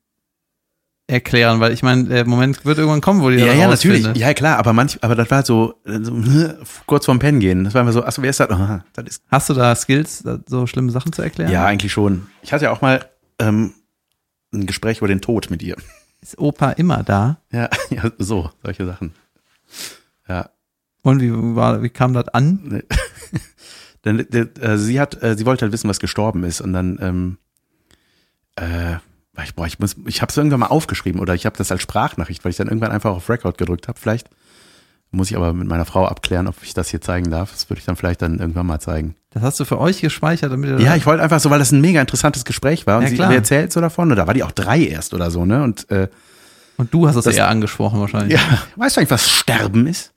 erklären, 1.07 1.61
weil 1.61 1.71
ich 1.71 1.81
meine, 1.81 2.03
der 2.03 2.27
Moment 2.27 2.65
wird 2.65 2.79
irgendwann 2.79 2.99
kommen, 2.99 3.21
wo 3.21 3.29
die 3.29 3.37
Ja, 3.37 3.45
das 3.45 3.57
ja, 3.57 3.67
natürlich. 3.69 4.17
Ja, 4.17 4.33
klar, 4.33 4.57
aber 4.57 4.73
manch, 4.73 4.99
aber 5.01 5.15
das 5.15 5.31
war 5.31 5.37
halt 5.37 5.45
so, 5.45 5.75
äh, 5.85 5.99
so 6.01 6.21
kurz 6.85 7.05
vorm 7.05 7.19
Pennen 7.19 7.39
gehen. 7.39 7.63
Das 7.63 7.73
war 7.73 7.83
immer 7.83 7.93
so, 7.93 8.03
achso, 8.03 8.21
wer 8.21 8.29
ist 8.29 8.41
das? 8.41 8.49
Aha, 8.49 8.83
das 8.93 9.05
ist 9.05 9.23
Hast 9.31 9.49
du 9.49 9.53
da 9.53 9.73
Skills, 9.73 10.21
so 10.47 10.67
schlimme 10.67 10.91
Sachen 10.91 11.13
zu 11.13 11.21
erklären? 11.21 11.49
Ja, 11.49 11.63
eigentlich 11.63 11.93
schon. 11.93 12.27
Ich 12.41 12.51
hatte 12.51 12.65
ja 12.65 12.71
auch 12.71 12.81
mal 12.81 13.05
ähm, 13.39 13.73
ein 14.53 14.65
Gespräch 14.65 14.99
über 14.99 15.07
den 15.07 15.21
Tod 15.21 15.49
mit 15.49 15.61
ihr. 15.61 15.75
Ist 16.21 16.37
Opa 16.37 16.71
immer 16.71 17.03
da? 17.03 17.41
Ja, 17.51 17.69
ja 17.89 18.11
so, 18.17 18.49
solche 18.63 18.85
Sachen. 18.85 19.13
Ja. 20.27 20.49
Und 21.01 21.21
wie 21.21 21.31
war, 21.55 21.83
wie 21.83 21.89
kam 21.89 22.13
das 22.13 22.29
an? 22.29 22.81
Denn 24.05 24.19
äh, 24.19 24.77
sie 24.77 24.99
hat, 24.99 25.21
äh, 25.21 25.35
sie 25.37 25.45
wollte 25.45 25.63
halt 25.63 25.73
wissen, 25.73 25.89
was 25.89 25.99
gestorben 25.99 26.43
ist. 26.43 26.61
Und 26.61 26.73
dann, 26.73 26.97
ähm, 27.01 27.37
äh, 28.55 28.95
ich, 29.43 29.55
boah, 29.55 29.65
ich 29.65 29.79
muss, 29.79 29.95
ich 30.05 30.21
habe 30.21 30.29
es 30.29 30.37
irgendwann 30.37 30.61
mal 30.61 30.67
aufgeschrieben 30.67 31.19
oder 31.19 31.33
ich 31.35 31.45
habe 31.45 31.57
das 31.57 31.71
als 31.71 31.81
Sprachnachricht, 31.81 32.43
weil 32.43 32.51
ich 32.51 32.57
dann 32.57 32.67
irgendwann 32.67 32.91
einfach 32.91 33.11
auf 33.11 33.29
Record 33.29 33.57
gedrückt 33.57 33.87
habe. 33.87 33.99
Vielleicht 33.99 34.29
muss 35.11 35.29
ich 35.29 35.37
aber 35.37 35.53
mit 35.53 35.67
meiner 35.67 35.85
Frau 35.85 36.05
abklären, 36.05 36.47
ob 36.47 36.55
ich 36.63 36.73
das 36.73 36.89
hier 36.89 37.01
zeigen 37.01 37.29
darf. 37.29 37.51
Das 37.51 37.69
würde 37.69 37.79
ich 37.79 37.85
dann 37.85 37.95
vielleicht 37.95 38.21
dann 38.21 38.39
irgendwann 38.39 38.65
mal 38.65 38.79
zeigen. 38.79 39.15
Das 39.33 39.41
hast 39.43 39.59
du 39.59 39.65
für 39.65 39.79
euch 39.79 40.01
gespeichert, 40.01 40.51
damit 40.51 40.69
ihr 40.69 40.79
Ja, 40.79 40.95
ich 40.95 41.05
wollte 41.05 41.23
einfach 41.23 41.39
so, 41.39 41.49
weil 41.49 41.59
das 41.59 41.71
ein 41.71 41.81
mega 41.81 41.99
interessantes 41.99 42.45
Gespräch 42.45 42.85
war 42.85 42.97
und 42.97 43.03
Ja, 43.03 43.09
sie 43.09 43.15
klar. 43.15 43.33
erzählt 43.33 43.73
so 43.73 43.81
davon. 43.81 44.11
Und 44.11 44.17
da 44.17 44.27
war 44.27 44.33
die 44.33 44.43
auch 44.43 44.51
drei 44.51 44.81
erst 44.85 45.13
oder 45.13 45.31
so, 45.31 45.45
ne? 45.45 45.63
Und 45.63 45.89
äh, 45.91 46.07
und 46.77 46.93
du 46.93 47.07
hast 47.07 47.15
es 47.15 47.25
Das- 47.25 47.35
eher 47.35 47.47
angesprochen 47.49 47.99
wahrscheinlich. 47.99 48.33
Ja, 48.39 48.63
weißt 48.75 48.95
du 48.95 49.01
eigentlich, 49.01 49.11
was 49.11 49.29
Sterben 49.29 49.87
ist? 49.87 50.13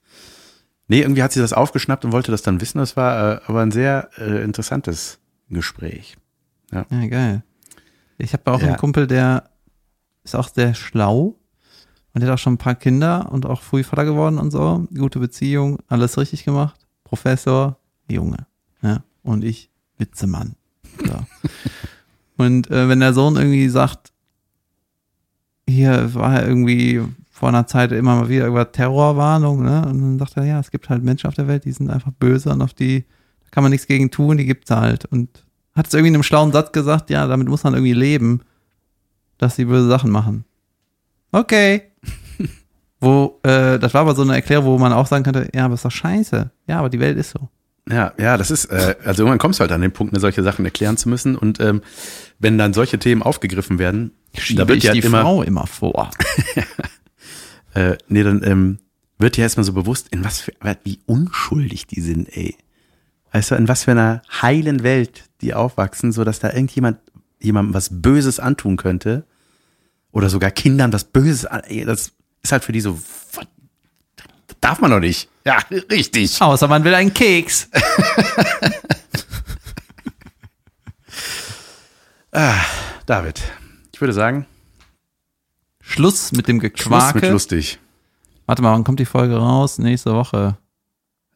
Nee, 0.88 1.00
irgendwie 1.00 1.22
hat 1.22 1.32
sie 1.32 1.40
das 1.40 1.52
aufgeschnappt 1.52 2.04
und 2.04 2.12
wollte 2.12 2.30
das 2.30 2.42
dann 2.42 2.60
wissen. 2.60 2.78
Das 2.78 2.96
war 2.96 3.34
äh, 3.36 3.40
aber 3.46 3.60
ein 3.62 3.70
sehr 3.72 4.08
äh, 4.18 4.42
interessantes 4.44 5.18
Gespräch. 5.50 6.16
Ja, 6.72 6.84
geil. 7.06 7.42
Ich 8.18 8.32
habe 8.32 8.50
auch 8.52 8.60
Ja. 8.60 8.68
einen 8.68 8.76
Kumpel, 8.76 9.06
der 9.06 9.50
ist 10.24 10.34
auch 10.36 10.48
sehr 10.48 10.74
schlau 10.74 11.36
und 12.14 12.20
der 12.22 12.28
hat 12.30 12.34
auch 12.34 12.42
schon 12.42 12.54
ein 12.54 12.58
paar 12.58 12.74
Kinder 12.74 13.28
und 13.32 13.46
auch 13.46 13.62
früh 13.62 13.82
Vater 13.84 14.04
geworden 14.04 14.38
und 14.38 14.50
so. 14.50 14.86
Gute 14.96 15.18
Beziehung, 15.18 15.78
alles 15.88 16.16
richtig 16.18 16.44
gemacht. 16.44 16.86
Professor, 17.04 17.78
Junge. 18.10 18.46
Ja. 18.82 19.02
Und 19.22 19.44
ich, 19.44 19.70
Witzemann. 19.98 20.56
So. 21.04 21.26
und 22.36 22.70
äh, 22.70 22.88
wenn 22.88 23.00
der 23.00 23.14
Sohn 23.14 23.36
irgendwie 23.36 23.68
sagt, 23.68 24.12
hier 25.68 26.14
war 26.14 26.46
irgendwie 26.46 27.02
vor 27.30 27.48
einer 27.50 27.66
Zeit 27.66 27.92
immer 27.92 28.16
mal 28.16 28.28
wieder 28.28 28.46
über 28.46 28.70
Terrorwarnung, 28.70 29.62
ne? 29.62 29.84
Und 29.86 30.00
dann 30.00 30.18
sagt 30.18 30.36
er, 30.36 30.44
ja, 30.44 30.60
es 30.60 30.70
gibt 30.70 30.88
halt 30.88 31.02
Menschen 31.02 31.26
auf 31.26 31.34
der 31.34 31.48
Welt, 31.48 31.64
die 31.64 31.72
sind 31.72 31.90
einfach 31.90 32.12
böse 32.12 32.50
und 32.50 32.62
auf 32.62 32.72
die 32.72 33.04
da 33.46 33.50
kann 33.50 33.62
man 33.62 33.70
nichts 33.70 33.86
gegen 33.86 34.10
tun, 34.10 34.36
die 34.36 34.46
gibt's 34.46 34.70
halt. 34.70 35.04
Und 35.06 35.44
hat 35.74 35.86
es 35.86 35.94
irgendwie 35.94 36.08
in 36.08 36.14
einem 36.14 36.22
schlauen 36.22 36.52
Satz 36.52 36.72
gesagt, 36.72 37.10
ja, 37.10 37.26
damit 37.26 37.48
muss 37.48 37.64
man 37.64 37.74
irgendwie 37.74 37.92
leben, 37.92 38.40
dass 39.38 39.56
sie 39.56 39.66
böse 39.66 39.88
Sachen 39.88 40.10
machen. 40.10 40.44
Okay. 41.32 41.82
wo, 43.00 43.38
äh, 43.42 43.78
das 43.78 43.94
war 43.94 44.02
aber 44.02 44.14
so 44.14 44.22
eine 44.22 44.34
Erklärung, 44.34 44.66
wo 44.66 44.78
man 44.78 44.92
auch 44.92 45.06
sagen 45.06 45.24
könnte, 45.24 45.48
ja, 45.54 45.66
aber 45.66 45.74
ist 45.74 45.84
doch 45.84 45.90
scheiße. 45.90 46.50
Ja, 46.66 46.78
aber 46.78 46.88
die 46.88 47.00
Welt 47.00 47.18
ist 47.18 47.30
so. 47.30 47.48
Ja, 47.88 48.12
ja, 48.18 48.36
das 48.36 48.50
ist, 48.50 48.66
äh, 48.66 48.96
also 49.04 49.22
irgendwann 49.22 49.38
kommst 49.38 49.60
du 49.60 49.62
halt 49.62 49.70
an 49.72 49.80
den 49.80 49.92
Punkt, 49.92 50.12
ne, 50.12 50.18
solche 50.18 50.42
Sachen 50.42 50.64
erklären 50.64 50.96
zu 50.96 51.08
müssen. 51.08 51.36
Und 51.36 51.60
ähm, 51.60 51.82
wenn 52.38 52.58
dann 52.58 52.74
solche 52.74 52.98
Themen 52.98 53.22
aufgegriffen 53.22 53.78
werden, 53.78 54.12
da 54.54 54.66
wird 54.66 54.78
ich 54.78 54.84
ja 54.84 54.92
die 54.92 55.00
immer, 55.00 55.22
Frau 55.22 55.42
immer 55.42 55.66
vor. 55.66 56.10
äh, 57.74 57.96
nee, 58.08 58.24
dann 58.24 58.42
ähm, 58.44 58.78
wird 59.18 59.36
dir 59.36 59.42
erstmal 59.42 59.64
so 59.64 59.72
bewusst, 59.72 60.08
in 60.10 60.24
was 60.24 60.40
für, 60.40 60.52
wie 60.82 60.98
unschuldig 61.06 61.86
die 61.86 62.00
sind, 62.00 62.28
ey. 62.36 62.56
Weißt 63.32 63.52
du, 63.52 63.54
in 63.54 63.68
was 63.68 63.84
für 63.84 63.92
einer 63.92 64.22
heilen 64.42 64.82
Welt 64.82 65.24
die 65.40 65.54
aufwachsen, 65.54 66.10
so 66.10 66.24
dass 66.24 66.40
da 66.40 66.52
irgendjemand 66.52 66.98
jemandem 67.40 67.74
was 67.74 68.02
Böses 68.02 68.40
antun 68.40 68.76
könnte 68.76 69.26
oder 70.10 70.28
sogar 70.28 70.50
Kindern 70.50 70.92
was 70.92 71.04
Böses 71.04 71.44
ey, 71.44 71.84
das 71.84 72.12
ist 72.42 72.52
halt 72.52 72.64
für 72.64 72.72
die 72.72 72.80
so, 72.80 72.98
das 73.32 73.46
darf 74.60 74.80
man 74.80 74.90
doch 74.90 75.00
nicht. 75.00 75.28
Ja, 75.44 75.58
richtig. 75.90 76.40
Außer 76.40 76.68
man 76.68 76.84
will 76.84 76.94
einen 76.94 77.14
Keks. 77.14 77.68
David, 83.06 83.40
ich 83.94 84.00
würde 84.00 84.12
sagen, 84.12 84.46
Schluss 85.80 86.32
mit 86.32 86.48
dem 86.48 86.60
Schluss 86.60 86.72
Gequake. 86.74 87.20
mit 87.20 87.30
lustig. 87.30 87.78
Warte 88.46 88.60
mal, 88.62 88.72
wann 88.72 88.84
kommt 88.84 89.00
die 89.00 89.06
Folge 89.06 89.36
raus? 89.36 89.78
Nächste 89.78 90.12
Woche. 90.12 90.58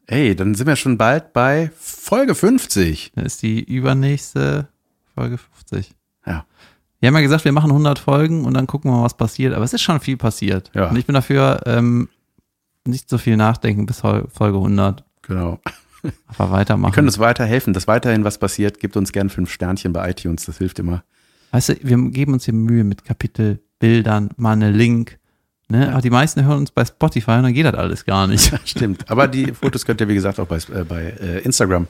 Ey, 0.05 0.35
dann 0.35 0.53
sind 0.53 0.67
wir 0.67 0.75
schon 0.75 0.97
bald 0.97 1.31
bei 1.33 1.71
Folge 1.79 2.35
50. 2.35 3.13
Da 3.15 3.21
ist 3.21 3.41
die 3.41 3.63
übernächste 3.63 4.67
Folge 5.15 5.37
50. 5.37 5.91
Ja. 6.25 6.45
Wir 6.99 7.07
haben 7.07 7.15
ja 7.15 7.21
gesagt, 7.21 7.45
wir 7.45 7.53
machen 7.53 7.71
100 7.71 7.97
Folgen 7.97 8.45
und 8.45 8.53
dann 8.53 8.67
gucken 8.67 8.91
wir 8.91 8.97
mal, 8.97 9.03
was 9.03 9.15
passiert. 9.15 9.53
Aber 9.53 9.63
es 9.63 9.73
ist 9.73 9.81
schon 9.81 9.99
viel 10.01 10.17
passiert. 10.17 10.69
Ja. 10.75 10.89
Und 10.89 10.97
ich 10.97 11.05
bin 11.05 11.15
dafür, 11.15 11.61
ähm, 11.65 12.09
nicht 12.85 13.09
so 13.09 13.17
viel 13.17 13.37
nachdenken 13.37 13.85
bis 13.85 13.99
Folge 13.99 14.57
100. 14.57 15.03
Genau. 15.21 15.59
Aber 16.27 16.51
weitermachen. 16.51 16.91
Wir 16.91 16.95
können 16.95 17.07
uns 17.07 17.19
weiterhelfen, 17.19 17.73
dass 17.73 17.87
weiterhin 17.87 18.23
was 18.23 18.39
passiert. 18.39 18.79
Gebt 18.79 18.97
uns 18.97 19.11
gerne 19.11 19.29
fünf 19.29 19.51
Sternchen 19.51 19.93
bei 19.93 20.09
iTunes, 20.09 20.45
das 20.45 20.57
hilft 20.57 20.79
immer. 20.79 21.03
Weißt 21.51 21.69
du, 21.69 21.75
wir 21.83 21.97
geben 22.09 22.33
uns 22.33 22.45
hier 22.45 22.53
Mühe 22.53 22.83
mit 22.83 23.05
Kapitel, 23.05 23.59
Bildern, 23.79 24.31
mal 24.37 24.53
eine 24.53 24.71
Link. 24.71 25.19
Ne? 25.67 25.91
Aber 25.91 26.01
die 26.01 26.09
meisten 26.09 26.43
hören 26.43 26.59
uns 26.59 26.71
bei 26.71 26.85
Spotify 26.85 27.31
und 27.31 27.43
dann 27.43 27.53
geht 27.53 27.65
das 27.65 27.75
alles 27.75 28.05
gar 28.05 28.27
nicht. 28.27 28.51
Stimmt. 28.65 29.09
Aber 29.09 29.27
die 29.27 29.53
Fotos 29.53 29.85
könnt 29.85 30.01
ihr, 30.01 30.07
wie 30.07 30.15
gesagt, 30.15 30.39
auch 30.39 30.47
bei, 30.47 30.57
äh, 30.57 30.83
bei 30.83 31.03
äh, 31.03 31.39
Instagram 31.39 31.87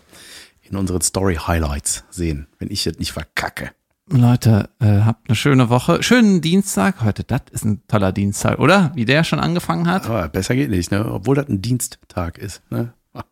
in 0.64 0.78
unseren 0.78 1.02
Story 1.02 1.36
Highlights 1.36 2.04
sehen, 2.10 2.48
wenn 2.60 2.70
ich 2.70 2.86
jetzt 2.86 3.00
nicht 3.00 3.12
verkacke. 3.12 3.72
Leute, 4.10 4.70
äh, 4.80 5.02
habt 5.02 5.30
eine 5.30 5.36
schöne 5.36 5.70
Woche. 5.70 6.04
Schönen 6.04 6.42
Dienstag. 6.42 7.02
Heute, 7.04 7.24
das 7.24 7.42
ist 7.52 7.64
ein 7.64 7.82
toller 7.88 8.12
Dienstag, 8.12 8.60
oder? 8.60 8.92
Wie 8.96 9.06
der 9.06 9.24
schon 9.24 9.40
angefangen 9.40 9.88
hat. 9.88 10.06
Aber 10.06 10.28
besser 10.28 10.56
geht 10.56 10.70
nicht, 10.70 10.92
ne? 10.92 11.06
Obwohl 11.10 11.36
das 11.36 11.48
ein 11.48 11.62
Diensttag 11.62 12.38
ist. 12.38 12.62
Ne? 12.70 12.94
Ah, 13.14 13.24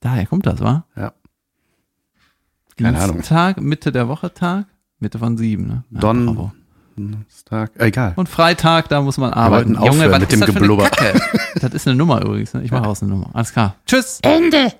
Daher 0.00 0.26
kommt 0.26 0.46
das, 0.46 0.60
wa? 0.60 0.84
Ja. 0.96 1.12
Keine 2.76 3.00
Ahnung. 3.00 3.16
Dienstag, 3.16 3.60
Mitte 3.60 3.92
der 3.92 4.08
Woche 4.08 4.32
Tag, 4.32 4.66
Mitte 5.00 5.18
von 5.18 5.36
sieben, 5.36 5.66
ne? 5.66 5.84
Ja, 5.90 6.00
Don- 6.00 6.26
bravo. 6.26 6.52
Dienstag. 6.96 7.72
Äh, 7.76 7.86
egal. 7.86 8.12
Und 8.14 8.28
Freitag, 8.28 8.88
da 8.88 9.02
muss 9.02 9.18
man 9.18 9.32
arbeiten. 9.32 9.76
was 10.12 10.20
mit 10.20 10.22
ist 10.22 10.32
dem 10.32 10.40
das 10.40 10.50
für 10.50 10.56
eine 10.58 10.68
Geblubber. 10.68 10.90
Kacke? 10.90 11.20
das 11.60 11.74
ist 11.74 11.88
eine 11.88 11.96
Nummer 11.96 12.22
übrigens. 12.22 12.54
Ne? 12.54 12.62
Ich 12.62 12.70
mache 12.70 12.86
aus 12.86 13.02
eine 13.02 13.10
Nummer. 13.10 13.30
Alles 13.32 13.52
klar. 13.52 13.74
Tschüss. 13.84 14.20
Ende. 14.22 14.72